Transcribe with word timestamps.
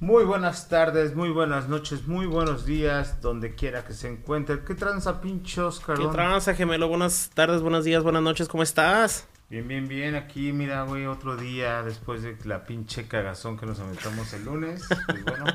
Muy 0.00 0.24
buenas 0.24 0.68
tardes, 0.68 1.14
muy 1.14 1.30
buenas 1.30 1.70
noches, 1.70 2.06
muy 2.06 2.26
buenos 2.26 2.66
días, 2.66 3.22
donde 3.22 3.54
quiera 3.54 3.82
que 3.82 3.94
se 3.94 4.08
encuentre. 4.08 4.62
¿Qué 4.62 4.74
tranza, 4.74 5.22
pinche 5.22 5.62
Oscar? 5.62 5.96
¿Qué 5.96 6.06
tranza, 6.08 6.54
gemelo? 6.54 6.88
Buenas 6.88 7.30
tardes, 7.32 7.62
buenos 7.62 7.86
días, 7.86 8.02
buenas 8.02 8.22
noches, 8.22 8.46
¿cómo 8.46 8.62
estás? 8.62 9.26
Bien, 9.48 9.66
bien, 9.66 9.88
bien. 9.88 10.14
Aquí, 10.14 10.52
mira, 10.52 10.82
güey, 10.82 11.06
otro 11.06 11.38
día 11.38 11.82
después 11.82 12.22
de 12.22 12.36
la 12.44 12.64
pinche 12.64 13.08
cagazón 13.08 13.56
que 13.56 13.64
nos 13.64 13.80
aventamos 13.80 14.30
el 14.34 14.44
lunes. 14.44 14.86
Pues 15.06 15.24
bueno. 15.24 15.46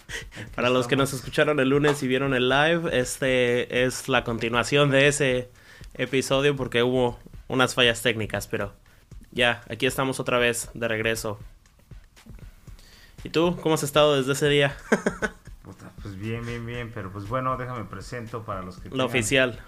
Para 0.54 0.68
los 0.68 0.86
que 0.86 0.96
nos 0.96 1.14
escucharon 1.14 1.58
el 1.58 1.70
lunes 1.70 2.02
y 2.02 2.06
vieron 2.06 2.34
el 2.34 2.50
live, 2.50 2.90
este 2.92 3.84
es 3.84 4.10
la 4.10 4.24
continuación 4.24 4.90
de 4.90 5.08
ese 5.08 5.50
episodio 5.94 6.54
porque 6.54 6.82
hubo 6.82 7.18
unas 7.48 7.74
fallas 7.74 8.02
técnicas, 8.02 8.46
pero 8.46 8.74
ya, 9.32 9.62
aquí 9.70 9.86
estamos 9.86 10.20
otra 10.20 10.38
vez 10.38 10.68
de 10.74 10.86
regreso. 10.86 11.38
¿Y 13.26 13.28
tú? 13.28 13.58
¿Cómo 13.60 13.74
has 13.74 13.82
estado 13.82 14.14
desde 14.14 14.34
ese 14.34 14.48
día? 14.48 14.76
Pues 16.00 16.16
bien, 16.16 16.46
bien, 16.46 16.64
bien, 16.64 16.92
pero 16.94 17.10
pues 17.10 17.26
bueno, 17.26 17.56
déjame 17.56 17.84
presento 17.84 18.44
para 18.44 18.62
los 18.62 18.78
que... 18.78 18.88
Lo 18.90 19.04
oficial. 19.04 19.58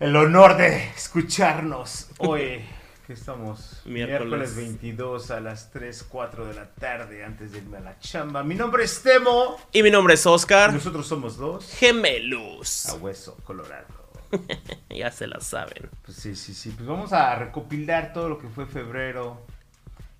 El 0.00 0.14
honor 0.14 0.58
de 0.58 0.90
escucharnos 0.90 2.10
hoy, 2.18 2.62
que 3.06 3.14
estamos 3.14 3.80
Miércoles. 3.86 4.20
miércoles 4.20 4.54
22 4.54 5.30
a 5.30 5.40
las 5.40 5.70
3, 5.70 6.04
4 6.10 6.44
de 6.44 6.54
la 6.56 6.74
tarde 6.74 7.24
antes 7.24 7.52
de 7.52 7.58
irme 7.58 7.78
a 7.78 7.80
la 7.80 7.98
chamba. 8.00 8.42
Mi 8.42 8.54
nombre 8.54 8.84
es 8.84 9.00
Temo. 9.00 9.56
Y 9.72 9.82
mi 9.82 9.90
nombre 9.90 10.12
es 10.12 10.26
Oscar. 10.26 10.74
Nosotros 10.74 11.06
somos 11.06 11.38
dos. 11.38 11.72
Gemelos. 11.72 12.90
A 12.90 12.96
hueso 12.96 13.38
colorado. 13.44 13.86
ya 14.90 15.10
se 15.10 15.26
la 15.26 15.40
saben. 15.40 15.88
Pues 16.04 16.18
sí, 16.18 16.36
sí, 16.36 16.52
sí. 16.52 16.68
Pues 16.76 16.86
vamos 16.86 17.14
a 17.14 17.34
recopilar 17.36 18.12
todo 18.12 18.28
lo 18.28 18.38
que 18.38 18.48
fue 18.48 18.66
febrero. 18.66 19.40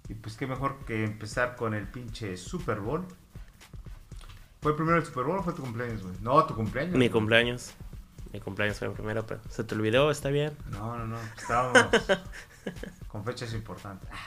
Y 0.09 0.15
pues 0.15 0.37
qué 0.37 0.47
mejor 0.47 0.79
que 0.87 1.05
empezar 1.05 1.57
con 1.57 1.75
el 1.75 1.87
pinche 1.87 2.37
Super 2.37 2.81
Bowl. 2.81 3.05
¿Fue 4.61 4.77
primero 4.77 4.97
el 4.97 5.05
Super 5.05 5.25
Bowl 5.25 5.39
o 5.39 5.43
fue 5.43 5.53
tu 5.53 5.63
cumpleaños, 5.63 6.03
güey? 6.03 6.15
No, 6.21 6.45
tu 6.45 6.55
cumpleaños. 6.55 6.93
Mi 6.93 6.99
güey. 6.99 7.11
cumpleaños. 7.11 7.73
Mi 8.33 8.41
cumpleaños 8.41 8.79
fue 8.79 8.89
el 8.89 8.95
primero, 8.95 9.27
pero 9.27 9.41
se 9.49 9.65
te 9.65 9.75
olvidó, 9.75 10.11
está 10.11 10.29
bien. 10.29 10.57
No, 10.71 10.97
no, 10.97 11.07
no. 11.07 11.19
Estábamos 11.37 11.89
con 13.09 13.25
fechas 13.25 13.53
importantes. 13.55 14.09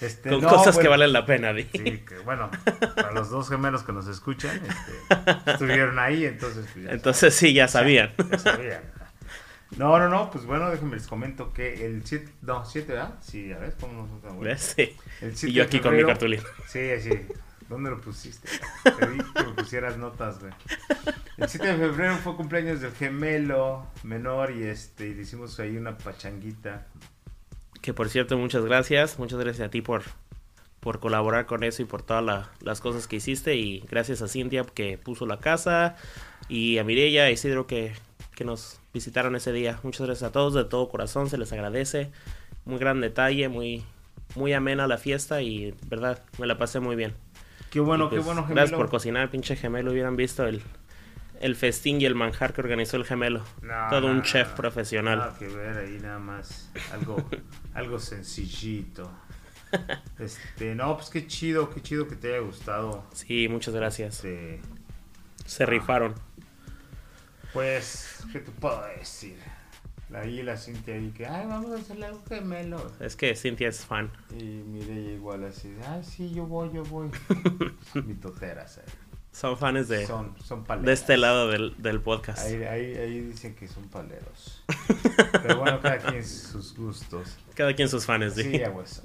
Este, 0.00 0.30
Con 0.30 0.40
no, 0.40 0.48
cosas 0.48 0.76
que 0.78 0.88
valen 0.88 1.12
la 1.12 1.24
pena, 1.24 1.52
di. 1.52 1.62
Sí, 1.62 1.98
que 1.98 2.18
bueno, 2.24 2.50
para 2.96 3.12
los 3.12 3.30
dos 3.30 3.48
gemelos 3.48 3.84
que 3.84 3.92
nos 3.92 4.08
escuchan, 4.08 4.60
este, 4.66 5.52
estuvieron 5.52 5.96
ahí, 6.00 6.24
entonces 6.24 6.66
pues 6.72 6.86
Entonces 6.88 7.32
sí, 7.36 7.54
ya 7.54 7.68
sabían. 7.68 8.12
Ya 8.28 8.38
sabían. 8.38 8.82
No, 9.78 9.98
no, 9.98 10.08
no, 10.08 10.30
pues 10.30 10.44
bueno, 10.44 10.70
déjenme 10.70 10.96
les 10.96 11.06
comento 11.06 11.52
que 11.52 11.86
el 11.86 12.04
7, 12.04 12.28
no, 12.42 12.64
7, 12.64 12.92
¿verdad? 12.92 13.14
Sí, 13.22 13.48
ya 13.48 13.58
ves 13.58 13.74
cómo 13.80 14.06
nos 14.22 14.34
güey. 14.34 14.58
Sí. 14.58 14.94
El 15.20 15.36
7 15.36 15.50
Y 15.50 15.52
yo 15.54 15.64
aquí 15.64 15.80
con 15.80 15.96
mi 15.96 16.04
cartulina. 16.04 16.42
Sí, 16.68 16.80
sí. 17.00 17.10
¿Dónde 17.68 17.88
lo 17.90 18.00
pusiste? 18.02 18.48
Te 18.84 19.06
di 19.08 19.18
que 19.18 19.42
me 19.44 19.52
pusieras 19.54 19.96
notas, 19.96 20.40
güey. 20.40 20.52
El 21.38 21.48
7 21.48 21.66
de 21.66 21.76
febrero 21.78 22.16
fue 22.18 22.36
cumpleaños 22.36 22.80
del 22.82 22.92
gemelo 22.92 23.86
menor 24.02 24.50
y 24.50 24.64
este, 24.64 25.08
y 25.08 25.14
le 25.14 25.22
hicimos 25.22 25.58
ahí 25.58 25.76
una 25.78 25.96
pachanguita. 25.96 26.86
Que 27.80 27.94
por 27.94 28.10
cierto, 28.10 28.36
muchas 28.36 28.64
gracias. 28.66 29.18
Muchas 29.18 29.38
gracias 29.40 29.66
a 29.66 29.70
ti 29.70 29.80
por, 29.80 30.02
por 30.80 31.00
colaborar 31.00 31.46
con 31.46 31.64
eso 31.64 31.80
y 31.80 31.86
por 31.86 32.02
todas 32.02 32.22
la- 32.22 32.50
las 32.60 32.80
cosas 32.82 33.06
que 33.08 33.16
hiciste. 33.16 33.56
Y 33.56 33.80
gracias 33.90 34.20
a 34.20 34.28
Cintia 34.28 34.64
que 34.64 34.98
puso 34.98 35.24
la 35.24 35.40
casa. 35.40 35.96
Y 36.48 36.76
a 36.76 36.84
Mireya 36.84 37.30
y 37.30 37.32
Isidro 37.34 37.66
que, 37.66 37.94
que 38.34 38.44
nos 38.44 38.80
visitaron 38.92 39.36
ese 39.36 39.52
día. 39.52 39.78
Muchas 39.82 40.06
gracias 40.06 40.28
a 40.28 40.32
todos, 40.32 40.54
de 40.54 40.64
todo 40.64 40.88
corazón. 40.88 41.28
Se 41.28 41.38
les 41.38 41.52
agradece. 41.52 42.10
Muy 42.64 42.78
gran 42.78 43.00
detalle, 43.00 43.48
muy, 43.48 43.84
muy 44.34 44.52
amena 44.52 44.86
la 44.86 44.98
fiesta. 44.98 45.42
Y 45.42 45.74
verdad, 45.88 46.22
me 46.38 46.46
la 46.46 46.58
pasé 46.58 46.80
muy 46.80 46.96
bien. 46.96 47.14
Qué 47.70 47.80
bueno, 47.80 48.08
pues, 48.08 48.20
qué 48.20 48.24
bueno, 48.26 48.42
gemelo. 48.42 48.54
Gracias 48.56 48.76
por 48.76 48.90
cocinar, 48.90 49.30
pinche 49.30 49.56
gemelo. 49.56 49.92
Hubieran 49.92 50.16
visto 50.16 50.46
el, 50.46 50.62
el 51.40 51.56
festín 51.56 52.00
y 52.00 52.04
el 52.04 52.14
manjar 52.14 52.52
que 52.52 52.60
organizó 52.60 52.96
el 52.96 53.04
gemelo. 53.04 53.42
No, 53.62 53.88
Todo 53.90 54.02
no, 54.08 54.14
un 54.14 54.22
chef 54.22 54.50
no. 54.50 54.54
profesional. 54.56 55.18
Nada 55.18 55.38
que 55.38 55.48
ver 55.48 55.78
ahí 55.78 55.98
nada 56.00 56.18
más. 56.18 56.70
Algo, 56.92 57.16
algo 57.74 57.98
sencillito. 57.98 59.10
Este, 60.18 60.74
no, 60.74 60.96
pues 60.96 61.08
qué 61.08 61.26
chido, 61.26 61.70
qué 61.70 61.80
chido 61.80 62.06
que 62.06 62.16
te 62.16 62.28
haya 62.34 62.40
gustado. 62.40 63.04
Sí, 63.14 63.48
muchas 63.48 63.74
gracias. 63.74 64.16
Este, 64.16 64.60
Se 65.46 65.64
rifaron. 65.64 66.14
Pues, 67.52 68.24
¿qué 68.32 68.40
te 68.40 68.50
puedo 68.50 68.82
decir? 68.98 69.36
Ahí 70.14 70.42
la 70.42 70.56
Cintia 70.56 70.94
ahí 70.94 71.10
que, 71.10 71.26
ay, 71.26 71.46
vamos 71.46 71.72
a 71.72 71.76
hacerle 71.76 72.06
algo 72.06 72.22
gemelo. 72.28 72.92
Es 73.00 73.16
que 73.16 73.34
Cintia 73.34 73.68
es 73.68 73.84
fan. 73.84 74.10
Y 74.38 74.44
mire 74.44 75.14
igual 75.14 75.44
así, 75.44 75.74
ay, 75.88 76.04
sí, 76.04 76.32
yo 76.34 76.44
voy, 76.44 76.70
yo 76.72 76.84
voy. 76.84 77.10
Mitoteras 77.94 78.78
ahí. 78.78 78.84
Son 79.32 79.56
fans 79.56 79.88
de, 79.88 80.06
Son, 80.06 80.34
son 80.44 80.64
paleras. 80.64 80.86
de 80.86 80.92
este 80.92 81.16
lado 81.16 81.48
del, 81.48 81.74
del 81.78 82.02
podcast. 82.02 82.44
Ahí, 82.44 82.62
ahí, 82.64 82.94
ahí 82.96 83.20
dicen 83.20 83.54
que 83.54 83.66
son 83.66 83.88
paleros. 83.88 84.62
Pero 85.42 85.60
bueno, 85.60 85.80
cada 85.80 85.96
quien 85.98 86.22
sus 86.22 86.76
gustos. 86.76 87.38
Cada 87.54 87.74
quien 87.74 87.88
sus 87.88 88.04
fans, 88.04 88.34
sí. 88.34 88.42
Sí, 88.42 88.62
a 88.62 88.70
hueso. 88.70 89.02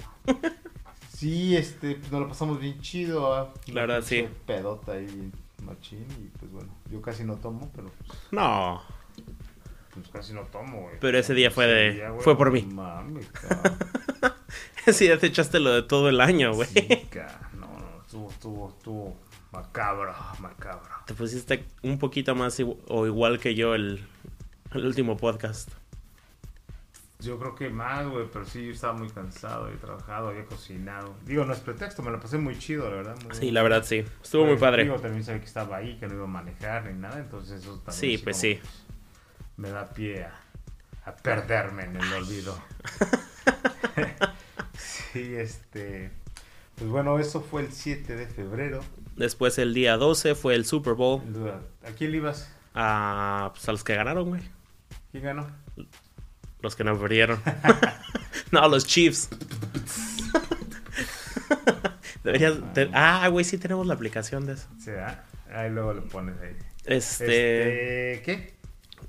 Sí, 1.14 1.56
este, 1.56 1.98
nos 2.12 2.20
lo 2.22 2.28
pasamos 2.28 2.60
bien 2.60 2.82
chido. 2.82 3.34
¿ah? 3.34 3.54
La 3.68 3.82
verdad, 3.82 4.04
sí. 4.04 4.28
Pedota 4.46 4.92
ahí, 4.92 5.32
machín. 5.64 6.06
Y 6.24 6.38
pues 6.38 6.52
bueno, 6.52 6.74
yo 6.92 7.02
casi 7.02 7.24
no 7.24 7.36
tomo, 7.36 7.70
pero 7.76 7.92
pues, 8.06 8.20
No, 8.32 8.82
pues 9.94 10.08
casi 10.10 10.34
no 10.34 10.42
tomo, 10.44 10.82
güey. 10.82 10.96
Pero 11.00 11.18
ese 11.18 11.34
día 11.34 11.52
fue 11.52 11.66
de- 11.68 11.90
Ese 11.90 12.10
güey, 12.10 12.22
fue 12.22 12.38
por 12.38 12.52
mí. 12.52 12.68
Sí, 14.92 15.08
ya 15.08 15.18
te 15.18 15.28
echaste 15.28 15.60
lo 15.60 15.72
de 15.72 15.84
todo 15.84 16.10
el 16.10 16.22
año, 16.22 16.54
güey. 16.54 16.68
Sí, 16.70 16.88
no, 17.54 17.68
no, 17.68 18.02
estuvo, 18.06 18.30
estuvo, 18.30 18.70
estuvo 18.70 19.18
macabro, 19.52 20.14
macabro. 20.40 20.90
Te 21.06 21.14
pusiste 21.14 21.66
un 21.84 21.98
poquito 22.00 22.36
más 22.36 22.60
o 22.88 23.06
igual 23.08 23.40
que 23.40 23.56
yo 23.56 23.74
el, 23.76 24.06
el 24.74 24.86
último 24.86 25.18
podcast. 25.18 25.70
Yo 27.20 27.40
creo 27.40 27.56
que 27.56 27.70
más, 27.70 28.08
güey, 28.08 28.28
pero 28.32 28.46
sí, 28.46 28.64
yo 28.68 28.72
estaba 28.72 28.94
muy 28.94 29.10
cansado, 29.10 29.66
había 29.66 29.80
trabajado, 29.80 30.28
había 30.30 30.46
cocinado. 30.46 31.16
Digo, 31.26 31.46
no 31.46 31.54
es 31.54 31.60
pretexto, 31.60 32.04
me 32.04 32.12
lo 32.12 32.20
pasé 32.20 32.38
muy 32.38 32.58
chido, 32.60 32.88
la 32.90 32.96
verdad. 32.98 33.16
muy 33.24 33.34
Sí, 33.34 33.42
bien. 33.42 33.54
la 33.56 33.64
verdad, 33.64 33.84
sí. 33.84 34.06
Estuvo 34.22 34.46
muy 34.46 34.58
padre. 34.58 34.84
Digo, 34.84 34.98
también 35.00 35.24
sabía 35.24 35.40
que 35.42 35.48
estaba 35.48 35.78
ahí, 35.78 35.98
que 35.98 36.08
no 36.08 36.14
iba 36.14 36.26
a 36.26 36.28
manejar 36.28 36.86
ni 36.86 36.94
nada, 37.00 37.18
entonces 37.18 37.62
eso 37.64 37.80
también. 37.80 37.94
Sí, 37.94 38.18
pues 38.20 38.38
sí. 38.38 38.60
Me 39.58 39.72
da 39.72 39.90
pie 39.90 40.26
a, 40.26 40.40
a 41.06 41.16
perderme 41.16 41.86
en 41.86 41.96
el 41.96 42.14
olvido. 42.14 42.56
sí, 44.78 45.36
este. 45.36 46.12
Pues 46.76 46.90
bueno, 46.92 47.18
eso 47.18 47.42
fue 47.42 47.62
el 47.62 47.72
7 47.72 48.16
de 48.16 48.28
febrero. 48.28 48.82
Después 49.16 49.58
el 49.58 49.74
día 49.74 49.98
12 49.98 50.36
fue 50.36 50.54
el 50.54 50.66
Super 50.66 50.94
Bowl. 50.94 51.22
¿A 51.84 51.92
quién 51.98 52.12
le 52.12 52.18
ibas? 52.18 52.54
A, 52.76 53.50
pues, 53.56 53.68
a 53.68 53.72
los 53.72 53.84
que 53.84 53.96
ganaron, 53.96 54.30
güey. 54.30 54.42
¿Quién 55.12 55.24
ganó? 55.24 55.48
Los 56.62 56.76
que 56.76 56.84
no 56.84 57.00
perdieron. 57.00 57.42
no, 58.52 58.68
los 58.68 58.86
Chiefs. 58.86 59.30
Deberías. 62.24 62.56
te- 62.74 62.90
ah, 62.94 63.28
güey, 63.30 63.46
sí 63.46 63.58
tenemos 63.58 63.88
la 63.88 63.94
aplicación 63.94 64.46
de 64.46 64.54
eso. 64.54 64.68
Sí, 64.80 64.92
¿ah? 64.92 65.24
Ahí 65.54 65.70
luego 65.70 65.94
lo 65.94 66.04
pones 66.08 66.36
ahí. 66.42 66.56
Este. 66.86 68.14
Este, 68.16 68.24
¿Qué? 68.24 68.54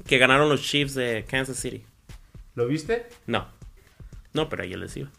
Que 0.06 0.18
ganaron 0.18 0.48
los 0.48 0.62
Chiefs 0.62 0.94
de 0.94 1.24
Kansas 1.28 1.56
City. 1.58 1.84
¿Lo 2.54 2.66
viste? 2.66 3.08
No. 3.26 3.48
No, 4.32 4.48
pero 4.48 4.64
yo 4.64 4.76
les 4.76 4.96
iba. 4.96 5.10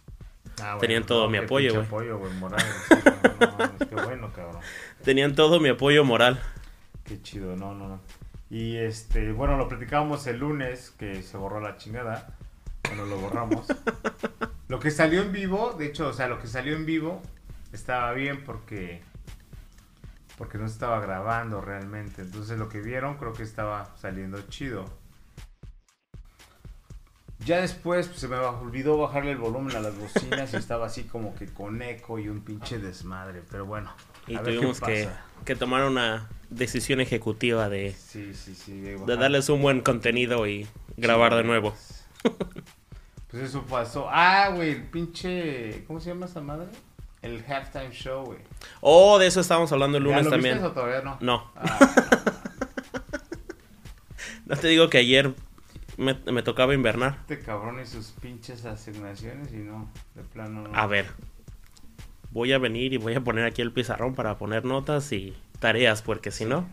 Ah, 0.62 0.76
bueno, 0.76 0.80
Tenían 0.80 1.06
todo 1.06 1.30
mi 1.30 1.38
apoyo, 1.38 1.74
güey. 1.74 1.86
apoyo, 1.86 2.18
güey, 2.18 2.34
moral. 2.34 2.64
No, 3.40 3.88
qué 3.88 3.96
bueno, 3.96 4.32
cabrón. 4.34 4.62
Tenían 5.04 5.36
todo 5.36 5.60
mi 5.60 5.70
apoyo 5.70 6.04
moral. 6.04 6.40
Qué 7.06 7.22
chido, 7.22 7.56
no, 7.56 7.74
no, 7.74 7.88
no. 7.88 8.02
Y 8.50 8.78
este, 8.78 9.32
bueno, 9.32 9.58
lo 9.58 9.68
platicábamos 9.68 10.26
el 10.28 10.40
lunes 10.40 10.92
que 10.98 11.22
se 11.22 11.38
borró 11.38 11.60
la 11.60 11.78
chingada. 11.78 12.36
Bueno, 12.84 13.06
lo 13.06 13.18
borramos. 13.18 13.68
lo 14.68 14.80
que 14.80 14.90
salió 14.90 15.22
en 15.22 15.32
vivo, 15.32 15.76
de 15.78 15.88
hecho, 15.88 16.08
o 16.08 16.14
sea, 16.14 16.28
lo 16.28 16.40
que 16.40 16.48
salió 16.48 16.76
en 16.76 16.86
vivo 16.86 17.22
estaba 17.72 18.12
bien 18.14 18.44
porque 18.44 19.02
porque 20.40 20.58
no 20.58 20.66
estaba 20.66 21.02
grabando 21.02 21.60
realmente. 21.60 22.22
Entonces 22.22 22.58
lo 22.58 22.70
que 22.70 22.80
vieron 22.80 23.18
creo 23.18 23.34
que 23.34 23.44
estaba 23.44 23.94
saliendo 23.98 24.42
chido. 24.44 24.86
Ya 27.46 27.62
después 27.62 28.08
pues, 28.08 28.20
se 28.20 28.28
me 28.28 28.38
olvidó 28.38 28.98
bajarle 28.98 29.32
el 29.32 29.38
volumen 29.38 29.76
a 29.76 29.82
las 29.82 29.98
bocinas 29.98 30.54
y 30.54 30.58
estaba 30.58 30.86
así 30.86 31.04
como 31.04 31.36
que 31.36 31.48
con 31.48 31.82
eco 31.82 32.20
y 32.20 32.30
un 32.30 32.42
pinche 32.42 32.80
desmadre. 32.80 33.44
Pero 33.52 33.66
bueno, 33.66 33.92
Y 34.30 34.36
a 34.36 34.44
tuvimos 34.44 34.80
que, 34.80 35.10
que 35.46 35.56
tomar 35.56 35.84
una 35.86 36.30
decisión 36.50 37.02
ejecutiva 37.02 37.68
de, 37.70 37.94
Sí, 37.94 38.34
sí, 38.34 38.56
sí. 38.56 38.80
De, 38.80 39.18
darles 39.18 39.50
un 39.50 39.62
buen 39.62 39.82
contenido 39.82 40.48
y 40.48 40.68
grabar 40.98 41.36
de 41.36 41.44
nuevo. 41.44 41.74
Pues 43.32 43.44
eso 43.44 43.62
pasó. 43.64 44.08
Ah, 44.10 44.50
güey, 44.56 44.72
el 44.72 44.84
pinche. 44.86 45.84
¿Cómo 45.86 46.00
se 46.00 46.10
llama 46.10 46.26
esa 46.26 46.42
madre? 46.42 46.66
El 47.22 47.46
halftime 47.48 47.92
show, 47.92 48.26
güey. 48.26 48.40
Oh, 48.82 49.20
de 49.20 49.28
eso 49.28 49.40
estábamos 49.40 49.72
hablando 49.72 50.00
el 50.00 50.04
¿Ya 50.04 50.10
lunes 50.10 50.26
lo 50.26 50.32
también. 50.32 50.56
viste 50.56 50.68
o 50.68 50.72
todavía 50.72 51.02
no? 51.04 51.16
No, 51.22 51.52
Ah, 51.56 51.78
no 54.46 54.56
te 54.56 54.68
digo 54.68 54.90
que 54.90 54.98
ayer 54.98 55.34
me, 55.98 56.16
me 56.32 56.42
tocaba 56.42 56.74
invernar. 56.74 57.18
este 57.22 57.40
cabrón 57.40 57.80
y 57.80 57.86
sus 57.86 58.08
pinches 58.20 58.66
asignaciones 58.66 59.54
y 59.54 59.58
no, 59.58 59.88
de 60.16 60.24
plano 60.24 60.68
no. 60.68 60.76
A 60.76 60.88
ver, 60.88 61.06
voy 62.32 62.54
a 62.54 62.58
venir 62.58 62.94
y 62.94 62.98
voy 62.98 63.16
a 63.16 63.22
poner 63.22 63.46
aquí 63.46 63.62
el 63.62 63.72
pizarrón 63.72 64.16
para 64.16 64.38
poner 64.38 64.66
notas 64.66 65.12
y 65.12 65.36
tareas, 65.60 66.02
porque 66.02 66.32
si 66.32 66.46
no, 66.46 66.68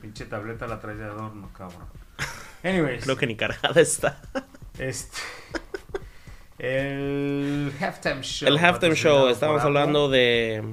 Pinche 0.00 0.26
tableta 0.26 0.66
la 0.66 0.78
traes 0.80 0.98
de 0.98 1.04
adorno, 1.04 1.50
cabrón. 1.52 1.86
Anyways. 2.62 3.04
creo 3.04 3.16
que 3.16 3.26
ni 3.26 3.36
cargada 3.36 3.80
está. 3.80 4.20
Este. 4.78 5.18
El 6.58 7.72
halftime 7.80 8.22
show. 8.22 8.48
El 8.48 8.58
halftime 8.58 8.94
show, 8.94 9.28
estamos 9.28 9.62
hablando 9.62 10.08
de 10.08 10.64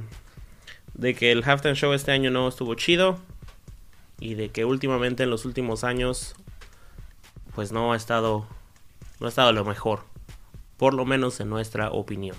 de 0.93 1.13
que 1.13 1.31
el 1.31 1.43
halftime 1.43 1.75
show 1.75 1.93
este 1.93 2.11
año 2.11 2.31
no 2.31 2.47
estuvo 2.47 2.73
chido 2.75 3.19
y 4.19 4.35
de 4.35 4.49
que 4.49 4.63
últimamente 4.63 5.23
en 5.23 5.29
los 5.29 5.45
últimos 5.45 5.83
años 5.83 6.35
pues 7.53 7.71
no 7.71 7.93
ha 7.93 7.97
estado 7.97 8.47
no 9.19 9.25
ha 9.25 9.29
estado 9.29 9.51
lo 9.51 9.65
mejor, 9.65 10.03
por 10.77 10.93
lo 10.93 11.05
menos 11.05 11.39
en 11.39 11.49
nuestra 11.49 11.89
opinión. 11.89 12.37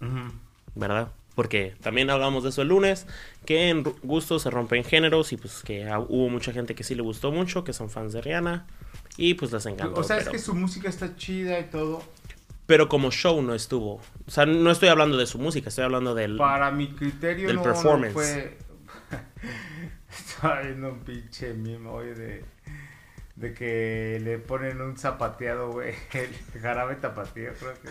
Ujú. 0.00 0.32
¿Verdad? 0.80 1.12
Porque 1.36 1.76
también 1.80 2.10
hablamos 2.10 2.42
de 2.42 2.48
eso 2.48 2.62
el 2.62 2.68
lunes, 2.68 3.06
que 3.46 3.68
en 3.68 3.84
gustos 4.02 4.42
se 4.42 4.50
rompen 4.50 4.82
géneros 4.82 5.32
y 5.32 5.36
pues 5.36 5.62
que 5.62 5.86
hubo 6.08 6.28
mucha 6.28 6.52
gente 6.52 6.74
que 6.74 6.82
sí 6.82 6.96
le 6.96 7.02
gustó 7.02 7.30
mucho, 7.30 7.62
que 7.62 7.72
son 7.72 7.88
fans 7.88 8.12
de 8.12 8.20
Rihanna 8.20 8.66
y 9.16 9.34
pues 9.34 9.52
les 9.52 9.64
encantó. 9.66 10.00
O 10.00 10.04
sea, 10.04 10.18
es 10.18 10.28
que 10.28 10.38
su 10.38 10.54
música 10.54 10.88
está 10.88 11.14
chida 11.16 11.60
y 11.60 11.64
todo. 11.64 12.02
pero 12.66 12.88
como 12.88 13.10
show 13.10 13.40
no 13.42 13.54
estuvo. 13.54 14.00
O 14.26 14.30
sea, 14.30 14.46
no 14.46 14.70
estoy 14.70 14.88
hablando 14.88 15.16
de 15.16 15.26
su 15.26 15.38
música, 15.38 15.68
estoy 15.68 15.84
hablando 15.84 16.14
del... 16.14 16.36
Para 16.36 16.70
mi 16.70 16.88
criterio 16.88 17.46
Del 17.46 17.56
no, 17.56 17.62
performance. 17.62 18.14
no 18.14 18.20
fue... 18.20 18.58
Viendo 20.62 20.88
un 20.90 21.00
pinche 21.00 21.54
meme 21.54 21.88
hoy 21.88 22.08
de... 22.14 22.44
De 23.36 23.54
que 23.54 24.20
le 24.22 24.38
ponen 24.38 24.82
un 24.82 24.98
zapateado, 24.98 25.70
güey. 25.72 25.94
El 26.12 26.60
jarabe 26.60 26.96
tapatío, 26.96 27.52
creo 27.58 27.72
que. 27.80 27.88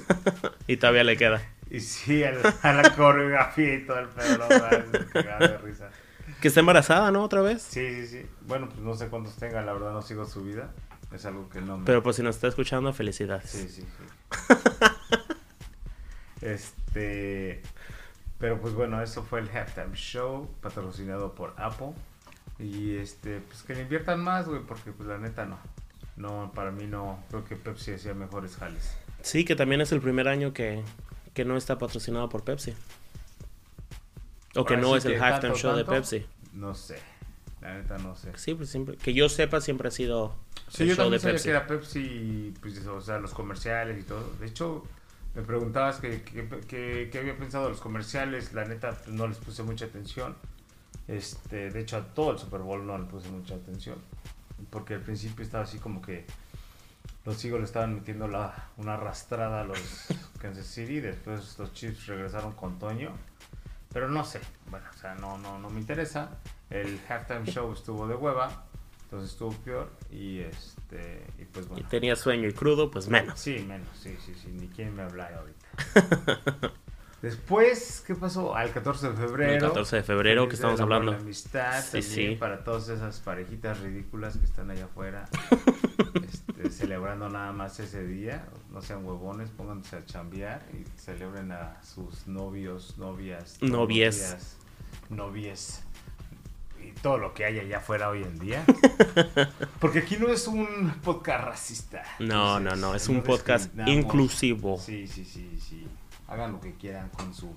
Y 0.73 0.77
todavía 0.77 1.03
le 1.03 1.17
queda. 1.17 1.41
Y 1.69 1.79
sí, 1.79 2.23
a 2.23 2.31
la, 2.31 2.55
a 2.61 2.73
la 2.73 2.95
coreografía 2.95 3.75
y 3.75 3.85
todo 3.85 3.99
el 3.99 4.07
pedo, 4.07 4.47
de 5.39 5.57
risa. 5.59 5.89
Que 6.41 6.47
está 6.47 6.61
embarazada, 6.61 7.11
¿no? 7.11 7.23
Otra 7.23 7.41
vez. 7.41 7.61
Sí, 7.61 7.87
sí, 7.95 8.07
sí. 8.07 8.25
Bueno, 8.41 8.69
pues 8.69 8.79
no 8.79 8.95
sé 8.95 9.07
cuántos 9.07 9.35
tenga, 9.35 9.61
la 9.61 9.73
verdad 9.73 9.91
no 9.91 10.01
sigo 10.01 10.25
su 10.25 10.43
vida. 10.43 10.71
Es 11.13 11.25
algo 11.25 11.49
que 11.49 11.61
no 11.61 11.77
me... 11.77 11.85
Pero 11.85 12.01
pues 12.03 12.15
si 12.15 12.23
nos 12.23 12.35
está 12.35 12.47
escuchando, 12.47 12.93
felicidades. 12.93 13.49
Sí, 13.49 13.67
sí, 13.67 13.81
sí. 13.81 14.55
este... 16.41 17.61
Pero 18.39 18.61
pues 18.61 18.73
bueno, 18.73 19.01
eso 19.01 19.23
fue 19.23 19.41
el 19.41 19.49
halftime 19.49 19.95
show 19.95 20.49
patrocinado 20.61 21.35
por 21.35 21.53
Apple. 21.57 21.91
Y 22.57 22.95
este, 22.95 23.41
pues 23.41 23.63
que 23.63 23.75
le 23.75 23.81
inviertan 23.81 24.21
más, 24.21 24.47
güey, 24.47 24.61
porque 24.61 24.91
pues 24.91 25.09
la 25.09 25.17
neta 25.17 25.45
no. 25.45 25.59
No, 26.15 26.51
para 26.53 26.71
mí 26.71 26.85
no. 26.87 27.21
Creo 27.29 27.43
que 27.43 27.55
Pepsi 27.55 27.93
hacía 27.93 28.13
mejores 28.13 28.55
jales. 28.55 28.95
Sí, 29.21 29.43
que 29.43 29.55
también 29.55 29.81
es 29.81 29.91
el 29.91 29.99
primer 29.99 30.27
año 30.29 30.53
que, 30.53 30.83
que 31.33 31.45
no 31.45 31.57
está 31.57 31.77
patrocinado 31.77 32.29
por 32.29 32.43
Pepsi. 32.43 32.73
O 34.55 34.65
que 34.65 34.77
no 34.77 34.91
sí 34.93 34.97
es 34.97 35.05
el 35.05 35.21
halftime 35.21 35.53
tanto, 35.53 35.57
show 35.57 35.75
de 35.75 35.85
Pepsi. 35.85 36.25
No 36.53 36.73
sé. 36.73 36.99
La 37.61 37.73
neta 37.75 37.97
no 37.97 38.15
sé. 38.15 38.31
Sí, 38.37 38.53
pues 38.55 38.69
siempre, 38.69 38.95
que 38.97 39.13
yo 39.13 39.29
sepa, 39.29 39.61
siempre 39.61 39.89
ha 39.89 39.91
sido 39.91 40.35
Sí, 40.69 40.83
el 40.83 40.89
yo 40.89 40.95
show 40.95 41.09
de 41.09 41.19
también 41.19 41.21
sabía 41.21 41.33
Pepsi. 41.33 41.43
que 41.43 41.49
era 41.51 41.67
Pepsi, 41.67 42.53
pues, 42.61 42.85
o 42.87 43.01
sea, 43.01 43.19
los 43.19 43.33
comerciales 43.33 43.99
y 43.99 44.03
todo. 44.03 44.31
De 44.39 44.47
hecho, 44.47 44.85
me 45.35 45.41
preguntabas 45.43 45.97
que, 45.97 46.21
que, 46.23 46.47
que- 46.67 47.09
que 47.11 47.17
había 47.19 47.37
pensado 47.37 47.65
de 47.65 47.71
los 47.71 47.81
comerciales. 47.81 48.53
La 48.53 48.65
neta, 48.65 48.91
pues, 48.91 49.09
no 49.09 49.27
les 49.27 49.37
puse 49.37 49.61
mucha 49.63 49.85
atención. 49.85 50.35
Este, 51.07 51.69
de 51.69 51.79
hecho, 51.81 51.97
a 51.97 52.01
todo 52.13 52.31
el 52.31 52.39
Super 52.39 52.61
Bowl 52.61 52.85
no 52.85 52.97
le 52.97 53.05
puse 53.05 53.29
mucha 53.29 53.55
atención. 53.55 53.97
Porque 54.71 54.95
al 54.95 55.01
principio 55.01 55.43
estaba 55.43 55.63
así 55.63 55.77
como 55.79 56.01
que 56.01 56.25
los 57.25 57.43
Eagles 57.43 57.59
le 57.61 57.65
estaban 57.65 57.95
metiendo 57.95 58.27
la, 58.27 58.69
una 58.77 58.95
arrastrada 58.95 59.61
a 59.61 59.63
los 59.63 59.79
Kansas 60.41 60.65
City. 60.65 60.99
Después 60.99 61.57
los 61.59 61.73
Chiefs 61.73 62.07
regresaron 62.07 62.53
con 62.53 62.79
Toño. 62.79 63.11
Pero 63.91 64.07
no 64.07 64.23
sé, 64.23 64.39
bueno, 64.69 64.85
o 64.93 64.97
sea, 64.97 65.15
no, 65.15 65.37
no, 65.39 65.57
no 65.59 65.69
me 65.69 65.79
interesa. 65.79 66.29
El 66.69 66.99
halftime 67.09 67.45
show 67.45 67.73
estuvo 67.73 68.07
de 68.07 68.13
hueva, 68.15 68.65
entonces 69.05 69.31
estuvo 69.31 69.51
peor. 69.51 69.91
Y 70.11 70.39
este, 70.41 71.25
y 71.39 71.45
pues 71.45 71.65
Y 71.65 71.69
bueno. 71.69 71.87
tenía 71.89 72.15
sueño 72.15 72.47
y 72.47 72.53
crudo, 72.53 72.91
pues 72.91 73.07
menos. 73.07 73.39
Sí, 73.39 73.59
menos, 73.67 73.87
sí, 73.99 74.15
sí, 74.23 74.35
sí, 74.35 74.49
ni 74.51 74.67
quién 74.67 74.95
me 74.95 75.01
habla 75.01 75.31
ahorita. 75.35 76.73
Después, 77.21 78.01
¿qué 78.07 78.15
pasó? 78.15 78.55
Al 78.55 78.71
14 78.71 79.09
de 79.09 79.13
febrero. 79.15 79.53
El 79.53 79.59
14 79.59 79.97
de 79.97 80.03
febrero 80.03 80.47
que 80.47 80.55
estamos 80.55 80.79
hablando. 80.79 81.11
La 81.11 81.17
amistad, 81.17 81.81
Sí, 81.83 82.01
también 82.01 82.31
sí. 82.31 82.35
para 82.37 82.63
todas 82.63 82.87
esas 82.89 83.19
parejitas 83.19 83.79
ridículas 83.81 84.37
que 84.37 84.45
están 84.45 84.71
allá 84.71 84.85
afuera. 84.85 85.25
este, 86.23 86.69
celebrando 86.71 87.29
nada 87.29 87.51
más 87.51 87.77
ese 87.81 88.05
día. 88.07 88.45
No 88.71 88.81
sean 88.81 89.03
huevones, 89.05 89.49
pónganse 89.49 89.97
a 89.97 90.05
chambear 90.05 90.65
y 90.73 90.85
celebren 90.99 91.51
a 91.51 91.81
sus 91.83 92.25
novios, 92.27 92.97
novias, 92.97 93.57
novias, 93.61 94.55
novies 95.09 95.83
y 96.81 96.91
todo 97.01 97.17
lo 97.17 97.33
que 97.33 97.43
hay 97.43 97.59
allá 97.59 97.77
afuera 97.79 98.09
hoy 98.09 98.23
en 98.23 98.39
día. 98.39 98.63
Porque 99.81 99.99
aquí 99.99 100.15
no 100.17 100.29
es 100.29 100.47
un 100.47 100.93
podcast 101.03 101.43
racista. 101.43 102.03
No, 102.19 102.59
no, 102.61 102.69
Entonces, 102.73 102.79
no, 102.81 102.95
es 102.95 103.09
un 103.09 103.21
podcast 103.23 103.71
inclusivo. 103.87 104.77
Sí, 104.79 105.05
sí, 105.05 105.25
sí, 105.25 105.59
sí. 105.59 105.85
Hagan 106.29 106.53
lo 106.53 106.61
que 106.61 106.73
quieran 106.75 107.09
con 107.09 107.33
su 107.33 107.53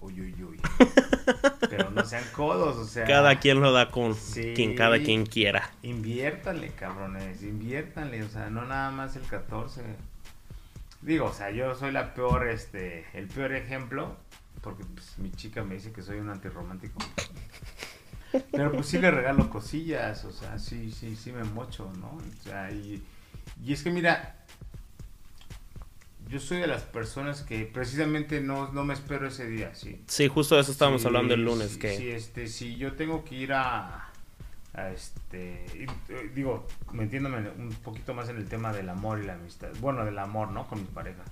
uy, 0.00 0.20
uy, 0.20 0.44
uy. 0.44 0.60
Pero 1.70 1.90
no 1.90 2.04
sean 2.04 2.24
codos, 2.34 2.76
o 2.76 2.84
sea. 2.84 3.04
Cada 3.06 3.38
quien 3.38 3.60
lo 3.60 3.72
da 3.72 3.90
con 3.90 4.14
Sí. 4.14 4.52
quien 4.54 4.74
cada 4.74 4.98
quien 4.98 5.26
quiera. 5.26 5.70
Inviértanle, 5.82 6.68
cabrones, 6.70 7.42
inviértanle, 7.42 8.22
o 8.22 8.28
sea, 8.28 8.50
no 8.50 8.64
nada 8.64 8.90
más 8.90 9.16
el 9.16 9.22
14. 9.22 9.82
Digo, 11.02 11.26
o 11.26 11.32
sea, 11.32 11.50
yo 11.50 11.74
soy 11.74 11.92
la 11.92 12.14
peor, 12.14 12.48
este, 12.48 13.04
el 13.14 13.26
peor 13.28 13.52
ejemplo, 13.52 14.16
porque 14.60 14.84
pues, 14.84 15.18
mi 15.18 15.30
chica 15.32 15.62
me 15.64 15.74
dice 15.74 15.92
que 15.92 16.02
soy 16.02 16.18
un 16.18 16.30
antirromántico. 16.30 16.98
Pero 18.50 18.72
pues 18.72 18.86
sí 18.86 18.98
le 18.98 19.10
regalo 19.10 19.50
cosillas, 19.50 20.24
o 20.24 20.32
sea, 20.32 20.58
sí, 20.58 20.90
sí, 20.90 21.16
sí 21.16 21.32
me 21.32 21.44
mocho, 21.44 21.92
¿no? 22.00 22.08
O 22.16 22.42
sea, 22.42 22.70
y, 22.70 23.02
y 23.62 23.72
es 23.72 23.82
que 23.82 23.90
mira, 23.90 24.41
yo 26.32 26.40
soy 26.40 26.58
de 26.58 26.66
las 26.66 26.82
personas 26.82 27.42
que 27.42 27.64
precisamente 27.66 28.40
no, 28.40 28.72
no 28.72 28.84
me 28.84 28.94
espero 28.94 29.28
ese 29.28 29.46
día, 29.46 29.74
sí. 29.74 30.02
Sí, 30.06 30.28
justo 30.28 30.54
de 30.54 30.62
eso 30.62 30.72
estábamos 30.72 31.02
Sí, 31.02 31.06
hablando 31.06 31.34
el 31.34 31.44
lunes. 31.44 31.72
sí, 31.72 31.78
que 31.78 31.96
sí, 31.96 32.10
este, 32.10 32.48
si 32.48 32.76
yo 32.76 32.94
tengo 32.94 33.24
que 33.24 33.34
ir 33.34 33.52
a, 33.52 34.08
a 34.74 34.88
este, 34.90 35.64
eh, 36.08 36.30
digo, 36.34 36.66
metiéndome 36.92 37.50
un 37.50 37.70
poquito 37.84 38.14
más 38.14 38.28
en 38.30 38.36
el 38.38 38.48
tema 38.48 38.72
del 38.72 38.88
amor 38.88 39.20
y 39.22 39.26
la 39.26 39.34
amistad, 39.34 39.68
bueno, 39.80 40.04
del 40.04 40.18
amor, 40.18 40.48
¿no? 40.50 40.66
Con 40.66 40.80
mi 40.80 40.88
pareja. 40.88 41.22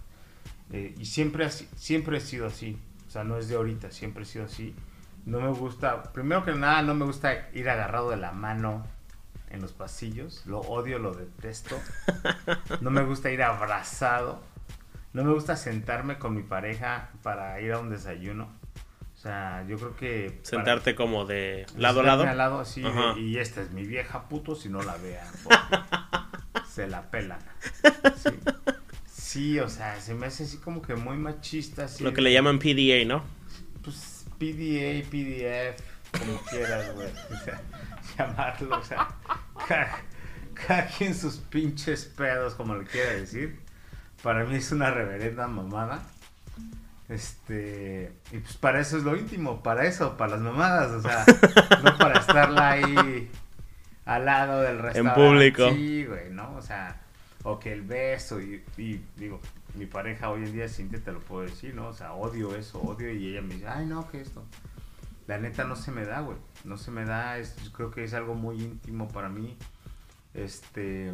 Eh, 0.72 0.94
y 0.98 1.06
siempre, 1.06 1.44
así- 1.46 1.68
siempre 1.76 2.18
he 2.18 2.20
sido 2.20 2.46
así, 2.46 2.78
o 3.08 3.10
sea, 3.10 3.24
no 3.24 3.38
es 3.38 3.48
de 3.48 3.56
ahorita, 3.56 3.90
siempre 3.90 4.22
he 4.22 4.26
sido 4.26 4.44
así. 4.44 4.74
No 5.26 5.40
me 5.40 5.48
gusta, 5.48 6.02
primero 6.12 6.44
que 6.44 6.52
nada, 6.52 6.82
no 6.82 6.94
me 6.94 7.04
gusta 7.04 7.48
ir 7.54 7.68
agarrado 7.68 8.10
de 8.10 8.16
la 8.18 8.32
mano 8.32 8.86
en 9.50 9.60
los 9.62 9.72
pasillos, 9.72 10.46
lo 10.46 10.60
odio, 10.60 10.98
lo 10.98 11.12
detesto. 11.14 11.76
No 12.80 12.90
me 12.90 13.02
gusta 13.02 13.30
ir 13.32 13.42
abrazado. 13.42 14.42
No 15.12 15.24
me 15.24 15.32
gusta 15.32 15.56
sentarme 15.56 16.18
con 16.18 16.34
mi 16.34 16.42
pareja 16.42 17.10
para 17.22 17.60
ir 17.60 17.72
a 17.72 17.78
un 17.78 17.90
desayuno. 17.90 18.50
O 19.14 19.16
sea, 19.22 19.64
yo 19.68 19.76
creo 19.76 19.96
que... 19.96 20.30
para- 20.30 20.44
sentarte 20.48 20.94
como 20.94 21.26
de 21.26 21.66
lado 21.76 22.00
a 22.00 22.04
lado. 22.04 22.22
al 22.24 22.38
lado 22.38 22.60
así, 22.60 22.80
de- 22.82 23.20
y 23.20 23.36
esta 23.38 23.60
es 23.60 23.70
mi 23.70 23.84
vieja 23.84 24.28
puto, 24.28 24.54
si 24.54 24.68
no 24.68 24.82
la 24.82 24.96
vean. 24.96 25.26
porque 25.44 25.66
se 26.68 26.86
la 26.86 27.02
pelan. 27.10 27.40
Sí. 28.16 28.30
Sí, 29.06 29.60
o 29.60 29.68
sea, 29.68 30.00
se 30.00 30.14
me 30.14 30.26
hace 30.26 30.44
así 30.44 30.56
como 30.58 30.80
que 30.80 30.94
muy 30.94 31.16
machista. 31.16 31.84
Así 31.84 32.02
Lo 32.02 32.10
que 32.10 32.16
de- 32.16 32.22
le 32.22 32.32
llaman 32.32 32.58
PDA, 32.58 33.04
¿no? 33.06 33.22
Pues 33.82 34.24
PDA, 34.38 35.04
PDF, 35.10 35.82
como 36.18 36.38
quieras, 36.48 36.94
güey. 36.94 37.08
O 37.08 37.44
sea, 37.44 37.60
llamarlo, 38.18 38.78
o 38.78 38.82
sea, 38.82 39.08
quien 40.96 41.14
sus 41.14 41.36
pinches 41.36 42.06
pedos, 42.06 42.54
como 42.54 42.74
le 42.76 42.84
quiera 42.84 43.10
decir. 43.12 43.60
Para 44.22 44.44
mí 44.44 44.56
es 44.56 44.72
una 44.72 44.90
reverenda 44.90 45.46
mamada. 45.48 46.02
Este, 47.08 48.12
y 48.30 48.38
pues 48.38 48.56
para 48.56 48.78
eso 48.78 48.96
es 48.96 49.02
lo 49.02 49.16
íntimo, 49.16 49.64
para 49.64 49.84
eso, 49.84 50.16
para 50.16 50.32
las 50.32 50.40
mamadas, 50.40 50.92
o 50.92 51.02
sea, 51.02 51.24
no 51.82 51.98
para 51.98 52.20
estarla 52.20 52.70
ahí 52.70 53.28
al 54.04 54.24
lado 54.24 54.60
del 54.62 54.78
restaurante. 54.78 55.20
público. 55.20 55.70
Sí, 55.70 56.04
güey, 56.04 56.30
¿no? 56.30 56.54
O 56.54 56.62
sea, 56.62 57.00
o 57.42 57.58
que 57.58 57.72
el 57.72 57.82
beso 57.82 58.40
y, 58.40 58.62
y, 58.76 59.04
digo, 59.16 59.40
mi 59.74 59.86
pareja 59.86 60.30
hoy 60.30 60.44
en 60.44 60.52
día, 60.52 60.68
Cintia, 60.68 61.00
te 61.00 61.10
lo 61.10 61.18
puedo 61.18 61.42
decir, 61.42 61.74
¿no? 61.74 61.88
O 61.88 61.92
sea, 61.92 62.12
odio 62.12 62.54
eso, 62.54 62.80
odio 62.80 63.12
y 63.12 63.30
ella 63.30 63.42
me 63.42 63.54
dice, 63.54 63.66
ay, 63.66 63.86
no, 63.86 64.08
que 64.08 64.20
esto. 64.20 64.44
La 65.26 65.38
neta 65.38 65.64
no 65.64 65.74
se 65.74 65.90
me 65.90 66.04
da, 66.04 66.20
güey, 66.20 66.38
no 66.64 66.76
se 66.76 66.92
me 66.92 67.04
da, 67.04 67.38
es, 67.38 67.56
creo 67.72 67.90
que 67.90 68.04
es 68.04 68.14
algo 68.14 68.34
muy 68.34 68.62
íntimo 68.62 69.08
para 69.08 69.28
mí, 69.28 69.56
este, 70.34 71.10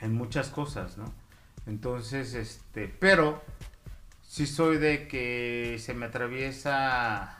en 0.00 0.14
muchas 0.14 0.48
cosas, 0.48 0.98
¿no? 0.98 1.04
Entonces, 1.70 2.34
este, 2.34 2.92
pero 2.98 3.42
sí 4.26 4.44
soy 4.46 4.78
de 4.78 5.06
que 5.06 5.76
se 5.80 5.94
me 5.94 6.06
atraviesa, 6.06 7.38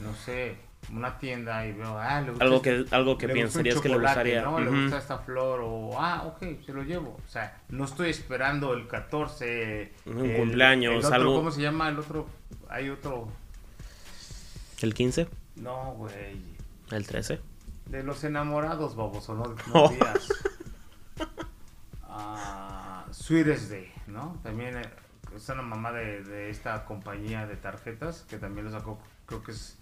no 0.00 0.12
sé, 0.16 0.56
una 0.92 1.16
tienda 1.18 1.64
y 1.64 1.72
veo, 1.72 1.96
ah, 1.96 2.20
le 2.20 2.30
gusta 2.30 2.44
Algo 2.44 2.56
este- 2.56 2.84
que, 2.84 2.94
algo 2.94 3.16
que 3.18 3.28
pensarías 3.28 3.80
que 3.80 3.88
le 3.88 3.98
gustaría. 3.98 4.42
¿no? 4.42 4.58
Le 4.58 4.68
Ujú. 4.68 4.80
gusta 4.82 4.98
esta 4.98 5.18
flor 5.18 5.60
o, 5.62 5.92
ah, 5.96 6.24
ok, 6.26 6.42
se 6.66 6.72
lo 6.72 6.82
llevo. 6.82 7.20
O 7.24 7.28
sea, 7.30 7.56
no 7.68 7.84
estoy 7.84 8.10
esperando 8.10 8.74
el 8.74 8.88
14. 8.88 9.92
Un 10.06 10.24
el- 10.28 10.36
cumpleaños, 10.36 10.92
el 10.94 10.98
otro, 11.04 11.14
algo- 11.14 11.36
¿Cómo 11.36 11.50
se 11.52 11.62
llama 11.62 11.88
el 11.88 12.00
otro? 12.00 12.26
Hay 12.68 12.90
otro. 12.90 13.28
El 14.80 14.92
15, 14.92 15.28
No, 15.54 15.94
güey. 15.96 16.42
el 16.90 17.06
13. 17.06 17.38
De 17.86 18.02
los 18.02 18.24
enamorados, 18.24 18.96
baboso, 18.96 19.34
no, 19.34 19.44
no 19.44 19.54
Oh. 19.84 19.88
días. 19.88 20.28
Ah, 22.14 23.06
Sweetest 23.10 23.70
Day, 23.70 23.90
¿no? 24.06 24.38
También 24.42 24.76
eh, 24.76 24.82
es 25.34 25.48
una 25.48 25.62
mamá 25.62 25.92
de, 25.92 26.22
de 26.22 26.50
esta 26.50 26.84
compañía 26.84 27.46
de 27.46 27.56
tarjetas 27.56 28.22
que 28.28 28.36
también 28.38 28.66
lo 28.66 28.70
sacó, 28.72 28.98
creo 29.26 29.42
que 29.42 29.52
es, 29.52 29.78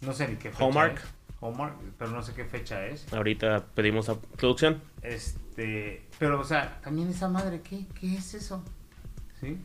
no 0.00 0.12
sé 0.12 0.28
ni 0.28 0.36
qué 0.36 0.50
fecha 0.50 0.64
Hallmark. 0.64 0.98
es. 0.98 1.04
Hallmark, 1.40 1.74
pero 1.98 2.12
no 2.12 2.22
sé 2.22 2.34
qué 2.34 2.44
fecha 2.44 2.86
es. 2.86 3.12
Ahorita 3.12 3.64
pedimos 3.74 4.08
a 4.08 4.14
producción. 4.20 4.80
Este, 5.02 6.06
pero 6.20 6.38
o 6.40 6.44
sea, 6.44 6.80
también 6.82 7.08
esa 7.08 7.28
madre, 7.28 7.60
¿qué, 7.62 7.86
qué 8.00 8.14
es 8.16 8.34
eso? 8.34 8.62
¿Sí? 9.40 9.58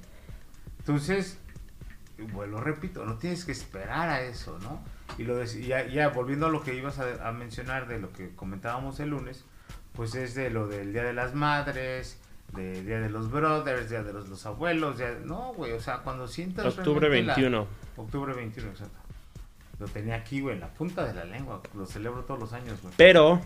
Entonces, 0.79 1.37
bueno, 2.33 2.59
repito, 2.59 3.05
no 3.05 3.17
tienes 3.17 3.45
que 3.45 3.51
esperar 3.51 4.09
a 4.09 4.21
eso, 4.21 4.57
¿no? 4.59 4.81
Y 5.19 5.23
lo 5.23 5.35
de- 5.35 5.45
ya, 5.67 5.85
ya 5.87 6.09
volviendo 6.09 6.47
a 6.47 6.49
lo 6.49 6.63
que 6.63 6.73
ibas 6.75 6.97
a, 6.99 7.27
a 7.27 7.31
mencionar 7.31 7.87
de 7.87 7.99
lo 7.99 8.11
que 8.11 8.33
comentábamos 8.35 8.99
el 8.99 9.09
lunes, 9.09 9.45
pues 9.97 10.15
es 10.15 10.33
de 10.35 10.49
lo 10.49 10.67
del 10.67 10.93
Día 10.93 11.03
de 11.03 11.11
las 11.13 11.33
Madres, 11.33 12.17
del 12.55 12.85
Día 12.85 13.01
de 13.01 13.09
los 13.09 13.29
Brothers, 13.29 13.89
Día 13.89 14.03
de 14.03 14.13
los, 14.13 14.29
los 14.29 14.45
Abuelos, 14.45 14.97
día- 14.97 15.17
no, 15.25 15.53
güey, 15.53 15.73
o 15.73 15.81
sea, 15.81 15.97
cuando 15.97 16.27
sientas... 16.29 16.65
Octubre 16.77 17.09
realmente 17.09 17.27
la- 17.27 17.35
21. 17.35 17.67
octubre 17.97 18.33
21, 18.33 18.69
exacto. 18.69 18.97
Lo 19.79 19.87
tenía 19.87 20.15
aquí, 20.15 20.39
güey, 20.39 20.55
en 20.55 20.61
la 20.61 20.69
punta 20.73 21.03
de 21.03 21.13
la 21.13 21.25
lengua, 21.25 21.61
lo 21.75 21.85
celebro 21.85 22.23
todos 22.23 22.39
los 22.39 22.53
años, 22.53 22.81
güey. 22.81 22.93
Pero 22.95 23.41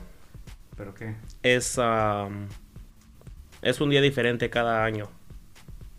¿Pero 0.78 0.94
qué? 0.94 1.16
es, 1.42 1.80
am, 1.80 2.48
es 3.62 3.82
un 3.82 3.90
día 3.90 4.02
diferente 4.02 4.50
cada 4.50 4.84
año. 4.86 5.10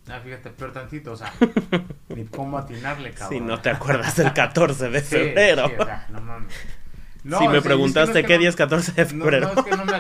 Ah, 0.09 0.21
fíjate, 0.21 0.51
peor 0.51 0.73
tantito, 0.73 1.13
o 1.13 1.17
sea, 1.17 1.33
ni 2.09 2.25
cómo 2.27 2.59
atinarle, 2.59 3.13
cabrón. 3.13 3.39
Si 3.39 3.41
no 3.45 3.61
te 3.61 3.71
acuerdas 3.71 4.17
del 4.17 4.33
14 4.33 4.91
de 4.91 5.01
Sí, 5.03 5.07
febrero. 5.17 5.69
sí, 5.69 5.75
o 5.79 5.85
sea, 5.85 6.07
no 6.11 6.21
mames. 6.21 6.53
No, 7.25 7.39
si 7.39 7.47
o 7.47 7.47
sea, 7.47 7.49
me 7.51 7.55
y 7.55 7.59
es 7.59 7.63
que 7.63 7.69
preguntaste 7.69 8.13
no 8.15 8.19
es 8.19 8.23
que 8.23 8.27
qué 8.29 8.35
no- 8.35 8.41
día 8.41 8.49
es 8.49 8.57
14 8.57 8.93
de 8.93 9.07
febrero. 9.07 9.53
no, 9.55 9.61
es 9.61 9.65
que 9.67 9.77
no 9.77 9.85
me, 9.85 9.93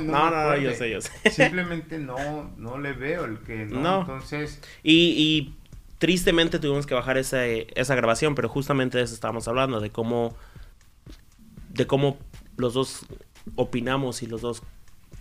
me, 0.00 0.16
acuerde. 0.16 0.62
yo 0.62 0.72
sé, 0.74 0.90
yo 0.90 1.00
sé. 1.00 1.10
Simplemente 1.30 1.98
no, 1.98 2.50
no 2.56 2.78
le 2.78 2.92
veo 2.92 3.24
el 3.24 3.38
que 3.38 3.64
no. 3.66 3.80
No. 3.80 4.00
Entonces, 4.02 4.60
Y, 4.82 4.94
y 5.16 5.54
tristemente 5.98 6.58
tuvimos 6.58 6.86
que 6.86 6.94
bajar 6.94 7.16
esa, 7.18 7.46
esa 7.46 7.94
grabación, 7.94 8.34
pero 8.34 8.48
justamente 8.48 8.98
de 8.98 9.04
eso 9.04 9.14
estábamos 9.14 9.48
hablando, 9.48 9.80
de 9.80 9.90
cómo, 9.90 10.34
de 11.70 11.86
cómo 11.86 12.18
los 12.56 12.74
dos 12.74 13.06
opinamos 13.56 14.22
y 14.22 14.26
los 14.26 14.40
dos 14.42 14.62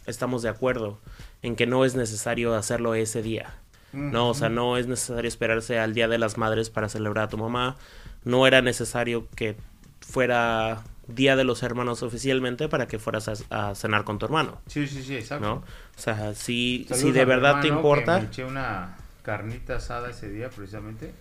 estamos 0.06 0.42
de 0.42 0.50
acuerdo 0.50 1.00
en 1.42 1.56
que 1.56 1.68
no 1.68 1.86
es 1.86 1.96
necesario 1.96 2.54
hacerlo 2.56 2.96
ese 2.96 3.22
día. 3.22 3.56
No, 3.92 4.30
o 4.30 4.34
sea, 4.36 4.50
no 4.50 4.78
es 4.78 4.86
necesario 4.86 5.28
esperarse 5.28 5.80
al 5.80 5.96
Día 5.96 6.08
de 6.08 6.20
las 6.20 6.38
Madres 6.38 6.70
para 6.70 6.90
celebrar 6.90 7.26
a 7.26 7.30
tu 7.30 7.38
mamá. 7.40 7.76
No 8.24 8.46
era 8.46 8.62
necesario 8.62 9.28
que 9.36 9.56
fuera 10.02 10.84
Día 11.14 11.36
de 11.36 11.44
los 11.44 11.64
Hermanos 11.64 12.04
oficialmente 12.04 12.70
para 12.70 12.88
que 12.88 13.00
fueras 13.00 13.28
a, 13.28 13.70
a 13.70 13.76
cenar 13.76 14.04
con 14.04 14.20
tu 14.20 14.26
hermano, 14.26 14.62
sí, 14.68 14.88
sí, 14.88 15.04
sí, 15.04 15.16
exacto. 15.16 15.46
¿no? 15.46 15.54
O 15.56 16.02
sea, 16.02 16.34
si, 16.36 16.88
si 16.92 17.12
de 17.12 17.26
verdad 17.26 17.62
te 17.62 17.68
importa... 17.68 18.16
que 18.16 18.22
Me 18.22 18.28
eché 18.28 18.46
una 18.46 18.98
carnita 19.24 19.76
asada 19.76 20.10
ese 20.10 20.30
día, 20.30 20.50
precisamente. 20.50 21.14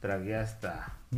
Tragué 0.00 0.36
hasta. 0.36 0.92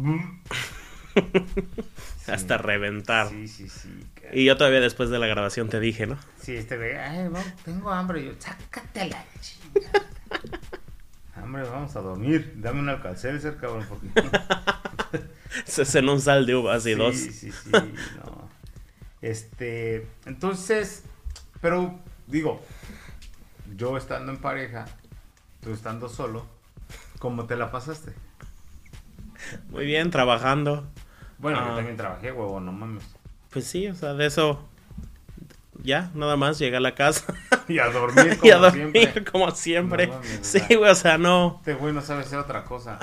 Hasta 2.27 2.59
reventar. 2.59 3.29
Sí, 3.29 3.49
sí, 3.49 3.69
sí. 3.69 4.07
Y 4.33 4.45
yo 4.45 4.57
todavía 4.57 4.81
después 4.81 5.11
de 5.11 5.19
la 5.19 5.27
grabación 5.27 5.69
te 5.69 5.81
dije, 5.81 6.07
¿no? 6.07 6.19
Sí, 6.41 6.55
este 6.55 6.77
güey, 6.77 6.97
ay, 6.97 7.29
vamos, 7.29 7.45
tengo 7.65 7.91
hambre. 7.91 8.23
Y 8.23 8.27
yo, 8.27 8.33
sácate 8.39 9.07
la. 9.07 9.25
Hambre, 11.37 11.63
vamos 11.63 11.95
a 11.97 12.01
dormir. 12.01 12.55
Dame 12.57 12.81
un 12.81 12.89
alcacelser, 12.89 13.57
cabrón, 13.57 13.87
porque. 13.89 14.09
Se 15.65 15.85
cenó 15.85 16.13
un 16.15 16.21
sal 16.21 16.47
de 16.47 16.55
uvas 16.57 16.87
y 16.87 16.93
sí, 16.93 16.95
dos. 16.95 17.17
Sí, 17.17 17.31
sí, 17.33 17.71
no. 17.73 18.49
Este, 19.21 20.07
entonces, 20.27 21.05
pero 21.61 21.99
digo, 22.27 22.63
yo 23.77 23.97
estando 23.97 24.31
en 24.33 24.39
pareja, 24.39 24.85
tú 25.61 25.73
estando 25.73 26.09
solo, 26.09 26.47
¿cómo 27.19 27.47
te 27.47 27.57
la 27.57 27.71
pasaste? 27.71 28.13
Muy 29.71 29.87
bien, 29.87 30.11
trabajando. 30.11 30.87
Bueno, 31.39 31.59
Ah. 31.61 31.69
yo 31.71 31.77
también 31.77 31.97
trabajé, 31.97 32.33
huevo, 32.33 32.61
no 32.61 32.73
mames. 32.73 33.05
Pues 33.51 33.67
sí, 33.67 33.89
o 33.89 33.95
sea, 33.95 34.15
de 34.15 34.27
eso. 34.27 34.69
Ya, 35.83 36.11
nada 36.15 36.37
más 36.37 36.59
llegué 36.59 36.77
a 36.77 36.81
la 36.81 36.95
casa 36.97 37.33
Y 37.69 37.79
a 37.79 37.87
dormir 37.89 38.37
como 38.37 38.47
y 38.49 38.51
a 38.51 38.57
dormir 38.59 38.91
siempre. 38.93 39.25
como 39.25 39.51
siempre. 39.53 40.07
No 40.09 40.15
mames, 40.15 40.41
sí, 40.43 40.61
güey, 40.75 40.91
o 40.91 40.95
sea, 40.95 41.19
no. 41.19 41.57
Este 41.61 41.75
güey 41.75 41.93
no 41.95 42.03
sabe 42.03 42.23
hacer 42.23 42.39
otra 42.39 42.65
cosa. 42.65 42.99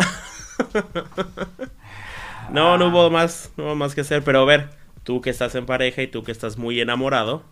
No, 2.52 2.78
no 2.78 2.88
hubo 2.88 3.10
más, 3.10 3.52
no 3.58 3.66
hubo 3.66 3.76
más 3.76 3.96
que 3.96 4.02
hacer. 4.02 4.24
Pero 4.24 4.42
a 4.42 4.46
ver, 4.46 4.70
tú 5.04 5.22
que 5.22 5.30
estás 5.30 5.56
en 5.56 5.66
pareja 5.66 6.02
y 6.02 6.08
tú 6.08 6.24
que 6.24 6.32
estás 6.32 6.58
muy 6.58 6.80
enamorado. 6.82 7.44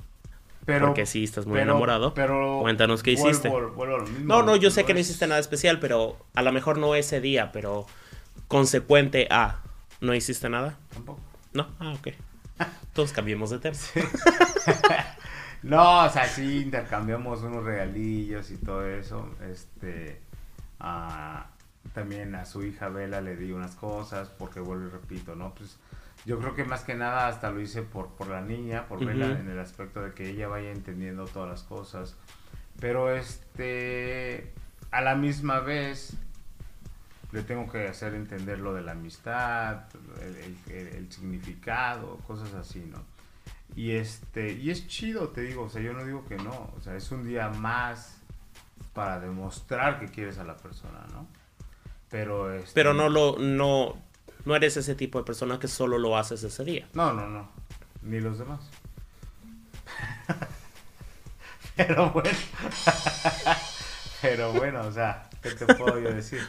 Pero, 0.66 0.88
porque 0.88 1.06
sí, 1.06 1.24
estás 1.26 1.46
muy 1.46 1.56
pero- 1.60 1.72
enamorado. 1.72 2.14
Pero 2.14 2.60
Cuéntanos 2.62 3.04
qué 3.04 3.16
vuelvo- 3.16 3.30
hiciste. 3.30 3.50
vuelvo 3.50 3.98
mismo, 4.00 4.26
No, 4.26 4.44
no, 4.44 4.56
yo 4.56 4.72
sé 4.72 4.86
que 4.86 4.94
no 4.94 5.00
hiciste 5.02 5.28
nada 5.28 5.40
especial, 5.42 5.80
pero 5.80 6.18
a 6.36 6.42
lo 6.42 6.52
mejor 6.54 6.78
no 6.78 6.96
ese 6.96 7.20
día, 7.22 7.52
pero 7.52 7.86
consecuente 8.48 9.28
a. 9.30 9.60
¿No 10.00 10.14
hiciste 10.14 10.50
nada? 10.50 10.78
Tampoco. 10.94 11.20
No, 11.54 11.68
ah, 11.80 11.94
ok. 11.94 12.10
Todos 12.94 13.12
cambiemos 13.12 13.50
de 13.50 13.60
tema. 13.60 13.78
No, 15.64 16.04
o 16.06 16.10
sea, 16.10 16.28
sí 16.28 16.58
intercambiamos 16.64 17.42
unos 17.42 17.64
regalillos 17.64 18.52
y 18.52 18.58
todo 18.58 18.86
eso. 18.86 19.30
Este, 19.50 20.20
ah, 20.82 21.46
también 21.94 22.34
a 22.36 22.46
su 22.46 22.64
hija 22.64 22.90
Vela 22.90 23.22
le 23.22 23.36
di 23.36 23.52
unas 23.52 23.76
cosas, 23.76 24.30
porque 24.30 24.60
vuelvo 24.60 24.88
y 24.88 24.90
repito, 24.90 25.36
¿no? 25.36 25.54
Pues 25.54 25.78
yo 26.26 26.40
creo 26.40 26.56
que 26.56 26.64
más 26.64 26.84
que 26.84 26.96
nada 26.96 27.28
hasta 27.28 27.52
lo 27.52 27.60
hice 27.60 27.82
por, 27.84 28.10
por 28.16 28.28
la 28.28 28.42
niña, 28.42 28.88
por 28.88 29.04
Vela, 29.04 29.26
Ujú. 29.32 29.42
en 29.42 29.50
el 29.50 29.60
aspecto 29.60 30.02
de 30.02 30.14
que 30.14 30.30
ella 30.30 30.48
vaya 30.48 30.72
entendiendo 30.72 31.26
todas 31.26 31.50
las 31.50 31.64
cosas. 31.64 32.16
Pero 32.80 33.14
este, 33.16 34.52
a 34.92 35.02
la 35.02 35.16
misma 35.16 35.60
vez, 35.60 36.14
le 37.32 37.42
tengo 37.44 37.70
que 37.72 37.88
hacer 37.88 38.14
entender 38.14 38.60
lo 38.60 38.74
de 38.74 38.82
la 38.82 38.94
amistad, 38.94 39.84
el, 40.22 40.36
el- 40.36 40.58
el- 40.74 40.88
el 40.96 41.12
significado, 41.12 42.18
cosas 42.28 42.54
así, 42.54 42.80
¿no? 42.92 43.04
Y 43.76 43.92
este, 43.92 44.52
y 44.54 44.70
es 44.70 44.88
chido, 44.88 45.30
te 45.30 45.42
digo, 45.42 45.64
o 45.64 45.70
sea, 45.70 45.82
yo 45.82 45.94
no 45.94 46.06
digo 46.06 46.26
que 46.28 46.36
no, 46.38 46.72
o 46.78 46.82
sea, 46.82 46.96
es 46.96 47.12
un 47.12 47.28
día 47.28 47.50
más 47.50 48.18
para 48.94 49.20
demostrar 49.20 50.00
que 50.00 50.08
quieres 50.08 50.38
a 50.38 50.44
la 50.44 50.56
persona, 50.58 51.06
¿no? 51.12 51.28
Pero 52.14 52.54
este, 52.54 52.74
Pero 52.76 52.94
no 52.94 53.10
lo, 53.10 53.40
no, 53.40 53.98
no 54.46 54.56
eres 54.56 54.78
ese 54.78 54.94
tipo 54.94 55.18
de 55.18 55.26
persona 55.26 55.58
que 55.58 55.68
solo 55.68 55.98
lo 55.98 56.16
haces 56.16 56.44
ese 56.44 56.64
día. 56.64 56.88
No, 56.94 57.12
no, 57.12 57.28
no, 57.28 57.50
ni 58.04 58.20
los 58.20 58.38
demás. 58.38 58.60
Pero 61.76 62.12
bueno, 62.12 62.30
pero 64.22 64.54
bueno, 64.54 64.82
o 64.82 64.92
sea, 64.92 65.28
¿qué 65.42 65.50
te 65.54 65.66
puedo 65.74 66.00
yo 66.00 66.14
decir? 66.14 66.40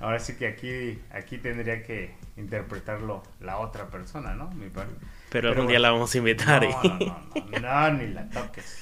Ahora 0.00 0.18
sí 0.18 0.34
que 0.36 0.46
aquí, 0.46 0.98
aquí 1.10 1.36
tendría 1.36 1.82
que 1.82 2.14
interpretarlo 2.38 3.22
la 3.40 3.58
otra 3.58 3.88
persona, 3.88 4.34
¿no? 4.34 4.48
Mi 4.52 4.70
padre. 4.70 4.92
Pero, 5.30 5.48
Pero 5.48 5.48
algún 5.50 5.66
día 5.66 5.78
la 5.80 5.90
vamos 5.90 6.14
a 6.14 6.18
invitar. 6.18 6.62
No, 6.62 6.70
y 6.70 6.72
no, 6.72 6.98
no, 6.98 7.60
no, 7.60 7.90
no, 7.90 7.92
ni 7.98 8.06
la 8.14 8.28
toques, 8.30 8.78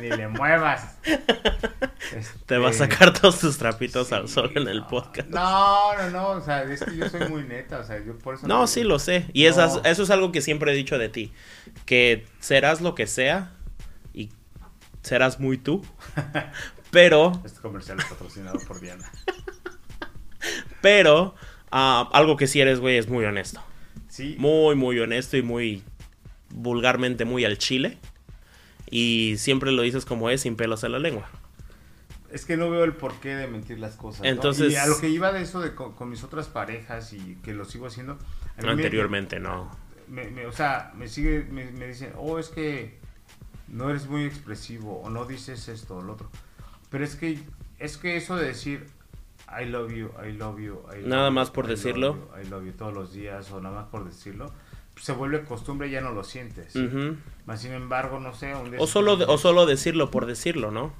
ni 0.00 0.08
le 0.08 0.28
muevas. 0.28 0.96
Te 2.46 2.56
va 2.56 2.68
a 2.68 2.70
Este, 2.70 2.84
sacar 2.86 3.12
todos 3.12 3.40
tus 3.40 3.58
trapitos 3.58 4.12
al 4.12 4.28
sol 4.28 4.52
en 4.54 4.68
el 4.68 4.78
no. 4.80 4.86
podcast. 4.88 5.28
No, 5.28 5.94
no, 5.96 6.10
no, 6.10 6.28
o 6.30 6.40
sea, 6.40 6.62
es 6.62 6.84
que 6.84 6.96
yo 6.96 7.08
soy 7.08 7.28
muy 7.28 7.42
neta, 7.42 7.80
o 7.80 7.84
sea, 7.84 7.98
yo 8.04 8.16
por 8.16 8.36
eso... 8.36 8.46
No, 8.46 8.66
sí 8.68 8.84
lo 8.84 8.98
sé. 9.00 9.26
Y 9.32 9.46
esas- 9.46 9.80
eso 9.84 10.02
es 10.04 10.10
algo 10.10 10.30
que 10.30 10.40
siempre 10.40 10.72
he 10.72 10.74
dicho 10.76 10.98
de 10.98 11.08
ti. 11.08 11.32
Que 11.84 12.26
serás 12.38 12.80
lo 12.80 12.94
que 12.94 13.06
sea 13.08 13.50
y 14.14 14.30
serás 15.02 15.40
muy 15.40 15.58
tú. 15.58 15.84
Pero, 16.90 17.32
Este 17.44 17.60
comercial 17.60 17.98
es 17.98 18.04
patrocinado 18.06 18.58
por 18.66 18.80
Diana. 18.80 19.10
pero, 20.80 21.34
ah, 21.70 22.08
algo 22.12 22.36
que 22.36 22.46
sí 22.46 22.60
eres, 22.60 22.80
güey, 22.80 22.96
es 22.96 23.08
muy 23.08 23.24
honesto. 23.24 23.62
Sí, 24.18 24.34
Muy, 24.36 24.74
muy 24.74 24.98
honesto 24.98 25.36
y 25.36 25.42
muy 25.42 25.84
vulgarmente 26.50 27.24
muy 27.24 27.44
al 27.44 27.56
chile. 27.56 27.98
Y 28.90 29.36
siempre 29.38 29.70
lo 29.70 29.82
dices 29.82 30.04
como 30.04 30.28
es, 30.28 30.40
sin 30.40 30.56
pelos 30.56 30.82
en 30.82 30.90
la 30.92 30.98
lengua. 30.98 31.28
es 32.32 32.44
que 32.44 32.56
no 32.56 32.68
veo 32.68 32.82
el 32.84 32.94
porqué 32.94 33.36
de 33.36 33.46
mentir 33.46 33.78
las 33.78 33.94
cosas. 33.94 34.22
¿no? 34.22 34.26
Entonces- 34.26 34.72
Y 34.72 34.76
a 34.76 34.86
lo 34.86 34.98
que 35.00 35.08
iba 35.08 35.30
de 35.32 35.42
eso 35.42 35.60
de 35.60 35.74
con, 35.76 35.92
con 35.94 36.10
mis 36.10 36.24
otras 36.24 36.48
parejas 36.48 37.12
y 37.12 37.36
que 37.44 37.54
lo 37.54 37.64
sigo 37.64 37.86
haciendo. 37.86 38.18
me- 38.60 38.70
Anteriormente, 38.70 39.38
no. 39.38 39.70
me- 40.08 40.28
me- 40.30 40.46
o 40.46 40.52
sea, 40.52 40.92
me 40.96 41.06
sigue, 41.06 41.44
me, 41.50 41.70
me 41.70 41.86
dicen, 41.86 42.12
oh, 42.18 42.38
es 42.40 42.48
que 42.48 42.98
no 43.68 43.88
eres 43.88 44.08
muy 44.08 44.24
expresivo 44.24 45.00
o 45.00 45.10
no 45.10 45.26
dices 45.26 45.68
esto 45.68 45.98
o 45.98 46.02
lo 46.02 46.14
otro. 46.14 46.28
Pero 46.90 47.04
es 47.04 47.14
que, 47.14 47.38
es 47.78 47.96
que 47.98 48.16
eso 48.16 48.34
de 48.36 48.46
decir, 48.48 48.86
I 49.50 49.64
love 49.66 49.90
you, 49.92 50.10
I 50.22 50.32
love 50.32 50.58
you, 50.60 50.82
I 50.90 50.96
love 51.00 51.06
Nada 51.06 51.28
you, 51.28 51.32
más 51.34 51.50
por 51.50 51.64
I 51.64 51.68
love 51.68 51.76
decirlo. 51.76 52.14
you, 52.14 52.40
I 52.42 52.48
love 52.48 52.64
you 52.66 52.72
todos 52.72 52.92
los 52.94 53.12
días 53.12 53.50
o 53.50 53.60
nada 53.60 53.74
más 53.82 53.86
por 53.88 54.04
decirlo, 54.04 54.52
se 55.00 55.12
vuelve 55.12 55.44
costumbre 55.44 55.88
y 55.88 55.92
ya 55.92 56.00
no 56.00 56.12
lo 56.12 56.24
sientes. 56.24 56.74
Ujú. 56.76 57.16
Más 57.46 57.60
sin 57.62 57.72
embargo, 57.72 58.18
no 58.20 58.34
sé, 58.34 58.54
un 58.54 58.74
O 58.78 58.86
solo, 58.86 59.16
te- 59.16 59.24
o 59.24 59.38
solo 59.38 59.64
decirlo 59.66 60.10
por 60.10 60.26
decirlo, 60.26 60.70
¿no? 60.70 60.92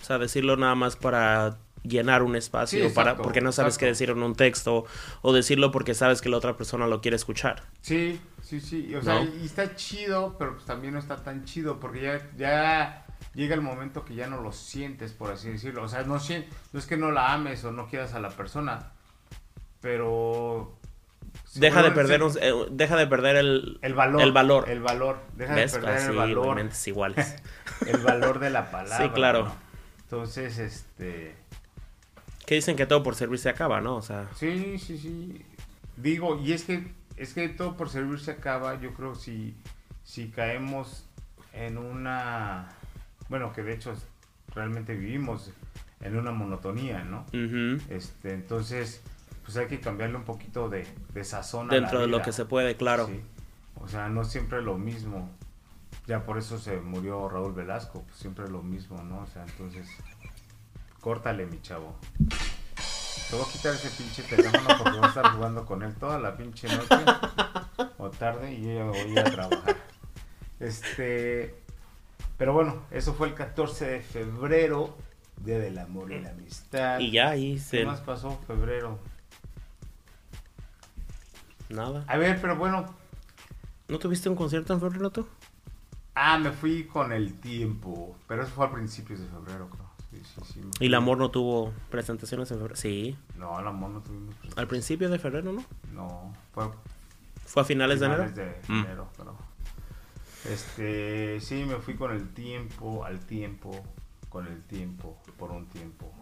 O 0.00 0.04
sea, 0.04 0.18
decirlo 0.18 0.56
nada 0.56 0.74
más 0.74 0.96
para 0.96 1.56
llenar 1.84 2.22
un 2.22 2.34
espacio, 2.36 2.88
Sí, 2.88 2.94
para, 2.94 3.16
porque 3.16 3.40
no 3.40 3.52
sabes 3.52 3.78
qué 3.78 3.86
exacto. 3.86 4.04
decir 4.06 4.10
en 4.18 4.22
un 4.22 4.34
texto, 4.34 4.84
o 5.22 5.32
decirlo 5.32 5.70
porque 5.70 5.94
sabes 5.94 6.20
que 6.20 6.28
la 6.28 6.36
otra 6.36 6.56
persona 6.56 6.86
lo 6.86 7.00
quiere 7.00 7.16
escuchar. 7.16 7.62
Sí, 7.80 8.20
sí, 8.42 8.60
sí. 8.60 8.94
O 8.96 9.02
sea, 9.02 9.22
¿No? 9.24 9.30
y 9.40 9.46
está 9.46 9.74
chido, 9.76 10.36
pero 10.38 10.54
pues 10.54 10.66
también 10.66 10.94
no 10.94 11.00
está 11.00 11.16
tan 11.22 11.44
chido 11.44 11.78
porque 11.80 12.02
ya, 12.02 12.30
ya 12.36 13.06
llega 13.34 13.54
el 13.54 13.60
momento 13.60 14.04
que 14.04 14.14
ya 14.14 14.26
no 14.26 14.40
lo 14.40 14.52
sientes, 14.52 15.12
por 15.12 15.30
así 15.30 15.50
decirlo. 15.50 15.82
O 15.84 15.88
sea, 15.88 16.02
no, 16.02 16.18
no 16.72 16.78
es 16.78 16.86
que 16.86 16.96
no 16.96 17.10
la 17.12 17.32
ames 17.32 17.64
o 17.64 17.72
no 17.72 17.88
quieras 17.88 18.14
a 18.14 18.20
la 18.20 18.30
persona, 18.30 18.92
pero... 19.80 20.74
Deja 21.54 21.82
de 21.82 21.90
perder, 21.90 22.22
un- 22.22 22.36
eh, 22.40 22.52
deja 22.70 22.96
de 22.96 23.06
perder 23.06 23.36
el, 23.36 23.78
el 23.82 23.94
valor. 23.94 24.22
el 24.22 24.32
valor. 24.32 24.68
El 24.68 24.80
valor. 24.80 25.18
Deja 25.34 25.54
¿Ves? 25.54 25.72
de 25.72 25.78
perder 25.80 25.96
Así, 25.96 26.06
el 26.06 26.14
güey, 26.14 26.34
valor. 26.34 26.70
iguales. 26.86 27.36
el 27.86 27.98
valor 27.98 28.38
de 28.38 28.50
la 28.50 28.70
palabra. 28.70 29.04
Sí, 29.04 29.10
claro. 29.10 29.44
¿no? 29.46 29.56
Entonces, 30.02 30.58
este... 30.58 31.36
que 32.46 32.54
dicen 32.54 32.76
que 32.76 32.86
todo 32.86 33.02
por 33.02 33.14
servir 33.14 33.38
se 33.38 33.48
acaba, 33.50 33.80
¿no? 33.80 33.96
O 33.96 34.02
sea, 34.02 34.28
Sí, 34.36 34.78
sí, 34.78 34.98
sí. 34.98 35.44
Digo, 35.96 36.38
y 36.40 36.52
es 36.52 36.64
que 36.64 36.92
es 37.16 37.34
que 37.34 37.48
todo 37.48 37.76
por 37.76 37.90
servir 37.90 38.20
se 38.20 38.30
acaba, 38.30 38.80
yo 38.80 38.94
creo 38.94 39.14
si 39.16 39.56
si 40.04 40.28
caemos 40.28 41.04
en 41.52 41.76
una 41.76 42.68
bueno, 43.28 43.52
que 43.52 43.62
de 43.62 43.74
hecho 43.74 43.92
es- 43.92 44.06
realmente 44.54 44.94
vivimos 44.94 45.50
en 46.00 46.16
una 46.16 46.30
monotonía, 46.32 47.04
¿no? 47.04 47.26
Este, 47.90 48.32
entonces, 48.34 49.02
pues 49.44 49.56
hay 49.56 49.66
que 49.66 49.80
cambiarle 49.80 50.16
un 50.16 50.24
poquito 50.24 50.68
de, 50.68 50.86
de 51.12 51.24
sazón 51.24 51.70
a 51.70 51.74
la 51.74 51.80
dentro 51.80 52.00
de 52.00 52.06
lo 52.06 52.18
vida. 52.18 52.24
que 52.24 52.32
se 52.32 52.44
puede, 52.44 52.76
claro. 52.76 53.06
Sí. 53.06 53.20
O 53.76 53.88
sea, 53.88 54.08
no 54.08 54.24
siempre 54.24 54.62
lo 54.62 54.76
mismo. 54.78 55.30
Ya 56.06 56.24
por 56.24 56.38
eso 56.38 56.58
se 56.58 56.78
murió 56.78 57.28
Raúl 57.28 57.52
Velasco, 57.52 58.02
pues 58.02 58.16
siempre 58.16 58.48
lo 58.48 58.62
mismo, 58.62 59.02
¿no? 59.02 59.20
O 59.20 59.26
sea, 59.26 59.44
entonces, 59.44 59.86
córtale, 61.00 61.46
mi 61.46 61.60
chavo. 61.60 61.96
Te 62.18 63.36
voy 63.36 63.44
a 63.46 63.52
quitar 63.52 63.74
ese 63.74 63.90
pinche 63.90 64.22
teléfono 64.22 64.68
porque 64.78 64.96
voy 64.98 65.04
a 65.04 65.08
estar 65.08 65.26
jugando 65.34 65.66
con 65.66 65.82
él 65.82 65.94
toda 65.96 66.18
la 66.18 66.34
pinche 66.36 66.66
noche 66.68 67.04
o 67.98 68.08
tarde 68.10 68.54
y 68.54 68.74
yo 68.74 68.86
voy 68.86 69.18
a 69.18 69.24
trabajar. 69.24 69.76
Este, 70.60 71.54
pero 72.38 72.52
bueno, 72.54 72.82
eso 72.90 73.12
fue 73.14 73.28
el 73.28 73.34
14 73.34 73.86
de 73.86 74.00
febrero, 74.00 74.96
Día 75.44 75.58
del 75.58 75.78
Amor 75.78 76.10
y 76.12 76.20
la 76.20 76.30
Amistad. 76.30 76.98
Y 77.00 77.10
ya 77.10 77.30
ahí 77.30 77.54
¿Qué 77.54 77.60
se... 77.60 77.84
más 77.84 78.00
pasó 78.00 78.38
febrero? 78.46 78.98
Nada. 81.68 82.04
A 82.08 82.16
ver, 82.16 82.40
pero 82.40 82.56
bueno, 82.56 82.86
¿No 83.88 83.98
tuviste 83.98 84.28
un 84.28 84.36
concierto 84.36 84.72
en 84.74 84.80
febrero 84.80 85.10
tú? 85.10 85.26
Ah, 86.14 86.36
me 86.38 86.50
fui 86.52 86.84
con 86.84 87.12
el 87.12 87.34
tiempo. 87.40 88.16
Pero 88.26 88.42
eso 88.42 88.52
fue 88.52 88.66
a 88.66 88.70
principios 88.72 89.20
de 89.20 89.26
febrero, 89.28 89.68
creo. 89.70 89.88
Sí, 90.10 90.22
sí, 90.24 90.52
sí. 90.54 90.60
¿Y 90.80 90.86
el 90.86 90.94
amor 90.94 91.16
no 91.18 91.30
tuvo 91.30 91.72
presentaciones 91.90 92.50
en 92.50 92.58
febrero? 92.58 92.76
Sí. 92.76 93.16
No, 93.36 93.58
el 93.60 93.66
amor 93.66 93.90
no 93.90 94.00
tuvimos. 94.00 94.34
Al 94.56 94.66
principio 94.66 95.08
de 95.08 95.18
febrero, 95.18 95.52
¿no? 95.52 95.64
No, 95.94 96.34
fue 96.52 96.68
¿Fue 97.46 97.62
a 97.62 97.64
finales, 97.64 97.98
finales 98.00 98.34
de 98.34 98.42
enero? 98.42 98.58
de 98.68 98.72
Mm. 98.74 98.84
enero, 98.84 99.08
pero. 99.16 99.36
Este, 100.50 101.40
sí, 101.40 101.64
me 101.64 101.76
fui 101.76 101.94
con 101.94 102.12
el 102.12 102.28
tiempo, 102.34 103.04
al 103.04 103.20
tiempo, 103.20 103.70
con 104.28 104.46
el 104.46 104.62
tiempo, 104.62 105.16
por 105.38 105.50
un 105.50 105.66
tiempo. 105.68 106.12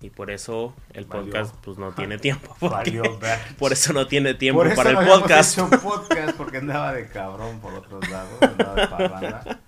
Y 0.00 0.10
por 0.10 0.30
eso 0.32 0.74
el 0.94 1.04
Valió. 1.04 1.24
podcast 1.32 1.54
pues 1.64 1.78
no 1.78 1.92
tiene 1.92 2.18
tiempo. 2.18 2.56
porque- 2.58 2.74
Valió 3.00 3.18
ver. 3.18 3.38
por 3.58 3.72
eso 3.72 3.92
no 3.92 4.06
tiene 4.06 4.34
tiempo 4.34 4.58
Por 4.60 4.66
eso 4.66 4.76
para 4.76 4.90
el 5.00 5.06
no 5.06 5.20
podcast. 5.20 5.52
hecho 5.58 5.70
podcast 5.70 6.36
porque 6.36 6.58
andaba 6.58 6.92
de 6.92 7.06
cabrón 7.08 7.60
por 7.60 7.72
otros 7.74 8.08
lados, 8.10 8.42
andaba 8.42 8.74
de 8.74 8.86
parranda. 8.88 9.60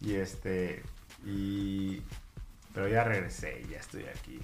Y 0.00 0.14
este, 0.14 0.82
y. 1.26 2.02
Pero 2.74 2.88
ya 2.88 3.04
regresé, 3.04 3.64
ya 3.70 3.78
estoy 3.78 4.04
aquí. 4.06 4.40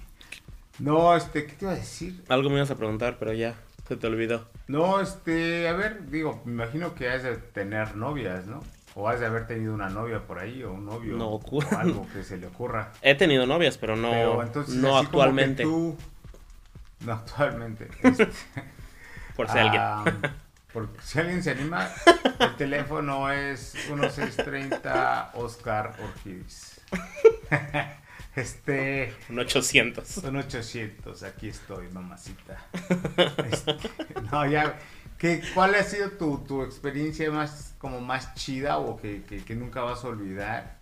No, 0.77 1.15
este, 1.15 1.45
¿qué 1.47 1.53
te 1.53 1.65
iba 1.65 1.71
a 1.73 1.75
decir? 1.75 2.23
Algo 2.29 2.49
me 2.49 2.57
ibas 2.57 2.69
a 2.71 2.75
preguntar, 2.75 3.17
pero 3.19 3.33
ya 3.33 3.55
se 3.87 3.97
te 3.97 4.05
olvidó. 4.07 4.47
No, 4.67 5.01
este, 5.01 5.67
a 5.67 5.73
ver, 5.73 6.09
digo, 6.11 6.41
me 6.45 6.51
imagino 6.63 6.93
que 6.93 7.09
has 7.09 7.23
de 7.23 7.35
tener 7.37 7.95
novias, 7.95 8.45
¿no? 8.45 8.61
O 8.95 9.07
has 9.07 9.19
de 9.19 9.25
haber 9.27 9.47
tenido 9.47 9.73
una 9.73 9.89
novia 9.89 10.19
por 10.25 10.39
ahí, 10.39 10.63
o 10.63 10.71
un 10.73 10.85
novio, 10.85 11.15
No 11.15 11.27
o 11.29 11.35
ocurre. 11.35 11.75
algo 11.77 12.07
que 12.11 12.23
se 12.23 12.37
le 12.37 12.47
ocurra. 12.47 12.91
He 13.01 13.15
tenido 13.15 13.45
novias, 13.45 13.77
pero 13.77 13.95
no, 13.95 14.09
Pero 14.11 14.43
entonces, 14.43 14.75
no 14.75 14.97
actualmente. 14.97 15.63
tú- 15.63 15.97
No 17.01 17.13
actualmente. 17.13 17.87
este, 18.03 18.27
Por 19.35 19.47
si 19.49 19.57
alguien. 19.57 19.81
Ah, 19.81 20.05
por 20.73 20.87
si 21.01 21.17
alguien 21.17 21.41
se 21.41 21.49
anima, 21.49 21.89
el 22.39 22.55
teléfono 22.55 23.31
es 23.31 23.73
1630 23.89 25.31
Oscar 25.33 25.95
Ortiz. 25.99 26.79
Este, 28.35 29.13
Un 29.29 29.39
800. 29.39 30.07
son 30.07 30.35
800, 30.37 31.23
aquí 31.23 31.49
estoy, 31.49 31.87
mamacita. 31.89 32.63
Este, 33.51 33.75
no, 34.31 34.45
ya, 34.45 34.77
¿qué, 35.19 35.43
¿cuál 35.53 35.75
ha 35.75 35.83
sido 35.83 36.09
tu, 36.11 36.39
tu 36.39 36.63
experiencia 36.63 37.29
más, 37.29 37.75
como 37.77 38.01
más 38.01 38.33
chida 38.33 38.79
o 38.79 38.97
que, 38.97 39.21
que, 39.23 39.43
que 39.43 39.55
nunca 39.55 39.81
vas 39.81 40.03
a 40.03 40.07
olvidar? 40.07 40.79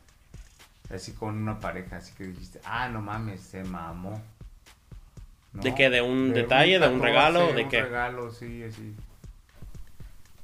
Así 0.94 1.12
con 1.12 1.36
una 1.36 1.60
pareja, 1.60 1.98
así 1.98 2.14
que 2.14 2.24
dijiste, 2.24 2.62
ah, 2.64 2.88
no 2.88 3.02
mames, 3.02 3.42
se 3.42 3.66
mamó. 3.66 4.22
¿No? 5.52 5.62
¿De 5.62 5.76
qué? 5.76 5.90
¿De 5.90 6.02
un 6.02 6.34
detalle, 6.34 6.80
de 6.80 6.88
un 6.88 7.02
regalo, 7.02 7.52
de 7.52 7.64
un 7.64 7.70
qué? 7.70 7.82
regalo, 7.82 8.32
sí, 8.32 8.64
así. 8.64 8.96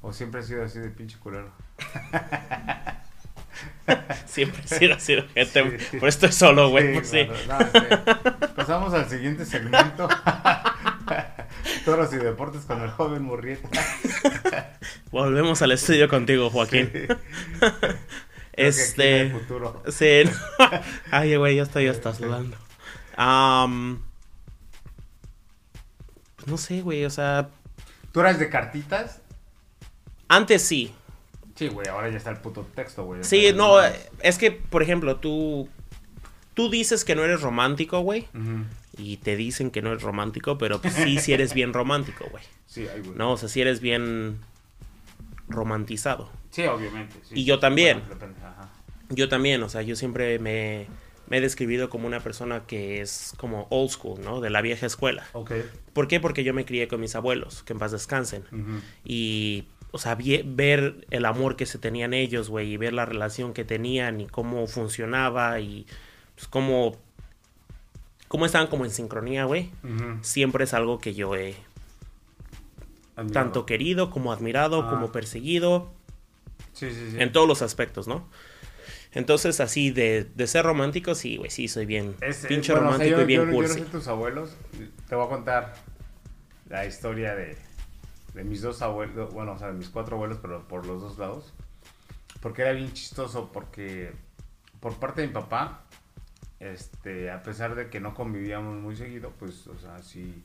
O 0.02 0.12
siempre 0.12 0.42
ha 0.42 0.44
sido 0.44 0.66
así 0.66 0.80
de 0.80 0.90
pinche 0.90 1.18
culero. 1.18 1.50
Siempre 4.26 4.62
he 4.64 4.68
sido 4.68 4.96
así, 4.96 5.16
gente. 5.34 5.80
Sí. 5.80 5.98
Por 5.98 6.10
esto 6.10 6.26
estoy 6.26 6.32
solo, 6.32 6.70
güey. 6.70 7.04
Sí, 7.04 7.26
pues 7.26 7.42
claro, 7.42 7.70
no. 7.74 8.56
Pasamos 8.56 8.94
al 8.94 9.08
siguiente 9.08 9.46
segmento. 9.46 10.08
Toros 11.86 12.13
y 12.13 12.17
deportes 12.17 12.62
con 12.65 12.82
el 12.82 12.89
joven 12.91 13.23
Murrieta. 13.23 13.69
Volvemos 15.12 15.62
al 15.62 15.71
estudio 15.71 16.08
contigo, 16.10 16.49
Joaquín. 16.49 16.89
Sí. 16.93 17.08
No 18.56 18.63
Este. 18.67 19.32
futuro. 19.32 19.82
Sí. 19.89 20.21
no. 20.26 20.32
Ay, 21.12 21.36
güey, 21.38 21.56
ya 21.56 21.63
estoy 21.63 21.88
hasta 21.88 22.13
sudando. 22.13 22.56
Pues 26.36 26.47
no 26.47 26.58
sé, 26.58 26.82
güey, 26.82 27.04
o 27.06 27.10
sea, 27.10 27.49
¿Tú 28.12 28.19
eras 28.19 28.38
de 28.38 28.49
cartitas? 28.49 29.21
antes 30.28 30.62
sí. 30.62 30.93
Sí, 31.56 31.67
güey, 31.67 31.88
ahora 31.88 32.10
ya 32.10 32.17
está 32.17 32.30
el 32.30 32.38
puto 32.38 32.67
texto, 32.76 33.06
güey. 33.06 33.23
Sí, 33.23 33.52
no, 33.56 33.78
es 34.21 34.38
que, 34.38 34.52
por 34.52 34.84
ejemplo, 34.84 35.15
tú. 35.17 35.67
Tú 36.54 36.69
dices 36.69 37.04
que 37.04 37.15
no 37.15 37.23
eres 37.23 37.41
romántico, 37.41 38.02
güey. 38.02 38.28
Ujú. 38.36 38.65
Y 38.98 39.18
te 39.18 39.36
dicen 39.36 39.72
que 39.72 39.82
no 39.82 39.90
eres 39.92 40.04
romántico, 40.04 40.58
pero 40.58 40.80
pues 40.82 40.94
sí, 40.94 41.18
sí 41.20 41.34
eres 41.34 41.54
bien 41.54 41.74
romántico, 41.74 42.26
güey. 42.30 42.44
Sí, 42.66 42.86
güey. 42.86 43.16
No, 43.16 43.34
o 43.34 43.38
sea, 43.38 43.50
sí 43.50 43.62
eres 43.62 43.82
bien 43.82 44.40
romantizado. 45.48 46.32
Sí, 46.50 46.64
obviamente. 46.66 47.16
sí. 47.24 47.40
Y 47.40 47.46
yo 47.46 47.60
también. 47.60 48.00
Bueno, 48.00 48.16
depende, 48.16 48.40
ajá. 48.42 48.72
Yo 49.10 49.30
también, 49.30 49.62
o 49.62 49.70
sea, 49.70 49.84
yo 49.84 49.96
siempre 49.96 50.40
me, 50.40 50.88
me 51.28 51.38
he 51.38 51.42
describido 51.42 51.90
como 51.90 52.08
una 52.08 52.20
persona 52.20 52.66
que 52.66 53.02
es 53.02 53.34
como 53.38 53.68
old 53.70 53.90
school, 53.92 54.22
¿no? 54.22 54.42
De 54.42 54.50
la 54.50 54.62
vieja 54.62 54.86
escuela. 54.86 55.26
Ok. 55.34 55.52
¿Por 55.94 56.08
qué? 56.08 56.20
Porque 56.20 56.44
yo 56.44 56.54
me 56.54 56.66
crié 56.66 56.88
con 56.88 57.00
mis 57.00 57.16
abuelos, 57.16 57.64
que 57.64 57.74
en 57.74 57.80
paz 57.80 57.92
descansen. 57.92 58.44
Y, 59.06 59.66
o 59.92 60.00
sea, 60.00 60.16
ver 60.16 61.06
el 61.12 61.26
amor 61.26 61.56
que 61.56 61.66
se 61.66 61.78
tenían 61.78 62.14
ellos, 62.14 62.50
güey, 62.50 62.74
y 62.74 62.78
ver 62.78 62.94
la 62.94 63.06
relación 63.06 63.54
que 63.54 63.64
tenían 63.64 64.22
y 64.22 64.28
cómo 64.28 64.66
funcionaba 64.68 65.60
y 65.60 65.86
pues, 66.36 66.48
cómo, 66.48 66.98
cómo 68.34 68.48
estaban 68.48 68.65
como 68.65 68.84
en 68.84 68.89
sincronía, 68.89 69.46
güey. 69.46 69.69
Siempre 70.24 70.63
es 70.63 70.74
algo 70.74 70.98
que 71.00 71.13
yo 71.13 71.36
he 71.36 71.56
Admirado. 73.15 73.32
tanto 73.32 73.65
querido 73.67 74.10
como 74.10 74.34
admirado, 74.34 74.82
Ah. 74.82 74.89
como 74.89 75.12
perseguido, 75.12 75.91
Sí, 76.74 76.89
sí, 76.89 77.12
sí. 77.12 77.17
en 77.19 77.32
todos 77.32 77.48
los 77.48 77.62
aspectos, 77.62 78.08
¿no? 78.08 78.28
Entonces, 79.12 79.60
así 79.60 79.91
de, 79.91 80.24
de 80.24 80.48
ser 80.48 80.65
romántico, 80.65 81.13
sí, 81.13 81.38
güey, 81.38 81.52
sí, 81.52 81.67
soy 81.67 81.86
bien 81.86 82.15
Es- 82.22 82.48
pinche 82.48 82.72
bueno, 82.74 82.88
o 82.88 82.98
sea, 82.98 82.98
romántico 82.98 83.17
yo- 83.17 83.22
y 83.24 83.28
bien 83.28 83.39
yo, 83.41 83.46
yo 83.46 83.52
no 83.52 83.58
cursi. 83.58 83.80
sé 83.82 83.86
tus 83.86 84.08
abuelos. 84.08 84.56
Te 85.08 85.13
voy 85.13 85.26
a 85.28 85.30
contar 85.30 85.76
la 86.69 86.88
historia 86.88 87.36
de, 87.36 87.56
de 88.34 88.43
mis 88.43 88.63
dos 88.63 88.82
abuelos. 88.82 89.32
Bueno, 89.32 89.52
o 89.52 89.60
sea, 89.60 89.67
de 89.67 89.74
mis 89.74 89.89
cuatro 89.89 90.15
abuelos, 90.15 90.39
pero 90.41 90.67
por 90.67 90.88
los 90.88 91.04
dos 91.04 91.19
lados. 91.19 91.54
Porque 92.41 92.63
era 92.63 92.72
bien 92.72 92.91
chistoso, 92.93 93.52
porque 93.54 94.12
por 94.80 94.96
parte 94.96 95.22
de 95.22 95.28
mi 95.28 95.34
papá, 95.34 95.83
este, 96.71 97.32
a 97.32 97.43
pesar 97.43 97.76
de 97.76 97.89
que 97.89 97.99
no 97.99 98.13
convivíamos 98.13 98.76
muy 98.76 98.95
seguido, 98.95 99.32
pues, 99.39 99.67
o 99.67 99.78
sea, 99.78 100.02
sí. 100.02 100.43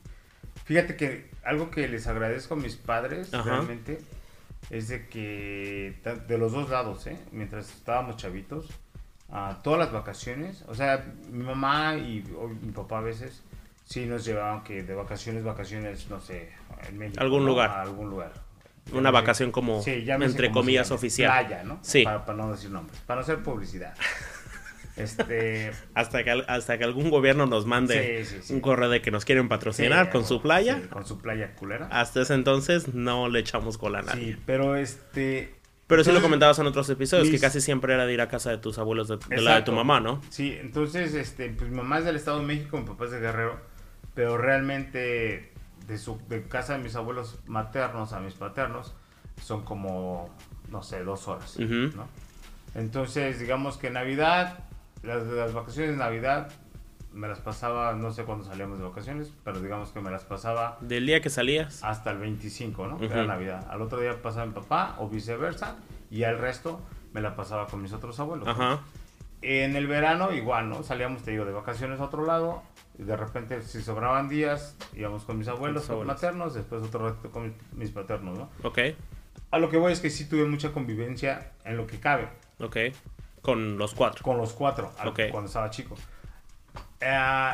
Fíjate 0.65 0.95
que 0.95 1.29
algo 1.43 1.71
que 1.71 1.87
les 1.87 2.07
agradezco 2.07 2.55
a 2.55 2.57
mis 2.57 2.75
padres 2.75 3.33
Ajá. 3.33 3.43
realmente 3.49 3.99
es 4.69 4.87
de 4.89 5.07
que 5.07 5.95
de 6.27 6.37
los 6.37 6.51
dos 6.51 6.69
lados, 6.69 7.07
¿eh? 7.07 7.17
Mientras 7.31 7.69
estábamos 7.69 8.17
chavitos, 8.17 8.67
a 9.31 9.59
todas 9.63 9.79
las 9.79 9.91
vacaciones, 9.91 10.63
o 10.67 10.75
sea, 10.75 11.05
mi 11.31 11.43
mamá 11.43 11.95
y 11.95 12.23
mi 12.61 12.71
papá 12.71 12.99
a 12.99 13.01
veces 13.01 13.43
sí 13.85 14.05
nos 14.05 14.25
llevaban 14.25 14.63
que 14.63 14.83
de 14.83 14.93
vacaciones, 14.93 15.43
vacaciones, 15.43 16.09
no 16.09 16.19
sé, 16.19 16.49
en 16.87 16.97
México. 16.97 17.21
Algún 17.21 17.45
lugar. 17.45 17.69
A 17.69 17.81
algún 17.81 18.09
lugar. 18.09 18.33
Una 18.91 19.11
vacación 19.11 19.51
como, 19.51 19.83
Sí, 19.83 20.05
entre 20.07 20.51
comillas, 20.51 20.89
oficial. 20.91 21.45
Playa, 21.45 21.63
¿no? 21.63 21.79
Sí. 21.83 22.03
Para, 22.03 22.25
para 22.25 22.37
no 22.39 22.51
decir 22.51 22.71
nombres, 22.71 22.99
para 23.01 23.19
no 23.19 23.23
hacer 23.23 23.43
publicidad. 23.43 23.95
este, 24.99 25.71
Hasta 25.93 26.23
que, 26.23 26.31
hasta 26.47 26.77
que 26.77 26.83
algún 26.83 27.09
gobierno 27.09 27.45
nos 27.45 27.65
mande 27.65 28.25
Sí, 28.25 28.35
sí, 28.35 28.41
sí. 28.43 28.53
un 28.53 28.61
correo 28.61 28.89
de 28.89 29.01
que 29.01 29.11
nos 29.11 29.25
quieren 29.25 29.47
patrocinar 29.49 30.09
con 30.11 30.25
su 30.25 30.41
playa. 30.41 30.81
con 30.89 31.05
su 31.05 31.19
playa 31.19 31.55
culera. 31.55 31.87
Hasta 31.91 32.21
ese 32.21 32.33
entonces 32.33 32.93
no 32.93 33.29
le 33.29 33.39
echamos 33.39 33.77
cola 33.77 33.99
a 33.99 34.01
nadie. 34.03 34.33
Sí, 34.33 34.37
pero 34.45 34.75
este. 34.75 35.55
Pero 35.87 36.03
sí 36.03 36.11
lo 36.11 36.21
comentabas 36.21 36.59
en 36.59 36.67
otros 36.67 36.87
episodios, 36.91 37.29
que 37.29 37.39
casi 37.39 37.61
siempre 37.61 37.95
era 37.95 38.05
de 38.05 38.13
ir 38.13 38.21
a 38.21 38.27
casa 38.27 38.51
de 38.51 38.59
tus 38.59 38.77
abuelos, 38.77 39.07
de, 39.07 39.17
de 39.27 39.41
la 39.41 39.55
de 39.55 39.61
tu 39.63 39.71
mamá, 39.71 39.99
¿no? 39.99 40.21
Sí, 40.29 40.55
entonces, 40.61 41.15
este, 41.15 41.49
pues 41.49 41.71
mi 41.71 41.77
mamá 41.77 41.97
es 41.97 42.05
del 42.05 42.15
Estado 42.15 42.37
de 42.39 42.45
México, 42.45 42.77
mi 42.77 42.85
papá 42.85 43.05
es 43.05 43.11
de 43.11 43.19
Guerrero, 43.19 43.59
pero 44.13 44.37
realmente 44.37 45.51
de 45.87 45.97
su 45.97 46.21
de 46.29 46.43
casa 46.43 46.73
de 46.77 46.83
mis 46.83 46.95
abuelos 46.95 47.39
maternos 47.47 48.13
a 48.13 48.19
mis 48.19 48.35
paternos 48.35 48.93
son 49.41 49.63
como, 49.63 50.29
no 50.69 50.83
sé, 50.83 51.03
dos 51.03 51.27
horas. 51.27 51.57
Entonces, 52.75 53.39
digamos 53.39 53.77
que 53.77 53.89
Navidad, 53.89 54.59
las, 55.03 55.23
las 55.25 55.53
vacaciones 55.53 55.91
de 55.91 55.97
Navidad, 55.97 56.51
me 57.13 57.27
las 57.27 57.39
pasaba, 57.39 57.93
no 57.93 58.11
sé 58.11 58.23
cuándo 58.23 58.43
salíamos 58.45 58.77
de 58.79 58.85
vacaciones, 58.85 59.33
pero 59.43 59.59
digamos 59.59 59.89
que 59.91 59.99
me 59.99 60.11
las 60.11 60.23
pasaba 60.23 60.77
Del 60.81 61.05
día 61.07 61.21
que 61.21 61.29
salías. 61.29 61.83
hasta 61.83 62.11
el 62.11 62.19
25, 62.19 62.87
¿no? 62.87 62.97
Que 62.99 63.05
Ujú. 63.05 63.13
Era 63.15 63.25
Navidad. 63.25 63.67
Al 63.69 63.81
otro 63.81 63.99
día 63.99 64.21
pasaba 64.21 64.45
mi 64.45 64.53
papá 64.53 64.95
o 64.99 65.09
viceversa, 65.09 65.75
y 66.11 66.23
al 66.23 66.37
resto 66.37 66.79
me 67.13 67.21
la 67.21 67.35
pasaba 67.35 67.65
con 67.67 67.81
mis 67.81 67.93
otros 67.93 68.19
abuelos. 68.19 68.47
Ajá. 68.47 68.79
En 69.41 69.75
el 69.75 69.87
verano 69.87 70.33
igual, 70.33 70.69
¿no? 70.69 70.83
Salíamos, 70.83 71.23
te 71.23 71.31
digo, 71.31 71.45
de 71.45 71.53
vacaciones 71.53 71.99
a 71.99 72.03
otro 72.05 72.25
lado. 72.25 72.61
Y 72.97 73.03
de 73.03 73.15
repente, 73.15 73.61
si 73.61 73.81
sobraban 73.81 74.27
días, 74.27 74.75
íbamos 74.93 75.23
con 75.23 75.37
mis 75.37 75.47
abuelos, 75.47 75.83
tus 75.83 75.91
abuelos. 75.91 76.13
maternos, 76.15 76.53
después 76.53 76.83
otro 76.83 77.07
rato 77.09 77.31
con 77.31 77.43
mis, 77.43 77.53
mis 77.73 77.89
paternos, 77.91 78.37
¿no? 78.37 78.49
Ok, 78.63 78.79
A 79.51 79.57
lo 79.57 79.69
que 79.69 79.77
voy 79.77 79.93
es 79.93 80.01
que 80.01 80.09
sí 80.09 80.27
tuve 80.27 80.43
mucha 80.45 80.73
convivencia 80.73 81.53
en 81.63 81.77
lo 81.77 81.87
que 81.87 81.99
cabe, 82.01 82.27
ok. 82.59 82.75
Con 83.41 83.77
los 83.77 83.93
cuatro. 83.93 84.23
con 84.23 84.37
los 84.37 84.53
cuatro, 84.53 84.91
al- 84.99 85.09
Ok. 85.09 85.19
cuando 85.31 85.47
estaba 85.47 85.69
chico. 85.69 85.95
Eh, 87.01 87.51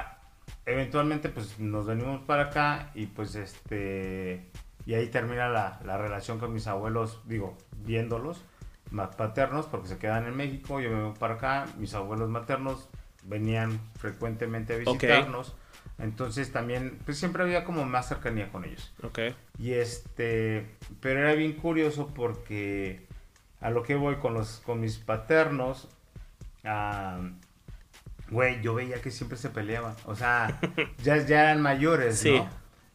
eventualmente, 0.66 1.30
pues 1.30 1.60
nos 1.60 1.86
venimos 1.86 2.22
para 2.24 2.44
acá 2.44 2.92
y 2.96 3.06
pues 3.08 3.36
este... 3.36 4.50
Y 4.88 4.94
ahí 4.94 5.08
termina 5.08 5.50
la, 5.50 5.80
la 5.84 5.98
relación 5.98 6.38
con 6.40 6.54
mis 6.54 6.68
abuelos, 6.68 7.22
digo, 7.26 7.58
viéndolos, 7.78 8.44
más 8.92 9.16
paternos, 9.16 9.66
porque 9.66 9.88
se 9.88 9.98
quedan 9.98 10.28
en 10.28 10.36
México, 10.36 10.80
yo 10.80 10.92
me 10.92 10.98
vengo 10.98 11.14
para 11.16 11.36
acá, 11.36 11.66
mis 11.80 11.96
abuelos 11.96 12.30
maternos 12.30 12.88
venían 13.24 13.80
frecuentemente 13.98 14.76
a 14.76 14.78
visitarnos, 14.78 15.56
entonces 15.98 16.52
también, 16.52 17.00
pues 17.04 17.18
siempre 17.18 17.42
había 17.42 17.64
como 17.64 17.84
más 17.86 18.08
cercanía 18.10 18.52
con 18.52 18.64
ellos. 18.64 18.94
Ok. 19.02 19.20
Y 19.58 19.72
este, 19.74 20.70
pero 21.00 21.22
era 21.22 21.34
bien 21.34 21.54
curioso 21.54 22.12
porque 22.14 23.05
a 23.66 23.70
lo 23.72 23.82
que 23.84 23.96
voy 23.96 24.16
con 24.18 24.34
los, 24.34 24.62
con 24.66 24.80
mis 24.80 24.98
paternos, 24.98 25.88
ah, 26.64 27.20
güey, 28.30 28.62
yo 28.62 28.74
veía 28.76 29.02
que 29.02 29.12
siempre 29.12 29.38
se 29.38 29.50
peleaban, 29.50 29.96
o 30.06 30.16
sea, 30.16 30.60
ya, 31.04 31.18
ya 31.18 31.44
eran 31.44 31.62
mayores, 31.62 32.20
Sí. 32.20 32.32
¿no? 32.38 32.50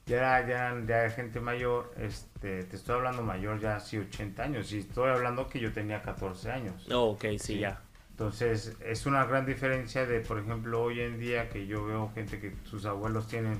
Ya, 0.07 0.17
era- 0.17 0.41
ya 0.49 0.55
eran 0.67 0.87
ya 0.89 0.97
era 1.03 1.11
gente 1.11 1.41
mayor, 1.41 1.93
este, 1.99 2.65
te 2.65 2.77
estoy 2.77 2.97
hablando 2.97 3.23
mayor 3.23 3.61
ya 3.61 3.77
así 3.77 3.97
80 3.99 4.43
años, 4.43 4.73
y 4.73 4.79
estoy 4.79 5.09
hablando 5.11 5.49
que 5.49 5.61
yo 5.61 5.73
tenía 5.73 6.03
14 6.03 6.51
años. 6.51 6.87
Oh, 6.91 7.11
ok, 7.11 7.23
sí, 7.33 7.39
Sí. 7.39 7.59
ya. 7.61 7.81
Entonces, 8.11 8.77
es 8.85 9.07
una 9.07 9.25
gran 9.25 9.47
diferencia 9.47 10.05
de, 10.07 10.21
por 10.21 10.39
ejemplo, 10.39 10.83
hoy 10.83 11.01
en 11.01 11.19
día 11.19 11.49
que 11.49 11.67
yo 11.67 11.85
veo 11.87 12.11
gente 12.15 12.39
que 12.41 12.55
sus 12.65 12.85
abuelos 12.85 13.29
tienen 13.29 13.59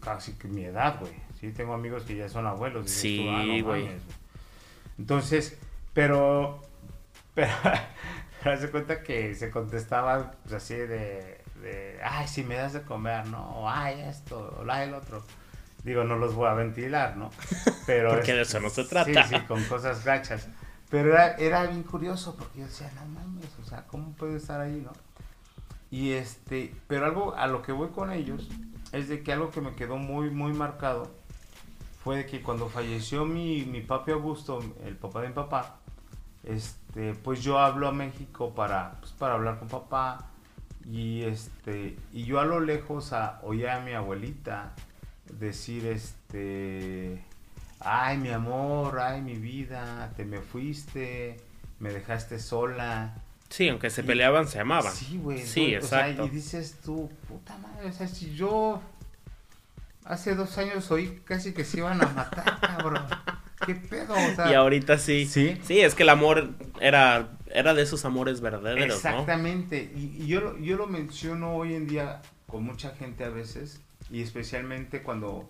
casi 0.00 0.32
que 0.34 0.48
mi 0.48 0.64
edad, 0.64 0.98
güey. 1.00 1.12
Sí, 1.38 1.50
tengo 1.52 1.74
amigos 1.74 2.04
que 2.04 2.16
ya 2.16 2.28
son 2.28 2.46
abuelos. 2.46 2.84
dices 2.86 3.00
Sí, 3.00 3.18
tú, 3.24 3.30
"Ah, 3.30 3.42
no 3.44 3.64
güey. 3.64 3.84
mames". 3.86 4.02
Entonces, 4.98 5.58
pero, 5.92 6.60
pero, 7.34 7.52
haz 8.44 8.62
de 8.62 8.70
cuenta 8.70 9.02
que 9.02 9.34
se 9.34 9.50
contestaba 9.50 10.32
pues, 10.42 10.54
así 10.54 10.74
de, 10.74 11.40
de, 11.60 12.00
ay, 12.04 12.26
si 12.28 12.44
me 12.44 12.56
das 12.56 12.72
de 12.72 12.82
comer, 12.82 13.26
¿no? 13.28 13.42
O, 13.58 13.68
ay, 13.68 14.00
esto, 14.00 14.56
o 14.60 14.70
ay, 14.70 14.88
el 14.88 14.94
otro. 14.94 15.22
Digo, 15.84 16.04
no 16.04 16.16
los 16.16 16.34
voy 16.34 16.48
a 16.48 16.54
ventilar, 16.54 17.16
¿no? 17.16 17.30
Pero 17.86 18.10
Porque 18.10 18.30
es- 18.30 18.36
de 18.36 18.42
eso 18.42 18.60
no 18.60 18.70
se 18.70 18.84
trata. 18.84 19.26
Sí, 19.26 19.34
sí, 19.36 19.40
con 19.46 19.62
cosas 19.64 20.04
gachas. 20.04 20.48
Pero 20.90 21.12
era, 21.12 21.34
era 21.36 21.64
bien 21.66 21.82
curioso 21.82 22.36
porque 22.36 22.60
yo 22.60 22.66
decía, 22.66 22.90
no 22.94 23.06
mames, 23.06 23.48
o 23.60 23.64
sea, 23.64 23.84
¿cómo 23.86 24.12
puede 24.12 24.36
estar 24.36 24.60
ahí, 24.60 24.82
no? 24.84 24.92
Y 25.90 26.12
este, 26.12 26.74
pero 26.86 27.06
algo 27.06 27.34
a 27.34 27.46
lo 27.46 27.62
que 27.62 27.72
voy 27.72 27.88
con 27.88 28.12
ellos 28.12 28.48
es 28.92 29.08
de 29.08 29.22
que 29.22 29.32
algo 29.32 29.50
que 29.50 29.60
me 29.60 29.74
quedó 29.74 29.96
muy, 29.96 30.30
muy 30.30 30.52
marcado 30.52 31.10
fue 32.04 32.16
de 32.18 32.26
que 32.26 32.42
cuando 32.42 32.68
falleció 32.68 33.24
mi, 33.24 33.62
mi 33.64 33.80
papi 33.80 34.12
Augusto, 34.12 34.60
el 34.84 34.96
papá 34.96 35.22
de 35.22 35.28
mi 35.28 35.34
papá, 35.34 35.78
este, 36.44 37.14
pues 37.14 37.42
yo 37.42 37.58
hablo 37.58 37.88
a 37.88 37.92
México 37.92 38.54
para, 38.54 38.92
pues, 39.00 39.12
para 39.12 39.34
hablar 39.34 39.58
con 39.58 39.68
papá 39.68 40.26
y 40.84 41.22
este, 41.22 41.96
y 42.12 42.24
yo 42.24 42.40
a 42.40 42.44
lo 42.44 42.60
lejos 42.60 43.12
a, 43.12 43.40
oía 43.42 43.76
a 43.76 43.80
mi 43.80 43.92
abuelita 43.92 44.72
decir 45.38 45.86
este, 45.86 47.24
ay 47.80 48.18
mi 48.18 48.30
amor, 48.30 48.98
ay 49.00 49.22
mi 49.22 49.36
vida, 49.36 50.12
te 50.16 50.24
me 50.24 50.40
fuiste, 50.40 51.40
me 51.78 51.92
dejaste 51.92 52.38
sola. 52.40 53.14
Sí, 53.48 53.68
aunque 53.68 53.90
se 53.90 54.00
Y- 54.00 54.04
peleaban, 54.04 54.48
se 54.48 54.58
amaban. 54.60 54.92
Sí, 54.92 55.18
güey. 55.18 55.38
Sí, 55.46 55.72
¿no? 55.72 55.78
O 55.78 55.82
sea, 55.82 56.08
exacto. 56.08 56.26
y 56.26 56.30
dices 56.30 56.78
tú, 56.84 57.10
puta 57.28 57.56
madre, 57.58 57.88
o 57.88 57.92
sea, 57.92 58.08
si 58.08 58.34
yo 58.34 58.80
hace 60.04 60.34
dos 60.34 60.58
años 60.58 60.90
oí 60.90 61.20
casi 61.24 61.52
que 61.52 61.64
se 61.64 61.78
iban 61.78 62.02
a 62.02 62.06
matar, 62.08 62.58
cabrón. 62.60 63.06
¿Qué 63.66 63.74
pedo? 63.74 64.14
O 64.14 64.34
sea, 64.34 64.50
Y 64.50 64.54
ahorita 64.54 64.98
sí. 64.98 65.26
Sí. 65.26 65.58
Sí, 65.62 65.80
es 65.80 65.94
que 65.94 66.02
el 66.02 66.08
amor 66.08 66.50
era, 66.80 67.30
era 67.46 67.74
de 67.74 67.82
esos 67.82 68.04
amores 68.04 68.40
verdaderos, 68.40 68.88
¿no? 68.88 68.94
Exactamente. 68.94 69.92
Y, 69.96 70.22
y 70.22 70.26
yo, 70.26 70.40
lo- 70.40 70.58
yo 70.58 70.76
lo 70.76 70.86
menciono 70.86 71.54
hoy 71.54 71.74
en 71.74 71.86
día 71.86 72.20
con 72.46 72.64
mucha 72.64 72.90
gente 72.96 73.24
a 73.24 73.30
veces, 73.30 73.80
y 74.10 74.20
especialmente 74.22 75.02
cuando, 75.02 75.48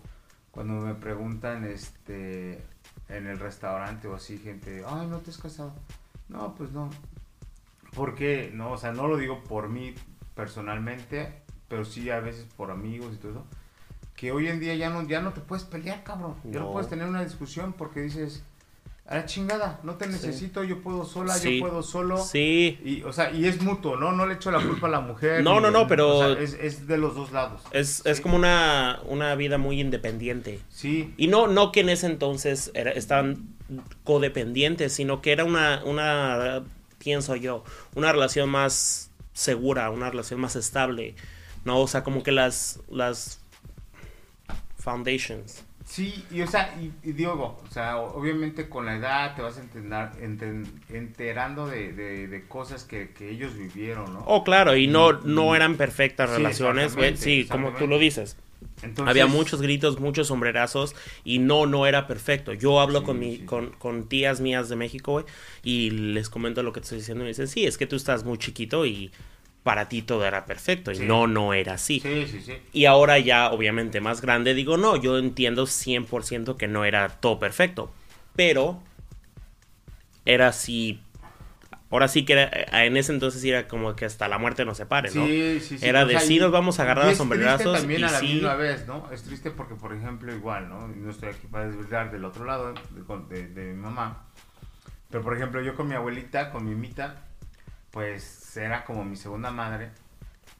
cuando 0.51 0.73
me 0.75 0.93
preguntan 0.95 1.65
este 1.65 2.61
en 3.09 3.27
el 3.27 3.39
restaurante 3.39 4.07
o 4.07 4.15
así, 4.15 4.37
gente, 4.37 4.83
ay, 4.87 5.07
no 5.07 5.17
te 5.19 5.31
has 5.31 5.37
casado. 5.37 5.73
No, 6.29 6.55
pues 6.55 6.71
no. 6.71 6.89
¿Por 7.95 8.15
qué? 8.15 8.51
No, 8.53 8.71
o 8.71 8.77
sea, 8.77 8.91
no 8.91 9.07
lo 9.07 9.17
digo 9.17 9.43
por 9.43 9.69
mí 9.69 9.93
personalmente, 10.35 11.33
pero 11.67 11.85
sí 11.85 12.09
a 12.09 12.19
veces 12.19 12.45
por 12.57 12.71
amigos 12.71 13.13
y 13.13 13.17
todo 13.17 13.31
eso. 13.31 13.45
Que 14.15 14.31
hoy 14.31 14.47
en 14.47 14.59
día 14.59 14.75
ya 14.75 14.89
no, 14.89 15.07
ya 15.07 15.21
no 15.21 15.33
te 15.33 15.41
puedes 15.41 15.65
pelear, 15.65 16.03
cabrón. 16.03 16.35
Ya 16.45 16.59
no 16.59 16.71
puedes 16.71 16.89
tener 16.89 17.07
una 17.07 17.23
discusión 17.23 17.73
porque 17.73 17.99
dices, 18.01 18.43
a 19.05 19.15
la 19.15 19.25
chingada, 19.25 19.81
no 19.83 19.95
te 19.95 20.05
Sí. 20.05 20.11
necesito, 20.11 20.63
yo 20.63 20.81
puedo 20.81 21.03
sola, 21.03 21.33
Sí. 21.33 21.59
yo 21.59 21.65
puedo 21.67 21.83
solo. 21.83 22.17
Sí, 22.23 22.79
Y, 22.85 23.01
o 23.03 23.11
sea, 23.11 23.31
y 23.31 23.45
es 23.47 23.61
mutuo, 23.61 23.97
¿no? 23.97 24.13
No 24.13 24.25
le 24.25 24.35
echo 24.35 24.49
la 24.49 24.61
culpa 24.61 24.87
a 24.87 24.91
la 24.91 25.01
mujer. 25.01 25.43
No, 25.43 25.59
no, 25.59 25.71
no, 25.71 25.87
pero- 25.87 26.19
o 26.19 26.35
sea, 26.35 26.41
es, 26.41 26.53
es 26.53 26.87
de 26.87 26.97
los 26.97 27.13
dos 27.15 27.31
lados. 27.33 27.61
es, 27.71 28.05
es 28.05 28.21
como 28.21 28.37
una, 28.37 29.01
una 29.05 29.35
vida 29.35 29.57
muy 29.57 29.81
independiente. 29.81 30.61
Sí, 30.69 31.13
Y 31.17 31.27
no, 31.27 31.47
no 31.47 31.71
que 31.73 31.81
en 31.81 31.89
ese 31.89 32.05
entonces 32.05 32.71
era- 32.75 32.91
estaban 32.91 33.49
codependientes, 34.05 34.93
sino 34.93 35.21
que 35.21 35.31
era 35.31 35.43
una, 35.43 35.81
una, 35.85 36.63
pienso 36.99 37.35
yo, 37.35 37.63
una 37.95 38.11
relación 38.11 38.49
más 38.49 39.09
segura, 39.33 39.89
una 39.89 40.09
relación 40.09 40.39
más 40.39 40.55
estable. 40.55 41.15
No, 41.65 41.79
o 41.79 41.87
sea, 41.87 42.03
como 42.03 42.23
que 42.23 42.31
las, 42.31 42.79
las 42.89 43.39
foundations. 44.83 45.63
sí, 45.85 46.25
y 46.31 46.41
o 46.41 46.47
sea, 46.47 46.73
y, 46.81 46.91
y 47.07 47.11
Diogo, 47.13 47.61
o 47.67 47.71
sea, 47.71 47.97
obviamente 47.97 48.69
con 48.69 48.85
la 48.85 48.95
edad 48.95 49.35
te 49.35 49.41
vas 49.41 49.57
a 49.57 49.61
entender, 49.61 50.09
enten- 50.21 50.65
enterando 50.89 51.67
de, 51.67 51.91
de- 51.93 52.27
de 52.27 52.47
cosas 52.47 52.83
que, 52.83 53.09
que 53.11 53.29
ellos 53.29 53.55
vivieron, 53.57 54.13
¿no? 54.13 54.23
Oh, 54.25 54.43
claro, 54.43 54.75
y 54.77 54.87
no, 54.87 55.13
no 55.13 55.55
eran 55.55 55.75
perfectas 55.75 56.29
Sí, 56.29 56.35
relaciones, 56.37 56.95
Sí, 57.19 57.47
como 57.49 57.71
tú 57.71 57.87
lo 57.87 57.99
dices. 57.99 58.37
Entonces, 58.81 59.11
Había 59.11 59.27
muchos 59.27 59.61
gritos, 59.61 59.99
muchos 59.99 60.27
sombrerazos 60.27 60.95
y 61.25 61.39
no, 61.39 61.65
no 61.65 61.85
era 61.85 62.07
perfecto. 62.07 62.53
Yo 62.53 62.79
hablo 62.79 62.99
Sí, 62.99 63.05
con, 63.05 63.19
mi, 63.19 63.37
sí. 63.37 63.45
con, 63.45 63.71
con 63.71 64.07
tías 64.07 64.39
mías 64.41 64.69
de 64.69 64.75
México, 64.77 65.13
güey, 65.13 65.25
y 65.63 65.89
les 65.91 66.29
comento 66.29 66.63
lo 66.63 66.71
que 66.73 66.79
te 66.79 66.85
estoy 66.85 66.97
diciendo 66.99 67.23
y 67.23 67.25
me 67.25 67.29
dicen, 67.29 67.47
sí, 67.47 67.65
es 67.65 67.77
que 67.77 67.87
tú 67.87 67.95
estás 67.97 68.23
muy 68.23 68.37
chiquito 68.37 68.85
y 68.85 69.11
para 69.63 69.87
ti 69.89 70.01
todo 70.01 70.25
era 70.25 70.45
perfecto 70.45 70.91
y 70.91 70.95
Sí. 70.97 71.05
no, 71.05 71.25
no 71.27 71.53
era 71.53 71.73
así. 71.75 71.99
Sí, 72.01 72.27
sí, 72.29 72.41
sí. 72.41 72.57
Y 72.73 72.85
ahora 72.85 73.17
ya, 73.19 73.49
obviamente, 73.51 74.01
más 74.01 74.21
grande, 74.21 74.53
digo, 74.53 74.77
no, 74.77 74.95
yo 74.97 75.17
entiendo 75.17 75.65
100% 75.65 76.57
que 76.57 76.67
no 76.67 76.85
era 76.85 77.07
todo 77.07 77.39
perfecto, 77.39 77.91
pero 78.35 78.81
era 80.25 80.47
así, 80.49 81.01
ahora 81.89 82.07
sí 82.07 82.25
que 82.25 82.33
era, 82.33 82.43
eh, 82.45 82.87
en 82.87 82.97
ese 82.97 83.11
entonces 83.13 83.43
era 83.43 83.67
como 83.67 83.95
que 83.95 84.05
hasta 84.05 84.27
la 84.27 84.37
muerte 84.37 84.65
nos 84.65 84.77
separe, 84.77 85.11
¿no? 85.11 85.25
Sí, 85.25 85.59
sí, 85.61 85.77
sí. 85.77 85.85
Era 85.85 86.03
o 86.03 86.07
de 86.07 86.13
sea, 86.13 86.21
sí 86.21 86.35
y- 86.35 86.39
nos 86.39 86.51
vamos 86.51 86.79
a 86.79 86.83
agarrar 86.83 87.09
y 87.09 87.11
a 87.11 87.15
sombrerazos 87.15 87.79
también 87.79 88.01
y 88.01 88.03
a 88.05 88.11
la 88.11 88.19
sí. 88.19 88.33
misma 88.33 88.55
vez, 88.55 88.87
¿no? 88.87 89.09
Es 89.11 89.23
triste 89.23 89.51
porque, 89.51 89.75
por 89.75 89.93
ejemplo, 89.93 90.33
igual, 90.33 90.69
¿no? 90.69 90.87
No 90.87 91.09
estoy 91.11 91.29
aquí 91.29 91.47
para 91.47 91.67
desvirgar 91.67 92.11
del 92.11 92.25
otro 92.25 92.45
lado 92.45 92.73
de, 92.73 93.35
de- 93.35 93.47
de 93.47 93.73
mi 93.73 93.81
mamá. 93.81 94.25
Pero, 95.09 95.23
por 95.23 95.35
ejemplo, 95.35 95.61
yo 95.61 95.75
con 95.75 95.87
mi 95.87 95.93
abuelita, 95.95 96.51
con 96.51 96.65
mi 96.65 96.73
mita, 96.73 97.25
pues 97.91 98.42
era 98.57 98.83
como 98.85 99.03
mi 99.05 99.15
segunda 99.15 99.51
madre. 99.51 99.89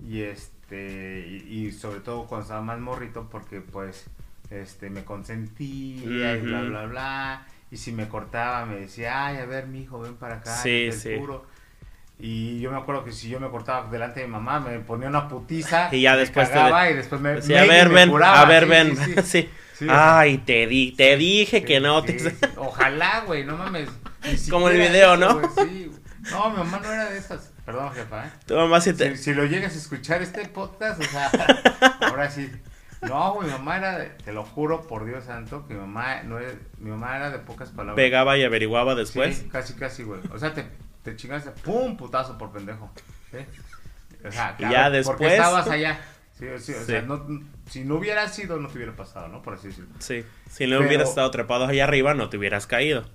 Y 0.07 0.21
este, 0.21 1.25
y, 1.27 1.67
y 1.67 1.71
sobre 1.71 1.99
todo 1.99 2.25
cuando 2.25 2.43
estaba 2.43 2.61
más 2.61 2.79
morrito, 2.79 3.27
porque 3.31 3.61
pues 3.61 4.05
este 4.49 4.89
me 4.89 5.03
consentía 5.03 6.35
y 6.37 6.41
bla, 6.41 6.61
bla, 6.61 6.85
bla. 6.85 7.47
Y 7.71 7.77
si 7.77 7.91
me 7.91 8.07
cortaba, 8.07 8.65
me 8.65 8.75
decía, 8.81 9.25
ay, 9.25 9.37
a 9.37 9.45
ver, 9.45 9.67
mi 9.67 9.81
hijo, 9.81 9.99
ven 9.99 10.15
para 10.15 10.35
acá. 10.35 10.55
Sí, 10.55 10.87
te 10.89 10.91
sí. 10.91 11.15
juro". 11.17 11.45
Y 12.19 12.59
yo 12.61 12.71
me 12.71 12.77
acuerdo 12.77 13.03
que 13.03 13.11
si 13.11 13.27
yo 13.29 13.39
me 13.39 13.49
cortaba 13.49 13.89
delante 13.89 14.19
de 14.19 14.27
mi 14.27 14.33
mamá, 14.33 14.59
me 14.59 14.77
ponía 14.79 15.07
una 15.09 15.27
putiza. 15.27 15.89
Y 15.95 16.01
ya 16.01 16.13
me 16.13 16.19
después 16.19 16.47
te- 16.47 16.53
cagaba 16.53 16.89
y 16.89 16.93
después 16.93 17.19
me, 17.19 17.41
Sí, 17.41 17.55
a 17.55 17.61
me- 17.61 17.67
ver, 17.67 17.89
me 17.89 17.95
ven, 17.95 18.09
curaba, 18.11 18.41
a 18.41 18.45
ver, 18.45 18.65
ven. 18.67 18.95
sí, 19.23 19.49
Ay, 19.89 20.37
te 20.39 20.67
di, 20.67 20.91
te 20.91 21.17
dije 21.17 21.63
que 21.63 21.79
no. 21.79 22.01
sí, 22.05 22.13
te-. 22.13 22.35
Ojalá, 22.57 23.23
güey, 23.25 23.43
no 23.45 23.57
mames. 23.57 23.89
Como 24.49 24.69
el 24.69 24.77
video, 24.77 25.15
eso, 25.15 25.17
¿no? 25.17 25.39
güey. 25.39 25.91
No, 26.31 26.49
mi 26.51 26.57
mamá 26.57 26.79
no 26.81 26.91
era 26.91 27.09
de 27.09 27.17
esas. 27.17 27.51
Perdón, 27.65 27.91
jefa, 27.93 28.25
¿eh? 28.27 28.29
Tu 28.45 28.55
mamá 28.55 28.81
sí 28.81 28.93
te... 28.93 29.15
Si, 29.15 29.23
si 29.23 29.33
lo 29.33 29.45
llegas 29.45 29.73
a 29.73 29.77
escuchar 29.77 30.21
este 30.21 30.45
podcast, 30.49 30.99
o 30.99 31.03
sea, 31.03 31.31
ahora 32.01 32.29
sí. 32.29 32.51
No, 33.01 33.33
güey, 33.33 33.47
mi 33.47 33.53
mamá 33.53 33.77
era, 33.77 33.97
de- 33.99 34.05
te 34.09 34.31
lo 34.33 34.43
juro 34.43 34.81
por 34.87 35.05
Dios 35.05 35.25
santo, 35.25 35.65
que 35.67 35.73
mi 35.73 35.79
mamá 35.81 36.23
no 36.23 36.39
es, 36.39 36.53
mi 36.77 36.89
mamá 36.89 37.15
era 37.17 37.31
de 37.31 37.39
pocas 37.39 37.69
palabras. 37.69 37.95
pegaba 37.95 38.37
y 38.37 38.43
averiguaba 38.43 38.95
después. 38.95 39.37
Sí, 39.37 39.49
casi, 39.49 39.73
casi, 39.75 40.03
güey. 40.03 40.21
O 40.33 40.39
sea, 40.39 40.53
te, 40.53 40.65
te 41.03 41.15
chingaste, 41.15 41.51
pum, 41.51 41.95
putazo 41.97 42.37
por 42.37 42.51
pendejo. 42.51 42.91
¿sí? 43.31 43.37
O 44.25 44.31
sea, 44.31 44.55
Y 44.57 44.63
ya 44.63 44.83
Porque 44.85 44.97
después- 44.97 45.31
estabas 45.33 45.67
allá. 45.67 45.99
Sí, 46.39 46.45
sí, 46.59 46.73
o 46.73 46.79
Sí. 46.79 46.85
sea, 46.85 47.01
no, 47.03 47.25
si 47.69 47.83
no 47.85 47.95
hubiera 47.95 48.27
sido, 48.27 48.57
no 48.57 48.67
te 48.67 48.75
hubiera 48.77 48.95
pasado, 48.95 49.27
¿no? 49.27 49.41
Por 49.41 49.53
así 49.53 49.67
decirlo. 49.67 49.89
Sí. 49.99 50.25
Si 50.49 50.65
no 50.65 50.77
Pero- 50.77 50.87
hubieras 50.87 51.09
estado 51.09 51.29
trepado 51.31 51.65
allá 51.65 51.83
arriba, 51.85 52.13
no 52.13 52.29
te 52.29 52.37
hubieras 52.37 52.67
caído. 52.67 53.05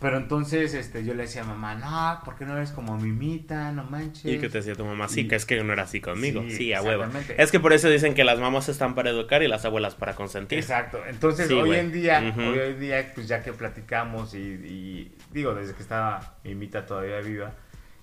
Pero 0.00 0.16
entonces, 0.16 0.72
este, 0.72 1.04
yo 1.04 1.12
le 1.12 1.24
decía 1.24 1.42
a 1.42 1.44
mamá, 1.44 1.74
no, 1.74 2.24
¿por 2.24 2.34
qué 2.36 2.46
no 2.46 2.56
eres 2.56 2.70
como 2.72 2.96
mimita? 2.96 3.70
No 3.72 3.84
manches. 3.84 4.24
Y 4.24 4.38
que 4.38 4.48
te 4.48 4.58
decía 4.58 4.74
tu 4.74 4.86
mamá, 4.86 5.08
sí, 5.08 5.20
Y- 5.20 5.28
que 5.28 5.36
es 5.36 5.44
que 5.44 5.62
no 5.62 5.74
era 5.74 5.82
así 5.82 6.00
conmigo. 6.00 6.42
Sí, 6.48 6.56
Sí, 6.56 6.72
a 6.72 6.80
huevo. 6.80 7.04
Es 7.36 7.50
que 7.50 7.60
por 7.60 7.74
eso 7.74 7.88
dicen 7.90 8.14
que 8.14 8.24
las 8.24 8.38
mamás 8.40 8.70
están 8.70 8.94
para 8.94 9.10
educar 9.10 9.42
y 9.42 9.48
las 9.48 9.66
abuelas 9.66 9.94
para 9.94 10.14
consentir. 10.14 10.58
Exacto. 10.58 11.00
Entonces, 11.06 11.48
Sí, 11.48 11.54
hoy 11.54 11.68
güey. 11.68 11.80
en 11.80 11.92
día, 11.92 12.34
hoy 12.38 12.58
en 12.58 12.80
día, 12.80 13.12
pues 13.14 13.28
ya 13.28 13.42
que 13.42 13.52
platicamos 13.52 14.32
y, 14.34 14.38
y 14.38 15.14
digo, 15.32 15.54
desde 15.54 15.74
que 15.74 15.82
estaba 15.82 16.36
mimita 16.44 16.86
todavía 16.86 17.20
viva, 17.20 17.52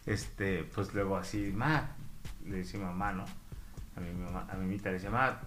este, 0.05 0.65
pues 0.75 0.93
luego 0.93 1.17
así, 1.17 1.51
ma, 1.53 1.95
le 2.45 2.57
decía 2.57 2.79
mamá, 2.79 3.11
¿no? 3.11 3.25
A 3.95 3.99
mi 3.99 4.11
mamá, 4.13 4.45
a 4.51 4.55
mi 4.55 4.65
mimita 4.67 4.89
le 4.89 4.93
decía, 4.95 5.09
ma, 5.09 5.39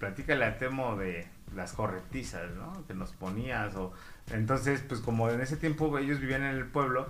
platícale 0.00 0.44
al 0.44 0.58
temo 0.58 0.96
de 0.96 1.26
las 1.54 1.72
corretizas, 1.72 2.50
¿no? 2.52 2.84
Que 2.86 2.94
nos 2.94 3.12
ponías 3.12 3.74
o... 3.76 3.92
Entonces, 4.32 4.82
pues 4.86 5.00
como 5.00 5.30
en 5.30 5.40
ese 5.40 5.56
tiempo 5.56 5.96
ellos 5.98 6.18
vivían 6.20 6.42
en 6.42 6.56
el 6.56 6.66
pueblo, 6.66 7.08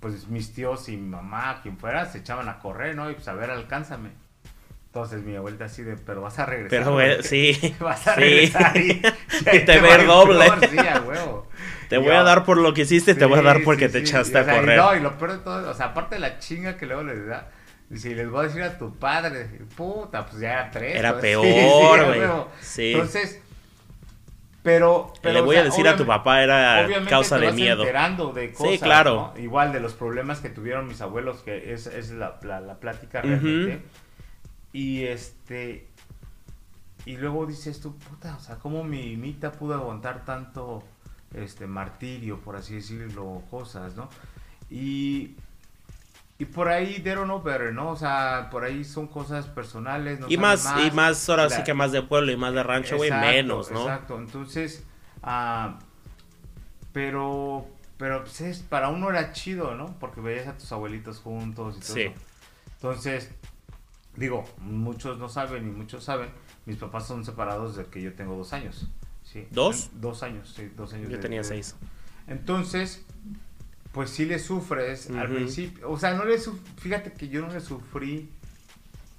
pues 0.00 0.28
mis 0.28 0.52
tíos 0.54 0.88
y 0.88 0.96
mi 0.96 1.08
mamá, 1.08 1.60
quien 1.62 1.76
fuera, 1.76 2.06
se 2.06 2.18
echaban 2.18 2.48
a 2.48 2.58
correr, 2.58 2.94
¿no? 2.94 3.10
Y 3.10 3.14
pues 3.14 3.28
a 3.28 3.34
ver, 3.34 3.50
alcánzame. 3.50 4.10
Entonces 4.86 5.22
mi 5.22 5.36
abuelita 5.36 5.66
así 5.66 5.82
de, 5.84 5.96
pero 5.96 6.20
vas 6.20 6.38
a 6.38 6.46
regresar. 6.46 6.80
Pero, 6.80 6.92
güey, 6.94 7.22
sí. 7.22 7.76
Vas 7.80 8.06
a 8.08 8.14
Sí. 8.14 8.20
regresar 8.20 8.76
y, 8.76 9.02
Y 9.52 9.60
te 9.60 9.76
va 9.76 9.82
ver 9.82 10.00
a 10.00 10.04
doble. 10.04 10.44
Sí, 10.68 10.78
a 10.78 11.00
huevo. 11.02 11.46
Te 11.88 11.98
voy 11.98 12.10
a 12.10 12.22
dar 12.22 12.44
por 12.44 12.56
lo 12.58 12.72
que 12.74 12.82
hiciste 12.82 13.12
y 13.12 13.14
te 13.14 13.24
voy 13.24 13.38
a 13.38 13.40
Sí, 13.40 13.46
dar 13.46 13.62
porque 13.62 13.86
sí, 13.86 13.92
te 13.92 13.98
sí. 14.00 14.04
echaste 14.04 14.38
Y, 14.38 14.40
o 14.40 14.44
sea, 14.44 14.52
a 14.52 14.56
y 14.56 14.60
correr. 14.60 14.78
no, 14.78 14.96
y 14.96 15.00
lo 15.00 15.18
peor 15.18 15.32
de 15.32 15.38
todo, 15.38 15.70
o 15.70 15.74
sea, 15.74 15.86
aparte 15.86 16.16
de 16.16 16.20
la 16.20 16.38
chinga 16.38 16.76
que 16.76 16.86
luego 16.86 17.02
les 17.04 17.26
da, 17.26 17.50
dice, 17.90 18.14
les 18.14 18.30
voy 18.30 18.40
a 18.40 18.48
decir 18.48 18.62
a 18.62 18.78
tu 18.78 18.94
padre, 18.96 19.44
puta, 19.76 20.24
pues 20.24 20.40
ya 20.40 20.52
era 20.52 20.70
tres. 20.70 20.96
Era 20.96 21.12
¿no? 21.12 21.20
peor, 21.20 21.44
Sí, 21.44 21.52
sí, 21.52 22.06
güey. 22.06 22.30
Sí. 22.60 22.92
Entonces, 22.92 23.42
pero, 24.62 25.12
pero. 25.22 25.34
Le 25.34 25.40
o 25.40 25.44
voy 25.44 25.54
sea, 25.56 25.62
a 25.62 25.64
decir 25.64 25.88
a 25.88 25.96
tu 25.96 26.06
papá 26.06 26.42
era 26.42 26.86
causa 27.08 27.36
te 27.36 27.42
de 27.42 27.46
vas 27.48 27.54
miedo. 27.56 27.82
enterando 27.82 28.32
de 28.32 28.48
Sí, 28.48 28.54
cosas, 28.54 28.78
claro. 28.80 29.32
¿no? 29.34 29.40
Igual 29.42 29.72
de 29.72 29.80
los 29.80 29.94
problemas 29.94 30.40
que 30.40 30.50
tuvieron 30.50 30.86
mis 30.88 31.00
abuelos, 31.00 31.38
que 31.42 31.72
es, 31.72 31.86
es 31.86 32.10
la, 32.10 32.38
la, 32.42 32.60
la 32.60 32.74
plática 32.78 33.22
realmente. 33.22 33.82
Y 34.72 35.04
este. 35.04 35.86
Y 37.06 37.16
luego 37.16 37.46
dices 37.46 37.80
tú, 37.80 37.96
puta, 37.96 38.36
o 38.36 38.40
sea, 38.40 38.56
¿cómo 38.56 38.84
mi 38.84 39.16
mita 39.16 39.52
pudo 39.52 39.74
aguantar 39.74 40.26
tanto 40.26 40.84
este 41.34 41.66
martirio, 41.66 42.38
por 42.40 42.56
así 42.56 42.74
decirlo, 42.74 43.42
cosas, 43.50 43.96
¿no? 43.96 44.10
Y. 44.70 45.36
Y 46.40 46.46
por 46.46 46.68
ahí, 46.68 46.98
don't 47.00 47.24
know 47.24 47.40
better, 47.42 47.72
¿no? 47.72 47.90
O 47.90 47.96
sea, 47.96 48.48
por 48.50 48.64
ahí 48.64 48.82
son 48.82 49.06
cosas 49.06 49.46
personales. 49.46 50.18
No 50.18 50.26
Y 50.28 50.36
más, 50.38 50.66
y 50.86 50.90
más 50.90 51.28
ahora 51.28 51.44
La- 51.44 51.50
sí 51.50 51.62
que 51.62 51.74
más 51.74 51.92
de 51.92 52.00
pueblo 52.02 52.32
y 52.32 52.36
más 52.38 52.54
de 52.54 52.62
rancho, 52.62 52.96
güey, 52.96 53.10
menos, 53.10 53.70
¿no? 53.70 53.82
Exacto, 53.82 54.16
entonces, 54.18 54.82
ah, 55.22 55.78
pero, 56.92 57.66
pero 57.98 58.22
pues 58.24 58.40
es, 58.40 58.60
para 58.60 58.88
uno 58.88 59.10
era 59.10 59.32
chido, 59.32 59.74
¿no? 59.74 59.94
Porque 59.98 60.20
veías 60.20 60.46
a 60.48 60.56
tus 60.56 60.72
abuelitos 60.72 61.18
juntos 61.20 61.76
y 61.76 61.80
todo 61.80 61.94
Sí. 61.94 62.00
eso. 62.02 62.14
Entonces, 62.76 63.30
digo, 64.16 64.44
muchos 64.58 65.18
no 65.18 65.28
saben 65.28 65.68
y 65.68 65.70
muchos 65.70 66.04
saben, 66.04 66.30
mis 66.66 66.76
papás 66.76 67.06
son 67.06 67.24
separados 67.24 67.76
desde 67.76 67.90
que 67.90 68.00
yo 68.02 68.14
tengo 68.14 68.34
dos 68.36 68.52
años. 68.52 68.88
¿sí? 69.24 69.46
¿Dos? 69.50 69.90
Dos 69.92 70.22
años, 70.24 70.52
sí, 70.56 70.72
dos 70.74 70.92
años. 70.94 71.08
Yo 71.10 71.16
de- 71.16 71.22
tenía 71.22 71.40
de- 71.42 71.44
seis. 71.44 71.76
Entonces, 72.26 73.04
pues 73.92 74.10
sí 74.10 74.24
le 74.24 74.38
sufres 74.38 75.10
al 75.10 75.26
Ujú. 75.26 75.34
principio. 75.34 75.90
O 75.90 75.98
sea, 75.98 76.14
no 76.14 76.24
le 76.24 76.38
fíjate 76.78 77.12
que 77.12 77.28
yo 77.28 77.40
no 77.40 77.52
le 77.52 77.60
sufrí 77.60 78.30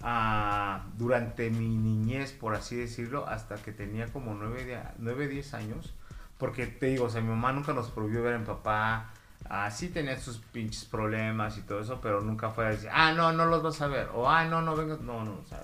ah, 0.01 0.85
durante 0.97 1.49
mi 1.49 1.67
niñez, 1.75 2.31
por 2.31 2.55
así 2.55 2.75
decirlo, 2.75 3.27
hasta 3.27 3.55
que 3.55 3.71
tenía 3.71 4.07
como 4.07 4.33
9, 4.33 5.27
10 5.27 5.53
años. 5.53 5.93
Porque 6.37 6.65
te 6.67 6.87
digo, 6.87 7.05
o 7.05 7.09
sea, 7.09 7.21
mi 7.21 7.29
mamá 7.29 7.51
nunca 7.51 7.73
nos 7.73 7.89
prohibió 7.91 8.23
ver 8.23 8.35
a 8.35 8.39
mi 8.39 8.45
papá. 8.45 9.11
Ah, 9.49 9.69
sí 9.69 9.89
tenía 9.89 10.19
sus 10.19 10.37
pinches 10.37 10.85
problemas 10.85 11.57
y 11.57 11.61
todo 11.61 11.81
eso, 11.81 11.99
pero 12.01 12.21
nunca 12.21 12.49
fue 12.49 12.65
a 12.65 12.69
decir, 12.69 12.89
ah, 12.91 13.11
no, 13.13 13.31
no 13.31 13.45
los 13.45 13.61
vas 13.61 13.81
a 13.81 13.87
ver. 13.87 14.09
O, 14.13 14.27
ah, 14.29 14.45
no, 14.45 14.61
no 14.61 14.75
vengas. 14.75 15.01
No, 15.01 15.23
no, 15.23 15.33
o 15.33 15.45
sea, 15.47 15.61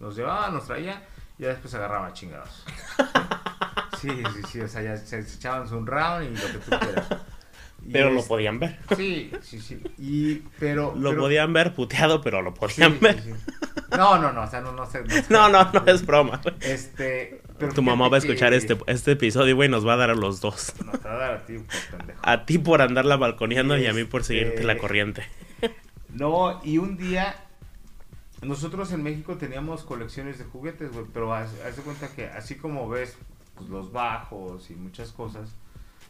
nos 0.00 0.16
llevaba, 0.16 0.50
nos 0.50 0.66
traía 0.66 1.02
y 1.38 1.42
ya 1.42 1.48
después 1.48 1.70
se 1.70 1.76
agarraba 1.76 2.12
chingados. 2.12 2.64
Sí, 4.00 4.10
sí, 4.34 4.42
sí, 4.50 4.60
o 4.60 4.68
sea, 4.68 4.82
ya 4.82 4.98
se, 4.98 5.22
se 5.22 5.36
echaban 5.36 5.72
un 5.72 5.86
round 5.86 6.24
y 6.26 6.36
lo 6.36 6.46
que 6.46 6.58
tú 6.58 6.70
quieras. 6.78 7.08
Pero 7.92 8.10
lo 8.10 8.24
podían 8.24 8.58
ver. 8.58 8.78
Sí, 8.96 9.30
sí, 9.42 9.60
sí. 9.60 9.80
Y, 9.98 10.36
pero. 10.58 10.94
Lo 10.96 11.10
pero- 11.10 11.22
podían 11.22 11.52
ver 11.52 11.74
puteado, 11.74 12.20
pero 12.20 12.42
lo 12.42 12.54
podían 12.54 12.92
sí, 12.94 12.98
ver. 13.00 13.20
sí. 13.22 13.30
No, 13.96 14.18
no, 14.18 14.32
no, 14.32 14.42
o 14.42 14.46
sea, 14.48 14.60
no, 14.60 14.72
no 14.72 14.86
sé. 14.86 15.04
No, 15.28 15.48
no, 15.48 15.70
no 15.72 15.84
es 15.86 16.04
broma. 16.04 16.40
Este. 16.60 17.40
Pero 17.58 17.72
Tu 17.72 17.80
mamá 17.82 18.08
va 18.08 18.16
a 18.16 18.18
escuchar 18.18 18.50
que- 18.50 18.56
este, 18.56 18.76
este 18.88 19.12
episodio, 19.12 19.54
güey, 19.54 19.68
nos 19.68 19.86
va 19.86 19.92
a 19.92 19.96
dar 19.96 20.10
a 20.10 20.14
los 20.16 20.40
dos. 20.40 20.72
No, 20.84 20.90
te 20.92 21.06
va 21.06 21.14
a 21.14 21.18
dar 21.18 21.34
a 21.34 21.46
ti, 21.46 21.58
por 21.58 21.98
pendejo. 21.98 22.20
A 22.24 22.44
ti 22.44 22.58
por 22.58 22.82
andarla 22.82 23.16
balconeando 23.16 23.78
y 23.78 23.86
a 23.86 23.92
mí 23.92 24.02
por 24.04 24.22
Este- 24.22 24.34
seguirte 24.40 24.64
la 24.64 24.78
corriente. 24.78 25.22
No, 26.08 26.60
y 26.64 26.78
un 26.78 26.96
día. 26.96 27.36
Nosotros 28.42 28.92
en 28.92 29.02
México 29.02 29.36
teníamos 29.36 29.84
colecciones 29.84 30.38
de 30.38 30.44
juguetes, 30.44 30.92
güey, 30.92 31.06
pero 31.12 31.32
haz, 31.34 31.50
haz 31.66 31.76
de 31.76 31.82
cuenta 31.82 32.08
que 32.08 32.26
así 32.26 32.56
como 32.56 32.88
ves 32.88 33.16
pues, 33.56 33.68
los 33.70 33.90
bajos 33.92 34.70
y 34.70 34.74
muchas 34.74 35.12
cosas, 35.12 35.54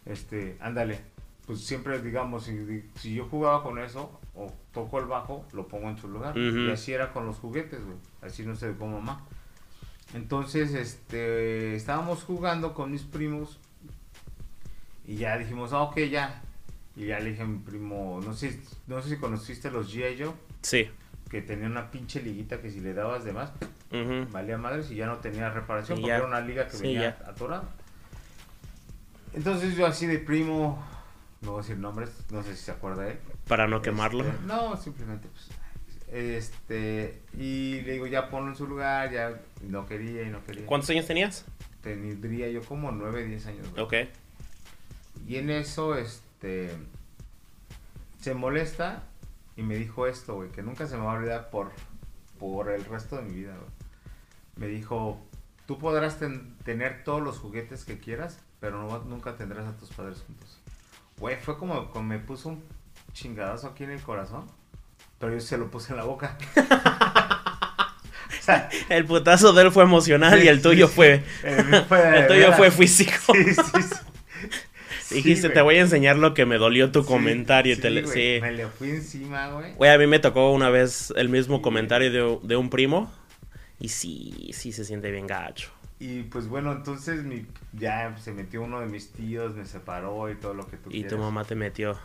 este, 0.04 0.56
ándale, 0.60 1.00
pues 1.46 1.60
siempre 1.64 2.00
digamos, 2.00 2.44
si, 2.44 2.84
si 2.96 3.14
yo 3.14 3.26
jugaba 3.26 3.62
con 3.62 3.78
eso 3.78 4.18
o 4.34 4.52
toco 4.72 4.98
el 4.98 5.06
bajo, 5.06 5.44
lo 5.52 5.68
pongo 5.68 5.88
en 5.90 5.98
su 5.98 6.08
lugar. 6.08 6.36
Y 6.36 6.70
así 6.70 6.92
era 6.92 7.12
con 7.12 7.26
los 7.26 7.36
juguetes, 7.38 7.84
güey, 7.84 7.96
así 8.22 8.44
no 8.44 8.54
sé 8.56 8.72
con 8.76 8.92
mamá. 8.92 9.24
Entonces, 10.14 10.74
este, 10.74 11.74
estábamos 11.74 12.22
jugando 12.22 12.72
con 12.74 12.90
mis 12.92 13.02
primos 13.02 13.58
y 15.06 15.16
ya 15.16 15.36
dijimos, 15.38 15.72
ah, 15.72 15.82
ok, 15.82 15.98
ya. 16.10 16.42
Y 16.96 17.06
ya 17.06 17.18
le 17.18 17.30
dije 17.30 17.42
a 17.42 17.46
mi 17.46 17.58
primo, 17.58 18.20
no 18.24 18.32
sé, 18.34 18.60
no 18.86 19.02
sé 19.02 19.10
si 19.10 19.16
conociste 19.18 19.70
los 19.70 19.92
G.I. 19.94 20.22
Joe, 20.22 20.32
Sí. 20.62 20.88
que 21.28 21.42
tenía 21.42 21.66
una 21.66 21.90
pinche 21.90 22.22
liguita 22.22 22.60
que 22.60 22.70
si 22.70 22.80
le 22.80 22.94
dabas 22.94 23.24
de 23.24 23.32
más, 23.32 23.50
valía 24.32 24.56
madres 24.58 24.90
y 24.92 24.94
ya 24.96 25.06
no 25.06 25.16
tenía 25.18 25.50
reparación 25.50 25.98
porque 25.98 26.08
ya. 26.08 26.16
era 26.18 26.26
una 26.26 26.40
liga 26.40 26.66
que 26.68 26.76
Sí, 26.76 26.82
venía 26.84 27.18
ya. 27.20 27.30
atorada. 27.30 27.64
Entonces 29.32 29.76
yo 29.76 29.86
así 29.86 30.06
de 30.06 30.18
primo, 30.20 30.80
no 31.44 31.52
voy 31.52 31.60
a 31.60 31.62
decir 31.62 31.78
nombres, 31.78 32.10
no 32.30 32.42
sé 32.42 32.56
si 32.56 32.64
se 32.64 32.70
acuerda 32.72 33.08
él. 33.08 33.18
Para 33.48 33.66
no 33.68 33.82
quemarlo. 33.82 34.24
Este, 34.24 34.42
no, 34.46 34.76
simplemente 34.76 35.28
pues 35.28 35.48
este 36.12 37.22
y 37.36 37.80
le 37.80 37.92
digo 37.92 38.06
ya 38.06 38.28
ponlo 38.30 38.50
en 38.50 38.56
su 38.56 38.66
lugar, 38.66 39.10
ya 39.10 39.40
no 39.62 39.86
quería 39.86 40.22
y 40.22 40.30
no 40.30 40.44
quería. 40.44 40.66
¿Cuántos 40.66 40.90
años 40.90 41.06
tenías? 41.06 41.44
Tendría 41.82 42.48
yo 42.50 42.62
como 42.62 42.90
9, 42.92 43.24
10 43.24 43.46
años. 43.46 43.70
güey. 43.72 43.82
Ok. 43.82 43.94
Y 45.26 45.36
en 45.36 45.50
eso, 45.50 45.96
este, 45.96 46.70
se 48.20 48.34
molesta 48.34 49.02
y 49.56 49.62
me 49.62 49.76
dijo 49.76 50.06
esto, 50.06 50.34
güey, 50.36 50.50
que 50.50 50.62
nunca 50.62 50.86
se 50.86 50.96
me 50.96 51.04
va 51.04 51.12
a 51.12 51.16
olvidar 51.18 51.50
por, 51.50 51.72
por 52.38 52.70
el 52.70 52.84
resto 52.84 53.16
de 53.16 53.22
mi 53.22 53.34
vida, 53.34 53.54
güey. 53.56 53.70
Me 54.56 54.66
dijo, 54.68 55.20
tú 55.66 55.78
podrás 55.78 56.18
ten- 56.18 56.56
tener 56.64 57.04
todos 57.04 57.22
los 57.22 57.38
juguetes 57.38 57.84
que 57.84 57.98
quieras, 57.98 58.38
pero 58.60 58.82
no, 58.82 58.98
nunca 59.04 59.36
tendrás 59.36 59.66
a 59.66 59.76
tus 59.76 59.90
padres 59.90 60.22
juntos. 60.26 60.60
Güey, 61.18 61.36
fue 61.36 61.56
como, 61.58 61.90
como 61.90 62.04
me 62.08 62.18
puso 62.18 62.48
un 62.50 62.62
chingadazo 63.12 63.68
aquí 63.68 63.84
en 63.84 63.90
el 63.90 64.00
corazón, 64.00 64.46
pero 65.18 65.32
yo 65.32 65.40
se 65.40 65.56
lo 65.56 65.70
puse 65.70 65.92
en 65.92 65.98
la 65.98 66.04
boca. 66.04 66.36
o 68.38 68.42
sea, 68.42 68.68
El 68.88 69.04
putazo 69.06 69.52
de 69.52 69.62
él 69.62 69.72
fue 69.72 69.84
emocional 69.84 70.42
y 70.42 70.48
el 70.48 70.60
tuyo 70.60 70.88
sí, 70.88 70.94
fue. 70.94 71.22
el, 71.44 71.84
fue 71.84 71.98
de 71.98 72.18
El 72.20 72.26
tuyo 72.26 72.52
fue 72.52 72.70
físico. 72.70 73.12
Sí, 73.32 73.54
sí, 73.54 73.82
sí. 73.82 73.94
Dijiste, 75.14 75.48
te 75.50 75.60
voy 75.60 75.76
a 75.76 75.80
enseñar 75.82 76.16
lo 76.16 76.34
que 76.34 76.44
me 76.44 76.56
dolió 76.58 76.90
tu 76.90 77.04
comentario. 77.04 77.74
y 77.74 77.76
sí, 77.76 77.82
te 77.82 77.90
le- 77.90 78.02
güey, 78.02 78.12
sí. 78.36 78.40
Me 78.40 78.52
le 78.52 78.66
fui 78.66 78.90
encima, 78.90 79.48
güey. 79.50 79.72
Güey, 79.74 79.90
a 79.92 79.98
mí 79.98 80.06
me 80.08 80.18
tocó 80.18 80.50
una 80.50 80.70
vez 80.70 81.12
el 81.16 81.28
mismo 81.28 81.62
comentario 81.62 82.10
de, 82.10 82.38
de 82.42 82.56
un 82.56 82.68
primo. 82.70 83.12
Y 83.78 83.90
sí, 83.90 84.50
sí 84.52 84.72
se 84.72 84.84
siente 84.84 85.10
bien 85.10 85.26
gacho. 85.26 85.70
Y 86.04 86.22
pues 86.24 86.48
bueno, 86.48 86.70
entonces 86.72 87.24
mi, 87.24 87.46
ya 87.72 88.14
se 88.18 88.32
metió 88.32 88.60
uno 88.60 88.80
de 88.80 88.86
mis 88.86 89.10
tíos, 89.12 89.54
me 89.54 89.64
separó 89.64 90.30
y 90.30 90.34
todo 90.34 90.52
lo 90.52 90.66
que 90.66 90.76
tú 90.76 90.90
Y 90.90 91.00
quieras. 91.00 91.12
tu 91.12 91.18
mamá 91.18 91.44
te 91.44 91.54
metió. 91.54 91.96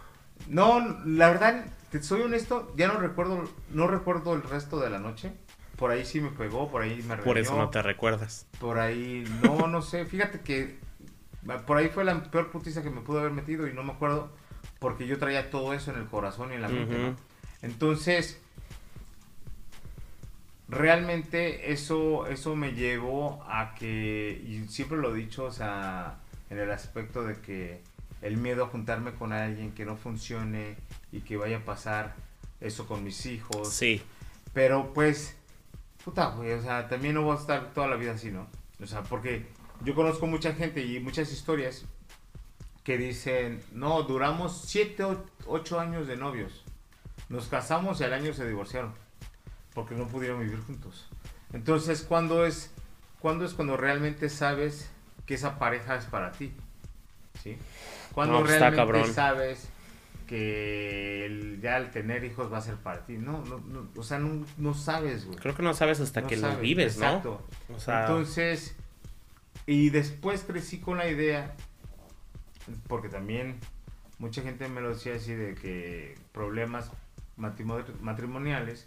No, 0.48 1.02
la 1.06 1.30
verdad, 1.30 1.66
te 1.92 2.02
soy 2.02 2.22
honesto, 2.22 2.74
ya 2.78 2.88
no 2.88 2.98
recuerdo, 2.98 3.44
no 3.72 3.88
recuerdo 3.88 4.36
el 4.36 4.44
resto 4.44 4.80
de 4.80 4.90
la 4.90 5.00
noche. 5.00 5.34
Por 5.76 5.92
ahí 5.92 6.06
sí 6.06 6.22
me 6.22 6.30
pegó, 6.30 6.72
por 6.72 6.82
ahí 6.82 6.96
me 6.96 7.18
regañó. 7.18 7.24
Por 7.26 7.38
eso 7.38 7.58
no 7.58 7.70
te 7.72 7.82
recuerdas. 7.82 8.48
Por 8.62 8.80
ahí, 8.80 9.26
no, 9.44 9.68
no 9.68 9.82
sé, 9.82 10.06
fíjate 10.06 10.40
que 10.40 10.80
por 11.68 11.76
ahí 11.76 11.90
fue 11.90 12.06
la 12.06 12.24
peor 12.24 12.52
putiza 12.52 12.82
que 12.82 12.90
me 12.90 13.02
pudo 13.02 13.20
haber 13.20 13.34
metido 13.34 13.68
y 13.68 13.74
no 13.74 13.84
me 13.84 13.92
acuerdo 13.92 14.32
porque 14.80 15.08
yo 15.08 15.20
traía 15.20 15.50
todo 15.50 15.74
eso 15.74 15.92
en 15.92 15.98
el 16.00 16.06
corazón 16.06 16.54
y 16.54 16.56
en 16.56 16.62
la 16.62 16.70
mente, 16.70 16.98
¿no? 16.98 17.16
Entonces, 17.62 18.42
realmente 20.70 21.72
eso, 21.72 22.28
eso 22.28 22.56
me 22.56 22.74
llevó 22.74 23.44
a 23.48 23.74
que, 23.76 24.42
y 24.46 24.68
siempre 24.68 24.98
lo 24.98 25.16
he 25.16 25.18
dicho, 25.18 25.46
o 25.46 25.52
sea, 25.52 26.20
en 26.50 26.60
el 26.60 26.72
aspecto 26.72 27.24
de 27.24 27.42
que 27.42 27.82
el 28.22 28.38
miedo 28.38 28.66
a 28.66 28.68
juntarme 28.68 29.14
con 29.14 29.34
alguien 29.34 29.72
que 29.72 29.86
no 29.86 29.96
funcione 29.96 30.76
y 31.12 31.22
que 31.22 31.38
vaya 31.38 31.58
a 31.58 31.66
pasar 31.66 32.16
eso 32.62 32.88
con 32.88 33.04
mis 33.04 33.26
hijos. 33.26 33.70
Sí. 33.70 34.02
Pero 34.54 34.94
pues, 34.94 35.36
puta, 36.04 36.28
güey, 36.32 36.52
o 36.54 36.62
sea, 36.62 36.88
también 36.88 37.16
no 37.16 37.24
voy 37.24 37.36
a 37.36 37.40
estar 37.40 37.74
toda 37.74 37.88
la 37.88 37.96
vida 37.96 38.14
así, 38.14 38.30
¿no? 38.32 38.48
O 38.82 38.86
sea, 38.86 39.04
porque 39.04 39.48
yo 39.84 39.96
conozco 39.96 40.28
mucha 40.28 40.54
gente 40.54 40.86
y 40.86 41.00
muchas 41.00 41.32
historias 41.32 41.86
que 42.84 42.98
dicen, 42.98 43.62
no, 43.72 44.04
duramos 44.04 44.64
7 44.68 45.04
o 45.04 45.26
8 45.48 45.80
años 45.80 46.08
de 46.08 46.18
novios. 46.18 46.64
Nos 47.30 47.48
casamos 47.48 48.02
y 48.02 48.04
al 48.04 48.14
año 48.14 48.34
se 48.34 48.48
divorciaron. 48.48 48.94
Porque 49.80 49.96
no 49.96 50.08
pudieron 50.10 50.42
vivir 50.42 50.60
juntos. 50.60 51.08
Entonces, 51.54 52.02
¿cuándo 52.04 52.46
es, 52.46 52.70
¿cuándo 53.22 53.46
es 53.46 53.54
cuando 53.54 53.78
realmente 53.78 54.28
sabes 54.28 54.90
que 55.26 55.36
esa 55.36 55.58
pareja 55.58 55.96
es 55.96 56.04
para 56.04 56.34
ti? 56.34 56.52
¿Sí? 57.42 57.56
Cuando 58.12 58.34
No, 58.34 58.40
pues, 58.42 58.56
está 58.56 58.72
realmente 58.72 59.14
sabes 59.14 59.70
que 60.28 61.26
el- 61.26 61.62
ya 61.62 61.78
el 61.78 61.92
tener 61.92 62.26
hijos 62.26 62.52
va 62.52 62.58
a 62.58 62.62
ser 62.62 62.76
para 62.76 63.06
ti. 63.06 63.18
No, 63.18 63.46
no, 63.46 63.60
no, 63.60 63.88
o 63.96 64.04
sea, 64.04 64.20
no, 64.20 64.46
no 64.58 64.74
sabes, 64.74 65.26
güey. 65.26 65.38
Creo 65.40 65.56
que 65.56 65.64
no 65.64 65.74
sabes 65.74 66.02
hasta 66.02 66.28
que 66.28 66.36
lo 66.36 66.42
sabes, 66.50 66.60
vives, 66.60 66.96
exacto. 66.96 67.42
¿no? 67.70 67.76
O 67.78 67.80
sea, 67.80 68.02
Entonces, 68.02 68.76
y 69.66 69.92
después 69.92 70.44
crecí 70.46 70.80
con 70.80 70.98
la 70.98 71.08
idea, 71.08 71.56
porque 72.88 73.08
también 73.08 73.60
mucha 74.18 74.42
gente 74.42 74.68
me 74.68 74.82
lo 74.82 74.90
decía 74.90 75.16
así 75.16 75.34
de 75.34 75.56
que 75.56 76.16
problemas 76.34 76.92
matrimo- 77.38 77.82
matrimoniales, 78.02 78.86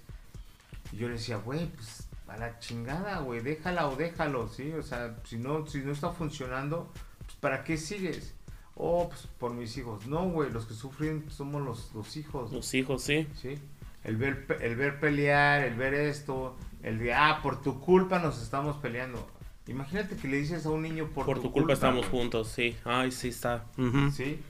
y 0.92 0.96
yo 0.96 1.09
le 1.09 1.14
decía, 1.14 1.38
güey, 1.38 1.66
pues 1.66 2.09
a 2.28 2.37
la 2.37 2.59
chingada, 2.59 3.18
güey, 3.20 3.40
déjala 3.40 3.88
o 3.88 3.96
déjalo, 3.96 4.48
¿sí? 4.48 4.72
O 4.72 4.83
sea, 4.83 5.16
si 5.24 5.37
no, 5.37 5.66
si 5.66 5.78
no 5.78 5.92
está 5.92 6.11
funcionando, 6.11 6.90
pues 7.24 7.35
¿para 7.37 7.64
qué 7.64 7.76
sigues? 7.76 8.35
Oh, 8.74 9.09
pues 9.09 9.26
por 9.38 9.52
mis 9.52 9.76
hijos. 9.76 10.07
No, 10.07 10.28
güey, 10.31 10.50
los 10.50 10.66
que 10.66 10.74
sufren 10.74 11.31
somos 11.31 11.62
los, 11.62 11.92
los 11.94 12.16
hijos. 12.16 12.52
los 12.52 12.72
hijos, 12.74 13.02
sí. 13.02 13.26
¿sí? 13.40 13.59
El 14.05 14.16
ver, 14.16 14.46
el 14.61 14.76
ver 14.76 14.98
pelear, 14.98 15.62
el 15.62 15.74
ver 15.74 15.94
esto, 15.94 16.57
el 16.83 16.98
de, 16.98 17.14
ah, 17.14 17.40
por 17.42 17.61
tu 17.61 17.81
culpa 17.81 18.18
nos 18.18 18.42
estamos 18.42 18.76
peleando. 18.76 19.28
Imagínate 19.66 20.16
que 20.16 20.26
le 20.26 20.38
dices 20.38 20.66
a 20.66 20.70
un 20.70 20.83
niño, 20.83 21.09
por, 21.14 21.24
Por, 21.26 21.40
tu 21.40 21.52
culpa, 21.52 21.74
estamos 21.74 22.09
güey", 22.09 22.22
juntos, 22.22 22.48
sí. 22.48 22.76
Ay, 22.85 23.12
sí 23.12 23.28
está. 23.28 23.64
¿Sí? 24.12 24.40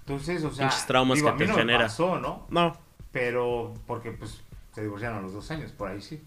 Entonces, 0.00 0.44
o 0.44 0.50
sea, 0.52 0.68
Pinches 0.68 0.86
traumas 0.86 1.16
digo, 1.18 1.28
que 1.28 1.44
a 1.44 1.46
mí 1.46 1.52
te 1.52 1.60
no 1.60 1.66
me 1.66 1.76
pasó, 1.76 2.18
¿no? 2.18 2.46
No, 2.48 2.76
Pero, 3.12 3.74
porque 3.86 4.12
pues 4.12 4.40
se 4.76 4.82
divorciaron 4.82 5.18
a 5.18 5.22
los 5.22 5.32
dos 5.32 5.50
años, 5.50 5.72
por 5.72 5.88
ahí 5.90 6.02
sí. 6.02 6.22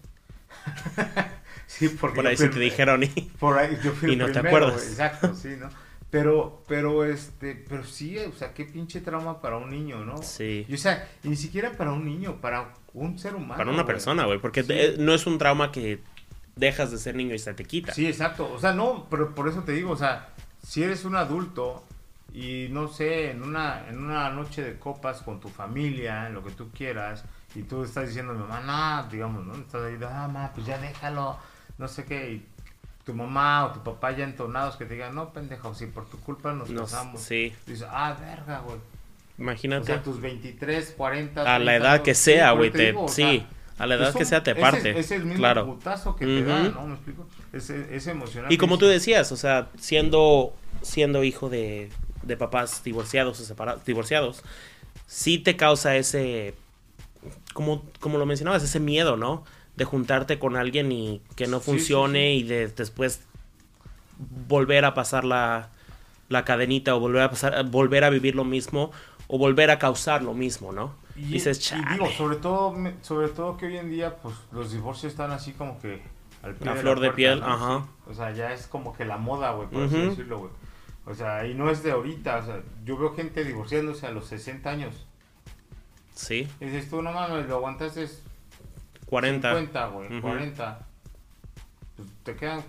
sí, 1.68 1.88
porque 1.88 2.16
por 2.16 2.26
ahí 2.26 2.36
sí 2.36 2.48
te 2.48 2.58
dijeron 2.58 3.04
y... 3.04 3.06
Por 3.06 3.56
ahí 3.56 3.78
yo 3.82 3.92
fui 3.92 4.12
Y 4.12 4.16
no 4.16 4.26
te 4.26 4.32
primero, 4.40 4.56
acuerdas. 4.66 4.74
güey, 4.80 4.88
Exacto, 4.90 5.34
sí, 5.36 5.50
¿no? 5.58 5.68
Pero, 6.10 6.64
pero, 6.66 7.04
este, 7.04 7.54
pero 7.68 7.84
sí, 7.84 8.18
o 8.18 8.32
sea, 8.32 8.52
qué 8.52 8.64
pinche 8.64 9.00
trauma 9.00 9.40
para 9.40 9.58
un 9.58 9.70
niño, 9.70 10.04
¿no? 10.04 10.20
Sí. 10.22 10.66
Y, 10.68 10.74
o 10.74 10.78
sea, 10.78 11.08
y 11.22 11.28
ni 11.28 11.36
siquiera 11.36 11.70
para 11.76 11.92
un 11.92 12.04
niño, 12.04 12.40
para 12.40 12.74
un 12.94 13.16
ser 13.16 13.36
humano. 13.36 13.56
Para 13.56 13.70
una 13.70 13.84
güey. 13.84 13.94
persona, 13.94 14.24
güey. 14.26 14.40
Porque 14.40 14.62
Sí. 14.62 14.68
te- 14.68 14.96
no 14.98 15.14
es 15.14 15.28
un 15.28 15.38
trauma 15.38 15.70
que 15.70 16.00
dejas 16.56 16.90
de 16.90 16.98
ser 16.98 17.14
niño 17.14 17.36
y 17.36 17.38
se 17.38 17.54
te 17.54 17.64
quita. 17.64 17.94
Sí, 17.94 18.08
exacto. 18.08 18.50
O 18.52 18.58
sea, 18.58 18.72
no, 18.72 19.06
pero 19.08 19.32
por 19.36 19.48
eso 19.48 19.62
te 19.62 19.70
digo, 19.70 19.92
o 19.92 19.96
sea, 19.96 20.30
si 20.66 20.82
eres 20.82 21.04
un 21.04 21.14
adulto 21.14 21.84
y 22.34 22.66
no 22.72 22.88
sé, 22.88 23.30
en 23.30 23.44
una, 23.44 23.88
en 23.88 24.02
una 24.02 24.30
noche 24.30 24.62
de 24.64 24.80
copas 24.80 25.22
con 25.22 25.38
tu 25.38 25.48
familia, 25.48 26.26
en 26.26 26.34
lo 26.34 26.42
que 26.42 26.50
tú 26.50 26.70
quieras, 26.76 27.24
y 27.54 27.62
tú 27.62 27.82
estás 27.84 28.08
diciendo, 28.08 28.32
mamá, 28.34 28.60
no, 29.02 29.08
digamos, 29.10 29.44
¿no? 29.44 29.54
Estás 29.54 29.82
ahí, 29.82 29.96
ah, 30.08 30.28
ma, 30.30 30.50
pues 30.54 30.66
ya 30.66 30.78
déjalo, 30.78 31.36
no 31.78 31.88
sé 31.88 32.04
qué, 32.04 32.32
y 32.32 32.46
tu 33.04 33.14
mamá 33.14 33.66
o 33.66 33.72
tu 33.72 33.82
papá 33.82 34.12
ya 34.12 34.24
entonados 34.24 34.76
que 34.76 34.84
te 34.84 34.94
digan, 34.94 35.14
no, 35.14 35.32
pendejo, 35.32 35.74
si 35.74 35.86
por 35.86 36.08
tu 36.08 36.18
culpa 36.20 36.52
nos 36.52 36.70
Nos- 36.70 36.90
casamos. 36.90 37.20
sí. 37.20 37.52
Dices, 37.66 37.86
ah, 37.90 38.16
verga, 38.20 38.60
güey. 38.60 38.76
O 38.76 39.42
Imagínate. 39.42 39.86
sea, 39.86 40.02
tus 40.02 40.20
23, 40.20 40.94
40, 40.96 41.40
a 41.40 41.58
la 41.58 41.64
30, 41.72 41.74
edad 41.76 42.02
que 42.02 42.14
sea, 42.14 42.52
güey. 42.52 42.68
eso 42.68 42.76
te- 42.78 42.86
digo, 42.86 43.04
o 43.04 43.08
sí. 43.08 43.14
sea, 43.22 43.48
a 43.78 43.86
la 43.86 43.94
edad 43.94 44.08
es 44.10 44.14
que 44.16 44.22
un- 44.22 44.26
sea 44.28 44.42
te 44.42 44.50
ese- 44.52 44.60
parte. 44.60 44.98
Es, 44.98 45.10
el 45.10 45.22
mismo 45.24 45.38
claro. 45.38 45.64
putazo 45.66 46.14
que 46.14 46.26
te 46.26 46.44
da. 46.44 46.62
¿no? 46.68 46.86
¿Me 46.86 46.94
explico? 46.94 47.26
Es, 47.52 47.70
es 47.70 48.06
emocionante. 48.06 48.54
Y 48.54 48.58
como 48.58 48.76
tú 48.76 48.86
decías, 48.86 49.32
o 49.32 49.36
sea, 49.38 49.68
siendo, 49.78 50.52
siendo 50.82 51.24
hijo 51.24 51.48
de, 51.48 51.88
de 52.22 52.36
papás 52.36 52.84
divorciados 52.84 53.40
o 53.40 53.44
separados, 53.44 53.82
divorciados, 53.86 54.42
sí 55.06 55.38
te 55.38 55.56
causa 55.56 55.96
ese, 55.96 56.54
como, 57.52 57.84
como 58.00 58.18
lo 58.18 58.26
mencionabas, 58.26 58.62
ese 58.62 58.80
miedo, 58.80 59.16
¿no? 59.16 59.44
De 59.76 59.84
juntarte 59.84 60.38
con 60.38 60.56
alguien 60.56 60.92
y 60.92 61.22
que 61.36 61.46
no 61.46 61.58
Sí, 61.58 61.64
sí, 61.64 61.70
funcione 61.70 62.34
y 62.34 62.42
de 62.42 62.68
después 62.68 63.20
volver 64.48 64.84
a 64.84 64.94
pasar 64.94 65.24
la, 65.24 65.70
la 66.28 66.44
cadenita 66.44 66.94
o 66.94 67.00
volver 67.00 67.22
a 67.22 67.30
pasar, 67.30 67.64
volver 67.68 68.04
a 68.04 68.10
vivir 68.10 68.34
lo 68.34 68.44
mismo 68.44 68.90
o 69.28 69.38
volver 69.38 69.70
a 69.70 69.78
causar 69.78 70.22
lo 70.22 70.34
mismo, 70.34 70.72
¿no? 70.72 70.94
Y, 71.16 71.24
Dices, 71.24 71.72
y 71.72 71.92
digo, 71.92 72.10
sobre 72.16 72.36
todo, 72.36 72.74
sobre 73.02 73.28
todo 73.28 73.56
que 73.56 73.66
hoy 73.66 73.76
en 73.76 73.90
día, 73.90 74.16
pues 74.16 74.34
los 74.52 74.72
divorcios 74.72 75.12
están 75.12 75.30
así 75.32 75.52
como 75.52 75.78
que 75.80 76.02
al 76.42 76.54
pie 76.54 76.68
de 76.68 76.74
la 76.74 76.80
flor 76.80 77.00
de 77.00 77.10
piel, 77.12 77.40
¿no? 77.40 77.46
ajá. 77.46 77.86
O 78.06 78.14
sea, 78.14 78.32
ya 78.32 78.52
es 78.52 78.66
como 78.66 78.94
que 78.96 79.04
la 79.04 79.18
moda, 79.18 79.52
güey, 79.52 79.68
por 79.68 79.82
así 79.82 79.98
decirlo, 79.98 80.38
güey. 80.38 80.50
O 81.06 81.14
sea, 81.14 81.46
y 81.46 81.54
no 81.54 81.70
es 81.70 81.82
de 81.82 81.92
ahorita, 81.92 82.38
o 82.38 82.46
sea, 82.46 82.62
yo 82.84 82.96
veo 82.96 83.14
gente 83.14 83.44
divorciándose 83.44 84.06
a 84.06 84.10
los 84.10 84.26
60 84.26 84.70
años. 84.70 85.06
Sí, 86.20 86.46
dices 86.60 86.90
tú, 86.90 87.00
no 87.00 87.12
mames, 87.12 87.46
lo 87.46 87.56
aguantaste 87.56 88.06
40. 89.06 89.48
50, 89.56 89.86
güey, 89.86 90.08
Ujú. 90.18 90.20
40. 90.28 90.78
Pues 91.96 92.08
te 92.24 92.36
quedan. 92.36 92.62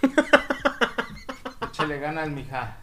Échale 1.68 1.98
ganas, 1.98 2.28
mija. 2.30 2.78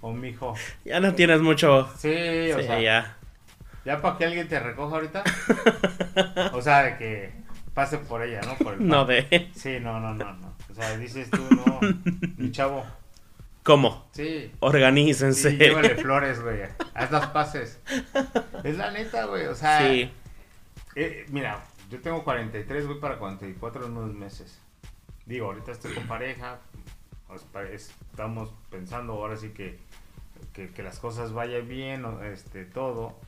O 0.00 0.12
mijo. 0.12 0.54
Ya 0.84 0.98
no 1.00 1.14
tienes 1.14 1.40
mucho. 1.42 1.88
Sí, 1.98 2.50
o 2.52 2.58
Sí, 2.60 2.66
sea. 2.66 2.80
ya. 2.80 3.16
¿Ya 3.84 4.00
para 4.00 4.16
que 4.18 4.24
alguien 4.24 4.48
te 4.48 4.58
recoja 4.58 4.96
ahorita? 4.96 5.22
o 6.52 6.62
sea, 6.62 6.82
de 6.84 6.96
que 6.96 7.32
pase 7.74 7.98
por 7.98 8.22
ella, 8.22 8.40
¿no? 8.46 8.54
Por 8.56 8.74
el 8.74 8.86
No 8.86 9.04
de. 9.04 9.50
Sí, 9.54 9.78
no, 9.80 10.00
no, 10.00 10.14
no, 10.14 10.32
no. 10.32 10.54
O 10.70 10.74
sea, 10.74 10.96
dices 10.96 11.30
tú, 11.30 11.42
no, 11.66 11.80
mi 12.36 12.50
chavo. 12.50 12.84
¿Cómo? 13.66 14.06
Sí. 14.12 14.52
Organícense. 14.60 15.50
Sí, 15.50 15.56
llévale 15.58 15.96
flores, 15.96 16.40
güey. 16.40 16.60
Haz 16.94 17.10
las 17.10 17.26
paces. 17.28 17.80
Es 18.62 18.76
la 18.78 18.92
neta, 18.92 19.26
güey. 19.26 19.46
O 19.46 19.54
sea, 19.56 19.80
Sí. 19.80 20.10
eh, 20.94 21.26
mira, 21.30 21.64
yo 21.90 22.00
tengo 22.00 22.22
43, 22.22 22.86
voy 22.86 23.00
para 23.00 23.18
44 23.18 23.86
en 23.86 23.96
unos 23.96 24.14
meses. 24.14 24.58
Digo, 25.26 25.46
ahorita 25.46 25.72
estoy 25.72 25.92
con 25.94 26.06
pareja. 26.06 26.58
pues, 27.26 27.92
Estamos 28.12 28.50
pensando 28.70 29.14
ahora 29.14 29.36
sí 29.36 29.48
que, 29.50 29.78
que, 30.52 30.70
que 30.70 30.82
las 30.84 31.00
cosas 31.00 31.32
vayan 31.32 31.66
bien, 31.66 32.06
este, 32.32 32.64
todo. 32.64 33.18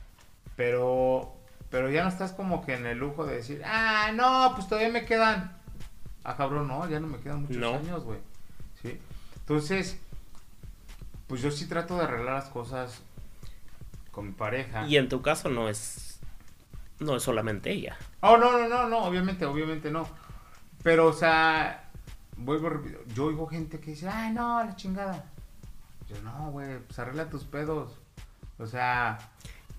Pero, 0.55 1.33
pero 1.69 1.89
ya 1.91 2.03
no 2.03 2.09
estás 2.09 2.31
como 2.31 2.65
que 2.65 2.75
en 2.75 2.85
el 2.85 2.97
lujo 2.97 3.25
de 3.25 3.35
decir, 3.35 3.61
ah, 3.65 4.11
no, 4.13 4.53
pues 4.55 4.67
todavía 4.69 4.89
me 4.89 5.03
quedan. 5.05 5.57
Ah, 6.23 6.35
cabrón, 6.37 6.67
no, 6.69 6.87
ya 6.89 6.99
no 7.01 7.07
me 7.07 7.19
quedan 7.19 7.41
muchos 7.41 7.57
No. 7.57 7.75
años, 7.75 8.03
güey. 8.05 8.19
¿Sí? 8.81 8.97
Entonces, 9.41 9.99
pues 11.29 11.41
yo 11.41 11.51
sí 11.51 11.67
trato 11.67 11.95
de 11.95 12.03
arreglar 12.03 12.35
las 12.35 12.49
cosas 12.49 13.01
con 14.11 14.27
mi 14.27 14.31
pareja. 14.33 14.85
Y 14.87 14.97
en 14.97 15.07
tu 15.07 15.21
caso 15.21 15.47
no 15.47 15.69
es. 15.69 16.19
No 16.99 17.15
es 17.15 17.23
solamente 17.23 17.71
ella. 17.71 17.97
Oh, 18.19 18.35
no, 18.35 18.51
no, 18.51 18.67
no, 18.67 18.89
no, 18.89 19.05
obviamente, 19.05 19.45
obviamente 19.45 19.89
no. 19.89 20.05
Pero, 20.83 21.07
o 21.07 21.13
sea, 21.13 21.89
vuelvo 22.35 22.81
yo 23.13 23.25
oigo 23.25 23.47
gente 23.47 23.79
que 23.79 23.91
dice, 23.91 24.09
ay, 24.09 24.33
no, 24.33 24.61
la 24.63 24.75
chingada. 24.75 25.23
Yo, 26.09 26.19
no, 26.23 26.51
güey, 26.51 26.79
pues 26.79 26.97
arregla 26.99 27.29
tus 27.29 27.43
pedos. 27.43 27.93
O 28.57 28.65
sea, 28.65 29.19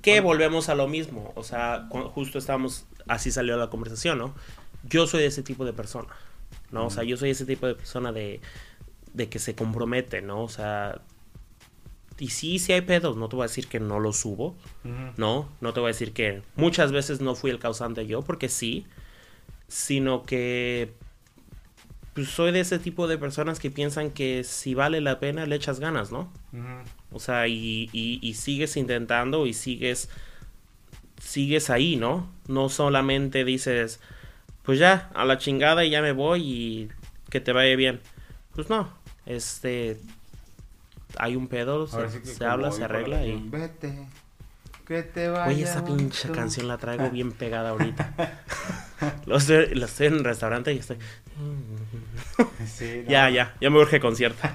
Que 0.01 0.21
volvemos 0.21 0.69
a 0.69 0.75
lo 0.75 0.89
mismo. 0.89 1.33
O 1.35 1.43
sea, 1.43 1.89
justo 2.15 2.39
estábamos. 2.39 2.87
Así 3.09 3.33
salió 3.33 3.57
la 3.57 3.69
conversación, 3.69 4.19
¿no? 4.19 4.35
Yo 4.85 5.07
soy 5.07 5.25
ese 5.25 5.43
tipo 5.43 5.65
de 5.65 5.73
persona. 5.73 6.09
¿No? 6.71 6.87
O 6.87 6.91
sea, 6.91 7.03
yo 7.03 7.17
soy 7.17 7.31
ese 7.31 7.45
tipo 7.45 7.67
de 7.67 7.75
persona 7.75 8.13
de. 8.13 8.41
De 9.13 9.29
que 9.29 9.41
se 9.41 9.55
compromete, 9.57 10.23
¿no? 10.23 10.43
O 10.43 10.49
sea. 10.49 11.01
Y 12.21 12.29
sí, 12.29 12.59
sí 12.59 12.73
hay 12.73 12.83
pedos. 12.83 13.17
No 13.17 13.29
te 13.29 13.35
voy 13.35 13.45
a 13.45 13.49
decir 13.49 13.67
que 13.67 13.81
no 13.81 13.99
los 13.99 14.19
subo. 14.19 14.55
No, 15.17 15.49
no 15.61 15.73
te 15.73 15.81
voy 15.81 15.89
a 15.89 15.93
decir 15.95 16.13
que 16.13 16.43
muchas 16.55 16.93
veces 16.93 17.21
no 17.21 17.35
fui 17.35 17.51
el 17.51 17.59
causante 17.59 18.07
yo, 18.07 18.23
porque 18.23 18.49
sí, 18.49 18.87
sino 19.69 20.23
que 20.23 20.93
pues 22.15 22.29
soy 22.29 22.53
de 22.53 22.61
ese 22.61 22.79
tipo 22.79 23.07
de 23.07 23.19
personas 23.19 23.61
que 23.61 23.71
piensan 23.71 24.11
que 24.11 24.45
si 24.45 24.75
vale 24.75 25.01
la 25.01 25.21
pena 25.21 25.47
le 25.47 25.57
echas 25.57 25.81
ganas, 25.81 26.13
¿no? 26.13 26.31
O 27.13 27.21
sea, 27.21 27.49
y, 27.49 27.89
y, 27.93 28.19
y 28.21 28.35
sigues 28.35 28.77
intentando 28.77 29.47
y 29.47 29.55
sigues, 29.55 30.11
sigues 31.21 31.71
ahí, 31.71 31.97
¿no? 31.97 32.29
No 32.49 32.69
solamente 32.69 33.45
dices, 33.45 34.01
pues 34.65 34.79
ya, 34.79 35.11
a 35.15 35.25
la 35.25 35.39
chingada 35.39 35.85
y 35.85 35.91
ya 35.91 36.03
me 36.03 36.13
voy 36.13 36.43
y 36.43 36.89
que 37.31 37.41
te 37.41 37.53
vaya 37.53 37.77
bien. 37.77 38.01
Pues 38.55 38.69
no, 38.69 38.93
este, 39.25 39.97
hay 41.19 41.37
un 41.37 41.49
pedo, 41.49 41.87
se, 41.87 42.25
sí 42.25 42.45
habla, 42.45 42.73
se 42.73 42.85
arregla 42.85 43.25
y... 43.25 43.49
Vete, 43.49 44.07
que 44.87 45.03
te 45.03 45.29
vaya 45.29 45.47
Oye, 45.47 45.63
esa 45.63 45.85
pinche 45.85 46.31
canción 46.31 46.69
la 46.69 46.79
traigo 46.79 47.11
bien 47.13 47.33
pegada 47.33 47.71
ahorita. 47.71 48.43
lo, 49.27 49.37
estoy, 49.37 49.75
lo 49.75 49.87
estoy 49.87 50.09
en 50.09 50.15
el 50.15 50.25
restaurante 50.25 50.73
y 50.73 50.79
estoy... 50.79 50.99
Sí, 52.67 53.03
no. 53.05 53.11
Ya, 53.11 53.29
ya, 53.31 53.55
ya 53.61 53.71
me 53.71 53.79
urge 53.79 54.01
concierto. 54.01 54.47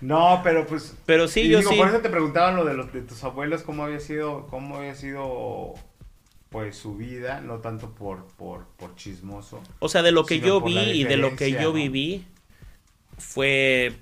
No, 0.00 0.40
pero 0.42 0.66
pues 0.66 0.94
Pero 1.06 1.28
sí, 1.28 1.48
yo 1.48 1.58
digo, 1.58 1.70
sí. 1.70 1.76
por 1.76 1.88
eso 1.88 1.98
te 1.98 2.08
preguntaban 2.08 2.56
lo 2.56 2.64
de 2.64 2.74
los 2.74 2.92
de 2.92 3.02
tus 3.02 3.22
abuelos, 3.24 3.62
cómo 3.62 3.84
había 3.84 4.00
sido, 4.00 4.46
cómo 4.48 4.76
había 4.76 4.94
sido 4.94 5.74
pues 6.50 6.76
su 6.76 6.96
vida, 6.96 7.40
no 7.40 7.58
tanto 7.58 7.90
por, 7.90 8.26
por, 8.36 8.66
por 8.76 8.94
chismoso. 8.96 9.62
O 9.78 9.88
sea, 9.88 10.02
de 10.02 10.12
lo 10.12 10.26
que 10.26 10.40
yo 10.40 10.60
vi 10.60 10.78
y 10.78 11.04
de 11.04 11.16
lo 11.16 11.34
que 11.34 11.52
yo 11.52 11.68
¿no? 11.68 11.72
viví 11.72 12.26
fue, 13.16 13.94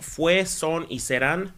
fue, 0.00 0.46
son 0.46 0.86
y 0.88 1.00
serán 1.00 1.52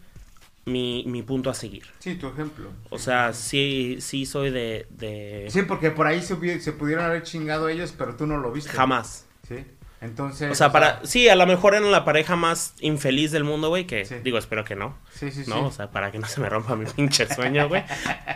mi, 0.65 1.03
mi 1.07 1.23
punto 1.23 1.49
a 1.49 1.53
seguir. 1.53 1.83
Sí, 1.99 2.15
tu 2.15 2.27
ejemplo. 2.27 2.69
O 2.89 2.97
Sí, 2.97 3.05
sea, 3.05 3.33
sí, 3.33 3.97
sí, 3.99 4.25
soy 4.25 4.51
de, 4.51 4.87
de... 4.91 5.47
sí. 5.49 5.63
Porque 5.63 5.91
por 5.91 6.07
ahí 6.07 6.21
se, 6.21 6.59
se 6.59 6.71
pudieron 6.73 7.05
haber 7.05 7.23
chingado 7.23 7.69
ellos, 7.69 7.93
pero 7.97 8.15
tú 8.15 8.27
no 8.27 8.37
lo 8.37 8.51
viste. 8.51 8.69
Jamás. 8.69 9.25
Sí. 9.47 9.65
Entonces. 10.01 10.49
O 10.51 10.55
sea, 10.55 10.71
para... 10.71 11.05
Sí, 11.05 11.27
a 11.27 11.35
lo 11.35 11.45
mejor 11.45 11.75
eran 11.75 11.91
la 11.91 12.05
pareja 12.05 12.35
más 12.37 12.73
infeliz 12.79 13.31
del 13.31 13.43
mundo, 13.43 13.67
güey, 13.67 13.85
que 13.85 14.05
Sí. 14.05 14.15
digo, 14.23 14.37
espero 14.37 14.63
que 14.63 14.75
no. 14.75 14.97
Sí, 15.11 15.29
sí, 15.31 15.43
sí. 15.43 15.49
¿no? 15.49 15.65
O 15.67 15.71
sea, 15.71 15.91
para 15.91 16.09
que 16.11 16.19
no 16.19 16.27
se 16.27 16.39
me 16.39 16.47
rompa 16.49 16.75
mi 16.77 16.85
pinche 16.85 17.27
sueño, 17.33 17.67
güey. 17.67 17.83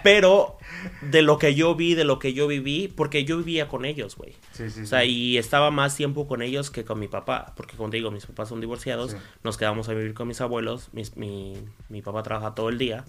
Pero 0.03 0.57
de 1.01 1.21
lo 1.21 1.37
que 1.37 1.55
yo 1.55 1.73
vi, 1.75 1.95
de 1.95 2.03
lo 2.03 2.19
que 2.19 2.33
yo 2.33 2.47
viví, 2.47 2.87
porque 2.89 3.23
yo 3.23 3.37
vivía 3.37 3.67
con 3.67 3.85
ellos, 3.85 4.15
güey. 4.17 4.35
Sí, 4.51 4.69
sí, 4.69 4.81
O 4.81 4.85
sea, 4.85 5.05
y 5.05 5.37
estaba 5.37 5.71
más 5.71 5.95
tiempo 5.95 6.27
con 6.27 6.41
ellos 6.41 6.69
que 6.71 6.83
con 6.83 6.99
mi 6.99 7.07
papá, 7.07 7.53
porque 7.55 7.77
como 7.77 7.89
te 7.89 7.97
digo, 7.97 8.11
mis 8.11 8.25
papás 8.25 8.49
son 8.49 8.59
divorciados, 8.59 9.15
nos 9.43 9.57
quedamos 9.57 9.87
a 9.89 9.93
vivir 9.93 10.13
con 10.13 10.27
mis 10.27 10.41
abuelos, 10.41 10.89
mis- 10.91 11.15
mi, 11.15 11.53
mi 11.89 12.01
papá 12.01 12.23
trabaja 12.23 12.55
todo 12.55 12.69
el 12.69 12.77
día 12.77 13.05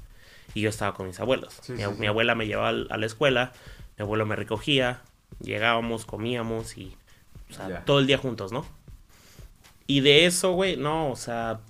y 0.54 0.60
yo 0.60 0.68
estaba 0.68 0.94
con 0.94 1.06
mis 1.08 1.18
abuelos. 1.18 1.58
Sí, 1.62 1.72
mi, 1.72 1.82
mi 1.98 2.06
abuela 2.06 2.34
me 2.36 2.46
llevaba 2.46 2.68
a 2.68 2.96
la 2.98 3.06
escuela, 3.06 3.52
mi 3.98 4.02
abuelo 4.04 4.26
me 4.26 4.36
recogía, 4.36 5.02
llegábamos, 5.40 6.04
comíamos 6.06 6.76
y 6.78 6.96
o 7.50 7.54
sea, 7.54 7.84
todo 7.84 7.98
el 7.98 8.06
día 8.06 8.18
juntos, 8.18 8.52
¿no? 8.52 8.64
Y 9.86 10.00
de 10.00 10.26
eso, 10.26 10.52
güey, 10.52 10.76
no, 10.76 11.10
o 11.10 11.16
sea, 11.16 11.60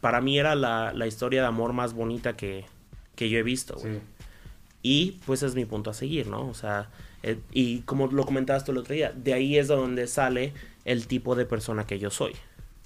para 0.00 0.20
mí 0.20 0.38
era 0.38 0.54
la, 0.54 0.92
la 0.92 1.06
historia 1.06 1.42
de 1.42 1.48
amor 1.48 1.72
más 1.72 1.92
bonita 1.92 2.36
que, 2.36 2.64
que 3.14 3.28
yo 3.28 3.38
he 3.38 3.42
visto, 3.42 3.74
güey. 3.76 3.94
Sí. 3.94 4.00
Y 4.82 5.20
pues 5.26 5.42
es 5.42 5.54
mi 5.54 5.64
punto 5.64 5.90
a 5.90 5.94
seguir, 5.94 6.28
¿no? 6.28 6.48
O 6.48 6.54
sea, 6.54 6.88
eh, 7.22 7.40
y 7.50 7.80
como 7.80 8.06
lo 8.06 8.24
comentabas 8.24 8.64
tú 8.64 8.72
el 8.72 8.78
otro 8.78 8.94
día, 8.94 9.12
de 9.14 9.34
ahí 9.34 9.58
es 9.58 9.68
de 9.68 9.74
donde 9.76 10.06
sale 10.06 10.54
el 10.84 11.06
tipo 11.06 11.34
de 11.34 11.44
persona 11.44 11.84
que 11.84 11.98
yo 11.98 12.10
soy, 12.10 12.34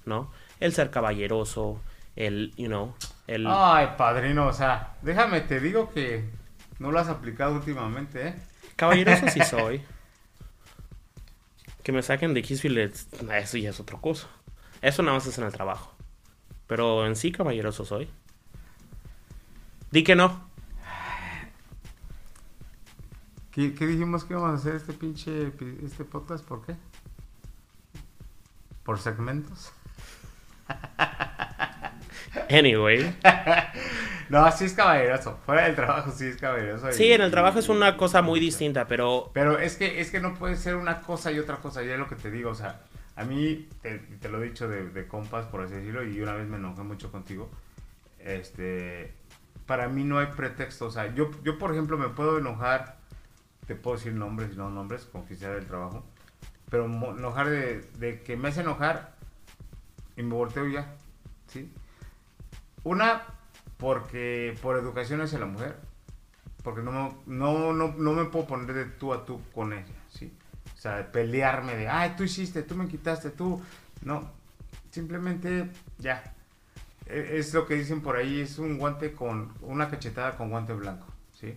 ¿no? 0.06 0.30
El 0.58 0.72
ser 0.72 0.90
caballeroso, 0.90 1.80
el, 2.16 2.52
you 2.56 2.66
know, 2.66 2.94
el... 3.26 3.46
Ay, 3.46 3.90
padrino, 3.98 4.46
o 4.46 4.52
sea, 4.52 4.96
déjame, 5.02 5.42
te 5.42 5.60
digo 5.60 5.90
que 5.90 6.24
no 6.78 6.90
lo 6.90 6.98
has 6.98 7.08
aplicado 7.08 7.54
últimamente, 7.54 8.28
¿eh? 8.28 8.34
Caballeroso 8.76 9.28
sí 9.28 9.40
soy. 9.42 9.82
Que 11.82 11.92
me 11.92 12.02
saquen 12.02 12.32
de 12.34 12.42
Kissfield, 12.42 12.78
es- 12.78 13.08
eso 13.30 13.58
ya 13.58 13.70
es 13.70 13.80
otra 13.80 13.98
cosa. 14.00 14.28
Eso 14.80 15.02
nada 15.02 15.16
más 15.18 15.26
es 15.26 15.36
en 15.38 15.44
el 15.44 15.52
trabajo. 15.52 15.92
Pero 16.66 17.06
en 17.06 17.16
sí 17.16 17.32
caballeroso 17.32 17.84
soy. 17.84 18.08
Di 19.90 20.04
que 20.04 20.14
no. 20.16 20.48
¿Qué, 23.50 23.74
qué 23.74 23.86
dijimos 23.86 24.24
que 24.24 24.32
íbamos 24.32 24.50
a 24.50 24.54
hacer 24.54 24.76
este 24.76 24.92
pinche 24.94 25.50
pi- 25.50 25.78
este 25.84 26.04
podcast? 26.04 26.44
¿Por 26.44 26.64
qué? 26.64 26.74
¿Por 28.84 28.98
segmentos? 28.98 29.72
Anyway. 32.48 33.14
No, 34.32 34.50
sí 34.50 34.64
es 34.64 34.72
caballeroso. 34.72 35.36
Fuera 35.44 35.64
del 35.64 35.76
trabajo 35.76 36.10
sí 36.10 36.26
es 36.26 36.38
caballeroso. 36.38 36.88
y- 36.88 36.94
Sí, 36.94 37.12
en 37.12 37.20
el 37.20 37.30
trabajo 37.30 37.58
es 37.58 37.68
una 37.68 37.98
cosa 37.98 38.22
muy 38.22 38.40
distinta, 38.40 38.86
pero... 38.86 39.30
Pero 39.34 39.58
es 39.58 39.76
que, 39.76 40.00
es 40.00 40.10
que 40.10 40.20
no 40.20 40.32
puede 40.34 40.56
ser 40.56 40.76
una 40.76 41.02
cosa 41.02 41.30
y 41.30 41.38
otra 41.38 41.56
cosa, 41.58 41.82
ya 41.82 41.92
es 41.92 41.98
lo 41.98 42.08
que 42.08 42.16
te 42.16 42.30
digo, 42.30 42.48
o 42.50 42.54
sea, 42.54 42.80
a 43.14 43.24
mí, 43.24 43.68
te, 43.82 43.98
te 43.98 44.28
lo 44.30 44.42
he 44.42 44.46
dicho 44.48 44.68
de, 44.68 44.88
de 44.88 45.06
compas, 45.06 45.44
por 45.46 45.60
así 45.60 45.74
decirlo, 45.74 46.02
y 46.02 46.18
una 46.22 46.32
vez 46.32 46.48
me 46.48 46.56
enojé 46.56 46.82
mucho 46.82 47.12
contigo, 47.12 47.50
este, 48.20 49.12
para 49.66 49.88
mí 49.88 50.02
no 50.02 50.18
hay 50.18 50.28
pretexto, 50.28 50.86
o 50.86 50.90
sea, 50.90 51.14
yo, 51.14 51.30
yo 51.44 51.58
por 51.58 51.72
ejemplo 51.72 51.98
me 51.98 52.08
puedo 52.08 52.38
enojar, 52.38 52.96
te 53.66 53.74
puedo 53.74 53.98
decir 53.98 54.14
nombres 54.14 54.52
y 54.54 54.56
no 54.56 54.70
nombres, 54.70 55.04
con 55.04 55.26
que 55.26 55.36
sea 55.36 55.50
del 55.50 55.66
trabajo, 55.66 56.04
pero 56.70 56.86
enojar 56.86 57.50
de, 57.50 57.82
de 57.98 58.22
que 58.22 58.38
me 58.38 58.48
hace 58.48 58.62
enojar 58.62 59.12
y 60.16 60.22
me 60.22 60.34
volteo 60.34 60.66
ya, 60.68 60.86
¿sí? 61.48 61.70
Una, 62.84 63.22
porque 63.82 64.56
por 64.62 64.78
educación 64.78 65.20
hacia 65.22 65.40
la 65.40 65.46
mujer, 65.46 65.76
porque 66.64 66.82
no 66.82 67.18
no, 67.26 67.72
no, 67.74 67.88
no 67.98 68.12
me 68.14 68.26
puedo 68.26 68.46
poner 68.46 68.72
de 68.74 68.84
tú 68.86 69.12
a 69.12 69.26
tú 69.26 69.42
con 69.54 69.72
ella, 69.74 69.94
¿sí? 70.10 70.32
O 70.76 70.80
sea, 70.80 70.96
de 70.98 71.04
pelearme 71.04 71.76
de, 71.76 71.88
ay, 71.88 72.14
tú 72.16 72.24
hiciste, 72.24 72.62
tú 72.62 72.76
me 72.76 72.88
quitaste, 72.88 73.30
tú... 73.30 73.62
No, 74.02 74.30
simplemente 74.90 75.70
ya. 75.98 76.34
E- 77.06 77.38
Es 77.38 77.54
lo 77.54 77.66
que 77.66 77.74
dicen 77.76 78.02
por 78.02 78.16
ahí, 78.16 78.40
es 78.40 78.58
un 78.58 78.78
guante 78.78 79.12
con, 79.12 79.52
una 79.62 79.90
cachetada 79.90 80.36
con 80.36 80.50
guante 80.50 80.74
blanco, 80.74 81.06
¿sí? 81.32 81.56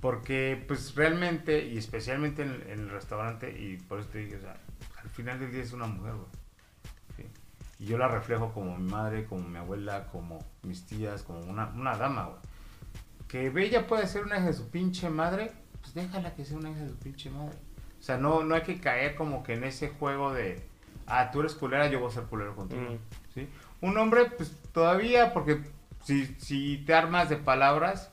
Porque, 0.00 0.62
pues, 0.68 0.94
realmente, 0.96 1.66
y 1.66 1.78
especialmente 1.78 2.42
en, 2.42 2.52
en 2.68 2.80
el 2.80 2.90
restaurante, 2.90 3.50
y 3.58 3.76
por 3.78 4.00
eso 4.00 4.08
te 4.10 4.18
digo, 4.20 4.38
o 4.38 4.40
sea, 4.42 4.56
al 5.02 5.10
final 5.10 5.40
del 5.40 5.52
día 5.52 5.62
es 5.62 5.72
una 5.72 5.86
mujer, 5.86 6.14
güey. 6.14 6.26
Y 7.80 7.86
yo 7.86 7.98
la 7.98 8.06
reflejo 8.06 8.52
como 8.52 8.76
mi 8.76 8.88
madre, 8.88 9.24
como 9.24 9.48
mi 9.48 9.58
abuela, 9.58 10.06
como 10.12 10.38
mis 10.62 10.86
tías, 10.86 11.24
como 11.24 11.40
una, 11.40 11.70
una 11.74 11.96
dama, 11.96 12.26
güey 12.26 12.50
que 13.30 13.48
Bella 13.48 13.86
puede 13.86 14.08
ser 14.08 14.24
una 14.24 14.38
hija 14.38 14.46
de 14.46 14.52
su 14.52 14.70
pinche 14.70 15.08
madre, 15.08 15.52
pues 15.80 15.94
déjala 15.94 16.34
que 16.34 16.44
sea 16.44 16.58
una 16.58 16.70
hija 16.70 16.80
de 16.80 16.88
su 16.88 16.96
pinche 16.96 17.30
madre. 17.30 17.56
O 18.00 18.02
sea, 18.02 18.16
no, 18.16 18.42
no 18.42 18.56
hay 18.56 18.62
que 18.62 18.80
caer 18.80 19.14
como 19.14 19.44
que 19.44 19.54
en 19.54 19.62
ese 19.62 19.90
juego 19.90 20.32
de, 20.32 20.66
ah, 21.06 21.30
tú 21.30 21.40
eres 21.40 21.54
culera, 21.54 21.86
yo 21.86 22.00
voy 22.00 22.10
a 22.10 22.14
ser 22.14 22.24
culero 22.24 22.56
contigo. 22.56 22.82
Mm. 22.82 22.98
¿sí? 23.32 23.48
Un 23.82 23.96
hombre, 23.98 24.24
pues 24.36 24.52
todavía, 24.72 25.32
porque 25.32 25.62
si, 26.02 26.26
si 26.38 26.78
te 26.78 26.92
armas 26.92 27.28
de 27.28 27.36
palabras, 27.36 28.10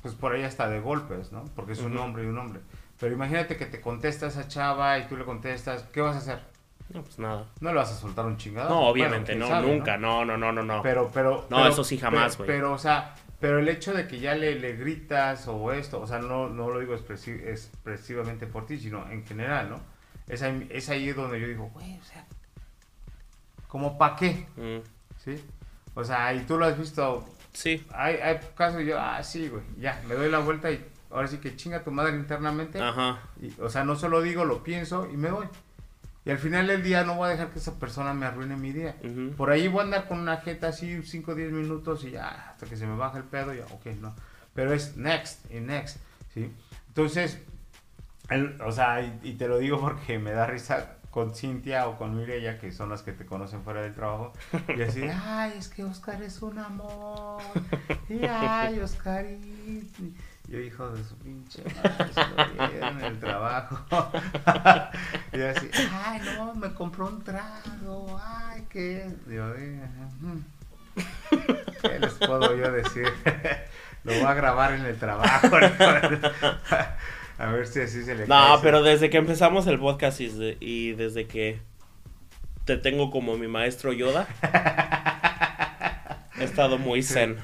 pues 0.00 0.14
por 0.14 0.32
ahí 0.32 0.42
hasta 0.42 0.68
de 0.68 0.80
golpes, 0.80 1.30
¿no? 1.30 1.44
Porque 1.54 1.72
es 1.72 1.80
un 1.80 1.96
hombre 1.96 2.24
y 2.24 2.26
un 2.26 2.38
hombre. 2.38 2.60
Pero 2.98 3.14
imagínate 3.14 3.56
que 3.56 3.66
te 3.66 3.80
contesta 3.80 4.26
esa 4.26 4.48
chava 4.48 4.98
y 4.98 5.06
tú 5.06 5.16
le 5.16 5.24
contestas, 5.24 5.84
¿qué 5.92 6.00
vas 6.00 6.16
a 6.16 6.18
hacer? 6.18 6.51
No, 6.92 7.02
pues 7.02 7.18
nada. 7.18 7.46
No 7.60 7.70
le 7.70 7.76
vas 7.76 7.90
a 7.90 7.94
soltar 7.96 8.26
un 8.26 8.36
chingado. 8.36 8.68
No, 8.68 8.80
obviamente, 8.88 9.34
no, 9.34 9.60
nunca, 9.62 9.96
no, 9.96 10.24
no, 10.24 10.36
no, 10.36 10.52
no, 10.52 10.62
no. 10.62 10.82
Pero, 10.82 11.10
pero. 11.12 11.46
No, 11.48 11.56
pero- 11.58 11.68
eso 11.68 11.84
sí 11.84 11.96
jamás, 11.98 12.36
pero- 12.36 12.46
güey. 12.46 12.56
Pero, 12.58 12.72
o 12.74 12.78
sea, 12.78 13.14
pero 13.40 13.58
el 13.58 13.68
hecho 13.68 13.92
de 13.94 14.06
que 14.06 14.20
ya 14.20 14.34
le, 14.34 14.54
le 14.58 14.76
gritas 14.76 15.48
o 15.48 15.72
esto, 15.72 16.00
o 16.00 16.06
sea, 16.06 16.18
no, 16.18 16.48
no 16.48 16.68
lo 16.70 16.80
digo 16.80 16.94
expresi- 16.94 17.42
expresivamente 17.46 18.46
por 18.46 18.66
ti, 18.66 18.78
sino 18.78 19.08
en 19.10 19.24
general, 19.24 19.70
¿no? 19.70 19.80
Es 20.28 20.42
ahí, 20.42 20.66
es 20.70 20.88
ahí 20.90 21.10
donde 21.12 21.40
yo 21.40 21.48
digo, 21.48 21.70
güey, 21.74 21.98
o 21.98 22.04
sea, 22.04 22.24
¿como 23.68 23.98
pa' 23.98 24.16
qué? 24.16 24.46
Mm, 24.56 24.78
¿Sí? 25.18 25.42
O 25.94 26.04
sea, 26.04 26.32
y 26.34 26.40
tú 26.40 26.56
lo 26.58 26.66
has 26.66 26.78
visto, 26.78 27.24
sí, 27.52 27.84
hay, 27.92 28.16
hay 28.16 28.38
casos 28.54 28.82
y 28.82 28.86
yo, 28.86 29.00
ah, 29.00 29.22
sí, 29.22 29.48
güey, 29.48 29.62
ya, 29.78 30.00
me 30.06 30.14
doy 30.14 30.30
la 30.30 30.38
vuelta 30.38 30.70
y 30.70 30.84
ahora 31.10 31.26
sí 31.28 31.38
que 31.38 31.56
chinga 31.56 31.82
tu 31.82 31.90
madre 31.90 32.12
internamente. 32.16 32.80
ajá. 32.80 33.20
Y, 33.40 33.52
o 33.60 33.68
sea, 33.68 33.84
no 33.84 33.96
solo 33.96 34.22
digo, 34.22 34.44
lo 34.44 34.62
pienso 34.62 35.08
y 35.10 35.16
me 35.16 35.30
voy. 35.30 35.46
Y 36.24 36.30
al 36.30 36.38
final 36.38 36.68
del 36.68 36.82
día 36.84 37.02
no 37.04 37.16
voy 37.16 37.26
a 37.26 37.30
dejar 37.30 37.50
que 37.50 37.58
esa 37.58 37.78
persona 37.80 38.14
me 38.14 38.26
arruine 38.26 38.56
mi 38.56 38.72
día. 38.72 38.94
Por 39.36 39.50
ahí 39.50 39.66
voy 39.68 39.80
a 39.80 39.84
andar 39.84 40.06
con 40.08 40.20
una 40.20 40.36
jeta 40.36 40.68
así 40.68 41.02
5 41.02 41.32
o 41.32 41.34
10 41.34 41.50
minutos 41.52 42.04
y 42.04 42.12
ya, 42.12 42.50
hasta 42.50 42.66
que 42.66 42.76
se 42.76 42.86
me 42.86 42.96
baja 42.96 43.18
el 43.18 43.24
pedo, 43.24 43.52
ya, 43.52 43.64
ok, 43.66 43.86
no. 44.00 44.14
Pero 44.54 44.72
es 44.72 44.96
next 44.96 45.50
y 45.52 45.58
next, 45.60 45.96
¿sí? 46.32 46.52
Entonces, 46.88 47.38
el- 48.30 48.60
o 48.62 48.70
sea, 48.72 49.00
y, 49.02 49.18
y 49.24 49.32
te 49.34 49.48
lo 49.48 49.58
digo 49.58 49.80
porque 49.80 50.18
me 50.18 50.32
da 50.32 50.46
risa 50.46 50.96
con 51.10 51.34
Cintia 51.34 51.88
o 51.88 51.98
con 51.98 52.16
Mireya, 52.16 52.58
que 52.58 52.72
son 52.72 52.88
las 52.88 53.02
que 53.02 53.12
te 53.12 53.26
conocen 53.26 53.62
fuera 53.64 53.82
del 53.82 53.94
trabajo, 53.94 54.32
y 54.76 54.80
así, 54.82 55.02
ay, 55.26 55.54
es 55.58 55.68
que 55.68 55.84
Oscar 55.84 56.22
es 56.22 56.40
un 56.40 56.58
amor, 56.58 57.42
y 58.08 58.24
ay, 58.24 58.78
Oscarito. 58.80 60.02
Yo, 60.52 60.60
hijo 60.60 60.86
de 60.90 61.02
su 61.02 61.16
pinche 61.16 61.62
madre, 61.82 62.12
se 62.12 62.20
lo 62.20 62.68
dieron 62.68 62.98
en 62.98 63.04
el 63.06 63.18
trabajo. 63.18 63.78
y 65.32 65.38
yo 65.38 65.48
así, 65.48 65.70
ay, 66.04 66.20
no, 66.36 66.54
me 66.54 66.74
compró 66.74 67.06
un 67.06 67.24
trago, 67.24 68.20
ay, 68.22 68.62
¿qué? 68.68 69.08
Yo. 69.30 69.50
¿qué 71.80 71.98
les 71.98 72.12
puedo 72.12 72.54
yo 72.54 72.70
decir? 72.70 73.06
lo 74.04 74.12
voy 74.12 74.24
a 74.24 74.34
grabar 74.34 74.74
en 74.74 74.84
el 74.84 74.98
trabajo. 74.98 75.48
A 77.38 77.46
ver 77.46 77.66
si 77.66 77.80
así 77.80 78.04
se 78.04 78.14
le 78.14 78.26
No, 78.26 78.58
pero 78.60 78.82
desde 78.82 79.08
que 79.08 79.16
empezamos 79.16 79.66
el 79.66 79.78
podcast 79.78 80.20
y, 80.20 80.28
de- 80.28 80.58
y 80.60 80.92
desde 80.92 81.26
que 81.26 81.60
te 82.66 82.76
tengo 82.76 83.10
como 83.10 83.38
mi 83.38 83.48
maestro 83.48 83.94
Yoda, 83.94 84.26
he 86.38 86.44
estado 86.44 86.76
muy 86.76 87.02
zen 87.02 87.38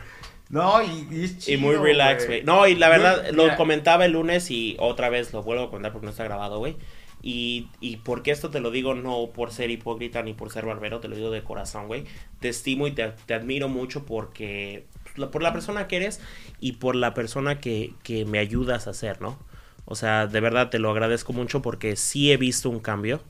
No, 0.49 0.83
y, 0.83 1.07
y 1.11 1.25
es 1.25 1.33
y 1.33 1.39
chido, 1.39 1.61
muy 1.61 1.77
relax, 1.77 2.27
güey. 2.27 2.43
No, 2.43 2.67
y 2.67 2.75
la 2.75 2.89
verdad, 2.89 3.31
lo 3.33 3.45
mira, 3.45 3.57
comentaba 3.57 4.07
el 4.07 4.13
lunes 4.13 4.51
y 4.51 4.77
otra 4.79 5.11
vez 5.11 5.33
lo 5.33 5.43
vuelvo 5.43 5.65
a 5.65 5.71
comentar 5.71 5.93
porque 5.93 6.07
no 6.07 6.11
está 6.11 6.25
grabado, 6.25 6.59
güey. 6.59 6.77
Y, 7.21 7.69
y 7.81 7.97
porque 7.97 8.31
esto 8.31 8.49
te 8.51 8.61
lo 8.61 8.71
digo 8.71 8.95
no 8.95 9.31
por 9.35 9.51
ser 9.51 9.71
hipócrita 9.71 10.23
ni 10.23 10.35
por 10.35 10.51
ser 10.51 10.65
barbero, 10.65 11.01
te 11.01 11.09
lo 11.09 11.17
digo 11.17 11.31
de 11.31 11.43
corazón, 11.43 11.87
güey. 11.87 12.05
Te 12.41 12.49
estimo 12.49 12.87
y 12.87 12.93
te, 12.93 13.13
te 13.27 13.35
admiro 13.35 13.69
mucho 13.69 14.07
porque 14.07 14.87
pues, 15.17 15.29
por 15.29 15.43
la 15.43 15.53
persona 15.53 15.89
que 15.89 15.97
eres 15.97 16.21
y 16.61 16.73
por 16.73 16.95
la 16.95 17.15
persona 17.15 17.61
que, 17.61 17.93
que 18.03 18.25
me 18.25 18.39
ayudas 18.39 18.87
a 18.87 18.95
ser, 18.95 19.21
¿no? 19.21 19.39
O 19.85 19.97
sea, 19.97 20.27
de 20.27 20.41
verdad 20.41 20.71
te 20.71 20.79
lo 20.79 20.91
agradezco 20.91 21.33
mucho 21.33 21.61
porque 21.61 21.97
sí 21.97 22.31
he 22.31 22.37
visto 22.37 22.71
un 22.71 22.79
cambio. 22.79 23.21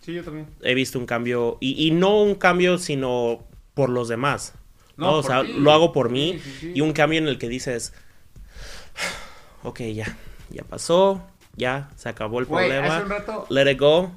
Sí, 0.00 0.14
yo 0.14 0.22
también. 0.22 0.46
He 0.62 0.74
visto 0.74 0.98
un 0.98 1.06
cambio 1.06 1.58
y, 1.60 1.86
y 1.86 1.90
no 1.90 2.22
un 2.22 2.36
cambio 2.36 2.78
sino 2.78 3.44
por 3.74 3.90
los 3.90 4.08
demás. 4.08 4.54
No, 4.96 5.06
No, 5.06 5.12
o 5.18 5.22
sea, 5.22 5.42
ti. 5.42 5.52
lo 5.54 5.72
hago 5.72 5.92
por 5.92 6.10
mí 6.10 6.38
Sí, 6.42 6.50
sí, 6.50 6.56
sí. 6.60 6.72
y 6.76 6.80
un 6.80 6.92
cambio 6.92 7.18
en 7.18 7.28
el 7.28 7.38
que 7.38 7.48
dices, 7.48 7.92
ok, 9.62 9.80
ya, 9.94 10.16
ya 10.50 10.62
pasó, 10.64 11.26
ya, 11.56 11.90
se 11.96 12.08
acabó 12.08 12.38
el 12.40 12.46
Güey, 12.46 12.68
problema, 12.68 12.96
hace 12.96 13.04
un 13.04 13.10
rato, 13.10 13.46
let 13.50 13.70
it 13.70 13.78
go 13.80 14.12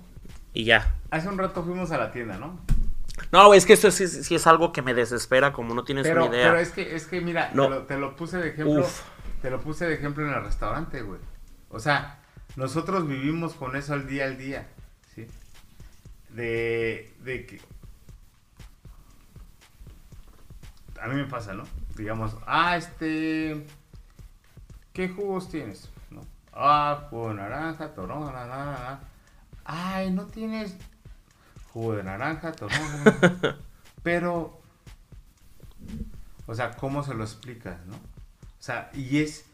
y 0.54 0.64
ya. 0.66 0.96
hace 1.12 1.28
un 1.30 1.38
rato 1.38 1.64
fuimos 1.64 1.92
a 1.92 1.98
la 1.98 2.12
tienda, 2.12 2.38
¿no? 2.38 2.60
No, 3.32 3.48
güey, 3.48 3.58
es 3.58 3.66
que 3.66 3.74
esto 3.74 3.90
sí, 3.92 4.04
es 4.36 4.48
algo 4.48 4.72
que 4.72 4.82
me 4.82 4.94
desespera, 4.94 5.52
como 5.52 5.74
no 5.74 5.84
tienes 5.84 6.08
Pero, 6.08 6.26
una 6.28 6.36
idea. 6.36 6.48
pero 6.50 6.60
es 6.62 6.70
que, 6.70 6.96
es 6.96 7.08
que 7.08 7.20
mira, 7.22 7.50
No. 7.54 7.64
te, 7.64 7.70
lo, 7.70 7.82
te 7.84 7.98
lo 7.98 8.16
puse 8.16 8.38
de 8.38 8.50
ejemplo. 8.50 8.82
Uf. 8.82 9.02
Te 9.42 9.50
lo 9.50 9.60
puse 9.60 9.86
de 9.86 9.96
ejemplo 9.96 10.26
en 10.26 10.34
el 10.34 10.44
restaurante, 10.44 11.02
güey. 11.02 11.20
O 11.70 11.80
sea, 11.80 12.20
nosotros 12.56 13.08
vivimos 13.08 13.54
con 13.54 13.76
eso 13.76 13.94
al 13.94 14.08
día 14.08 14.26
al 14.26 14.38
día, 14.38 14.68
¿sí? 15.14 15.28
De, 16.30 17.14
de 17.24 17.46
que... 17.46 17.62
A 21.02 21.08
mí 21.08 21.16
me 21.16 21.26
pasa, 21.26 21.54
¿no? 21.54 21.64
Digamos, 21.96 22.36
ah, 22.46 22.78
este... 22.78 23.66
¿Qué 24.94 25.10
jugos 25.10 25.50
tienes? 25.50 25.90
¿No? 26.10 26.22
Ah, 26.54 27.08
jugo 27.10 27.30
de 27.30 27.36
naranja, 27.36 27.94
toronja, 27.94 28.32
na, 28.32 28.46
na, 28.46 28.66
na, 28.66 28.72
na. 28.72 29.00
Ay, 29.64 30.12
no 30.12 30.26
tienes 30.26 30.76
jugo 31.72 31.96
de 31.96 32.04
naranja, 32.04 32.52
toronja. 32.52 33.58
Pero 34.04 34.58
o 36.48 36.56
sea, 36.56 36.72
¿cómo 36.72 37.04
se 37.04 37.14
lo 37.14 37.24
explicas, 37.24 37.86
no? 37.86 37.96
O 37.96 38.60
sea, 38.60 38.90
y 38.94 39.20
es, 39.20 39.46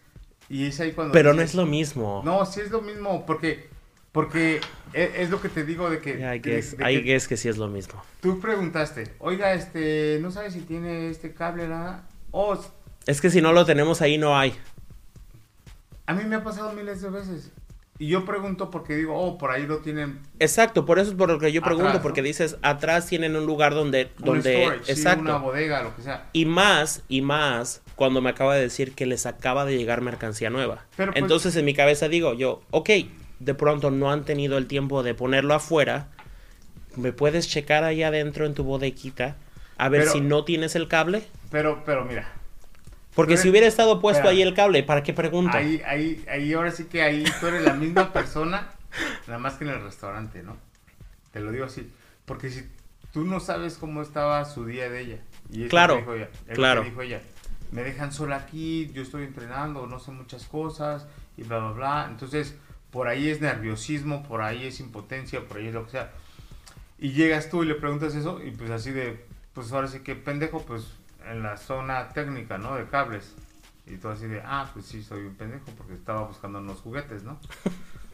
y 0.47 0.67
es 0.67 0.79
ahí 0.79 0.93
cuando... 0.93 1.11
Pero 1.11 1.33
no 1.33 1.41
es 1.41 1.55
lo 1.55 1.65
mismo. 1.65 2.21
No, 2.23 2.45
sí 2.45 2.61
es 2.61 2.69
lo 2.69 2.81
mismo, 2.81 3.25
porque, 3.25 3.69
porque 4.13 4.61
e- 4.93 5.11
es, 5.17 5.29
lo 5.31 5.41
que 5.41 5.49
te 5.49 5.65
digo 5.65 5.89
de 5.89 5.99
que... 5.99 6.15
De 6.15 6.35
I 6.37 6.39
que 6.39 7.19
que 7.27 7.35
sí 7.37 7.49
es 7.49 7.57
lo 7.57 7.67
mismo. 7.67 8.01
Tú 8.21 8.39
preguntaste, 8.39 9.11
oiga, 9.19 9.53
este, 9.53 10.19
¿no 10.21 10.31
sabes 10.31 10.53
si 10.53 10.61
tiene 10.61 11.09
este 11.09 11.33
cable, 11.33 11.67
nada? 11.67 12.07
Oh, 12.31 12.57
Es 13.05 13.19
que 13.19 13.29
si 13.29 13.41
no 13.41 13.51
lo 13.51 13.65
tenemos 13.65 14.01
ahí, 14.01 14.17
no 14.17 14.37
hay. 14.37 14.53
a 16.05 16.13
mí 16.13 16.23
me 16.25 16.35
ha 16.35 16.43
pasado 16.43 16.71
miles 16.73 17.01
de 17.01 17.09
veces. 17.09 17.51
Y 17.99 18.07
yo 18.07 18.25
pregunto 18.25 18.69
porque 18.69 18.95
digo, 18.95 19.15
oh, 19.15 19.37
por 19.37 19.49
ahí 19.51 19.65
lo 19.65 19.79
tienen... 19.79 20.19
Exacto, 20.39 20.85
por 20.85 20.99
eso 20.99 21.11
es 21.11 21.17
por 21.17 21.29
lo 21.29 21.39
que 21.39 21.51
yo 21.51 21.61
pregunto, 21.61 21.89
Atrás, 21.89 22.01
¿no? 22.01 22.03
porque 22.03 22.21
dices, 22.21 22.57
atrás 22.61 23.07
tienen 23.07 23.35
un 23.35 23.45
lugar 23.45 23.73
donde... 23.73 24.11
un 24.19 24.25
donde 24.25 24.63
storage, 24.63 24.85
sí, 24.85 24.91
exacto. 24.91 25.21
una 25.21 25.37
bodega, 25.37 25.81
lo 25.83 25.95
que 25.95 26.03
sea. 26.03 26.29
Y 26.33 26.45
más, 26.45 27.01
y 27.07 27.21
más, 27.21 27.81
cuando 27.95 28.21
me 28.21 28.29
acaba 28.29 28.55
de 28.55 28.61
decir 28.61 28.93
que 28.93 29.05
les 29.07 29.25
acaba 29.25 29.65
de 29.65 29.75
llegar 29.77 30.01
mercancía 30.01 30.49
nueva. 30.51 30.85
Pero, 30.97 31.13
pues- 31.13 31.21
Entonces 31.21 31.55
en 31.55 31.65
mi 31.65 31.73
cabeza 31.73 32.07
digo 32.09 32.33
yo, 32.33 32.61
ok, 32.71 32.89
de 33.43 33.53
pronto 33.53 33.91
no 33.91 34.11
han 34.11 34.23
tenido 34.25 34.57
el 34.57 34.67
tiempo 34.67 35.03
de 35.03 35.13
ponerlo 35.13 35.53
afuera. 35.53 36.07
¿Me 36.95 37.11
puedes 37.11 37.47
checar 37.47 37.83
ahí 37.83 38.03
adentro 38.03 38.45
en 38.45 38.53
tu 38.53 38.63
bodequita? 38.63 39.35
A 39.77 39.89
ver 39.89 40.01
Pero- 40.01 40.11
si 40.13 40.21
no 40.21 40.43
tienes 40.45 40.75
el 40.75 40.87
cable. 40.87 41.23
Pero, 41.51 41.83
pero 41.85 42.05
mira, 42.05 42.27
Porque 43.15 43.37
si 43.37 43.49
hubiera 43.49 43.67
estado 43.67 43.99
puesto 44.01 44.19
espera. 44.21 44.31
ahí 44.31 44.41
el 44.41 44.53
cable, 44.55 44.81
¿para 44.83 45.03
qué 45.03 45.13
pregunta? 45.13 45.57
ahí, 45.57 45.81
ahí, 45.85 46.25
ahí 46.29 46.53
ahora 46.53 46.71
sí 46.71 46.85
que 46.85 47.01
ahí 47.03 47.23
tú 47.39 47.47
eres 47.47 47.61
la 47.63 47.73
misma 47.73 48.11
persona, 48.11 48.69
nada 49.27 49.39
más 49.39 49.53
que 49.55 49.65
en 49.65 49.71
el 49.71 49.81
restaurante, 49.83 50.41
¿no? 50.41 50.57
Te 51.31 51.39
lo 51.39 51.51
digo 51.51 51.65
así, 51.65 51.91
porque 52.25 52.49
si 52.49 52.67
tú 53.11 53.23
no 53.25 53.39
sabes 53.39 53.77
cómo 53.77 54.01
estaba 54.01 54.43
su 54.45 54.65
día 54.65 54.89
de 54.89 55.01
ella, 55.01 55.17
y 55.51 55.53
es 55.53 55.57
lo 55.57 55.63
que 55.65 55.69
Claro, 55.69 55.95
dijo 55.97 56.13
ella, 56.15 56.29
claro. 56.53 56.83
dijo 56.83 57.01
ella, 57.03 57.21
me 57.71 57.83
dejan 57.83 58.11
sola 58.11 58.35
aquí, 58.37 58.89
yo 58.93 59.01
estoy 59.03 59.23
entrenando, 59.25 59.85
no 59.85 59.99
sé 59.99 60.09
muchas 60.11 60.45
cosas, 60.45 61.05
y 61.37 61.43
bla, 61.43 61.59
bla, 61.59 61.71
bla, 61.71 62.07
entonces 62.09 62.55
por 62.93 63.09
ahí 63.09 63.29
es 63.29 63.41
nerviosismo, 63.41 64.23
por 64.23 64.41
ahí 64.41 64.67
es 64.67 64.79
impotencia, 64.79 65.45
por 65.45 65.57
ahí 65.57 65.67
es 65.67 65.73
lo 65.73 65.83
que 65.85 65.91
sea, 65.91 66.11
y 66.99 67.11
llegas 67.11 67.49
tú 67.49 67.63
y 67.63 67.65
le 67.65 67.75
preguntas 67.75 68.15
eso, 68.15 68.41
y 68.41 68.51
pues 68.51 68.69
así 68.69 68.91
de, 68.91 69.25
pues 69.53 69.73
ahora 69.73 69.89
sí 69.89 69.99
que 69.99 70.15
pendejo, 70.15 70.61
pues 70.61 70.93
en 71.27 71.43
la 71.43 71.57
zona 71.57 72.09
técnica, 72.09 72.57
¿no? 72.57 72.75
De 72.75 72.85
cables. 72.85 73.35
Y 73.85 73.97
tú 73.97 74.07
así 74.07 74.27
de, 74.27 74.41
ah, 74.45 74.69
pues 74.73 74.85
sí, 74.85 75.03
soy 75.03 75.25
un 75.25 75.35
pendejo 75.35 75.65
porque 75.77 75.93
estaba 75.93 76.23
buscando 76.23 76.59
unos 76.59 76.79
juguetes, 76.79 77.23
¿no? 77.23 77.39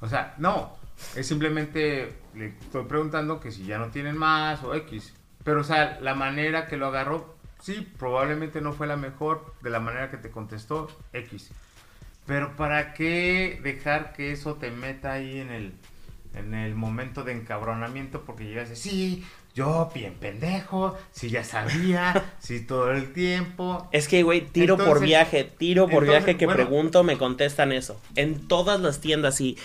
O 0.02 0.08
sea, 0.08 0.34
no, 0.38 0.78
es 1.18 1.28
simplemente 1.28 2.16
le 2.34 2.56
estoy 2.62 2.86
preguntando 2.86 3.42
que 3.42 3.52
si 3.52 3.66
ya 3.66 3.78
no 3.78 3.90
tienen 3.90 4.18
más 4.18 4.64
o 4.64 4.74
X. 4.74 5.14
Pero, 5.44 5.60
o 5.60 5.64
sea, 5.66 6.00
la 6.00 6.16
manera 6.16 6.68
que 6.68 6.78
lo 6.78 6.88
agarró, 6.88 7.36
sí, 7.62 7.86
probablemente 8.00 8.62
no 8.62 8.72
fue 8.72 8.88
la 8.88 8.96
mejor 8.96 9.54
de 9.62 9.70
la 9.70 9.82
manera 9.82 10.10
que 10.10 10.16
te 10.16 10.32
contestó 10.32 10.88
X. 11.12 11.52
Pero 12.30 12.56
¿para 12.56 12.94
qué 12.94 13.60
dejar 13.64 14.14
que 14.14 14.32
eso 14.32 14.54
te 14.54 14.70
meta 14.70 15.14
ahí 15.14 15.40
en 15.40 15.50
el, 15.50 15.74
en 16.36 16.54
el 16.54 16.76
momento 16.76 17.24
de 17.24 17.32
encabronamiento? 17.32 18.22
Porque 18.22 18.46
llegas 18.46 18.70
y 18.70 18.76
sí, 18.76 19.24
yo 19.56 19.90
bien 19.96 20.14
pendejo, 20.14 20.96
si 21.12 21.32
ya 21.32 21.44
sabía, 21.44 22.36
si 22.40 22.60
todo 22.62 22.92
el 22.92 23.14
tiempo. 23.14 23.90
Es 23.92 24.08
que, 24.08 24.22
güey, 24.22 24.42
tiro 24.42 24.78
por 24.78 25.00
viaje, 25.02 25.44
tiro 25.44 25.86
por 25.88 26.04
entonces, 26.04 26.24
viaje 26.26 26.38
que 26.38 26.46
bueno. 26.46 26.64
pregunto, 26.64 27.04
me 27.04 27.18
contestan 27.18 27.72
eso. 27.72 28.00
En 28.16 28.48
todas 28.48 28.80
las 28.80 29.02
tiendas 29.02 29.42
y, 29.42 29.58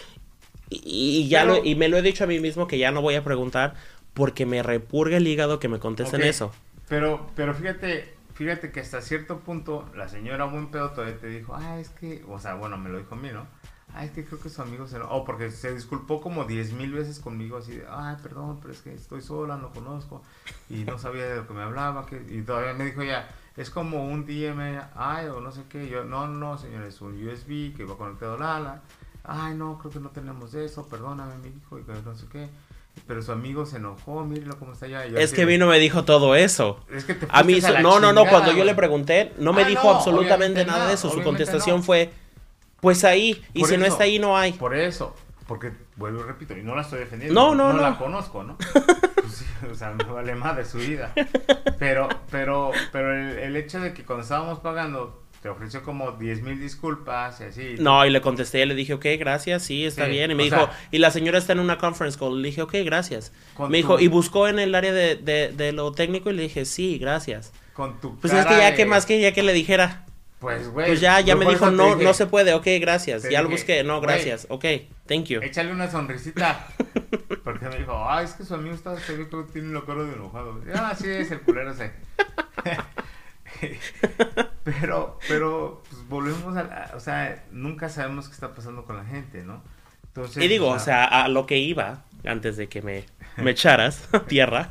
y, 0.71 0.81
y 1.19 1.29
ya 1.29 1.43
Pero- 1.43 1.57
lo, 1.57 1.65
y 1.67 1.75
me 1.75 1.89
lo 1.91 1.99
he 1.99 2.03
dicho 2.03 2.25
a 2.25 2.27
mí 2.27 2.41
mismo 2.41 2.67
que 2.67 2.79
ya 2.79 2.91
no 2.93 3.03
voy 3.03 3.17
a 3.17 3.23
preguntar 3.23 3.75
porque 4.15 4.47
me 4.47 4.63
repurga 4.63 5.19
el 5.19 5.27
hígado 5.29 5.59
que 5.59 5.69
me 5.69 5.79
contesten 5.79 6.23
eso. 6.23 6.51
Pero, 6.89 7.31
pero 7.37 7.55
fíjate, 7.55 8.14
fíjate 8.35 8.71
que 8.71 8.81
hasta 8.81 9.01
cierto 9.01 9.41
punto 9.41 9.89
la 9.95 10.09
señora 10.09 10.45
buen 10.45 10.71
pedo 10.71 10.91
todavía 10.91 11.19
te 11.19 11.29
dijo, 11.29 11.55
ah, 11.55 11.79
es 11.79 11.89
que, 11.91 12.25
o 12.29 12.39
sea, 12.39 12.55
bueno, 12.55 12.77
me 12.77 12.91
lo 12.91 12.99
dijo 12.99 13.15
a 13.15 13.19
mí, 13.19 13.31
¿no? 13.33 13.47
Ah, 13.95 14.05
es 14.05 14.11
que 14.11 14.25
creo 14.25 14.41
que 14.41 14.49
su 14.49 14.61
amigo 14.61 14.89
se... 14.89 14.99
Oh, 14.99 15.25
porque 15.25 15.53
se 15.53 15.73
disculpó 15.73 16.21
como 16.21 16.45
diez 16.45 16.73
mil 16.73 16.93
veces 16.93 17.21
conmigo, 17.21 17.59
así 17.59 17.77
de, 17.77 17.87
ay, 17.89 18.17
perdón, 18.23 18.59
pero 18.61 18.73
es 18.73 18.83
que 18.83 18.93
estoy 18.93 19.23
sola, 19.23 19.57
no 19.57 19.71
conozco, 19.71 20.23
y 20.69 20.83
no 20.85 20.99
sabía 20.99 21.27
de 21.27 21.37
lo 21.37 21.47
que 21.47 21.55
me 21.55 21.63
hablaba, 21.63 22.05
que... 22.05 22.25
y 22.29 22.43
todavía 22.43 22.75
me 22.75 22.87
dijo 22.87 23.05
ya, 23.05 23.29
es 23.57 23.71
como 23.71 24.05
un 24.05 24.27
DMI 24.27 25.29
o 25.29 25.41
no 25.41 25.53
sé 25.53 25.63
qué, 25.69 25.89
yo, 25.89 26.05
no, 26.05 26.27
no, 26.27 26.59
señor, 26.59 26.83
es 26.83 27.01
un 27.01 27.15
USB 27.27 27.73
que 27.77 27.85
va 27.85 27.97
conectado 27.97 28.35
a 28.35 28.39
Lala, 28.39 28.83
ay, 29.23 29.55
no, 29.55 29.79
creo 29.79 29.93
que 29.93 30.01
no 30.01 30.11
tenemos 30.11 30.55
eso, 30.55 30.89
perdóname, 30.89 31.37
mi 31.39 31.57
hijo, 31.57 31.79
y 31.79 31.85
que 31.85 31.93
no 31.93 32.15
sé 32.17 32.27
qué, 32.33 32.49
pero 33.07 33.23
su 33.23 33.33
amigo 33.33 33.67
se 33.67 33.77
enojó, 33.77 34.25
mírelo 34.25 34.59
cómo 34.59 34.73
está 34.73 34.87
allá. 34.87 35.07
yo 35.07 35.19
Es 35.19 35.27
así 35.27 35.37
que 35.37 35.45
vino 35.45 35.67
me 35.67 35.79
dijo 35.79 36.05
todo 36.05 36.35
eso. 36.35 36.81
Es 36.91 37.05
que 37.05 37.15
te 37.15 37.27
A 37.29 37.43
mí, 37.43 37.61
la 37.61 37.83
no, 37.83 38.01
no, 38.01 38.13
no, 38.13 38.27
cuando 38.27 38.53
yo 38.53 38.65
le 38.65 38.75
pregunté, 38.75 39.33
no 39.39 39.53
me 39.53 39.63
Ah, 39.63 39.67
dijo 39.69 39.85
no, 39.85 39.97
absolutamente 39.97 40.65
nada 40.65 40.89
de 40.89 40.95
eso. 40.95 41.11
Su 41.11 41.23
contestación 41.23 41.79
no. 41.79 41.83
fue, 41.83 42.11
pues 42.81 43.05
ahí, 43.05 43.43
y 43.53 43.61
Por 43.61 43.69
si 43.69 43.77
no 43.77 43.85
está 43.85 44.05
ahí, 44.05 44.19
no 44.19 44.37
hay. 44.37 44.53
Por 44.53 44.75
eso, 44.75 45.15
porque 45.47 45.73
vuelvo 45.97 46.21
y 46.21 46.23
repito, 46.25 46.57
y 46.57 46.63
no 46.63 46.75
la 46.75 46.83
estoy 46.83 47.01
defendiendo. 47.01 47.39
No, 47.39 47.55
no, 47.55 47.73
no. 47.73 47.83
la 47.83 47.99
conozco, 47.99 48.43
¿no? 48.43 48.57
Pues 49.25 49.37
sí, 49.37 49.47
o 49.71 49.75
sea, 49.75 49.91
me 49.91 50.05
vale 50.05 50.35
más 50.35 50.55
de 50.55 50.67
su 50.67 50.77
vida. 50.77 51.13
Pero, 51.79 52.11
pero, 52.31 52.73
pero 52.93 53.15
el, 53.15 53.39
el 53.39 53.57
hecho 53.57 53.81
de 53.81 53.95
que 53.95 54.05
cuando 54.05 54.23
estábamos 54.23 54.59
pagando 54.61 55.24
te 55.45 55.51
ofreció 55.51 55.83
como 55.83 56.13
10 56.13 56.41
mil 56.41 56.59
disculpas 56.59 57.39
y 57.43 57.45
así. 57.45 57.75
No, 57.79 58.07
y 58.07 58.09
le 58.09 58.23
contesté, 58.23 58.63
y 58.63 58.65
le 58.65 58.75
dije, 58.75 58.95
ok, 58.95 59.05
gracias, 59.19 59.63
sí, 59.63 59.85
está 59.85 60.07
Sí, 60.07 60.11
bien. 60.13 60.31
Y 60.31 60.35
me 60.35 60.45
dijo, 60.45 60.57
sea- 60.57 60.71
y 60.91 60.97
la 60.97 61.11
señora 61.11 61.37
está 61.37 61.53
en 61.53 61.61
una 61.61 61.77
conference 61.77 62.19
call. 62.19 62.41
Le 62.41 62.49
dije, 62.49 62.63
ok, 62.63 62.73
gracias. 62.83 63.31
Me 63.69 63.77
dijo, 63.77 63.97
tu- 63.99 64.03
y 64.03 64.09
buscó 64.09 64.49
en 64.49 64.59
el 64.59 64.75
área 64.75 64.95
de, 64.95 65.17
de, 65.17 65.53
de 65.53 65.73
lo 65.73 65.93
técnico 65.93 66.31
y 66.31 66.33
le 66.33 66.45
dije, 66.45 66.65
sí, 66.65 66.97
gracias. 66.97 67.53
Con 67.75 68.01
tu 68.01 68.19
Pues 68.21 68.33
es 68.33 68.47
que 68.47 68.57
ya, 68.57 68.71
de- 68.71 68.75
¿qué 68.75 68.87
más 68.87 69.05
quería 69.05 69.35
que 69.35 69.43
le 69.43 69.53
dijera? 69.53 70.07
Pues, 70.39 70.67
güey. 70.71 70.87
Pues 70.87 71.03
ya, 71.03 71.21
ya 71.21 71.37
me 71.37 71.45
dijo, 71.45 71.71
no, 71.71 71.89
dije, 71.97 72.05
no 72.05 72.15
se 72.15 72.25
puede, 72.25 72.55
ok, 72.55 72.67
gracias. 72.81 73.25
Ya 73.29 73.43
lo 73.43 73.49
dije, 73.51 73.61
busqué, 73.61 73.85
no, 73.85 74.01
gracias, 74.01 74.47
ok, 74.49 74.65
thank 75.07 75.25
you. 75.27 75.43
Échale 75.43 75.73
una 75.73 75.91
sonrisita. 75.91 76.69
Porque 77.45 77.69
me 77.69 77.77
dijo, 77.81 77.93
ah, 78.09 78.23
es 78.23 78.33
que 78.33 78.45
su 78.47 78.55
amigo 78.55 78.75
está, 78.75 78.99
se 78.99 79.15
ve 79.15 79.29
que 79.29 79.37
tiene 79.53 79.75
la 79.75 79.83
cara 79.83 80.05
de 80.05 80.15
enojado. 80.15 80.59
Ah, 80.75 80.95
sí, 80.99 81.07
es 81.07 81.31
el 81.31 81.41
culero 81.43 81.71
ese. 81.73 81.93
pero, 84.65 85.19
pero, 85.29 85.83
pues 85.89 86.09
volvemos 86.09 86.57
a 86.57 86.63
la, 86.65 86.93
o 86.95 87.01
sea, 87.01 87.45
nunca 87.51 87.89
sabemos 87.89 88.29
qué 88.29 88.35
está 88.35 88.55
pasando 88.55 88.85
con 88.85 88.97
la 88.97 89.05
gente, 89.05 89.43
¿no? 89.43 89.63
Entonces, 90.09 90.45
Y 90.45 90.49
digo, 90.49 90.69
o 90.69 90.79
sea, 90.79 91.05
a 91.05 91.29
lo 91.29 91.47
que 91.47 91.59
iba, 91.59 92.05
antes 92.25 92.57
de 92.57 92.69
que 92.69 92.83
me, 92.83 93.05
me 93.37 93.51
echaras 93.51 94.09
tierra, 94.29 94.69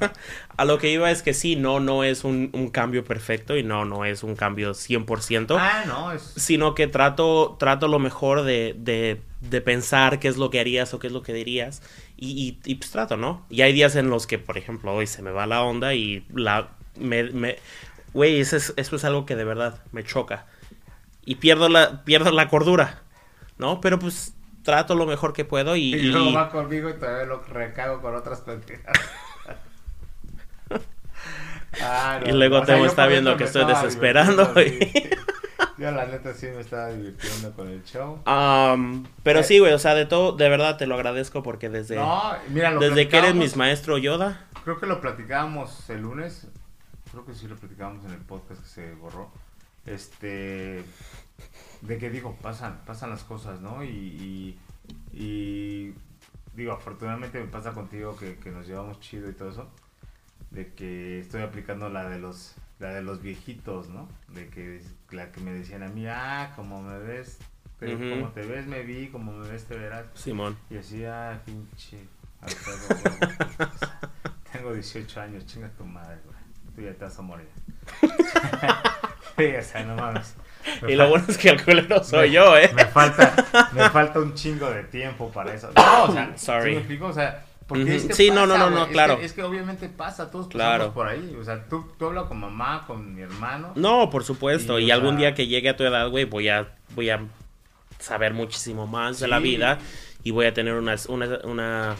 a 0.56 0.66
lo 0.66 0.78
que 0.78 0.92
iba 0.92 1.12
es 1.12 1.22
que 1.22 1.34
sí, 1.34 1.56
no, 1.56 1.80
no 1.80 2.04
es 2.04 2.24
un, 2.24 2.50
un 2.54 2.70
cambio 2.70 3.04
perfecto 3.04 3.58
y 3.58 3.64
no, 3.64 3.86
no 3.86 4.06
es 4.06 4.24
un 4.24 4.36
cambio 4.36 4.72
100%, 4.72 5.58
Ah, 5.60 5.84
no, 5.86 6.12
es... 6.12 6.22
sino 6.38 6.76
que 6.76 6.88
trato, 6.88 7.58
trato 7.60 7.88
lo 7.88 8.00
mejor 8.00 8.44
de, 8.44 8.76
de, 8.78 9.22
de 9.42 9.62
pensar 9.62 10.20
qué 10.20 10.28
es 10.30 10.38
lo 10.38 10.50
que 10.50 10.60
harías 10.60 10.94
o 10.94 11.00
qué 11.00 11.08
es 11.08 11.14
lo 11.14 11.24
que 11.24 11.34
dirías 11.34 11.82
y, 12.16 12.60
y, 12.64 12.72
y, 12.72 12.76
pues 12.76 12.92
trato, 12.92 13.18
¿no? 13.18 13.46
Y 13.50 13.62
hay 13.64 13.74
días 13.74 13.96
en 13.98 14.10
los 14.10 14.28
que, 14.28 14.40
por 14.40 14.58
ejemplo, 14.58 14.94
hoy 14.94 15.08
se 15.08 15.22
me 15.22 15.32
va 15.32 15.46
la 15.46 15.62
onda 15.62 15.94
y 15.94 16.26
la... 16.34 16.70
Me, 16.96 17.24
me, 17.32 17.58
güey, 18.14 18.40
eso 18.40 18.58
es, 18.58 18.74
eso 18.78 18.96
es 18.96 19.06
algo 19.06 19.26
que 19.26 19.36
de 19.36 19.44
verdad 19.44 19.82
me 19.92 20.04
choca. 20.04 20.46
Y 21.26 21.36
pierdo 21.36 21.70
la, 21.70 22.04
pierdo 22.04 22.32
la 22.32 22.48
cordura, 22.48 23.02
¿no? 23.58 23.82
Pero 23.82 24.00
pues 24.00 24.34
trato 24.64 24.96
lo 24.96 25.06
mejor 25.06 25.34
que 25.34 25.46
puedo 25.46 25.76
y... 25.76 25.94
Y, 25.96 26.02
luego 26.04 26.34
va 26.34 26.50
conmigo 26.50 26.90
y 26.90 26.94
todavía 26.94 27.26
lo 27.26 27.42
recago 27.44 28.02
con 28.02 28.16
otras 28.16 28.42
pendejadas. 28.42 29.00
Ah, 31.82 32.20
no, 32.22 32.30
Y 32.30 32.34
luego 32.34 32.60
o 32.60 32.66
sea, 32.68 32.78
está 32.86 33.08
viendo 33.08 33.36
que 33.36 33.46
estoy 33.46 33.66
desesperando. 33.66 34.54
Yo 35.78 35.90
la 35.92 36.06
neta 36.06 36.34
sí 36.34 36.46
me 36.48 36.62
estaba 36.62 36.90
divirtiendo 36.90 37.52
con 37.54 37.68
el 37.68 37.84
show. 37.84 38.22
Am, 38.26 39.08
pero 39.24 39.40
Eh. 39.40 39.44
sí, 39.44 39.58
güey, 39.58 39.74
o 39.74 39.80
sea, 39.80 39.96
de 39.96 40.06
todo, 40.06 40.34
de 40.34 40.50
verdad 40.50 40.78
te 40.78 40.86
lo 40.86 40.94
agradezco 40.94 41.42
porque 41.42 41.70
desde, 41.70 41.96
No, 41.96 42.36
mira, 42.50 42.72
lo 42.72 42.80
desde 42.80 43.08
que 43.08 43.18
eres 43.18 43.34
mis 43.34 43.56
maestro 43.56 43.98
Yoda, 43.98 44.46
Creo 44.64 44.80
que 44.80 44.86
lo 44.86 45.02
platicábamos 45.02 45.90
el 45.90 46.02
lunes. 46.02 46.48
Creo 47.14 47.26
que 47.26 47.34
sí 47.36 47.48
lo 47.48 47.56
platicábamos 47.56 48.04
en 48.06 48.12
el 48.12 48.20
podcast 48.22 48.62
que 48.62 48.68
se 48.68 48.94
borró. 48.96 49.32
Este. 49.86 50.84
De 51.82 51.98
que 52.00 52.10
digo, 52.10 52.36
pasan, 52.42 52.82
pasan 52.86 53.12
las 53.12 53.24
cosas, 53.24 53.62
¿no? 53.62 53.84
Y. 53.84 53.88
y, 53.88 54.60
y, 55.14 55.94
digo, 56.56 56.72
afortunadamente 56.74 57.40
me 57.40 57.46
pasa 57.48 57.72
contigo 57.74 58.18
que, 58.18 58.38
que 58.38 58.50
nos 58.50 58.66
llevamos 58.68 59.00
chido 59.00 59.30
y 59.30 59.34
todo 59.34 59.52
eso. 59.52 59.70
De 60.50 60.74
que 60.74 61.20
estoy 61.20 61.44
aplicando 61.44 61.88
la 61.90 62.10
de 62.10 62.18
los 62.18 62.56
la 62.80 62.90
de 62.90 63.04
los 63.04 63.22
viejitos, 63.22 63.90
¿no? 63.90 64.10
De 64.30 64.50
que 64.50 64.82
la 65.12 65.32
que 65.32 65.40
me 65.40 65.54
decían 65.54 65.84
a 65.84 65.90
mí, 65.90 66.08
ah, 66.08 66.52
como 66.56 66.82
me 66.82 66.98
ves, 66.98 67.38
Ujú. 67.80 68.10
como 68.10 68.30
te 68.32 68.42
ves 68.42 68.66
me 68.68 68.82
vi, 68.84 69.10
como 69.10 69.32
me 69.34 69.48
ves 69.48 69.66
te 69.66 69.78
verás. 69.78 70.06
Simón. 70.16 70.58
Y 70.70 70.78
así, 70.78 71.06
ah, 71.06 71.40
pinche. 71.46 72.08
Tengo 74.52 74.74
18 74.74 75.22
años, 75.22 75.46
chinga 75.46 75.70
tu 75.70 75.86
madre, 75.86 76.20
güey. 76.26 76.43
Tú 76.76 76.82
ya 76.82 76.92
te 76.94 77.06
vas 77.06 77.18
a 77.18 77.22
morir. 77.22 77.48
sí, 79.38 79.46
o 79.56 79.64
sea, 79.64 79.84
no 79.84 79.96
mames. 79.96 80.36
Me 80.82 80.94
Y 80.94 80.96
lo 80.96 81.10
bueno 81.10 81.26
es 81.28 81.38
que 81.38 81.50
el 81.50 81.64
culero 81.64 82.04
soy 82.04 82.30
me- 82.30 82.34
yo, 82.36 82.58
¿eh? 82.58 82.72
Me 82.74 82.86
falta, 82.86 83.34
me 83.74 83.90
falta 83.90 84.20
un 84.20 84.34
chingo 84.34 84.70
de 84.70 84.84
tiempo 84.84 85.30
para 85.32 85.54
eso. 85.54 85.70
No, 85.76 86.04
o 86.06 86.12
sea, 86.14 86.32
Sorry. 86.38 86.70
¿sí 86.70 86.76
me 86.76 86.78
explico? 86.78 87.06
O 87.08 87.14
sea, 87.14 87.44
porque 87.68 87.96
es 87.96 88.06
que 88.06 88.14
Sí, 88.14 88.32
no, 88.32 88.46
no, 88.48 88.58
no, 88.58 88.70
no, 88.70 88.86
Es 88.86 88.92
claro. 88.92 89.20
que- 89.20 89.26
Es 89.26 89.34
que, 89.34 89.44
obviamente 89.44 89.90
pasa, 89.90 90.32
todos 90.32 90.48
pasamos 90.48 90.52
Claro. 90.78 90.94
por 90.94 91.08
ahí. 91.08 91.36
O 91.40 91.44
sea, 91.44 91.64
tú, 91.68 91.92
tú 92.00 92.08
hablas 92.08 92.26
con 92.26 92.40
mamá, 92.40 92.86
con 92.88 93.14
mi 93.14 93.22
hermano. 93.22 93.74
No, 93.76 94.10
por 94.10 94.24
supuesto. 94.24 94.80
Y, 94.80 94.90
algún 94.92 95.12
sea- 95.12 95.20
día 95.20 95.34
que 95.36 95.48
llegue 95.48 95.70
a 95.70 95.76
tu 95.78 95.84
edad, 95.84 96.10
güey, 96.10 96.26
voy 96.26 96.50
a, 96.50 96.68
voy 96.96 97.10
a 97.10 97.20
saber 98.00 98.34
muchísimo 98.34 98.88
más 98.88 99.20
de 99.20 99.28
la 99.28 99.40
vida 99.40 99.80
y 100.24 100.32
voy 100.32 100.46
a 100.46 100.54
tener 100.54 100.74
una, 100.76 100.96
una, 101.10 101.40
una... 101.44 101.96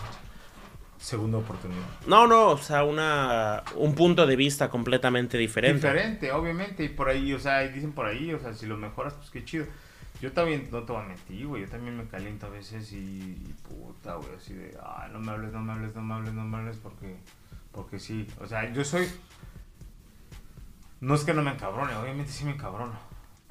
Segunda 1.04 1.40
oportunidad. 1.40 1.84
No, 2.08 2.28
no, 2.28 2.52
o 2.52 2.58
sea, 2.58 2.86
una, 2.86 3.62
un 3.76 3.94
punto 3.94 4.26
de 4.26 4.38
vista 4.38 4.70
completamente 4.70 5.38
diferente. 5.38 5.86
Diferente, 5.86 6.32
obviamente, 6.32 6.86
y 6.86 6.88
por 6.88 7.10
ahí, 7.10 7.34
o 7.34 7.40
sea, 7.40 7.66
y 7.66 7.74
dicen 7.74 7.92
por 7.92 8.06
ahí, 8.06 8.34
o 8.34 8.40
sea, 8.40 8.54
si 8.54 8.68
lo 8.68 8.78
mejoras, 8.78 9.14
pues 9.16 9.30
qué 9.30 9.44
chido. 9.44 9.66
Yo 10.22 10.32
también, 10.32 10.70
no 10.72 10.84
te 10.84 10.94
voy 10.94 11.02
a 11.02 11.06
mentir, 11.06 11.46
güey, 11.46 11.64
yo 11.64 11.70
también 11.70 11.98
me 11.98 12.06
caliento 12.06 12.46
a 12.46 12.52
veces 12.52 12.94
y, 12.94 12.96
y 12.96 13.56
puta, 13.68 14.16
güey, 14.16 14.30
así 14.38 14.54
de, 14.54 14.78
ah, 14.82 15.10
no 15.12 15.20
me 15.20 15.34
hables, 15.34 15.52
no 15.52 15.60
me 15.60 15.74
hables, 15.74 15.94
no 15.94 16.02
me 16.02 16.14
hables, 16.14 16.34
no 16.34 16.46
me 16.46 16.58
hables, 16.58 16.78
porque, 16.78 17.18
porque 17.74 18.00
sí, 18.00 18.26
o 18.40 18.48
sea, 18.48 18.72
yo 18.72 18.86
soy, 18.86 19.06
no 21.02 21.16
es 21.16 21.26
que 21.26 21.34
no 21.34 21.42
me 21.42 21.52
encabrone, 21.52 21.94
obviamente 21.96 22.32
sí 22.32 22.46
me 22.46 22.52
encabrono, 22.52 22.94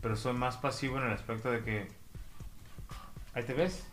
pero 0.01 0.17
soy 0.17 0.33
más 0.33 0.57
pasivo 0.57 0.97
en 0.97 1.05
el 1.05 1.13
aspecto 1.13 1.51
de 1.51 1.63
que, 1.63 1.89
ahí 3.35 3.43
te 3.45 3.53
ves, 3.53 3.87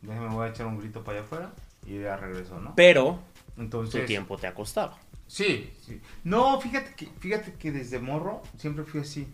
déjame, 0.00 0.28
voy 0.28 0.46
a 0.46 0.50
echar 0.52 0.64
un 0.64 0.78
grito 0.78 1.04
para 1.04 1.18
allá 1.18 1.26
afuera 1.26 1.52
y 1.88 2.00
ya 2.02 2.16
regreso, 2.16 2.60
¿no? 2.60 2.74
Pero 2.76 3.18
Entonces, 3.56 4.00
tu 4.00 4.06
tiempo 4.06 4.36
te 4.36 4.46
ha 4.46 4.54
costado. 4.54 4.96
Sí, 5.26 5.74
sí. 5.84 6.00
No, 6.24 6.60
fíjate 6.60 6.94
que, 6.94 7.06
fíjate 7.18 7.54
que 7.54 7.72
desde 7.72 7.98
morro 7.98 8.42
siempre 8.56 8.84
fui 8.84 9.00
así. 9.00 9.26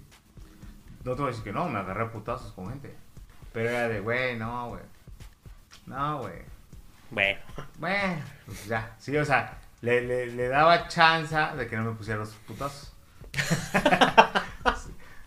No 1.04 1.12
te 1.12 1.22
voy 1.22 1.24
a 1.24 1.30
decir 1.30 1.44
que 1.44 1.52
no, 1.52 1.68
me 1.68 1.78
agarré 1.78 2.04
a 2.04 2.10
putazos 2.12 2.52
con 2.52 2.68
gente. 2.68 2.94
Pero 3.52 3.70
era 3.70 3.88
de, 3.88 4.00
güey, 4.00 4.36
no, 4.36 4.68
güey. 4.68 4.82
No, 5.86 6.20
güey. 6.20 6.42
Bueno, 7.10 7.40
Bueno, 7.78 8.22
pues 8.46 8.66
ya. 8.66 8.94
Sí, 8.98 9.16
o 9.16 9.24
sea, 9.24 9.58
le, 9.82 10.00
le, 10.00 10.26
le 10.26 10.48
daba 10.48 10.88
chance 10.88 11.36
de 11.56 11.66
que 11.68 11.76
no 11.76 11.84
me 11.84 11.92
pusiera 11.92 12.20
los 12.20 12.30
putazos. 12.30 12.92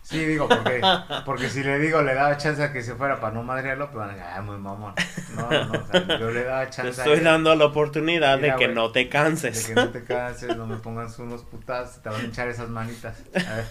Sí, 0.08 0.24
digo, 0.24 0.48
porque, 0.48 0.80
porque 1.26 1.50
si 1.50 1.62
le 1.62 1.78
digo, 1.78 2.00
le 2.00 2.14
daba 2.14 2.36
chance 2.38 2.62
a 2.62 2.72
que 2.72 2.82
se 2.82 2.94
fuera 2.94 3.20
para 3.20 3.34
no 3.34 3.42
madrearlo, 3.42 3.90
pues 3.90 3.98
van 3.98 4.08
a 4.10 4.12
decir, 4.14 4.26
ah, 4.34 4.40
muy 4.40 4.56
mamón. 4.56 4.94
No, 5.36 5.50
no, 5.50 5.64
no, 5.66 5.72
o 5.82 5.86
sea, 5.86 6.18
yo 6.18 6.30
le 6.30 6.44
daba 6.44 6.64
te 6.64 6.70
chance 6.70 7.00
a 7.02 7.04
estoy 7.04 7.20
dando 7.20 7.54
la 7.54 7.66
oportunidad 7.66 8.38
Mira, 8.38 8.54
de 8.54 8.58
que 8.58 8.68
no 8.72 8.90
te 8.90 9.00
De 9.00 9.08
canses. 9.10 9.66
que 9.66 9.74
no 9.74 9.90
te 9.90 10.02
canses, 10.04 10.56
no 10.56 10.66
me 10.66 10.76
pongas 10.76 11.18
unos 11.18 11.42
putazos, 11.42 12.02
te 12.02 12.08
van 12.08 12.22
a 12.22 12.24
hinchar 12.24 12.48
esas 12.48 12.70
manitas. 12.70 13.18
A 13.34 13.54
ver, 13.56 13.66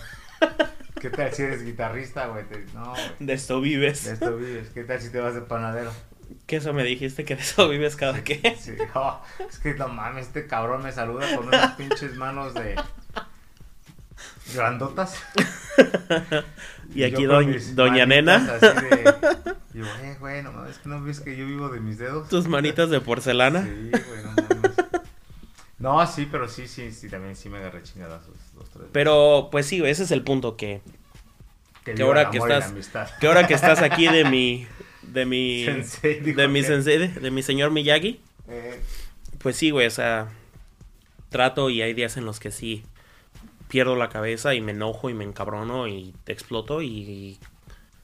¿qué 1.01 1.09
tal 1.09 1.33
si 1.33 1.41
eres 1.41 1.63
guitarrista, 1.65 2.27
güey? 2.27 2.43
Te- 2.47 2.65
No, 2.75 2.91
güey. 2.91 3.03
De 3.19 3.33
esto 3.33 3.59
vives. 3.59 4.05
De 4.05 4.13
esto 4.13 4.37
vives. 4.37 4.69
¿Qué 4.75 4.83
tal 4.83 5.01
si 5.01 5.09
te 5.09 5.19
vas 5.19 5.33
de 5.33 5.41
panadero? 5.41 5.91
Que 6.45 6.57
eso 6.57 6.71
me 6.71 6.83
dijiste 6.83 7.25
que 7.25 7.35
de 7.35 7.41
eso 7.41 7.67
vives 7.67 7.95
cada 7.95 8.23
que. 8.23 8.55
Sí, 8.59 8.75
oh, 8.93 9.19
es 9.49 9.57
que 9.57 9.73
no 9.73 9.87
mames, 9.87 10.27
este 10.27 10.45
cabrón 10.45 10.83
me 10.83 10.91
saluda 10.91 11.35
con 11.35 11.47
unas 11.47 11.71
pinches 11.73 12.13
manos 12.15 12.53
de. 12.53 12.75
grandotas. 14.53 15.15
Y 16.95 17.03
aquí 17.03 17.23
yo 17.23 17.41
Doña 17.75 18.05
Nena. 18.05 18.35
Así 18.37 18.65
de. 18.65 19.13
Yo, 19.73 19.85
eh, 19.85 20.15
güey, 20.19 20.41
no 20.41 20.51
mames, 20.53 20.71
es 20.71 20.77
que 20.79 20.89
no 20.89 21.03
ves 21.03 21.19
que 21.19 21.35
yo 21.35 21.45
vivo 21.45 21.69
de 21.69 21.79
mis 21.79 21.97
dedos. 21.97 22.29
Tus 22.29 22.47
manitas 22.47 22.89
de 22.89 23.01
porcelana. 23.01 23.63
Sí, 23.63 23.89
güey, 23.91 24.23
no 24.23 24.31
mames. 24.31 24.71
No, 25.79 26.07
sí, 26.07 26.27
pero 26.31 26.47
sí, 26.47 26.67
sí, 26.67 26.91
sí, 26.91 27.07
también 27.09 27.35
sí 27.35 27.49
me 27.49 27.57
agarré 27.57 27.83
chingadazos 27.83 28.33
los 28.57 28.69
tres. 28.69 28.85
Pero, 28.91 29.49
pues 29.51 29.67
sí, 29.67 29.83
ese 29.85 30.03
es 30.03 30.11
el 30.11 30.23
punto 30.23 30.55
que, 30.57 30.81
que 31.83 32.01
ahora 32.01 32.31
que 32.31 32.37
estás- 32.39 32.73
que 33.19 33.27
ahora 33.27 33.45
que 33.45 33.53
estás 33.53 33.81
aquí 33.83 34.07
de 34.07 34.23
mi, 34.23 34.65
de 35.03 35.25
mi, 35.25 35.65
Sensei, 35.65 36.19
de 36.21 36.47
mi 36.47 36.63
sensei, 36.63 36.97
de, 36.97 37.07
de 37.09 37.31
mi 37.31 37.43
señor 37.43 37.69
Miyagi, 37.71 38.19
Eh, 38.47 38.81
pues 39.37 39.55
sí, 39.57 39.69
güey, 39.69 39.85
o 39.85 39.91
sea, 39.91 40.29
trato 41.29 41.69
y 41.69 41.81
hay 41.83 41.93
días 41.93 42.17
en 42.17 42.25
los 42.25 42.39
que 42.39 42.49
sí 42.49 42.83
pierdo 43.67 43.95
la 43.95 44.09
cabeza 44.09 44.53
y 44.55 44.61
me 44.61 44.71
enojo 44.71 45.09
y 45.09 45.13
me 45.13 45.23
encabrono 45.23 45.87
y 45.87 46.13
exploto 46.25 46.81
y 46.81 47.37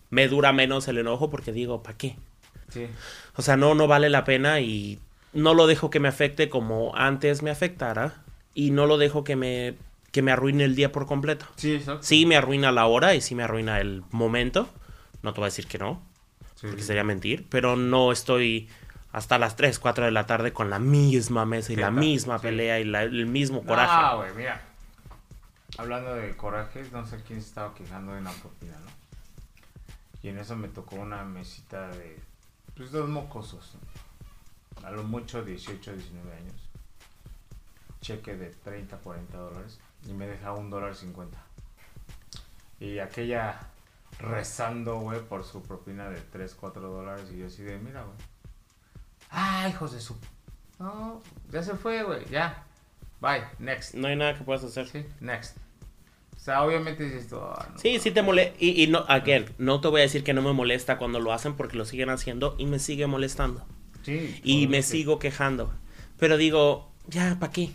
me 0.10 0.28
dura 0.28 0.54
menos 0.54 0.88
el 0.88 0.98
enojo 0.98 1.30
porque 1.30 1.52
digo, 1.52 1.82
¿para 1.84 1.98
qué? 1.98 2.16
sí. 2.70 2.88
O 3.36 3.42
sea, 3.42 3.58
no, 3.58 3.74
no 3.76 3.88
vale 3.88 4.10
la 4.10 4.24
pena 4.26 4.60
y 4.60 5.00
no 5.34 5.54
lo 5.54 5.66
dejo 5.68 5.90
que 5.90 6.00
me 6.00 6.08
afecte 6.08 6.50
como 6.50 6.96
antes 6.96 7.42
me 7.42 7.50
afectara 7.52 8.22
y 8.54 8.70
no 8.72 8.86
lo 8.86 8.98
dejo 8.98 9.24
que 9.24 9.36
me, 9.36 9.76
que 10.12 10.22
me 10.22 10.32
arruine 10.32 10.64
el 10.66 10.76
día 10.76 10.92
por 10.92 11.08
completo. 11.08 11.46
Sí, 11.56 11.74
exacto. 11.76 12.04
Sí 12.04 12.26
me 12.28 12.36
arruina 12.36 12.72
la 12.72 12.86
hora 12.86 13.16
y 13.16 13.22
sí 13.22 13.34
me 13.34 13.44
arruina 13.44 13.80
el 13.80 14.04
momento. 14.12 14.70
No 15.24 15.34
te 15.34 15.40
voy 15.40 15.46
a 15.46 15.50
decir 15.50 15.66
que 15.68 15.80
no, 15.80 16.02
Sí, 16.56 16.68
porque 16.68 16.84
sería 16.84 17.04
mentir, 17.04 17.46
pero 17.50 17.76
no 17.76 18.12
estoy 18.12 18.70
hasta 19.12 19.38
las 19.40 19.56
3, 19.56 19.80
4 19.80 20.06
de 20.06 20.12
la 20.12 20.26
tarde 20.28 20.54
con 20.54 20.70
la 20.70 20.80
misma 20.80 21.46
mesa 21.46 21.74
y 21.74 21.76
la 21.76 21.92
misma 21.92 22.40
pelea 22.40 22.80
y 22.80 22.84
la- 22.84 23.04
el 23.04 23.26
mismo 23.26 23.62
No, 23.62 23.68
coraje. 23.68 24.16
güey, 24.18 24.34
mira. 24.36 24.62
Hablando 25.78 26.14
de 26.14 26.36
corajes, 26.38 26.92
no 26.92 27.06
sé 27.06 27.22
quién 27.24 27.42
se 27.42 27.48
estaba 27.48 27.74
quejando 27.74 28.14
de 28.14 28.20
una 28.20 28.32
propina, 28.32 28.78
¿no? 28.80 28.92
Y 30.22 30.30
en 30.30 30.38
eso 30.38 30.56
me 30.56 30.70
tocó 30.70 30.96
una 30.96 31.24
mesita 31.24 31.90
de. 31.90 32.20
Pues 32.76 32.92
dos 32.92 33.10
mocosos. 33.10 33.76
¿no? 34.82 34.88
A 34.88 34.92
lo 34.92 35.04
mucho 35.04 35.44
18, 35.44 35.94
19 35.94 36.36
años. 36.36 36.70
Cheque 38.02 38.36
de 38.36 38.50
30, 38.50 38.98
40 38.98 39.38
dólares. 39.38 39.80
Y 40.08 40.14
me 40.14 40.28
deja 40.28 40.54
un 40.54 40.70
dólar 40.70 40.96
50. 40.96 41.38
Y 42.80 43.00
aquella 43.00 43.68
rezando, 44.20 45.00
güey, 45.00 45.22
por 45.22 45.44
su 45.44 45.62
propina 45.62 46.10
de 46.10 46.22
3, 46.22 46.56
4 46.56 46.82
dólares. 46.82 47.30
Y 47.34 47.40
yo 47.40 47.48
así 47.48 47.64
de, 47.64 47.78
mira, 47.80 48.04
güey. 48.04 48.18
Ah, 49.32 49.68
hijos 49.70 49.92
de 49.92 50.00
su. 50.00 50.16
No, 50.80 51.22
ya 51.52 51.64
se 51.64 51.76
fue, 51.76 52.04
güey, 52.04 52.26
ya. 52.30 52.64
Bye, 53.20 53.44
next. 53.60 53.94
No 53.96 54.08
hay 54.08 54.16
nada 54.16 54.38
que 54.38 54.44
puedas 54.44 54.64
hacer. 54.64 54.88
Sí, 54.88 55.06
next. 55.20 55.58
O 56.44 56.46
sea, 56.46 56.62
obviamente 56.64 57.06
dices 57.06 57.30
tú, 57.30 57.38
ah, 57.40 57.70
no, 57.72 57.80
Sí, 57.80 58.00
sí 58.00 58.12
te 58.12 58.22
molesta. 58.22 58.54
Y, 58.60 58.84
y 58.84 58.88
no, 58.88 59.06
again, 59.08 59.46
no 59.60 59.80
te 59.80 59.88
voy 59.88 60.02
a 60.02 60.04
decir 60.04 60.26
que 60.26 60.34
no 60.34 60.42
me 60.42 60.52
molesta 60.52 60.98
cuando 60.98 61.22
lo 61.22 61.32
hacen 61.32 61.54
porque 61.54 61.78
lo 61.78 61.86
siguen 61.86 62.10
haciendo 62.10 62.56
y 62.58 62.66
me 62.66 62.80
sigue 62.80 63.08
molestando. 63.08 63.66
Sí, 64.02 64.42
Y 64.44 64.68
me 64.68 64.84
sigo 64.84 65.20
quejando. 65.20 65.72
Pero 66.20 66.36
digo, 66.36 66.92
ya, 67.08 67.38
¿para 67.40 67.54
qué? 67.54 67.70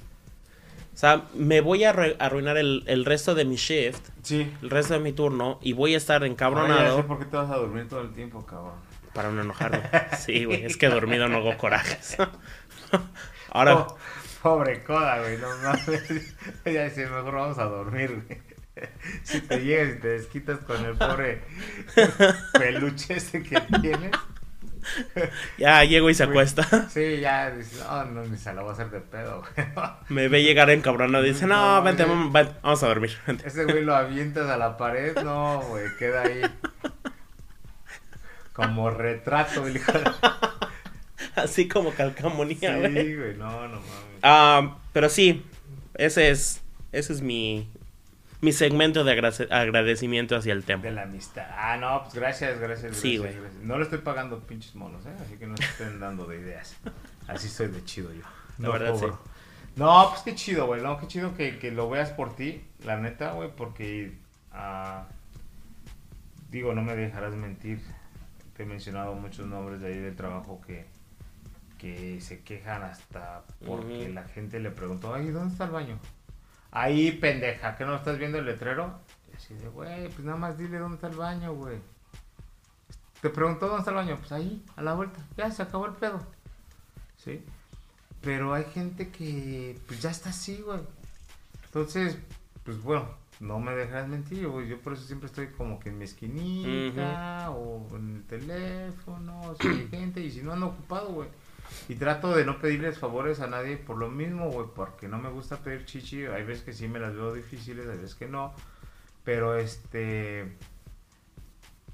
O 0.94 0.98
sea, 0.98 1.24
me 1.34 1.62
voy 1.62 1.84
a 1.84 1.94
arru- 1.94 2.16
arruinar 2.18 2.58
el, 2.58 2.84
el 2.88 3.06
resto 3.06 3.34
de 3.34 3.46
mi 3.46 3.56
shift, 3.56 4.06
Sí. 4.22 4.52
el 4.60 4.68
resto 4.68 4.92
de 4.92 5.00
mi 5.00 5.12
turno, 5.14 5.58
y 5.62 5.72
voy 5.72 5.94
a 5.94 5.96
estar 5.96 6.22
encabronado. 6.24 7.06
por 7.06 7.18
qué 7.20 7.24
te 7.24 7.38
vas 7.38 7.50
a 7.50 7.56
dormir 7.56 7.88
todo 7.88 8.02
el 8.02 8.12
tiempo, 8.12 8.44
cabrón. 8.44 8.74
para 9.14 9.30
no 9.30 9.40
enojarme. 9.40 9.80
Sí, 10.18 10.44
güey, 10.44 10.66
es 10.66 10.76
que 10.76 10.90
dormido 10.90 11.26
no 11.28 11.38
hago 11.38 11.56
corajes. 11.56 12.18
Ahora, 13.50 13.76
Oh, 13.78 13.96
pobre 14.42 14.84
coda, 14.84 15.20
güey, 15.20 15.38
no 15.38 15.48
mames. 15.62 16.34
Ya 16.66 16.84
dice, 16.84 17.06
mejor 17.06 17.34
vamos 17.34 17.58
a 17.58 17.64
dormir, 17.64 18.22
güey. 18.26 18.47
Si 19.22 19.40
te 19.40 19.60
llegas 19.64 19.96
y 19.96 20.00
te 20.00 20.08
desquitas 20.08 20.58
con 20.60 20.84
el 20.84 20.96
pobre 20.96 21.42
peluche 22.52 23.16
ese 23.16 23.42
que 23.42 23.60
tienes. 23.80 24.12
ya 25.58 25.84
llego 25.84 26.08
y 26.08 26.14
se 26.14 26.24
acuesta. 26.24 26.88
Sí, 26.88 27.20
ya 27.20 27.50
dices, 27.50 27.78
no, 27.84 28.04
no, 28.06 28.24
ni 28.24 28.38
se 28.38 28.54
la 28.54 28.62
voy 28.62 28.70
a 28.70 28.72
hacer 28.72 28.90
de 28.90 29.00
pedo, 29.00 29.42
güey. 29.54 29.66
Me 30.08 30.28
ve 30.28 30.42
llegar 30.42 30.70
encabronado 30.70 31.24
y 31.26 31.30
dice, 31.30 31.46
no, 31.46 31.76
No, 31.76 31.82
vente, 31.82 32.04
güey. 32.04 32.30
vamos 32.62 32.82
a 32.82 32.86
dormir. 32.88 33.16
vente". 33.26 33.46
Ese 33.46 33.64
güey 33.64 33.84
lo 33.84 33.94
avientas 33.94 34.48
a 34.48 34.56
la 34.56 34.76
pared, 34.76 35.14
no, 35.22 35.60
güey, 35.68 35.84
queda 35.98 36.22
ahí. 36.22 36.40
Como 38.52 38.90
retrato, 38.90 39.66
el 39.66 39.76
hijo 39.76 39.92
de... 39.92 40.04
Así 41.36 41.68
como 41.68 41.90
Sí, 41.90 41.96
calcamonía, 41.96 42.76
güey. 42.78 43.16
güey, 43.16 43.36
no, 43.36 43.68
no 43.68 43.76
mames. 43.76 43.84
Ah, 44.22 44.78
pero 44.92 45.08
sí, 45.08 45.44
ese 45.94 46.30
es, 46.30 46.62
ese 46.90 47.12
es 47.12 47.20
mi, 47.20 47.70
mi 48.40 48.52
segmento 48.52 49.04
de 49.04 49.12
agradecimiento 49.50 50.36
hacia 50.36 50.52
el 50.52 50.60
De 50.60 50.66
templo. 50.66 50.90
la 50.90 51.02
amistad. 51.02 51.46
Ah, 51.56 51.76
no, 51.76 52.02
pues 52.02 52.14
gracias, 52.14 52.58
gracias. 52.60 52.96
Sí, 52.96 53.16
gracias, 53.18 53.36
güey. 53.36 53.44
gracias. 53.50 53.64
No 53.64 53.76
le 53.78 53.84
estoy 53.84 53.98
pagando 53.98 54.40
pinches 54.40 54.74
monos, 54.74 55.04
¿eh? 55.06 55.14
Así 55.20 55.36
que 55.36 55.46
no 55.46 55.56
se 55.56 55.64
estén 55.64 55.98
dando 56.00 56.26
de 56.26 56.38
ideas. 56.40 56.76
Así 57.26 57.48
soy 57.48 57.68
de 57.68 57.84
chido 57.84 58.12
yo. 58.12 58.22
La 58.58 58.70
verdad, 58.70 58.94
sí. 58.96 59.06
No, 59.76 60.08
pues 60.10 60.22
qué 60.22 60.34
chido, 60.34 60.66
güey. 60.66 60.80
No, 60.82 60.98
qué 60.98 61.06
chido 61.06 61.36
que, 61.36 61.58
que 61.58 61.70
lo 61.70 61.88
veas 61.88 62.10
por 62.10 62.34
ti, 62.34 62.64
la 62.84 62.96
neta, 62.96 63.32
güey, 63.32 63.50
porque. 63.54 64.12
ah, 64.52 65.06
digo, 66.50 66.72
no 66.74 66.82
me 66.82 66.96
dejarás 66.96 67.34
mentir. 67.34 67.80
Te 68.56 68.62
he 68.64 68.66
mencionado 68.66 69.14
muchos 69.14 69.46
nombres 69.46 69.80
de 69.80 69.88
ahí 69.88 69.98
del 69.98 70.16
trabajo 70.16 70.60
que, 70.66 70.86
que 71.78 72.20
se 72.20 72.40
quejan 72.42 72.82
hasta 72.82 73.42
porque 73.64 74.08
la 74.08 74.24
gente 74.24 74.58
le 74.58 74.70
preguntó, 74.72 75.14
ay, 75.14 75.28
¿dónde 75.30 75.52
está 75.52 75.64
el 75.66 75.70
baño? 75.70 75.98
Ahí, 76.78 77.10
pendeja, 77.10 77.76
¿que 77.76 77.84
no 77.84 77.96
estás 77.96 78.18
viendo 78.18 78.38
el 78.38 78.46
letrero? 78.46 79.00
Y 79.32 79.36
así 79.36 79.52
de, 79.54 79.68
güey, 79.68 80.08
pues 80.10 80.20
nada 80.20 80.38
más 80.38 80.56
dile 80.56 80.78
dónde 80.78 80.94
está 80.94 81.08
el 81.08 81.16
baño, 81.16 81.52
güey. 81.52 81.78
Te 83.20 83.30
preguntó 83.30 83.66
dónde 83.66 83.80
está 83.80 83.90
el 83.90 83.96
baño, 83.96 84.16
pues 84.16 84.30
ahí, 84.30 84.64
a 84.76 84.82
la 84.82 84.94
vuelta. 84.94 85.18
Ya, 85.36 85.50
se 85.50 85.62
acabó 85.62 85.86
el 85.86 85.94
pedo. 85.94 86.20
¿Sí? 87.16 87.44
Pero 88.20 88.54
hay 88.54 88.62
gente 88.72 89.10
que, 89.10 89.76
pues 89.88 90.00
ya 90.00 90.10
está 90.10 90.30
así, 90.30 90.62
güey. 90.62 90.78
Entonces, 91.64 92.16
pues 92.62 92.80
bueno, 92.80 93.08
no 93.40 93.58
me 93.58 93.74
dejas 93.74 94.06
mentir, 94.06 94.46
güey. 94.46 94.68
Yo 94.68 94.80
por 94.80 94.92
eso 94.92 95.02
siempre 95.02 95.26
estoy 95.26 95.48
como 95.48 95.80
que 95.80 95.88
en 95.88 95.98
mi 95.98 96.04
esquinita 96.04 97.50
o 97.50 97.88
en 97.96 98.18
el 98.18 98.24
teléfono, 98.24 99.56
si 99.60 99.66
hay 99.66 99.88
gente, 99.88 100.20
y 100.20 100.30
si 100.30 100.42
no 100.42 100.52
ando 100.52 100.68
ocupado, 100.68 101.08
güey. 101.08 101.28
Y 101.88 101.94
trato 101.94 102.34
de 102.34 102.44
no 102.44 102.58
pedirles 102.58 102.98
favores 102.98 103.40
a 103.40 103.46
nadie 103.46 103.76
por 103.76 103.96
lo 103.96 104.10
mismo, 104.10 104.50
güey, 104.50 104.66
porque 104.74 105.08
no 105.08 105.18
me 105.18 105.30
gusta 105.30 105.58
pedir 105.58 105.84
chichi. 105.84 106.26
Hay 106.26 106.44
veces 106.44 106.64
que 106.64 106.72
sí 106.72 106.88
me 106.88 106.98
las 106.98 107.14
veo 107.14 107.32
difíciles, 107.32 107.86
hay 107.88 107.98
veces 107.98 108.14
que 108.14 108.28
no. 108.28 108.54
Pero 109.24 109.56
este. 109.56 110.56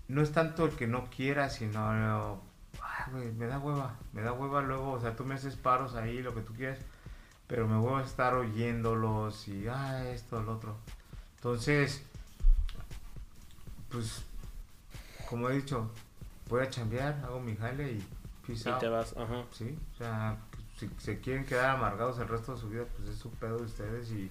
No 0.09 0.23
es 0.23 0.33
tanto 0.33 0.67
el 0.67 0.73
que 0.73 0.87
no 0.87 1.11
quiera, 1.11 1.51
sino. 1.51 2.41
Ay, 2.81 3.13
güey, 3.13 3.33
me 3.33 3.47
da 3.47 3.59
hueva. 3.59 3.97
Me 4.13 4.23
da 4.23 4.33
hueva 4.33 4.63
luego. 4.63 4.93
O 4.93 5.01
sea, 5.01 5.17
tú 5.17 5.25
me 5.25 5.35
haces 5.35 5.57
paros 5.57 5.95
ahí, 5.95 6.23
lo 6.23 6.35
que 6.35 6.41
tú 6.43 6.55
quieras. 6.55 6.79
Pero 7.47 7.69
me 7.69 7.77
voy 7.77 8.01
a 8.01 8.05
estar 8.05 8.35
oyéndolos 8.35 9.49
y. 9.49 9.67
Ah, 9.69 10.09
esto, 10.11 10.43
lo 10.43 10.55
otro. 10.55 10.77
Entonces. 11.37 12.05
Pues. 13.91 14.25
Como 15.29 15.49
he 15.49 15.57
dicho, 15.57 15.91
voy 16.49 16.63
a 16.63 16.71
chambear, 16.71 17.21
hago 17.25 17.41
mi 17.41 17.57
jale 17.57 17.93
y. 17.93 18.07
Peace 18.47 18.69
Y 18.69 18.73
out. 18.73 18.81
te 18.81 18.89
vas, 18.89 19.15
ajá. 19.17 19.45
Sí, 19.53 19.77
o 19.95 19.97
sea, 19.99 20.37
si 20.79 20.91
se 20.99 21.21
quieren 21.21 21.45
quedar 21.47 21.71
amargados 21.77 22.19
el 22.19 22.29
resto 22.29 22.55
de 22.55 22.61
su 22.61 22.69
vida, 22.69 22.85
pues 22.97 23.09
es 23.11 23.19
su 23.19 23.31
pedo 23.31 23.59
de 23.59 23.65
ustedes 23.65 24.11
y... 24.11 24.31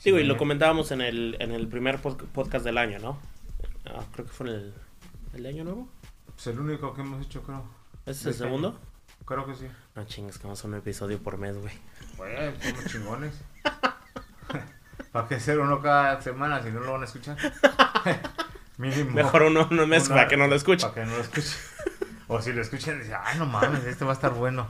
Sí, 0.00 0.10
güey, 0.10 0.24
lo 0.24 0.34
me- 0.34 0.38
comentábamos 0.38 0.90
en 0.92 1.00
el, 1.00 1.36
en 1.40 1.52
el 1.52 1.66
primer 1.68 2.00
pod- 2.02 2.26
podcast 2.32 2.64
del 2.64 2.78
año, 2.78 2.98
¿no? 2.98 3.18
Ah, 3.86 4.04
creo 4.12 4.26
que 4.26 4.32
fue 4.32 4.48
en 4.48 4.54
el, 4.54 4.74
el 5.34 5.46
año 5.46 5.64
nuevo. 5.64 5.88
Pues 6.34 6.46
el 6.48 6.58
único 6.60 6.92
que 6.94 7.00
hemos 7.00 7.24
hecho, 7.24 7.42
creo. 7.42 7.64
¿Ese 8.04 8.20
es 8.20 8.26
el 8.26 8.34
segundo? 8.34 8.68
año. 8.68 8.78
Creo 9.24 9.46
que 9.46 9.54
sí. 9.54 9.66
No 9.94 10.04
chingues, 10.04 10.36
que 10.38 10.44
vamos 10.44 10.62
a 10.64 10.68
un 10.68 10.74
episodio 10.74 11.18
por 11.18 11.38
mes, 11.38 11.56
güey. 11.58 11.72
Güey, 12.16 12.54
somos 12.60 12.84
chingones. 12.86 13.34
¿Para 15.12 15.28
qué 15.28 15.36
hacer 15.36 15.58
uno 15.58 15.80
cada 15.80 16.20
semana 16.20 16.62
si 16.62 16.70
no 16.70 16.80
lo 16.80 16.92
van 16.92 17.02
a 17.02 17.04
escuchar? 17.06 17.36
Mínimo. 18.78 19.12
Mejor 19.12 19.42
uno 19.44 19.66
no 19.70 19.86
mes 19.86 20.08
para 20.08 20.28
que 20.28 20.36
no 20.36 20.46
lo 20.46 20.54
escuche. 20.54 20.86
Para 20.86 20.94
que 20.94 21.10
no 21.10 21.16
lo 21.16 21.22
escuche. 21.22 21.56
O 22.28 22.40
si 22.40 22.52
lo 22.52 22.60
escuchan, 22.60 22.98
dicen, 22.98 23.16
ay, 23.22 23.38
no 23.38 23.46
mames, 23.46 23.84
este 23.84 24.04
va 24.04 24.10
a 24.10 24.14
estar 24.14 24.34
bueno. 24.34 24.66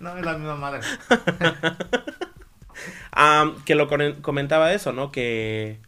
No, 0.00 0.16
es 0.16 0.24
la 0.24 0.36
misma 0.36 0.56
madre. 0.56 0.80
Ah, 3.12 3.52
que 3.64 3.74
lo 3.74 3.88
comentaba 4.22 4.72
eso, 4.72 4.92
¿no? 4.92 5.10
Que, 5.10 5.78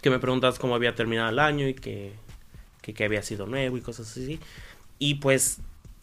que 0.00 0.08
me 0.08 0.18
preguntas 0.18 0.58
cómo 0.58 0.74
había 0.74 0.94
terminado 0.94 1.28
el 1.28 1.38
año 1.38 1.68
y 1.68 1.74
que, 1.74 2.14
que, 2.80 2.94
que 2.94 3.04
había 3.04 3.22
sido 3.22 3.46
nuevo 3.46 3.76
y 3.76 3.82
cosas 3.82 4.10
así. 4.10 4.40
Y 4.98 5.16
pues 5.16 5.58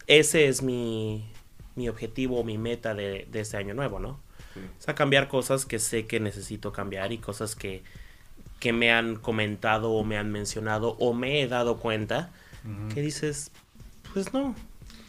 ese 0.05 0.47
es 0.47 0.61
mi, 0.61 1.27
mi 1.75 1.89
objetivo, 1.89 2.43
mi 2.43 2.59
meta 2.59 2.93
de, 2.93 3.27
de 3.31 3.39
este 3.39 3.57
año 3.57 3.73
nuevo, 3.73 3.99
¿no? 3.99 4.19
Sí. 4.53 4.59
O 4.59 4.81
sea, 4.81 4.93
cambiar 4.93 5.27
cosas 5.27 5.65
que 5.65 5.79
sé 5.79 6.05
que 6.05 6.19
necesito 6.19 6.71
cambiar 6.71 7.11
y 7.11 7.17
cosas 7.17 7.55
que, 7.55 7.81
que 8.59 8.73
me 8.73 8.91
han 8.91 9.15
comentado 9.15 9.91
o 9.91 10.03
me 10.03 10.17
han 10.17 10.31
mencionado 10.31 10.97
o 10.99 11.13
me 11.13 11.41
he 11.41 11.47
dado 11.47 11.77
cuenta 11.77 12.29
Ujú. 12.63 12.93
que 12.93 13.01
dices, 13.01 13.51
pues 14.13 14.33
no. 14.33 14.55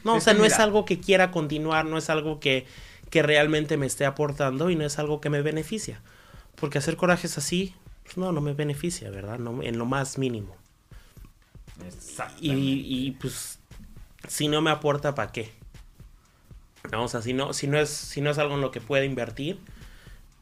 No, 0.05 0.15
o 0.15 0.17
Es 0.19 0.25
sea, 0.25 0.33
que 0.33 0.39
no 0.41 0.45
es 0.45 0.59
algo 0.59 0.85
que 0.85 0.99
quiera 1.01 1.31
continuar, 1.31 1.85
no 1.85 1.97
es 1.99 2.11
algo 2.11 2.41
que, 2.41 2.67
que 3.11 3.23
realmente 3.23 3.77
me 3.77 3.87
esté 3.87 4.05
aportando 4.05 4.71
y 4.71 4.77
no 4.77 4.85
es 4.85 4.99
algo 4.99 5.21
que 5.21 5.31
me 5.31 5.43
beneficia. 5.43 6.01
Porque 6.57 6.79
hacer 6.79 6.97
corajes 6.97 7.39
así, 7.39 7.75
pues 8.05 8.17
no, 8.17 8.33
no 8.33 8.41
me 8.41 8.53
beneficia, 8.53 9.11
¿verdad? 9.11 9.39
No, 9.39 9.63
en 9.63 9.79
lo 9.79 9.87
más 9.87 10.19
mínimo. 10.19 10.57
Y, 12.41 12.53
y, 13.07 13.11
pues, 13.13 13.59
si 14.29 14.49
no 14.49 14.61
me 14.61 14.71
aporta, 14.71 15.15
¿para 15.15 15.33
qué? 15.33 15.53
No, 16.91 17.05
o 17.05 17.09
sea, 17.09 17.23
si 17.23 17.33
no, 17.33 17.53
si 17.53 17.67
no 17.69 17.79
es, 17.79 17.89
si 17.91 18.21
no 18.21 18.31
es 18.31 18.39
algo 18.39 18.55
en 18.55 18.61
lo 18.61 18.71
que 18.73 18.81
pueda 18.81 19.05
invertir, 19.05 19.59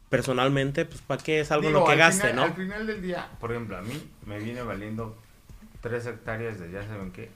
personalmente, 0.09 0.85
pues 0.87 1.01
¿para 1.03 1.23
qué 1.23 1.41
es 1.41 1.51
algo 1.51 1.69
en 1.69 1.75
lo 1.75 1.85
que 1.85 1.97
gaste, 1.97 2.29
final- 2.31 2.37
no? 2.37 2.43
Al 2.45 2.55
final 2.55 2.87
del 2.87 3.03
día, 3.03 3.29
por 3.41 3.53
ejemplo, 3.53 3.77
a 3.77 3.83
mí 3.83 3.93
me 4.27 4.39
viene 4.39 4.63
valiendo 4.63 5.17
tres 5.83 6.07
hectáreas 6.07 6.59
de 6.59 6.71
ya 6.73 6.87
saben 6.87 7.13
qué. 7.13 7.31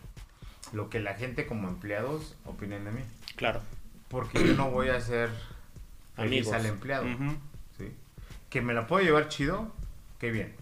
Lo 0.75 0.91
que 0.91 1.01
la 1.01 1.15
gente 1.15 1.47
como 1.47 1.69
empleados 1.69 2.35
opinen 2.45 2.85
de 2.85 2.91
mí. 2.91 3.01
Claro. 3.37 3.61
Porque 4.09 4.45
yo 4.47 4.55
no 4.55 4.71
voy 4.71 4.89
a 4.91 5.01
ser 5.01 5.31
feliz 6.17 6.47
Amigos. 6.49 6.53
al 6.53 6.67
empleado. 6.67 7.05
Ujú. 7.07 7.37
¿sí? 7.79 7.93
Que 8.51 8.61
me 8.61 8.75
la 8.75 8.87
puedo 8.87 9.05
llevar 9.05 9.29
chido, 9.29 9.73
qué 10.19 10.31
bien. 10.31 10.55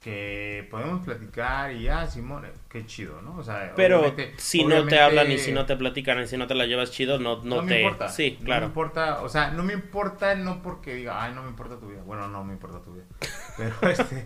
Que 0.00 0.66
podemos 0.70 1.04
platicar 1.04 1.72
y 1.74 1.88
ah, 1.88 2.06
Simón, 2.06 2.46
eh, 2.46 2.52
qué 2.70 2.86
chido, 2.86 3.20
¿no? 3.20 3.36
O 3.36 3.44
sea, 3.44 3.74
Pero 3.76 4.00
obviamente- 4.00 4.32
si 4.38 4.64
no 4.64 4.86
te 4.86 4.98
hablan 4.98 5.30
y 5.30 5.36
si 5.38 5.52
no 5.52 5.66
te 5.66 5.76
platican 5.76 6.18
y 6.22 6.26
si 6.26 6.38
no 6.38 6.46
te 6.46 6.54
la 6.54 6.64
llevas 6.64 6.90
chido, 6.90 7.18
no, 7.18 7.36
no, 7.44 7.56
no 7.56 7.60
te... 7.60 7.66
me 7.66 7.82
importa. 7.82 8.08
Sí, 8.08 8.36
No 8.40 8.44
claro. 8.46 8.60
me 8.62 8.66
importa, 8.68 9.20
o 9.22 9.28
sea, 9.28 9.50
no 9.50 9.62
me 9.62 9.74
importa 9.74 10.34
no 10.36 10.62
porque 10.62 10.94
diga, 10.94 11.22
ay, 11.22 11.34
no 11.34 11.42
me 11.42 11.50
importa 11.50 11.78
tu 11.78 11.88
vida. 11.90 12.00
Bueno, 12.02 12.28
no 12.28 12.42
me 12.44 12.54
importa 12.54 12.80
tu 12.80 12.94
vida. 12.94 13.04
Pero 13.58 13.74
este, 13.90 14.24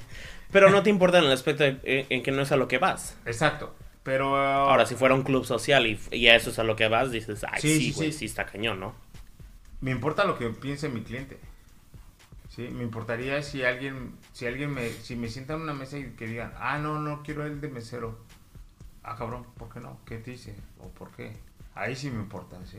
Pero 0.52 0.70
no 0.70 0.84
te 0.84 0.90
importa 0.90 1.18
en 1.18 1.24
el 1.24 1.32
aspecto 1.32 1.64
de- 1.64 1.80
en, 1.82 2.06
en 2.08 2.22
que 2.22 2.30
no 2.30 2.42
es 2.42 2.52
a 2.52 2.56
lo 2.56 2.68
que 2.68 2.78
vas. 2.78 3.16
exacto. 3.26 3.74
Pero 4.04 4.36
Ahora, 4.36 4.86
si 4.86 4.94
fuera 4.94 5.14
un 5.14 5.22
club 5.24 5.44
social 5.44 5.86
y, 5.86 5.98
y 6.12 6.28
a 6.28 6.36
eso 6.36 6.50
es 6.50 6.58
a 6.60 6.64
lo 6.64 6.76
que 6.76 6.88
vas, 6.88 7.10
dices, 7.10 7.44
ay, 7.50 7.62
Sí, 7.62 7.80
sí, 7.80 7.92
güey, 7.92 8.12
sí. 8.12 8.12
sí. 8.12 8.24
está 8.26 8.46
cañón, 8.46 8.80
¿no? 8.80 8.94
me 9.80 9.90
importa 9.92 10.24
lo 10.24 10.36
que 10.38 10.50
piense 10.50 10.88
mi 10.88 11.02
cliente. 11.04 11.38
Sí, 12.48 12.68
me 12.70 12.84
importaría 12.84 13.42
si 13.42 13.64
alguien, 13.64 14.16
si 14.32 14.46
alguien 14.46 14.72
me, 14.72 14.90
si 14.90 15.16
me 15.16 15.28
sientan 15.28 15.56
en 15.58 15.62
una 15.64 15.74
mesa 15.74 15.98
y 15.98 16.12
que 16.12 16.26
digan, 16.26 16.52
ah, 16.58 16.78
no, 16.78 17.00
no 17.00 17.22
quiero 17.22 17.44
el 17.46 17.60
de 17.60 17.68
mesero. 17.68 18.18
Ah, 19.04 19.16
cabrón, 19.16 19.46
¿por 19.58 19.70
qué 19.72 19.80
no? 19.80 19.98
¿Qué 20.06 20.18
te 20.18 20.32
dice? 20.32 20.56
¿O 20.80 20.88
por 20.90 21.10
qué? 21.12 21.36
Ahí 21.74 21.96
sí 21.96 22.10
me 22.10 22.20
importa, 22.20 22.58
¿sí? 22.66 22.78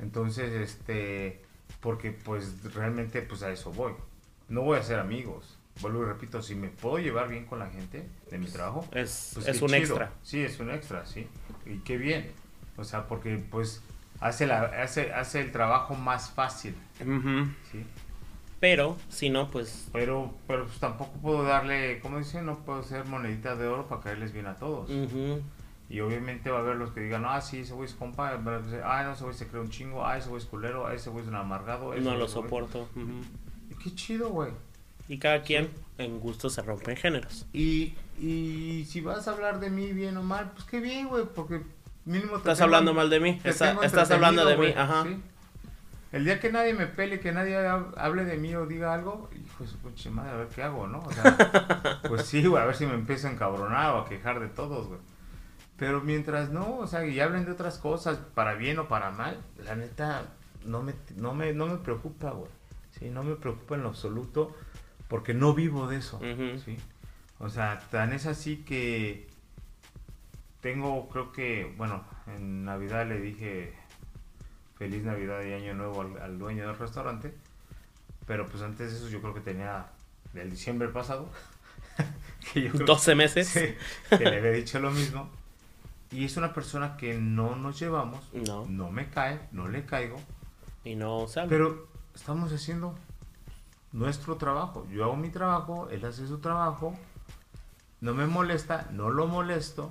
Entonces, 0.00 0.52
este, 0.54 1.42
porque 1.80 2.12
pues 2.12 2.74
realmente 2.74 3.22
pues 3.22 3.42
a 3.42 3.52
eso 3.52 3.72
voy. 3.72 3.94
No 4.48 4.62
voy 4.62 4.78
a 4.78 4.82
ser 4.82 4.98
amigos. 5.00 5.58
Vuelvo 5.82 6.02
y 6.02 6.06
repito, 6.06 6.40
si 6.40 6.54
me 6.54 6.68
puedo 6.68 6.98
llevar 6.98 7.28
bien 7.28 7.44
con 7.44 7.58
la 7.58 7.68
gente 7.68 8.08
de 8.30 8.38
mi 8.38 8.46
trabajo, 8.46 8.86
Es, 8.92 9.32
pues 9.34 9.48
es 9.48 9.60
un 9.60 9.68
chido. 9.68 9.78
extra. 9.80 10.12
Sí, 10.22 10.40
es 10.40 10.58
un 10.60 10.70
extra, 10.70 11.04
sí. 11.04 11.26
Y 11.66 11.78
qué 11.80 11.96
bien. 11.98 12.30
O 12.76 12.84
sea, 12.84 13.06
porque 13.08 13.36
pues 13.50 13.82
hace, 14.20 14.46
la, 14.46 14.62
hace, 14.82 15.12
hace 15.12 15.40
el 15.40 15.52
trabajo 15.52 15.94
más 15.94 16.30
fácil, 16.30 16.74
Ujú. 17.00 17.46
¿sí? 17.70 17.84
Pero, 18.60 18.96
si 19.08 19.28
no, 19.28 19.50
pues... 19.50 19.88
Pero, 19.92 20.32
pero 20.46 20.66
pues 20.66 20.78
tampoco 20.78 21.10
puedo 21.20 21.42
darle, 21.42 21.98
como 22.00 22.18
dicen, 22.18 22.46
no 22.46 22.60
puedo 22.60 22.82
ser 22.84 23.04
monedita 23.06 23.56
de 23.56 23.66
oro 23.66 23.88
para 23.88 24.00
caerles 24.02 24.32
bien 24.32 24.46
a 24.46 24.54
todos. 24.54 24.88
ujú. 24.88 25.42
Y 25.90 26.00
obviamente 26.00 26.48
va 26.48 26.58
a 26.58 26.60
haber 26.62 26.76
los 26.76 26.92
que 26.92 27.00
digan, 27.00 27.24
ah, 27.26 27.40
sí, 27.42 27.58
ese 27.58 27.74
güey 27.74 27.86
es 27.86 27.94
compa, 27.94 28.30
ah, 28.30 29.02
no, 29.04 29.12
ese 29.12 29.24
güey 29.24 29.34
se 29.36 29.46
cree 29.48 29.60
un 29.60 29.68
chingo, 29.68 30.06
ah, 30.06 30.16
ese 30.16 30.28
güey 30.30 30.40
es 30.40 30.46
culero, 30.48 30.86
ah, 30.86 30.94
ese 30.94 31.10
güey 31.10 31.22
es 31.24 31.28
un 31.28 31.34
amargado. 31.34 31.92
ese 31.92 32.02
No 32.02 32.14
lo 32.16 32.28
soporto. 32.28 32.88
ujú. 32.94 33.20
Y 33.70 33.74
qué 33.74 33.94
chido, 33.94 34.30
güey. 34.30 34.52
Y 35.08 35.18
cada 35.18 35.42
quien 35.42 35.68
en 35.98 36.20
gusto 36.20 36.48
se 36.50 36.62
rompen 36.62 36.96
géneros. 36.96 37.46
Y 37.52 37.94
Y 38.20 38.84
si 38.88 39.00
vas 39.00 39.26
a 39.26 39.32
hablar 39.32 39.58
de 39.58 39.68
mí 39.70 39.92
bien 39.92 40.16
o 40.16 40.22
mal, 40.22 40.52
pues 40.52 40.64
qué 40.64 40.80
bien, 40.80 41.08
güey, 41.08 41.24
porque 41.34 41.62
mínimo 42.04 42.32
te 42.32 42.36
Estás 42.38 42.58
tengo- 42.58 42.66
hablando 42.66 42.94
mal 42.94 43.10
de 43.10 43.18
mí. 43.20 43.40
Está- 43.42 43.72
estás 43.84 44.10
hablando 44.12 44.44
de 44.44 44.56
mí, 44.56 44.66
entretenido, 44.66 44.98
ajá. 45.00 45.06
El 46.12 46.24
día 46.26 46.38
que 46.38 46.52
nadie 46.52 46.74
me 46.74 46.86
pele, 46.86 47.18
que 47.20 47.32
nadie 47.32 47.56
hab- 47.56 47.94
hable 47.96 48.24
de 48.26 48.36
mí 48.36 48.54
o 48.54 48.66
diga 48.66 48.92
algo, 48.94 49.28
hijo 49.34 49.64
de 49.64 49.70
su 49.70 49.78
pinche 49.78 50.10
madre, 50.10 50.30
a 50.30 50.36
ver 50.36 50.48
qué 50.48 50.62
hago, 50.62 50.86
¿no? 50.86 51.00
O 51.00 51.10
sea, 51.12 51.22
pues 52.08 52.26
sí, 52.26 52.44
güey, 52.46 52.62
a 52.62 52.66
ver 52.66 52.76
si 52.76 52.84
me 52.86 52.94
empiezo 52.94 53.28
a 53.28 53.30
encabronar 53.32 53.94
o 53.94 53.98
a 54.00 54.08
quejar 54.08 54.38
de 54.38 54.48
todos, 54.48 54.86
güey. 54.88 55.00
Pero 55.78 56.00
mientras 56.02 56.50
no, 56.50 56.76
o 56.78 56.86
sea, 56.86 57.04
y 57.06 57.18
hablen 57.18 57.44
de 57.46 57.52
otras 57.52 57.78
cosas, 57.78 58.18
para 58.34 58.54
bien 58.54 58.78
o 58.78 58.88
para 58.88 59.10
mal, 59.10 59.38
la 59.64 59.74
neta, 59.74 60.26
no 60.66 60.82
me, 60.82 60.92
no 61.16 61.34
me, 61.34 61.54
no 61.54 61.66
me 61.66 61.76
preocupa, 61.78 62.30
güey. 62.30 62.50
Sí, 62.98 63.08
no 63.08 63.22
me 63.24 63.34
preocupa 63.36 63.74
en 63.74 63.82
lo 63.82 63.88
absoluto, 63.88 64.54
porque 65.12 65.34
no 65.34 65.52
vivo 65.52 65.86
de 65.88 65.98
eso. 65.98 66.18
¿sí? 66.64 66.76
O 67.38 67.50
sea, 67.50 67.78
tan 67.90 68.12
es 68.14 68.24
así 68.24 68.58
que 68.64 69.28
tengo, 70.62 71.08
creo 71.10 71.32
que, 71.32 71.70
bueno, 71.76 72.02
en 72.28 72.64
Navidad 72.64 73.06
le 73.06 73.20
dije 73.20 73.74
feliz 74.78 75.02
Navidad 75.04 75.42
y 75.44 75.52
Año 75.52 75.74
Nuevo 75.74 76.00
al, 76.00 76.18
al 76.22 76.38
dueño 76.38 76.66
del 76.66 76.78
restaurante, 76.78 77.34
pero 78.26 78.46
pues 78.48 78.62
antes 78.62 78.90
de 78.90 78.96
eso 78.98 79.08
yo 79.10 79.20
creo 79.20 79.34
que 79.34 79.40
tenía 79.40 79.86
del 80.32 80.50
diciembre 80.50 80.88
pasado, 80.88 81.28
que 82.54 82.62
yo 82.62 82.72
creo 82.72 82.86
12 82.86 83.14
meses. 83.14 83.48
Sí, 83.48 83.74
que 84.08 84.24
le 84.24 84.38
había 84.38 84.52
dicho 84.52 84.78
lo 84.78 84.90
mismo. 84.90 85.28
Y 86.10 86.24
es 86.24 86.36
una 86.38 86.54
persona 86.54 86.96
que 86.96 87.18
no 87.18 87.56
nos 87.56 87.78
llevamos, 87.78 88.22
No. 88.32 88.64
no 88.66 88.90
me 88.90 89.08
cae, 89.10 89.40
no 89.52 89.68
le 89.68 89.84
caigo, 89.84 90.20
Y 90.84 90.94
no 90.94 91.26
habla. 91.26 91.46
pero 91.48 91.86
estamos 92.14 92.50
haciendo 92.52 92.94
nuestro 93.92 94.36
trabajo. 94.36 94.86
Yo 94.90 95.04
hago 95.04 95.16
mi 95.16 95.30
trabajo, 95.30 95.88
él 95.90 96.04
hace 96.04 96.26
su 96.26 96.38
trabajo, 96.38 96.96
no 98.00 98.14
me 98.14 98.26
molesta, 98.26 98.88
no 98.92 99.10
lo 99.10 99.26
molesto, 99.26 99.90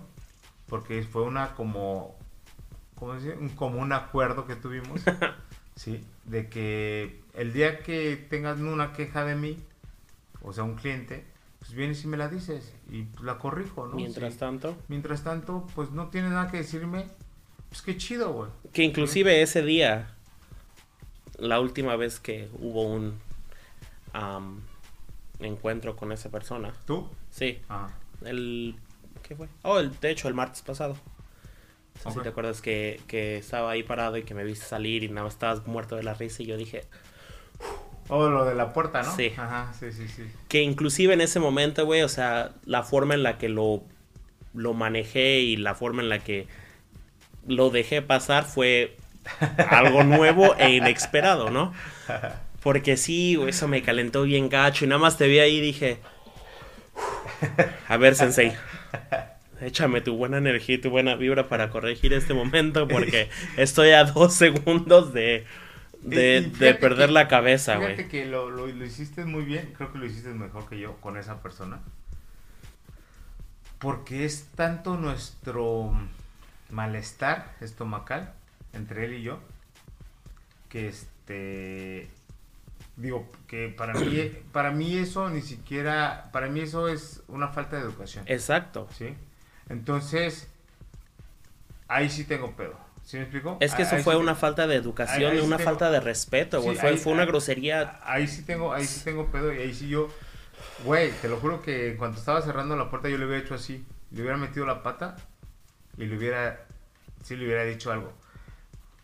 porque 0.67 1.03
fue 1.03 1.23
una 1.23 1.53
como, 1.55 2.15
¿cómo 2.95 3.13
decir? 3.13 3.37
Un, 3.39 3.49
como 3.49 3.79
un 3.79 3.93
acuerdo 3.93 4.45
que 4.47 4.55
tuvimos, 4.55 5.01
¿sí? 5.75 6.03
De 6.25 6.49
que 6.49 7.21
el 7.33 7.53
día 7.53 7.79
que 7.83 8.15
tengas 8.29 8.59
una 8.59 8.93
queja 8.93 9.23
de 9.25 9.35
mí, 9.35 9.57
o 10.41 10.53
sea, 10.53 10.63
un 10.63 10.75
cliente, 10.75 11.25
pues 11.59 11.73
vienes 11.73 12.03
y 12.03 12.07
me 12.07 12.17
la 12.17 12.27
dices 12.27 12.73
y 12.89 13.03
pues, 13.03 13.23
la 13.23 13.37
corrijo, 13.37 13.85
¿no? 13.87 13.95
Mientras 13.95 14.33
Sí. 14.33 14.39
tanto. 14.39 14.75
Mientras 14.87 15.23
tanto, 15.23 15.67
pues 15.75 15.91
no 15.91 16.07
tienes 16.09 16.31
nada 16.31 16.49
que 16.49 16.57
decirme, 16.57 17.05
pues 17.69 17.81
qué 17.83 17.97
chido, 17.97 18.33
güey. 18.33 18.49
Que 18.73 18.83
inclusive 18.83 19.41
ese 19.43 19.61
día, 19.61 20.15
la 21.37 21.59
última 21.59 21.95
vez 21.95 22.19
que 22.19 22.49
hubo 22.59 22.83
un 22.83 23.13
encuentro 25.39 25.95
con 25.95 26.11
esa 26.11 26.29
persona. 26.29 26.73
¿Tú? 26.85 27.09
Sí, 27.29 27.59
Ah, 27.69 27.89
el... 28.25 28.75
¿Qué 29.23 29.35
fue? 29.35 29.47
Oh, 29.63 29.79
el, 29.79 29.97
de 29.99 30.09
hecho, 30.11 30.27
el 30.27 30.33
martes 30.33 30.61
pasado. 30.61 30.97
No 32.03 32.11
sé 32.11 32.17
si 32.17 32.23
te 32.23 32.29
acuerdas 32.29 32.61
que, 32.61 32.99
que 33.07 33.37
estaba 33.37 33.71
ahí 33.71 33.83
parado 33.83 34.17
y 34.17 34.23
que 34.23 34.33
me 34.33 34.43
viste 34.43 34.65
salir 34.65 35.03
y 35.03 35.09
nada 35.09 35.23
más 35.25 35.33
estabas 35.33 35.67
muerto 35.67 35.95
de 35.95 36.03
la 36.03 36.13
risa 36.13 36.41
y 36.41 36.47
yo 36.47 36.57
dije 36.57 36.85
Oh, 38.09 38.27
lo 38.27 38.43
de 38.45 38.55
la 38.55 38.73
puerta, 38.73 39.03
¿no? 39.03 39.15
Sí. 39.15 39.31
Ajá, 39.37 39.71
sí, 39.79 39.91
sí, 39.91 40.07
sí. 40.07 40.23
que 40.49 40.61
inclusive 40.63 41.13
en 41.13 41.21
ese 41.21 41.39
momento, 41.39 41.85
güey, 41.85 42.01
o 42.01 42.09
sea, 42.09 42.51
la 42.65 42.83
forma 42.83 43.13
en 43.13 43.23
la 43.23 43.37
que 43.37 43.47
lo, 43.49 43.83
lo 44.53 44.73
manejé 44.73 45.39
y 45.39 45.55
la 45.55 45.75
forma 45.75 46.01
en 46.01 46.09
la 46.09 46.19
que 46.19 46.47
lo 47.47 47.69
dejé 47.69 48.01
pasar 48.01 48.43
fue 48.45 48.97
algo 49.69 50.03
nuevo 50.03 50.55
e 50.57 50.71
inesperado, 50.71 51.49
¿no? 51.51 51.73
Porque 52.63 52.97
sí, 52.97 53.35
güey, 53.35 53.49
eso 53.49 53.67
me 53.67 53.81
calentó 53.81 54.23
bien 54.23 54.49
gacho 54.49 54.85
y 54.85 54.87
nada 54.87 55.01
más 55.01 55.17
te 55.17 55.27
vi 55.27 55.39
ahí 55.39 55.57
y 55.57 55.61
dije, 55.61 55.99
a 57.87 57.97
ver, 57.97 58.15
sensei, 58.15 58.53
échame 59.61 60.01
tu 60.01 60.15
buena 60.15 60.37
energía 60.37 60.75
y 60.75 60.77
tu 60.79 60.89
buena 60.89 61.15
vibra 61.15 61.47
para 61.47 61.69
corregir 61.69 62.13
este 62.13 62.33
momento 62.33 62.87
porque 62.87 63.29
estoy 63.57 63.91
a 63.91 64.05
dos 64.05 64.33
segundos 64.33 65.13
de, 65.13 65.45
de, 66.01 66.51
fíjate 66.53 66.73
perder 66.79 67.09
que- 67.09 67.13
la 67.13 67.27
cabeza, 67.27 67.77
Fíjate 67.77 68.03
güey. 68.03 68.09
que 68.09 68.25
lo, 68.25 68.49
lo, 68.49 68.67
lo 68.67 68.85
hiciste 68.85 69.25
muy 69.25 69.43
bien, 69.45 69.73
creo 69.77 69.91
que 69.91 69.97
lo 69.99 70.05
hiciste 70.05 70.29
mejor 70.29 70.67
que 70.69 70.79
yo 70.79 70.97
con 71.01 71.17
esa 71.17 71.41
persona. 71.41 71.81
Porque 73.79 74.25
es 74.25 74.45
tanto 74.55 74.95
nuestro 74.97 75.91
malestar 76.69 77.55
estomacal 77.61 78.33
entre 78.73 79.05
él 79.05 79.13
y 79.15 79.23
yo 79.23 79.39
que 80.69 80.87
este 80.87 82.09
digo 82.95 83.29
que 83.47 83.69
para 83.69 83.93
mí 83.93 84.31
para 84.51 84.71
mí 84.71 84.97
eso 84.97 85.29
ni 85.29 85.41
siquiera 85.41 86.29
para 86.31 86.47
mí 86.47 86.59
eso 86.61 86.87
es 86.89 87.21
una 87.27 87.47
falta 87.49 87.77
de 87.77 87.83
educación. 87.83 88.23
Exacto. 88.27 88.87
¿sí? 88.97 89.15
Entonces, 89.69 90.47
ahí 91.87 92.09
sí 92.09 92.23
tengo 92.25 92.51
pedo. 92.51 92.75
¿Sí 93.03 93.17
me 93.17 93.23
explico? 93.23 93.57
Es 93.59 93.73
que 93.73 93.81
eso 93.81 93.95
ahí 93.95 94.03
fue 94.03 94.13
sí 94.15 94.19
una 94.21 94.35
falta 94.35 94.67
de 94.67 94.75
educación 94.75 95.31
ahí 95.31 95.39
sí 95.39 95.45
una 95.45 95.57
tengo- 95.57 95.69
falta 95.69 95.91
de 95.91 95.99
respeto, 95.99 96.61
güey. 96.61 96.75
Sí, 96.75 96.81
fue, 96.81 96.97
fue 96.97 97.13
una 97.13 97.25
grosería. 97.25 97.99
Ahí 98.03 98.27
sí 98.27 98.43
tengo, 98.43 98.73
ahí 98.73 98.85
sí 98.85 99.03
tengo 99.03 99.27
pedo 99.31 99.51
y 99.53 99.57
ahí 99.57 99.73
sí 99.73 99.89
yo, 99.89 100.07
güey, 100.85 101.11
te 101.21 101.27
lo 101.27 101.37
juro 101.37 101.61
que 101.61 101.91
en 101.91 101.97
cuanto 101.97 102.19
estaba 102.19 102.41
cerrando 102.41 102.75
la 102.75 102.89
puerta 102.89 103.09
yo 103.09 103.17
le 103.17 103.25
hubiera 103.25 103.43
hecho 103.43 103.55
así, 103.55 103.83
le 104.11 104.21
hubiera 104.21 104.37
metido 104.37 104.65
la 104.65 104.83
pata 104.83 105.15
y 105.97 106.05
le 106.05 106.15
hubiera, 106.15 106.65
sí 107.23 107.35
le 107.35 107.45
hubiera 107.45 107.63
dicho 107.63 107.91
algo. 107.91 108.13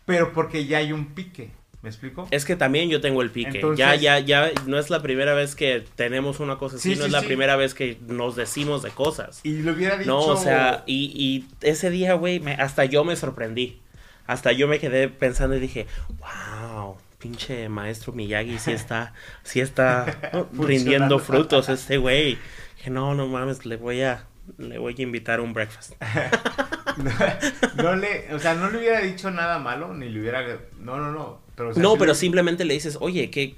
Pero 0.06 0.32
porque 0.32 0.64
ya 0.66 0.78
hay 0.78 0.92
un 0.92 1.14
pique, 1.14 1.50
¿me 1.82 1.88
explico? 1.90 2.26
Es 2.30 2.44
que 2.44 2.56
también 2.56 2.88
yo 2.90 3.00
tengo 3.00 3.22
el 3.22 3.30
pique. 3.30 3.56
Entonces- 3.56 3.78
ya, 3.78 3.94
ya, 3.94 4.18
ya, 4.18 4.50
no 4.66 4.78
es 4.78 4.90
la 4.90 5.00
primera 5.02 5.34
vez 5.34 5.54
que 5.54 5.84
tenemos 5.96 6.40
una 6.40 6.56
cosa 6.56 6.76
así, 6.76 6.94
Sí, 6.94 6.96
no 6.96 7.02
sí, 7.02 7.06
es 7.06 7.12
la 7.12 7.20
sí. 7.20 7.26
primera 7.26 7.56
vez 7.56 7.74
que 7.74 7.98
nos 8.06 8.36
decimos 8.36 8.82
de 8.82 8.90
cosas. 8.90 9.40
Y 9.44 9.62
le 9.62 9.70
hubiera 9.72 9.96
dicho... 9.96 10.10
No, 10.10 10.20
o 10.20 10.36
sea, 10.36 10.82
y, 10.86 11.12
y 11.14 11.46
ese 11.66 11.90
día, 11.90 12.14
güey, 12.14 12.42
hasta 12.58 12.84
yo 12.84 13.04
me 13.04 13.16
sorprendí. 13.16 13.80
Hasta 14.26 14.52
yo 14.52 14.68
me 14.68 14.78
quedé 14.78 15.08
pensando 15.08 15.56
y 15.56 15.60
dije, 15.60 15.86
wow, 16.18 16.96
pinche 17.18 17.68
maestro 17.68 18.12
Miyagi 18.12 18.58
sí 18.58 18.72
está, 18.72 19.14
sí 19.42 19.60
está 19.60 20.18
rindiendo 20.52 21.18
frutos 21.18 21.68
este 21.70 21.96
güey. 21.96 22.38
Dije, 22.76 22.90
no, 22.90 23.14
no 23.14 23.26
mames, 23.26 23.64
le 23.66 23.76
voy 23.76 24.02
a, 24.02 24.26
le 24.56 24.78
voy 24.78 24.94
a 24.98 25.02
invitar 25.02 25.38
a 25.40 25.42
un 25.42 25.52
breakfast. 25.52 25.92
no, 26.96 27.82
no 27.82 27.96
le, 27.96 28.34
o 28.34 28.38
sea, 28.38 28.54
no 28.54 28.70
le 28.70 28.78
hubiera 28.78 29.00
dicho 29.00 29.30
nada 29.30 29.58
malo, 29.58 29.94
ni 29.94 30.08
le 30.08 30.20
hubiera... 30.20 30.42
No, 30.80 30.96
no, 30.96 31.12
no. 31.12 31.40
Pero, 31.54 31.70
o 31.70 31.74
sea, 31.74 31.82
No, 31.82 31.94
pero 31.96 32.12
le- 32.12 32.14
simplemente 32.18 32.64
le 32.64 32.74
dices, 32.74 32.98
oye, 33.00 33.30
¿qué, 33.30 33.56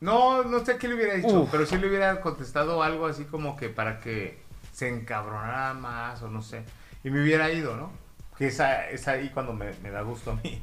No, 0.00 0.42
no 0.44 0.64
sé 0.64 0.76
qué 0.78 0.88
le 0.88 0.94
hubiera 0.94 1.14
dicho, 1.14 1.42
Uf. 1.42 1.48
pero 1.50 1.64
sí 1.66 1.76
le 1.78 1.88
hubiera 1.88 2.20
contestado 2.20 2.82
algo 2.82 3.06
así 3.06 3.24
como 3.24 3.56
que 3.56 3.68
para 3.68 4.00
que 4.00 4.38
se 4.72 4.88
encabronara 4.88 5.74
más 5.74 6.22
o 6.22 6.28
no 6.28 6.42
sé. 6.42 6.62
Y 7.04 7.10
me 7.10 7.22
hubiera 7.22 7.50
ido, 7.52 7.76
¿no? 7.76 7.90
Que 8.36 8.48
es, 8.48 8.60
a- 8.60 8.90
es 8.90 9.08
ahí 9.08 9.30
cuando 9.32 9.52
me, 9.52 9.72
me 9.82 9.90
da 9.90 10.02
gusto 10.02 10.32
a 10.32 10.34
mí, 10.36 10.60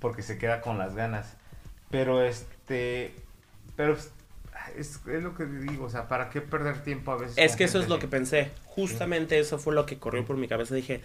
porque 0.00 0.22
se 0.22 0.36
queda 0.38 0.60
con 0.60 0.76
las 0.78 0.94
ganas. 0.94 1.36
Pero 1.90 2.22
este, 2.22 3.14
pero 3.76 3.96
es, 4.76 5.00
es 5.06 5.22
lo 5.22 5.34
que 5.34 5.44
digo, 5.46 5.86
o 5.86 5.90
sea, 5.90 6.08
¿para 6.08 6.30
qué 6.30 6.40
perder 6.40 6.82
tiempo 6.82 7.12
a 7.12 7.16
veces? 7.16 7.34
Es 7.38 7.56
que 7.56 7.64
eso 7.64 7.78
es 7.80 7.88
lo 7.88 7.98
que 7.98 8.08
pensé. 8.08 8.50
Justamente 8.66 9.38
eso 9.38 9.58
fue 9.58 9.74
lo 9.74 9.86
que 9.86 9.98
corrió 9.98 10.24
por 10.24 10.36
mi 10.36 10.48
cabeza. 10.48 10.74
Dije, 10.74 11.02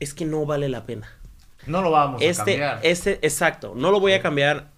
es 0.00 0.14
que 0.14 0.24
no 0.24 0.46
vale 0.46 0.68
la 0.68 0.86
pena. 0.86 1.10
No 1.66 1.82
lo 1.82 1.90
vamos 1.90 2.20
a 2.20 2.24
Este, 2.24 2.52
cambiar. 2.58 2.80
este, 2.82 3.18
exacto, 3.22 3.74
no 3.76 3.90
lo 3.90 4.00
voy 4.00 4.12
a 4.12 4.20
cambiar. 4.22 4.68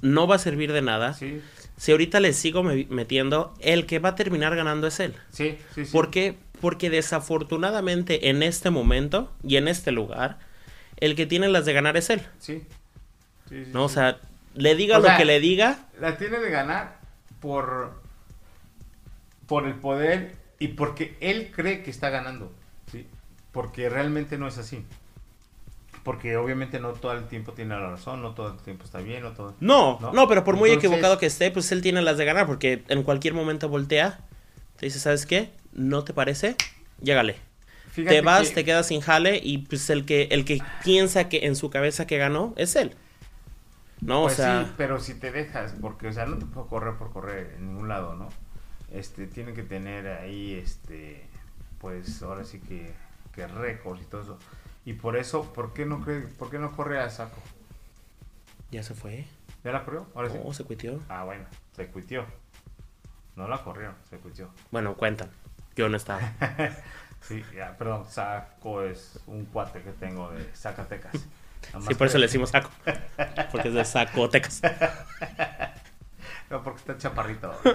No 0.00 0.26
va 0.26 0.36
a 0.36 0.38
servir 0.38 0.72
de 0.72 0.82
nada. 0.82 1.14
Sí, 1.14 1.40
Si 1.76 1.92
ahorita 1.92 2.20
le 2.20 2.32
sigo 2.32 2.62
me- 2.62 2.86
metiendo, 2.90 3.54
el 3.60 3.86
que 3.86 3.98
va 3.98 4.10
a 4.10 4.14
terminar 4.14 4.54
ganando 4.56 4.86
es 4.86 4.98
él. 5.00 5.14
sí, 5.30 5.58
sí, 5.74 5.84
sí. 5.86 5.92
¿Por 5.92 6.10
qué? 6.10 6.36
Porque 6.60 6.90
desafortunadamente 6.90 8.28
en 8.28 8.42
este 8.42 8.70
momento 8.70 9.32
y 9.42 9.56
en 9.56 9.68
este 9.68 9.90
lugar, 9.92 10.38
el 10.98 11.16
que 11.16 11.26
tiene 11.26 11.48
las 11.48 11.64
de 11.64 11.72
ganar 11.72 11.96
es 11.96 12.10
él. 12.10 12.22
Sí. 12.38 12.62
Sí, 13.48 13.64
sí, 13.64 13.70
¿No? 13.72 13.84
O 13.84 13.88
sea, 13.88 14.18
le 14.54 14.74
diga 14.74 14.98
O 14.98 15.00
lo 15.00 15.06
sea, 15.08 15.16
que 15.18 15.24
le 15.24 15.40
diga, 15.40 15.86
la 16.00 16.16
tiene 16.16 16.38
de 16.38 16.50
ganar 16.50 16.98
por 17.42 18.00
por 19.46 19.66
el 19.66 19.74
poder 19.74 20.34
y 20.58 20.68
porque 20.68 21.16
él 21.20 21.50
cree 21.54 21.82
que 21.82 21.90
está 21.90 22.08
ganando, 22.08 22.50
¿sí? 22.90 23.06
Porque 23.50 23.90
realmente 23.90 24.38
no 24.38 24.48
es 24.48 24.56
así. 24.56 24.84
Porque 26.04 26.36
obviamente 26.36 26.80
no 26.80 26.92
todo 26.94 27.12
el 27.12 27.26
tiempo 27.28 27.52
tiene 27.52 27.74
la 27.74 27.90
razón, 27.90 28.22
no 28.22 28.32
todo 28.34 28.52
el 28.52 28.58
tiempo 28.58 28.84
está 28.84 28.98
bien, 28.98 29.22
no 29.22 29.32
todo. 29.32 29.54
No, 29.60 29.98
¿No? 30.00 30.12
no, 30.12 30.28
pero 30.28 30.42
por 30.42 30.56
muy 30.56 30.70
Entonces- 30.70 30.90
equivocado 30.90 31.18
que 31.18 31.26
esté, 31.26 31.50
pues 31.50 31.70
él 31.72 31.82
tiene 31.82 32.00
las 32.02 32.16
de 32.16 32.24
ganar, 32.24 32.46
porque 32.46 32.82
en 32.88 33.02
cualquier 33.02 33.34
momento 33.34 33.68
voltea, 33.68 34.20
te 34.78 34.86
dice, 34.86 34.98
¿sabes 34.98 35.26
qué? 35.26 35.50
¿No 35.72 36.02
te 36.02 36.12
parece? 36.14 36.56
Llégale. 37.02 37.36
Te 37.94 38.20
vas, 38.22 38.48
que- 38.48 38.54
te 38.54 38.64
quedas 38.64 38.86
sin 38.86 39.00
jale 39.02 39.38
y 39.42 39.58
pues 39.58 39.90
el 39.90 40.06
que, 40.06 40.28
el 40.30 40.44
que 40.46 40.60
piensa 40.82 41.28
que 41.28 41.46
en 41.46 41.56
su 41.56 41.68
cabeza 41.70 42.06
que 42.06 42.16
ganó 42.16 42.54
es 42.56 42.74
él. 42.74 42.94
No, 44.02 44.22
pues 44.22 44.34
o 44.34 44.36
sea, 44.36 44.64
sí, 44.64 44.72
pero 44.76 45.00
si 45.00 45.14
te 45.14 45.32
dejas, 45.32 45.74
porque 45.80 46.08
o 46.08 46.12
sea, 46.12 46.26
no 46.26 46.36
te 46.36 46.44
puedo 46.44 46.66
correr 46.66 46.96
por 46.96 47.12
correr 47.12 47.54
en 47.56 47.68
ningún 47.68 47.88
lado, 47.88 48.14
¿no? 48.14 48.28
Este, 48.92 49.26
tiene 49.26 49.54
que 49.54 49.62
tener 49.62 50.06
ahí 50.08 50.54
este 50.54 51.26
pues 51.78 52.22
ahora 52.22 52.44
sí 52.44 52.60
que 52.60 52.92
que 53.32 53.46
récords 53.46 54.02
y 54.02 54.04
todo 54.04 54.22
eso. 54.22 54.38
Y 54.84 54.94
por 54.94 55.16
eso, 55.16 55.52
¿por 55.52 55.72
qué 55.72 55.86
no 55.86 56.00
cree, 56.00 56.22
por 56.22 56.50
qué 56.50 56.58
no 56.58 56.76
corre 56.76 57.00
a 57.00 57.08
saco? 57.08 57.40
ya 58.70 58.82
se 58.82 58.94
fue. 58.94 59.26
¿Ya 59.64 59.70
la 59.70 59.84
corrió? 59.84 60.06
Ahora 60.14 60.30
sí. 60.30 60.38
Se 60.52 60.64
cuitió. 60.64 61.00
Ah, 61.08 61.24
bueno, 61.24 61.44
se 61.76 61.86
cuitió. 61.86 62.24
No 63.36 63.46
la 63.46 63.62
corrió, 63.62 63.94
se 64.08 64.16
cuitió. 64.16 64.50
Bueno, 64.70 64.94
cuentan. 64.96 65.30
Yo 65.76 65.88
no 65.88 65.96
estaba. 65.96 66.20
sí, 67.20 67.44
ya, 67.54 67.76
perdón, 67.76 68.06
Saco 68.08 68.82
es 68.82 69.20
un 69.26 69.44
cuate 69.44 69.82
que 69.82 69.92
tengo 69.92 70.30
de 70.30 70.44
Zacatecas. 70.54 71.12
Sí, 71.86 71.94
por 71.94 72.06
eso 72.06 72.18
le 72.18 72.26
decimos 72.26 72.50
saco. 72.50 72.70
Porque 73.50 73.68
es 73.68 73.74
de 73.74 73.84
Zacotecas. 73.84 74.60
No, 76.50 76.62
porque 76.62 76.80
está 76.80 76.98
chaparrito. 76.98 77.58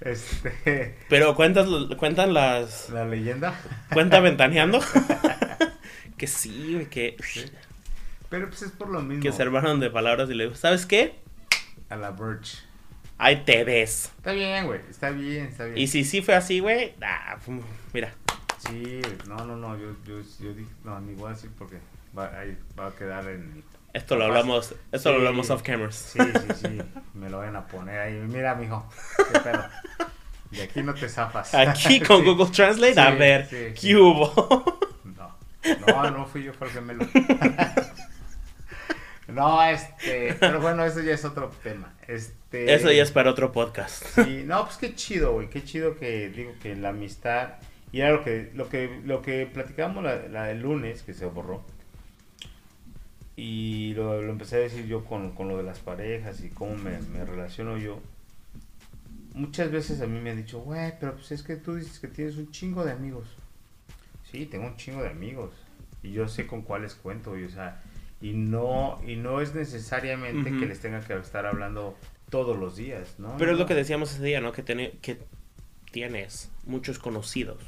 Este, 0.00 0.96
Pero 1.08 1.34
cuentas, 1.34 1.66
cuentan 1.98 2.32
las. 2.32 2.88
la 2.90 3.04
leyenda. 3.04 3.54
Cuenta 3.92 4.20
ventaneando. 4.20 4.80
que 6.16 6.28
sí, 6.28 6.74
güey, 6.74 6.86
que. 6.86 7.16
Pero 8.28 8.48
pues 8.48 8.62
es 8.62 8.70
por 8.70 8.90
lo 8.90 9.00
mismo. 9.02 9.22
Que 9.22 9.32
se 9.32 9.42
armaron 9.42 9.80
de 9.80 9.90
palabras 9.90 10.30
y 10.30 10.34
le 10.34 10.44
digo, 10.44 10.54
¿sabes 10.56 10.86
qué? 10.86 11.18
A 11.88 11.96
la 11.96 12.12
Birch. 12.12 12.64
Ahí 13.18 13.42
te 13.44 13.64
ves. 13.64 14.12
Está 14.18 14.32
bien, 14.32 14.66
güey. 14.66 14.80
Está 14.88 15.10
bien, 15.10 15.46
está 15.46 15.64
bien. 15.64 15.76
Y 15.76 15.88
si 15.88 16.04
sí 16.04 16.22
fue 16.22 16.34
así, 16.34 16.60
güey, 16.60 16.94
ah, 17.02 17.36
mira. 17.92 18.14
Sí, 18.66 19.00
no, 19.26 19.36
no, 19.44 19.56
no. 19.56 19.76
Yo, 19.76 19.92
yo, 20.04 20.20
yo 20.40 20.54
dije, 20.54 20.70
no, 20.84 21.00
ni 21.00 21.14
voy 21.14 21.28
a 21.28 21.34
decir 21.34 21.50
porque 21.58 21.78
va, 22.16 22.26
ahí 22.38 22.56
va 22.78 22.88
a 22.88 22.90
quedar 22.92 23.26
en 23.28 23.64
Esto 23.92 24.16
lo 24.16 24.24
hablamos, 24.26 24.74
esto 24.92 25.10
lo 25.10 25.16
hablamos 25.18 25.50
off 25.50 25.62
cameras. 25.62 25.94
Sí, 25.96 26.18
sí, 26.20 26.54
sí. 26.68 26.78
Me 27.14 27.30
lo 27.30 27.38
van 27.38 27.56
a 27.56 27.66
poner 27.66 27.98
ahí. 28.00 28.14
Mira, 28.14 28.54
mijo. 28.54 28.86
Qué 29.32 29.40
pedo. 29.40 29.64
De 30.50 30.62
aquí 30.62 30.82
no 30.82 30.94
te 30.94 31.08
zafas. 31.08 31.54
Aquí 31.54 32.00
con 32.06 32.18
Sí. 32.22 32.24
Google 32.24 32.50
Translate, 32.52 33.00
a 33.00 33.10
ver, 33.12 33.48
¿qué 33.74 33.96
hubo? 33.96 34.78
No. 35.04 35.36
No, 35.86 36.10
no 36.10 36.26
fui 36.26 36.42
yo, 36.44 36.52
fue 36.52 36.66
el 36.68 36.72
gemelo. 36.72 37.06
No, 39.28 39.62
este. 39.62 40.34
Pero 40.40 40.60
bueno, 40.60 40.84
eso 40.84 41.00
ya 41.00 41.12
es 41.12 41.24
otro 41.24 41.50
tema. 41.62 41.92
Este. 42.08 42.74
Eso 42.74 42.90
ya 42.90 43.02
es 43.02 43.12
para 43.12 43.30
otro 43.30 43.52
podcast. 43.52 44.04
Sí, 44.16 44.42
no, 44.44 44.64
pues 44.64 44.76
qué 44.76 44.94
chido, 44.96 45.34
güey. 45.34 45.48
Qué 45.48 45.62
chido 45.62 45.96
que 45.96 46.30
digo 46.30 46.52
que 46.60 46.74
la 46.74 46.88
amistad. 46.88 47.50
Y 47.92 48.00
era 48.00 48.10
lo 48.12 48.22
que, 48.22 48.50
lo 48.54 48.68
que, 48.68 49.00
lo 49.04 49.22
que 49.22 49.46
platicábamos 49.46 50.04
la, 50.04 50.28
la 50.28 50.50
el 50.50 50.60
lunes, 50.60 51.02
que 51.02 51.14
se 51.14 51.26
borró. 51.26 51.62
Y 53.36 53.94
lo, 53.94 54.20
lo 54.22 54.30
empecé 54.30 54.56
a 54.56 54.58
decir 54.60 54.86
yo 54.86 55.04
con, 55.04 55.32
con 55.32 55.48
lo 55.48 55.56
de 55.56 55.62
las 55.62 55.78
parejas 55.78 56.42
y 56.44 56.50
cómo 56.50 56.76
me, 56.76 57.00
me 57.00 57.24
relaciono 57.24 57.78
yo. 57.78 58.00
Muchas 59.34 59.70
veces 59.70 60.00
a 60.00 60.06
mí 60.06 60.20
me 60.20 60.30
han 60.30 60.36
dicho, 60.36 60.60
güey, 60.60 60.92
pero 61.00 61.14
pues 61.14 61.32
es 61.32 61.42
que 61.42 61.56
tú 61.56 61.76
dices 61.76 61.98
que 61.98 62.08
tienes 62.08 62.36
un 62.36 62.50
chingo 62.50 62.84
de 62.84 62.92
amigos. 62.92 63.28
Sí, 64.30 64.46
tengo 64.46 64.66
un 64.66 64.76
chingo 64.76 65.02
de 65.02 65.08
amigos. 65.08 65.52
Y 66.02 66.12
yo 66.12 66.28
sé 66.28 66.46
con 66.46 66.62
cuáles 66.62 66.94
cuento, 66.94 67.38
y, 67.38 67.44
o 67.44 67.50
sea, 67.50 67.82
y 68.20 68.32
no, 68.32 69.00
y 69.06 69.16
no 69.16 69.40
es 69.40 69.54
necesariamente 69.54 70.50
que 70.50 70.66
les 70.66 70.80
tenga 70.80 71.00
que 71.00 71.14
estar 71.14 71.46
hablando 71.46 71.96
todos 72.28 72.58
los 72.58 72.76
días, 72.76 73.14
¿no? 73.18 73.36
Pero 73.38 73.52
es 73.52 73.58
lo 73.58 73.66
que 73.66 73.74
decíamos 73.74 74.12
ese 74.12 74.22
día, 74.22 74.40
¿no? 74.40 74.52
Que, 74.52 74.62
tiene, 74.62 74.92
que 75.02 75.18
tienes 75.90 76.50
muchos 76.64 76.98
conocidos. 76.98 77.62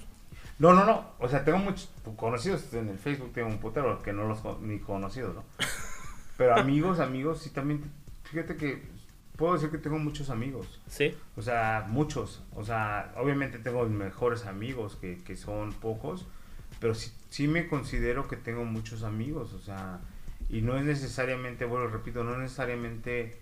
No, 0.59 0.72
no, 0.72 0.84
no. 0.84 1.12
O 1.18 1.28
sea, 1.28 1.44
tengo 1.44 1.59
muchos 1.59 1.90
conocidos 2.16 2.72
en 2.74 2.88
el 2.88 2.98
Facebook, 2.98 3.32
tengo 3.32 3.48
un 3.48 3.59
putero 3.59 4.00
que 4.03 4.12
no 4.12 4.28
los 4.28 4.42
ni 4.61 4.78
conocidos, 4.78 5.34
¿no? 5.34 5.44
Pero 6.36 6.57
amigos, 6.57 7.00
amigos, 7.00 7.40
sí 7.40 7.50
también. 7.50 7.82
Fíjate 8.24 8.57
que 8.57 8.82
puedo 9.36 9.55
decir 9.55 9.70
que 9.70 9.78
tengo 9.78 9.98
muchos 9.98 10.30
amigos. 10.30 10.80
¿Sí? 10.86 11.14
O 11.36 11.42
sea, 11.42 11.86
muchos. 11.88 12.42
O 12.55 12.64
sea, 12.64 13.12
obviamente 13.16 13.59
tengo 13.59 13.84
mejores 13.86 14.46
amigos 14.46 14.96
que, 15.00 15.18
que 15.18 15.36
son 15.36 15.72
pocos, 15.72 16.26
pero 16.80 16.94
sí, 16.94 17.12
sí 17.30 17.48
me 17.48 17.68
considero 17.68 18.28
que 18.28 18.36
tengo 18.36 18.64
muchos 18.64 19.03
amigos. 19.03 19.53
O 19.53 19.61
sea, 19.61 20.00
y 20.48 20.62
no 20.62 20.76
es 20.76 20.84
necesariamente, 20.84 21.64
bueno, 21.64 21.88
repito, 21.88 22.24
no 22.24 22.32
es 22.32 22.38
necesariamente 22.38 23.36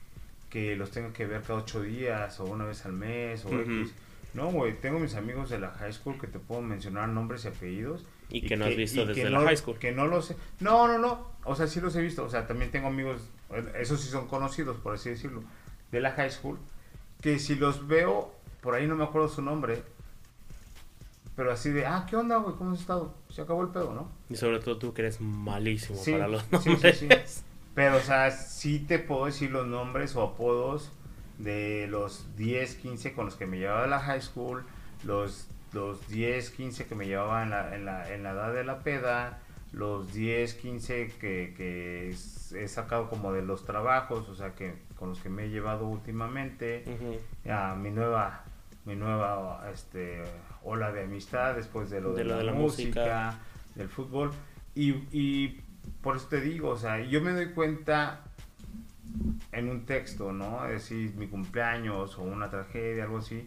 que 0.49 0.77
los 0.77 0.91
tenga 0.91 1.13
que 1.13 1.27
ver 1.27 1.43
cada 1.43 1.61
ocho 1.61 1.83
días 1.83 2.41
o 2.41 2.45
una 2.45 2.65
vez 2.65 2.85
al 2.87 2.93
mes 2.93 3.45
o. 3.45 3.49
X. 3.61 3.93
No, 4.35 4.51
güey, 4.51 4.81
tengo 4.81 4.99
mis 5.01 5.15
amigos 5.15 5.51
de 5.51 5.59
la 5.59 5.71
high 5.73 5.93
school 5.93 6.19
que 6.21 6.27
te 6.27 6.39
puedo 6.39 6.61
mencionar 6.63 7.09
nombres 7.09 7.45
y 7.45 7.49
apellidos. 7.49 8.05
Y 8.29 8.43
que 8.47 8.57
no 8.57 8.65
has 8.67 8.77
visto 8.77 9.05
desde 9.05 9.29
la 9.29 9.41
no- 9.41 9.45
high 9.47 9.57
school. 9.57 9.79
Que 9.79 9.91
no 9.93 10.07
los 10.07 10.31
he- 10.31 10.37
No, 10.61 10.87
no, 10.87 10.99
no. 10.99 11.31
O 11.45 11.57
sea, 11.57 11.67
sí 11.67 11.81
los 11.81 11.97
he 11.97 12.01
visto. 12.01 12.25
O 12.25 12.31
sea, 12.31 12.47
también 12.47 12.71
tengo 12.71 12.87
amigos, 12.89 13.23
esos 13.79 14.01
sí 14.01 14.09
son 14.09 14.29
conocidos, 14.29 14.77
por 14.77 14.95
así 14.95 15.11
decirlo, 15.11 15.43
de 15.91 16.01
la 16.01 16.13
high 16.13 16.31
school. 16.31 16.59
Que 17.21 17.39
si 17.41 17.57
los 17.57 17.89
veo, 17.89 18.33
por 18.61 18.75
ahí 18.75 18.87
no 18.87 18.95
me 18.95 19.05
acuerdo 19.05 19.29
su 19.29 19.43
nombre. 19.43 19.83
Pero 21.37 21.53
así 21.53 21.71
de, 21.71 21.87
ah, 21.87 22.07
¿qué 22.09 22.17
onda, 22.17 22.37
güey? 22.37 22.55
¿Cómo 22.57 22.73
has 22.73 22.81
estado? 22.81 23.15
Se 23.31 23.43
acabó 23.43 23.63
el 23.63 23.69
pedo, 23.71 23.95
¿no? 23.95 24.11
Y 24.29 24.37
sobre 24.37 24.59
todo 24.61 24.77
tú 24.79 24.93
que 24.93 25.03
eres 25.03 25.21
malísimo 25.21 25.99
Sí, 25.99 26.13
para 26.13 26.29
los 26.29 26.43
sí, 26.43 26.49
sí, 26.63 26.69
nombres. 26.71 26.99
sí. 26.99 27.09
Pero, 27.75 27.97
o 27.97 28.01
sea, 28.01 28.31
sí 28.31 28.81
te 28.81 28.99
puedo 28.99 29.27
decir 29.27 29.51
los 29.51 29.67
nombres 29.67 30.15
o 30.17 30.23
apodos 30.23 30.91
de 31.43 31.87
los 31.89 32.27
10, 32.37 32.75
15 32.77 33.13
con 33.13 33.27
los 33.27 33.35
que 33.37 33.47
me 33.47 33.59
llevaba 33.59 33.85
a 33.85 33.87
la 33.87 34.01
high 34.01 34.21
school, 34.23 34.65
los, 35.05 35.49
los 35.73 36.07
10, 36.09 36.51
15 36.51 36.87
que 36.87 36.95
me 36.95 37.07
llevaba 37.07 37.43
en 37.43 37.51
la, 37.51 37.75
en 37.75 37.85
la, 37.85 38.13
en 38.13 38.23
la 38.23 38.31
edad 38.33 38.53
de 38.53 38.65
la 38.65 38.81
peda, 38.81 39.39
los 39.73 40.13
10, 40.13 40.55
15 40.55 41.13
que, 41.21 41.55
que 41.57 42.15
he 42.55 42.69
sacado 42.69 43.09
como 43.09 43.33
de 43.33 43.43
los 43.43 43.65
trabajos, 43.65 44.29
o 44.29 44.35
sea, 44.35 44.55
que 44.55 44.75
con 44.99 45.11
los 45.11 45.21
que 45.21 45.29
me 45.29 45.45
he 45.45 45.49
llevado 45.51 45.87
últimamente, 45.87 46.85
Ujú. 46.87 47.51
a 47.51 47.75
mi 47.75 47.91
nueva 47.91 48.45
mi 48.87 48.97
nueva 48.97 49.63
este 49.73 50.23
ola 50.65 50.91
de 50.91 51.05
amistad 51.05 51.55
después 51.55 51.91
de 51.91 52.01
lo 52.01 52.13
de, 52.13 52.23
De 52.23 52.25
lo 52.25 52.31
la, 52.31 52.39
de 52.39 52.45
la 52.45 52.53
música, 52.53 53.01
música. 53.01 53.39
del 53.75 53.89
fútbol 53.91 54.31
y, 54.75 54.93
y 55.13 55.61
por 56.01 56.17
eso 56.17 56.29
te 56.29 56.41
digo 56.41 56.71
o 56.71 56.77
sea 56.79 56.99
yo 56.99 57.21
me 57.21 57.33
doy 57.33 57.51
cuenta 57.51 58.25
en 59.53 59.69
un 59.69 59.85
texto 59.87 60.33
no 60.33 60.63
decir 60.65 61.15
mi 61.17 61.27
cumpleaños 61.29 62.19
o 62.19 62.23
una 62.23 62.51
tragedia 62.51 63.05
algo 63.05 63.19
así 63.19 63.47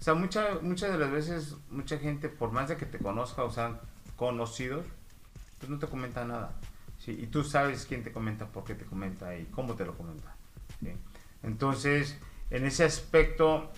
o 0.00 0.02
sea 0.04 0.14
muchas 0.14 0.62
muchas 0.62 0.92
de 0.92 0.98
las 0.98 1.10
veces 1.10 1.56
mucha 1.70 1.98
gente 1.98 2.28
por 2.28 2.52
más 2.52 2.68
de 2.68 2.76
que 2.76 2.86
te 2.86 2.98
conozca 2.98 3.44
o 3.44 3.50
sean 3.50 3.78
conocidos 4.16 4.84
pues 5.58 5.70
no 5.70 5.78
te 5.78 5.86
comenta 5.86 6.24
nada 6.24 6.52
¿sí? 6.98 7.12
y 7.20 7.26
tú 7.26 7.44
sabes 7.44 7.86
quién 7.86 8.02
te 8.02 8.12
comenta 8.12 8.46
por 8.46 8.64
qué 8.64 8.74
te 8.74 8.84
comenta 8.84 9.36
y 9.36 9.44
cómo 9.46 9.74
te 9.74 9.84
lo 9.84 9.96
comenta 9.96 10.34
¿sí? 10.80 10.92
entonces 11.42 12.18
en 12.50 12.64
ese 12.66 12.84
aspecto 12.84 13.70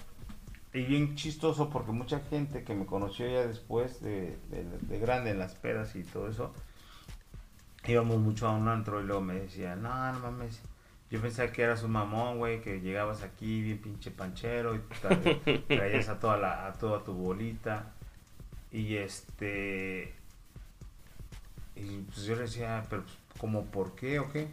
y 0.73 0.83
bien 0.85 1.15
chistoso 1.17 1.71
porque 1.71 1.93
mucha 1.93 2.21
gente 2.21 2.63
que 2.63 2.75
me 2.75 2.85
conoció 2.85 3.27
ya 3.27 3.47
después 3.47 4.01
de, 4.03 4.37
de- 4.51 4.79
de 4.83 4.99
grande 4.99 5.31
en 5.31 5.39
las 5.39 5.55
pedas 5.55 5.97
y 5.97 6.03
todo 6.03 6.29
eso, 6.29 6.53
íbamos 7.87 8.19
mucho 8.19 8.47
a 8.49 8.53
un 8.53 8.69
antro 8.69 9.01
y 9.01 9.05
luego 9.05 9.23
me 9.23 9.35
decían, 9.35 9.83
no, 9.83 10.13
no 10.13 10.19
mames, 10.21 10.61
yo 11.11 11.21
pensaba 11.21 11.51
que 11.53 11.63
eras 11.63 11.83
un 11.83 11.93
mamón, 11.93 12.39
güey, 12.39 12.61
que 12.61 12.81
llegabas 12.81 13.23
aquí 13.23 13.63
bien 13.63 13.79
pinche 13.79 14.11
panchero 14.11 14.75
y 14.75 14.79
tra- 15.03 15.65
traías 15.69 16.09
a 16.09 16.19
toda, 16.19 16.37
la, 16.37 16.67
a 16.67 16.73
toda 16.73 17.05
tu 17.05 17.13
bolita. 17.13 17.93
Y 18.73 18.97
este... 18.97 20.15
Y 21.75 21.99
pues 22.03 22.25
yo 22.25 22.35
le 22.37 22.43
decía, 22.43 22.85
pero 22.89 23.03
pues, 23.03 23.15
¿cómo 23.39 23.67
por 23.67 23.95
qué 23.95 24.19
o 24.19 24.33
qué? 24.33 24.49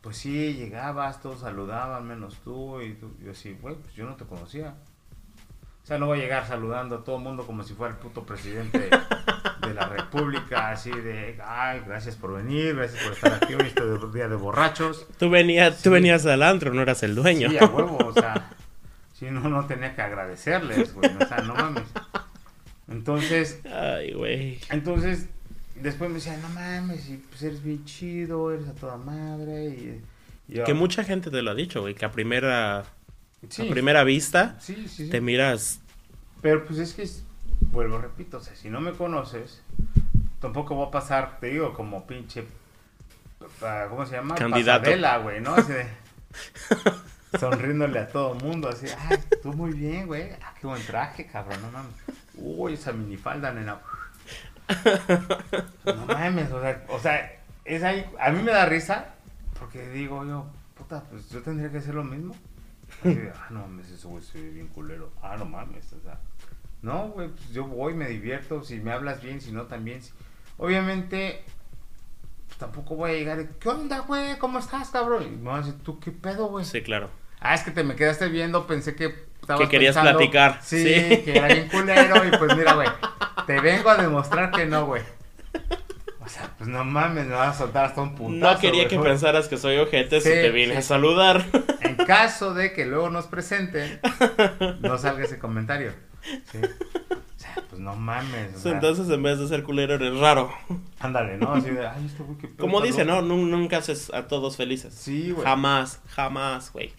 Pues 0.00 0.16
sí, 0.18 0.54
llegabas, 0.54 1.20
todos 1.20 1.40
saludaban, 1.40 2.06
menos 2.06 2.36
tú, 2.44 2.80
y 2.80 2.94
tú, 2.94 3.14
yo 3.22 3.30
así, 3.32 3.56
güey, 3.60 3.76
pues 3.76 3.94
yo 3.94 4.04
no 4.06 4.16
te 4.16 4.24
conocía. 4.24 4.74
O 5.82 5.86
sea, 5.86 5.98
no 5.98 6.06
voy 6.06 6.18
a 6.18 6.22
llegar 6.22 6.46
saludando 6.46 6.96
a 6.96 7.04
todo 7.04 7.16
el 7.16 7.22
mundo 7.22 7.46
como 7.46 7.62
si 7.62 7.72
fuera 7.74 7.94
el 7.94 8.00
puto 8.00 8.24
presidente 8.26 8.90
de 9.60 9.74
la 9.74 9.86
república, 9.88 10.70
así 10.70 10.90
de, 10.90 11.38
ay, 11.44 11.80
gracias 11.86 12.16
por 12.16 12.34
venir, 12.36 12.74
gracias 12.76 13.02
por 13.02 13.12
estar 13.12 13.34
aquí 13.34 13.54
hoy, 13.54 13.66
este 13.66 13.82
día 14.14 14.28
de 14.28 14.36
borrachos. 14.36 15.06
Tú, 15.18 15.30
venías, 15.30 15.76
Sí. 15.76 15.84
tú 15.84 15.90
venías 15.90 16.24
al 16.26 16.42
antro, 16.42 16.72
no 16.74 16.82
eras 16.82 17.02
el 17.02 17.14
dueño. 17.14 17.50
Sí, 17.50 17.58
a 17.58 17.66
huevo, 17.66 17.96
o 17.98 18.12
sea, 18.12 18.50
si 19.18 19.26
no, 19.26 19.40
no 19.48 19.66
tenía 19.66 19.94
que 19.94 20.02
agradecerles, 20.02 20.94
güey, 20.94 21.10
o 21.20 21.26
sea, 21.26 21.38
no 21.38 21.54
mames. 21.54 21.84
Entonces, 22.88 23.60
Ay, 23.70 24.12
güey. 24.12 24.60
entonces, 24.70 25.28
después 25.74 26.08
me 26.10 26.16
decían, 26.16 26.40
no 26.42 26.48
mames, 26.50 27.08
y 27.08 27.16
pues 27.16 27.42
eres 27.42 27.62
bien 27.62 27.84
chido, 27.84 28.52
eres 28.52 28.68
a 28.68 28.72
toda 28.74 28.96
madre, 28.96 29.66
y... 29.68 30.02
yo, 30.48 30.64
Que 30.64 30.74
mucha 30.74 31.02
gente 31.04 31.30
te 31.30 31.42
lo 31.42 31.50
ha 31.50 31.54
dicho, 31.54 31.80
güey, 31.80 31.94
que 31.94 32.04
a 32.04 32.12
primera, 32.12 32.84
sí, 33.48 33.66
a 33.66 33.70
primera 33.70 34.04
vista 34.04 34.56
sí, 34.60 34.74
sí, 34.88 35.04
sí. 35.06 35.10
te 35.10 35.20
miras 35.20 35.80
Pero 36.42 36.64
pues 36.64 36.78
es 36.78 36.94
que, 36.94 37.02
es- 37.02 37.24
vuelvo, 37.76 37.98
repito, 37.98 38.38
o 38.38 38.40
sea, 38.40 38.56
si 38.56 38.70
no 38.70 38.80
me 38.80 38.92
conoces, 38.92 39.60
tampoco 40.40 40.74
voy 40.74 40.88
a 40.88 40.90
pasar, 40.90 41.38
te 41.40 41.48
digo, 41.48 41.74
como 41.74 42.06
pinche, 42.06 42.46
¿cómo 43.90 44.06
se 44.06 44.16
llama? 44.16 44.34
Candidato. 44.34 44.84
Pasarela, 44.84 45.18
güey, 45.18 45.42
¿no? 45.42 45.54
Así 45.54 45.72
de, 45.74 45.86
sonriéndole 47.38 47.98
a 47.98 48.08
todo 48.08 48.34
el 48.34 48.42
mundo, 48.42 48.70
así, 48.70 48.86
ay, 49.10 49.18
tú 49.42 49.52
muy 49.52 49.72
bien, 49.72 50.06
güey, 50.06 50.30
ah, 50.42 50.54
qué 50.58 50.66
buen 50.66 50.82
traje, 50.86 51.26
cabrón, 51.26 51.60
no 51.60 51.70
mames. 51.70 51.92
Uy, 52.36 52.72
esa 52.72 52.92
minifalda, 52.92 53.52
nena. 53.52 53.78
No 55.84 56.06
mames, 56.06 56.50
o 56.50 56.60
sea, 56.62 56.84
o 56.88 56.98
sea, 56.98 57.30
es 57.66 57.82
ahí, 57.82 58.06
a 58.18 58.30
mí 58.30 58.42
me 58.42 58.52
da 58.52 58.64
risa, 58.64 59.14
porque 59.60 59.86
digo 59.90 60.24
yo, 60.24 60.46
puta, 60.78 61.02
pues 61.10 61.28
yo 61.28 61.42
tendría 61.42 61.70
que 61.70 61.78
hacer 61.78 61.94
lo 61.94 62.04
mismo. 62.04 62.34
Así 63.00 63.14
de, 63.14 63.30
ah, 63.36 63.48
no 63.50 63.60
mames, 63.60 63.90
ese 63.90 64.06
güey 64.06 64.24
se 64.24 64.40
ve 64.40 64.48
bien 64.48 64.68
culero. 64.68 65.12
Ah, 65.20 65.36
no 65.36 65.44
mames, 65.44 65.92
o 65.92 66.00
sea. 66.00 66.18
No, 66.86 67.08
güey, 67.08 67.28
pues 67.28 67.50
yo 67.52 67.64
voy, 67.64 67.94
me 67.94 68.06
divierto. 68.08 68.62
Si 68.62 68.76
me 68.76 68.92
hablas 68.92 69.20
bien, 69.22 69.40
si 69.40 69.50
no, 69.50 69.62
también. 69.64 70.00
Si- 70.02 70.12
Obviamente, 70.56 71.42
pues, 72.46 72.58
tampoco 72.58 72.94
voy 72.94 73.10
a 73.10 73.14
llegar 73.14 73.38
de, 73.38 73.48
¿qué 73.58 73.68
onda, 73.68 73.98
güey? 74.00 74.38
¿Cómo 74.38 74.58
estás, 74.60 74.90
cabrón? 74.90 75.24
Y 75.24 75.30
me 75.36 75.50
van 75.50 75.62
a 75.62 75.66
decir, 75.66 75.80
¿tú 75.82 75.98
qué 75.98 76.12
pedo, 76.12 76.46
güey? 76.46 76.64
Sí, 76.64 76.82
claro. 76.82 77.10
Ah, 77.40 77.54
es 77.54 77.62
que 77.62 77.72
te 77.72 77.82
me 77.84 77.96
quedaste 77.96 78.28
viendo, 78.28 78.66
pensé 78.66 78.94
que 78.94 79.12
estabas 79.40 79.62
Que 79.62 79.68
querías 79.68 79.96
pensando- 79.96 80.18
platicar, 80.18 80.60
Sí, 80.62 80.78
sí. 80.82 81.22
que 81.24 81.36
era 81.36 81.48
bien 81.48 81.68
culero. 81.68 82.24
Y 82.26 82.36
pues 82.38 82.56
mira, 82.56 82.74
güey, 82.74 82.88
te 83.46 83.60
vengo 83.60 83.90
a 83.90 83.96
demostrar 83.96 84.50
que 84.52 84.64
no, 84.66 84.86
güey. 84.86 85.02
O 86.24 86.28
sea, 86.28 86.50
pues 86.56 86.68
no 86.68 86.84
mames, 86.84 87.26
me 87.26 87.34
vas 87.34 87.54
a 87.54 87.58
soltar 87.58 87.84
hasta 87.86 88.00
un 88.00 88.14
puntazo. 88.14 88.54
No 88.54 88.60
quería 88.60 88.88
que 88.88 88.98
pensaras 88.98 89.48
que 89.48 89.56
soy 89.58 89.76
ojete 89.78 90.20
si 90.20 90.28
te 90.30 90.50
vine 90.50 90.72
sí. 90.72 90.78
a 90.78 90.82
saludar. 90.82 91.44
En 91.80 91.96
caso 91.96 92.54
de 92.54 92.72
que 92.72 92.84
luego 92.86 93.10
nos 93.10 93.26
presenten, 93.26 94.00
no 94.80 94.98
salga 94.98 95.24
ese 95.24 95.38
comentario. 95.38 95.92
Sí. 96.50 96.58
O 96.58 97.38
sea, 97.38 97.54
pues 97.68 97.80
no 97.80 97.94
mames. 97.94 98.54
o 98.56 98.58
sea, 98.58 98.72
Entonces, 98.72 99.08
en 99.10 99.22
vez 99.22 99.38
de 99.38 99.46
ser 99.48 99.62
culero, 99.62 99.94
eres 99.94 100.18
raro. 100.18 100.50
ándale, 101.00 101.36
¿no? 101.38 101.52
Así 101.52 101.70
de, 101.70 101.86
ay, 101.86 102.06
este 102.06 102.22
güey 102.22 102.38
qué 102.38 102.48
pedo, 102.48 102.58
Como 102.58 102.80
dice, 102.80 103.04
loco". 103.04 103.22
¿no? 103.22 103.34
Nun- 103.36 103.50
Nunca 103.50 103.78
haces 103.78 104.12
a 104.12 104.26
todos 104.26 104.56
felices. 104.56 104.94
Sí, 104.94 105.30
güey. 105.32 105.44
Jamás, 105.44 106.00
jamás, 106.08 106.72
güey. 106.72 106.92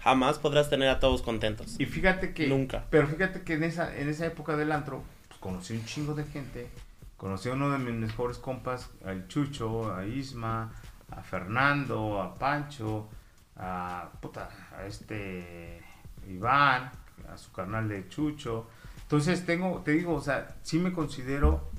Jamás 0.00 0.38
podrás 0.38 0.68
tener 0.68 0.88
a 0.90 1.00
todos 1.00 1.22
contentos. 1.22 1.76
Y 1.78 1.86
fíjate 1.86 2.34
que. 2.34 2.46
Nunca. 2.48 2.84
Pero 2.90 3.06
fíjate 3.06 3.42
que 3.42 3.54
en 3.54 3.64
esa, 3.64 3.96
en 3.96 4.08
esa 4.08 4.26
época 4.26 4.56
del 4.56 4.70
antro, 4.72 5.02
pues 5.28 5.40
conocí 5.40 5.74
un 5.74 5.84
chingo 5.86 6.14
de 6.14 6.24
gente. 6.24 6.68
Conocí 7.16 7.48
a 7.48 7.52
uno 7.52 7.70
de 7.70 7.78
mis 7.78 7.94
mejores 7.94 8.36
compas, 8.36 8.90
al 9.06 9.28
Chucho, 9.28 9.94
a 9.94 10.04
Isma, 10.04 10.72
a 11.10 11.22
Fernando, 11.22 12.20
a 12.20 12.34
Pancho, 12.34 13.08
a. 13.56 14.10
puta, 14.20 14.50
a 14.76 14.84
este. 14.84 15.80
Iván, 16.28 16.90
a 17.32 17.36
su 17.38 17.52
carnal 17.52 17.88
de 17.88 18.08
Chucho. 18.08 18.68
Entonces 19.02 19.44
tengo, 19.46 19.82
te 19.84 19.92
digo, 19.92 20.14
o 20.14 20.20
sea, 20.20 20.56
sí 20.62 20.78
me 20.78 20.92
considero 20.92 21.70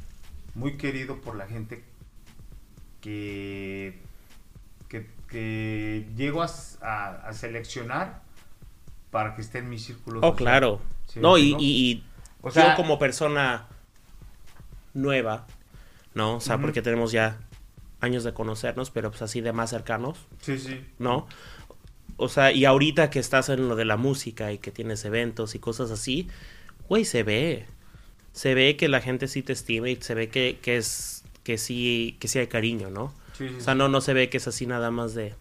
muy 0.53 0.77
querido 0.77 1.17
por 1.21 1.35
la 1.35 1.47
gente 1.47 1.83
que. 3.01 3.99
que, 4.89 5.07
que 5.27 6.07
llego 6.15 6.41
a, 6.41 6.45
s- 6.45 6.77
a- 6.83 7.27
a 7.27 7.33
seleccionar 7.33 8.21
para 9.11 9.35
que 9.35 9.41
esté 9.41 9.59
en 9.59 9.69
mi 9.69 9.79
círculo. 9.79 10.19
Oh, 10.19 10.31
social. 10.31 10.35
claro. 10.37 10.81
¿Sí 11.07 11.19
No, 11.19 11.37
y, 11.37 11.55
y- 11.59 11.91
y 11.91 12.03
O 12.41 12.51
sea- 12.51 12.71
yo 12.71 12.75
como 12.75 12.99
persona 12.99 13.67
nueva, 14.93 15.45
¿no? 16.13 16.35
O 16.37 16.41
sea, 16.41 16.57
porque 16.57 16.81
tenemos 16.81 17.11
ya 17.11 17.37
años 18.01 18.23
de 18.23 18.33
conocernos, 18.33 18.91
pero 18.91 19.09
pues 19.09 19.21
así 19.23 19.41
de 19.41 19.51
más 19.51 19.69
cercanos, 19.71 20.17
Sí, 20.41 20.57
sí. 20.59 20.85
¿no? 20.99 21.27
O 22.17 22.29
sea, 22.29 22.51
y 22.51 22.65
ahorita 22.65 23.09
que 23.09 23.19
estás 23.19 23.49
en 23.49 23.67
lo 23.67 23.75
de 23.75 23.85
la 23.85 23.97
música 23.97 24.51
y 24.53 24.57
que 24.57 24.71
tienes 24.71 25.03
eventos 25.05 25.55
y 25.55 25.59
cosas 25.59 25.91
así, 25.91 26.27
güey, 26.87 27.05
se 27.05 27.23
ve. 27.23 27.65
Se 28.31 28.53
ve 28.53 28.77
que 28.77 28.87
la 28.89 29.01
gente 29.01 29.27
sí 29.27 29.41
te 29.43 29.53
estima 29.53 29.89
y 29.89 29.97
se 29.97 30.13
ve 30.13 30.29
que, 30.29 30.59
que 30.61 30.77
es 30.77 31.23
que 31.43 31.57
sí 31.57 32.17
que 32.19 32.27
sí 32.27 32.39
hay 32.39 32.47
cariño, 32.47 32.89
¿no? 32.89 33.13
Sí, 33.37 33.49
sí, 33.49 33.55
O 33.59 33.61
sea, 33.61 33.75
no 33.75 33.89
no 33.89 34.01
se 34.01 34.13
ve 34.13 34.29
que 34.29 34.37
es 34.37 34.47
así 34.47 34.65
nada 34.65 34.91
más 34.91 35.13
de 35.13 35.35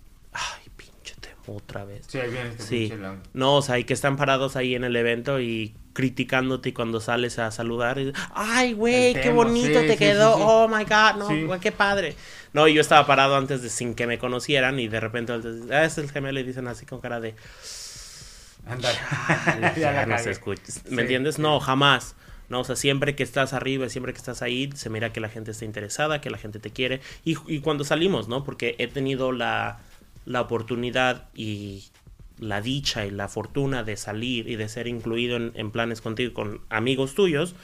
otra 1.47 1.85
vez. 1.85 2.05
Sí, 2.07 2.19
ahí 2.19 2.31
viene 2.31 2.51
este 2.51 2.63
Sí. 2.63 2.93
No, 3.33 3.57
o 3.57 3.63
sea, 3.63 3.79
y 3.79 3.85
que 3.85 3.95
están 3.95 4.17
parados 4.17 4.57
ahí 4.57 4.75
en 4.75 4.85
el 4.85 4.97
evento 4.97 5.41
y 5.41 5.75
criticándote 5.93 6.71
y 6.71 6.73
cuando 6.73 7.01
sales 7.01 7.39
a 7.39 7.51
saludar, 7.51 7.99
y, 7.99 8.13
ay, 8.35 8.73
güey, 8.73 9.15
qué 9.15 9.31
bonito 9.31 9.81
sí, 9.81 9.87
te 9.87 9.93
sí, 9.93 9.99
quedó, 9.99 10.35
oh 10.35 10.69
my 10.69 10.85
god, 10.85 11.17
no, 11.19 11.47
güey, 11.47 11.61
qué 11.61 11.73
padre. 11.73 12.17
No, 12.53 12.67
y 12.69 12.75
yo 12.75 12.81
estaba 12.81 13.07
parado 13.07 13.37
antes 13.37 13.63
de 13.63 13.69
sin 13.69 13.95
que 13.95 14.07
me 14.07 14.19
conocieran 14.19 14.79
y 14.81 14.89
de 14.89 15.01
repente 15.01 15.33
ah, 15.71 15.85
es 15.85 15.99
el 15.99 16.11
gemelo 16.11 16.41
y 16.41 16.43
dicen 16.43 16.67
así 16.69 16.85
con 16.87 17.01
cara 17.01 17.21
de 17.21 17.35
Ándale. 18.67 18.99
ya, 19.77 20.07
no 20.07 20.19
se 20.19 20.31
escucha. 20.31 20.63
¿Me 20.89 21.03
entiendes? 21.03 21.39
No, 21.39 21.61
jamás. 21.61 22.15
No, 22.49 22.61
o 22.61 22.65
sea, 22.65 22.77
siempre 22.77 23.15
que 23.15 23.23
estás 23.23 23.53
arriba, 23.53 23.89
siempre 23.89 24.13
que 24.13 24.19
estás 24.19 24.43
ahí, 24.43 24.71
se 24.75 24.91
mira 24.91 25.13
que 25.13 25.21
la 25.21 25.29
gente 25.29 25.51
está 25.51 25.65
interesada, 25.65 26.21
que 26.21 26.31
la 26.31 26.39
gente 26.39 26.59
te 26.59 26.71
quiere. 26.71 27.01
Y, 27.25 27.37
y 27.47 27.61
cuando 27.61 27.85
salimos, 27.85 28.29
¿no? 28.29 28.45
Porque 28.45 28.75
he 28.79 28.87
tenido 28.87 29.33
la, 29.33 29.79
la 30.25 30.41
oportunidad 30.41 31.29
y 31.35 31.85
la 32.39 32.61
dicha 32.61 33.07
y 33.07 33.11
la 33.11 33.29
fortuna 33.29 33.85
de 33.85 33.97
salir 33.97 34.49
y 34.49 34.57
de 34.57 34.69
ser 34.69 34.87
incluido 34.87 35.37
en, 35.37 35.71
planes 35.71 36.01
contigo 36.01 36.35
con 36.35 36.61
amigos 36.69 37.15
tuyos. 37.15 37.55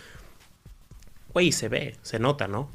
Güey, 1.32 1.52
se 1.52 1.68
ve, 1.68 1.96
se 2.02 2.18
nota, 2.18 2.48
¿no? 2.48 2.70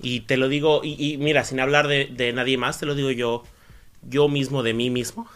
Y 0.00 0.20
te 0.20 0.36
lo 0.36 0.48
digo, 0.48 0.80
y, 0.82 1.12
y 1.12 1.16
mira, 1.18 1.44
sin 1.44 1.60
hablar 1.60 1.86
de, 1.86 2.06
de 2.06 2.32
nadie 2.32 2.58
más, 2.58 2.78
te 2.78 2.86
lo 2.86 2.94
digo 2.94 3.10
yo, 3.10 3.44
yo 4.02 4.28
mismo 4.28 4.62
de 4.62 4.74
mí 4.74 4.90
mismo. 4.90 5.28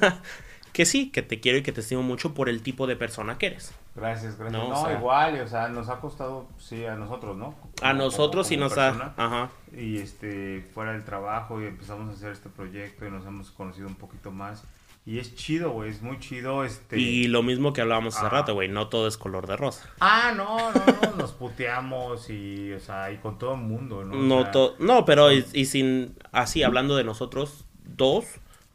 que 0.72 0.84
sí, 0.84 1.10
que 1.10 1.22
te 1.22 1.40
quiero 1.40 1.58
y 1.58 1.62
que 1.62 1.72
te 1.72 1.80
estimo 1.80 2.02
mucho 2.02 2.34
por 2.34 2.48
el 2.48 2.62
tipo 2.62 2.86
de 2.86 2.96
persona 2.96 3.38
que 3.38 3.46
eres. 3.46 3.72
Gracias, 3.98 4.38
gracias. 4.38 4.52
No, 4.62 4.68
No, 4.70 4.80
o 4.82 4.86
sea- 4.86 4.98
igual, 4.98 5.40
o 5.40 5.48
sea, 5.48 5.68
nos 5.68 5.88
ha 5.88 6.00
costado, 6.00 6.46
sí, 6.58 6.84
a 6.84 6.94
nosotros, 6.94 7.36
¿no? 7.36 7.54
A 7.82 7.92
nosotros 7.92 8.46
sí 8.46 8.54
como 8.56 8.64
nos 8.66 8.74
persona. 8.74 9.14
ha... 9.16 9.24
Ajá. 9.26 9.50
Y 9.76 9.98
este, 9.98 10.66
fuera 10.74 10.92
del 10.92 11.04
trabajo 11.04 11.60
y 11.60 11.66
empezamos 11.66 12.08
a 12.08 12.12
hacer 12.12 12.32
este 12.32 12.48
proyecto 12.48 13.06
y 13.06 13.10
nos 13.10 13.26
hemos 13.26 13.50
conocido 13.50 13.86
un 13.88 13.96
poquito 13.96 14.30
más. 14.30 14.64
Y 15.06 15.18
es 15.20 15.34
chido, 15.36 15.70
güey, 15.70 15.88
es 15.90 16.02
muy 16.02 16.18
chido, 16.20 16.64
este... 16.64 16.98
Y 16.98 17.28
lo 17.28 17.42
mismo 17.42 17.72
que 17.72 17.80
hablábamos 17.80 18.14
hace 18.18 18.28
rato, 18.28 18.52
güey, 18.52 18.68
no 18.68 18.88
todo 18.88 19.08
es 19.08 19.16
color 19.16 19.46
de 19.46 19.56
rosa. 19.56 19.88
Ah, 20.00 20.32
no, 20.36 20.70
no, 20.70 20.82
no, 21.10 21.16
nos 21.16 21.32
puteamos 21.72 22.28
y, 22.28 22.72
o 22.74 22.80
sea, 22.80 23.10
y 23.10 23.16
con 23.16 23.38
todo 23.38 23.54
el 23.54 23.60
mundo, 23.62 24.04
¿no? 24.04 24.12
O 24.14 24.16
No, 24.22 24.42
sea, 24.42 24.50
to- 24.50 24.76
no, 24.80 25.06
pero 25.06 25.32
y, 25.32 25.46
y 25.54 25.64
sin... 25.64 26.14
Así, 26.30 26.62
hablando 26.62 26.94
de 26.94 27.04
nosotros 27.04 27.64
dos, 27.84 28.26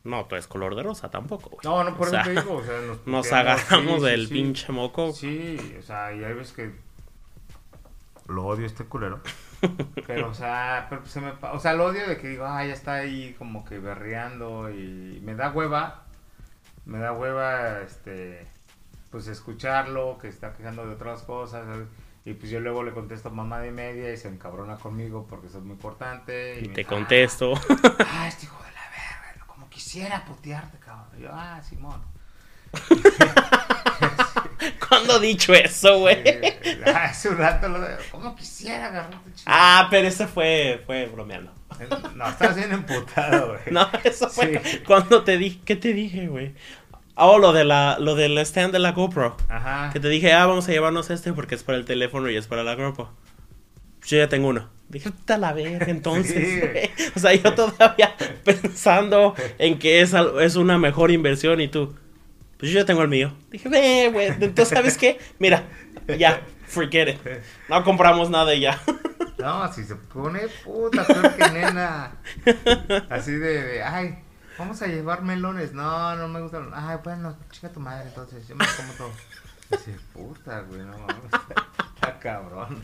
no 0.03 0.25
todo 0.25 0.37
es 0.37 0.47
color 0.47 0.75
de 0.75 0.83
rosa 0.83 1.09
tampoco, 1.09 1.49
güey. 1.49 1.61
No, 1.63 1.83
no, 1.83 1.95
por 1.95 2.07
O 2.07 2.11
eso 2.11 2.15
sea, 2.15 2.23
te 2.23 2.31
digo, 2.31 2.55
o 2.55 2.63
sea, 2.63 2.79
nos, 2.81 2.97
Nos 3.07 3.31
agarramos 3.31 4.01
sí, 4.01 4.07
del 4.07 4.27
sí. 4.27 4.33
pinche 4.33 4.71
moco. 4.71 5.11
Sí, 5.11 5.75
o 5.79 5.81
sea, 5.81 6.13
y 6.13 6.23
hay 6.23 6.33
veces 6.33 6.53
que 6.53 6.71
lo 8.27 8.45
odio 8.45 8.65
este 8.65 8.85
culero. 8.85 9.21
Pero, 10.07 10.29
o 10.29 10.33
sea, 10.33 10.87
pero 10.89 11.05
se 11.05 11.21
me, 11.21 11.31
o 11.53 11.57
sea, 11.57 11.73
lo 11.73 11.85
odio 11.85 12.05
de 12.05 12.17
que 12.17 12.27
digo, 12.27 12.45
ah, 12.45 12.65
ya 12.65 12.73
está 12.73 12.95
ahí 12.95 13.33
como 13.37 13.63
que 13.63 13.79
berreando 13.79 14.69
y 14.69 15.21
me 15.23 15.35
da 15.35 15.51
hueva, 15.51 16.03
me 16.83 16.99
da 16.99 17.13
hueva, 17.13 17.79
este, 17.79 18.45
pues 19.09 19.27
escucharlo, 19.27 20.17
que 20.17 20.27
está 20.27 20.53
quejando 20.53 20.85
de 20.85 20.95
otras 20.95 21.21
cosas. 21.23 21.63
¿sabes? 21.65 21.87
Y 22.25 22.33
pues 22.33 22.51
yo 22.51 22.59
luego 22.59 22.83
le 22.83 22.91
contesto 22.91 23.29
mamá 23.31 23.59
de 23.59 23.71
media 23.71 24.11
y 24.11 24.17
se 24.17 24.29
encabrona 24.29 24.77
conmigo 24.77 25.25
porque 25.29 25.49
soy 25.49 25.61
muy 25.61 25.73
importante. 25.73 26.59
Y 26.59 26.67
me 26.69 26.73
te 26.73 26.81
dice, 26.81 26.85
contesto. 26.85 27.53
Ah, 27.69 28.05
ah, 28.05 28.27
este 28.27 28.45
hijo 28.45 28.63
de 28.63 28.71
la 28.71 28.82
quisiera 29.83 30.23
putearte, 30.23 30.77
cabrón. 30.79 31.07
Y 31.17 31.21
yo, 31.23 31.29
ah, 31.33 31.61
Simón. 31.67 32.01
¿Cuándo 34.87 35.19
dicho 35.19 35.53
eso, 35.53 35.99
güey? 35.99 36.21
Eh, 36.25 36.81
Hace 36.95 37.29
un 37.29 37.37
rato 37.37 37.67
lo 37.67 37.81
de, 37.81 37.95
como 38.11 38.35
quisiera 38.35 38.87
agarrarte. 38.87 39.17
Ah, 39.45 39.87
pero 39.91 40.07
ese 40.07 40.27
fue, 40.27 40.81
fue 40.85 41.07
bromeando. 41.07 41.51
No, 42.15 42.29
estás 42.29 42.55
bien 42.55 42.71
emputado, 42.71 43.47
güey. 43.49 43.59
No, 43.71 43.89
eso 44.03 44.29
fue 44.29 44.61
Sí. 44.63 44.79
cuando 44.85 45.23
te 45.23 45.37
dije, 45.37 45.59
¿qué 45.65 45.75
te 45.75 45.93
dije, 45.93 46.27
güey? 46.27 46.53
Oh, 47.15 47.37
lo 47.37 47.51
de 47.51 47.65
la, 47.65 47.97
lo 47.99 48.15
del 48.15 48.37
stand 48.39 48.71
de 48.71 48.79
la 48.79 48.93
GoPro. 48.93 49.35
Ajá. 49.49 49.89
Que 49.91 49.99
te 49.99 50.07
dije, 50.07 50.33
ah, 50.33 50.45
vamos 50.45 50.67
a 50.67 50.71
llevarnos 50.71 51.09
este 51.09 51.33
porque 51.33 51.55
es 51.55 51.63
para 51.63 51.77
el 51.77 51.85
teléfono 51.85 52.29
y 52.29 52.37
es 52.37 52.47
para 52.47 52.63
la 52.63 52.75
GoPro. 52.75 53.11
Yo 54.05 54.17
ya 54.17 54.29
tengo 54.29 54.49
uno. 54.49 54.69
Dije, 54.89 55.09
puta 55.11 55.37
la 55.37 55.53
verga, 55.53 55.87
entonces. 55.87 56.91
Sí. 56.95 57.09
O 57.15 57.19
sea, 57.19 57.33
yo 57.33 57.53
todavía 57.55 58.15
pensando 58.43 59.33
en 59.57 59.79
que 59.79 60.01
es, 60.01 60.13
es 60.13 60.55
una 60.55 60.77
mejor 60.77 61.09
inversión 61.11 61.61
y 61.61 61.67
tú, 61.67 61.95
pues 62.59 62.71
yo 62.71 62.79
ya 62.79 62.85
tengo 62.85 63.01
el 63.01 63.07
mío. 63.07 63.33
Dije, 63.49 63.69
ve, 63.69 64.09
güey. 64.11 64.27
Entonces, 64.27 64.69
¿sabes 64.69 64.97
qué? 64.97 65.19
Mira, 65.39 65.63
ya, 66.19 66.41
forget 66.67 67.09
it. 67.09 67.19
No 67.69 67.83
compramos 67.83 68.29
nada 68.29 68.53
y 68.53 68.61
ya. 68.61 68.79
No, 69.35 69.73
si 69.73 69.83
se 69.83 69.95
pone 69.95 70.47
puta, 70.63 71.05
peor 71.05 71.35
que 71.35 71.49
nena. 71.49 72.13
Así 73.09 73.31
de, 73.31 73.61
de, 73.61 73.83
ay, 73.83 74.17
vamos 74.57 74.81
a 74.81 74.87
llevar 74.87 75.21
melones. 75.21 75.73
No, 75.73 76.15
no 76.15 76.29
me 76.29 76.39
gustan. 76.39 76.69
Ay, 76.73 76.97
bueno, 77.03 77.35
chica 77.51 77.67
tu 77.69 77.81
madre, 77.81 78.07
entonces, 78.07 78.47
yo 78.47 78.55
me 78.55 78.65
como 78.77 78.93
todo. 78.93 79.11
Así, 79.71 79.93
puta, 80.13 80.61
güey, 80.61 80.81
no 80.83 80.97
mames. 80.97 81.17
Está 81.95 82.19
cabrón. 82.19 82.81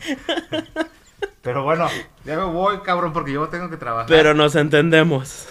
Pero 1.42 1.62
bueno, 1.64 1.88
ya 2.24 2.36
me 2.36 2.44
voy, 2.44 2.80
cabrón, 2.80 3.12
porque 3.14 3.32
yo 3.32 3.48
tengo 3.48 3.70
que 3.70 3.78
trabajar. 3.78 4.06
Pero 4.08 4.34
nos 4.34 4.54
entendemos. 4.56 5.48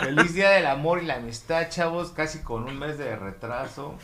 Feliz 0.00 0.32
Día 0.34 0.50
del 0.50 0.66
Amor 0.66 1.02
y 1.02 1.06
la 1.06 1.16
Amistad, 1.16 1.68
chavos, 1.70 2.10
casi 2.10 2.40
con 2.40 2.64
un 2.64 2.78
mes 2.78 2.98
de 2.98 3.16
retraso. 3.16 3.98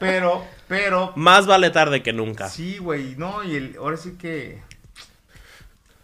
Pero, 0.00 0.42
pero, 0.68 1.12
Más 1.16 1.46
vale 1.46 1.70
tarde 1.70 2.02
que 2.02 2.12
nunca. 2.12 2.48
sí, 2.48 2.78
güey, 2.78 3.16
no, 3.16 3.42
y 3.44 3.56
el, 3.56 3.76
ahora 3.78 3.96
sí 3.96 4.16
que 4.16 4.62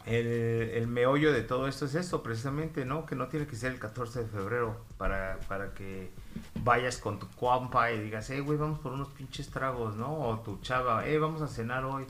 el, 0.06 0.26
el 0.26 0.86
meollo 0.88 1.32
de 1.32 1.42
todo 1.42 1.68
esto 1.68 1.84
es 1.86 1.94
esto, 1.94 2.22
precisamente, 2.22 2.84
¿no? 2.84 3.06
Que 3.06 3.14
no 3.14 3.28
tiene 3.28 3.46
que 3.46 3.56
ser 3.56 3.72
el 3.72 3.78
14 3.78 4.24
de 4.24 4.26
febrero 4.26 4.84
para, 4.98 5.38
para 5.48 5.72
que 5.74 6.10
vayas 6.56 6.96
con 6.98 7.18
tu 7.18 7.28
compa 7.30 7.92
y 7.92 8.00
digas, 8.00 8.28
hey, 8.30 8.40
güey, 8.40 8.58
vamos 8.58 8.80
por 8.80 8.92
unos 8.92 9.08
pinches 9.08 9.48
tragos, 9.50 9.96
¿no? 9.96 10.12
O 10.12 10.40
tu 10.40 10.58
chava, 10.60 11.04
hey, 11.06 11.18
vamos 11.18 11.40
a 11.40 11.48
cenar 11.48 11.84
hoy. 11.84 12.04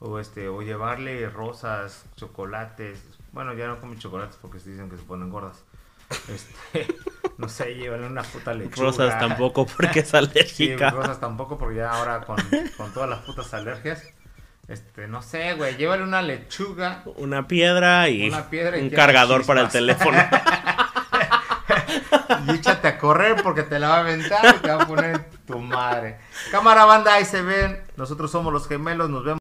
O 0.00 0.18
este, 0.18 0.48
o 0.48 0.62
llevarle 0.62 1.28
rosas, 1.28 2.04
chocolates. 2.16 3.02
Bueno, 3.32 3.54
ya 3.54 3.66
no 3.66 3.80
comen 3.80 3.98
chocolates 3.98 4.38
porque 4.40 4.60
se 4.60 4.70
dicen 4.70 4.88
que 4.88 4.96
se 4.96 5.02
ponen 5.02 5.30
gordas. 5.30 5.64
Este, 6.28 6.86
no 7.38 7.48
sé, 7.48 7.74
llévale 7.74 8.06
una 8.06 8.22
puta 8.22 8.54
lechuga. 8.54 8.86
Rosas 8.86 9.18
tampoco 9.18 9.66
porque 9.66 10.00
es 10.00 10.08
Sí, 10.10 10.16
alérgica. 10.16 10.90
rosas 10.90 11.20
tampoco 11.20 11.58
porque 11.58 11.76
ya 11.76 11.90
ahora 11.90 12.20
con, 12.20 12.36
con 12.76 12.92
todas 12.92 13.10
las 13.10 13.20
putas 13.20 13.52
alergias. 13.54 14.02
Este, 14.68 15.08
no 15.08 15.22
sé, 15.22 15.54
güey, 15.54 15.76
llévale 15.76 16.02
una 16.02 16.20
lechuga. 16.22 17.02
Una 17.16 17.48
piedra 17.48 18.08
y 18.08 18.28
Una 18.28 18.50
piedra 18.50 18.78
y 18.78 18.82
un 18.82 18.90
cargador 18.90 19.46
para 19.46 19.62
el 19.62 19.68
teléfono. 19.68 20.18
Y 22.46 22.50
échate 22.52 22.88
a 22.88 22.98
correr 22.98 23.42
porque 23.42 23.62
te 23.62 23.78
la 23.78 23.88
va 23.88 23.96
a 23.96 24.00
aventar 24.00 24.56
y 24.56 24.58
te 24.60 24.68
va 24.68 24.82
a 24.82 24.86
poner 24.86 25.28
Tu 25.46 25.58
madre. 25.58 26.18
Cámara 26.50 26.84
banda, 26.84 27.14
ahí 27.14 27.24
se 27.24 27.42
ven. 27.42 27.82
Nosotros 27.96 28.30
somos 28.30 28.52
los 28.52 28.68
gemelos. 28.68 29.10
Nos 29.10 29.24
vemos. 29.24 29.36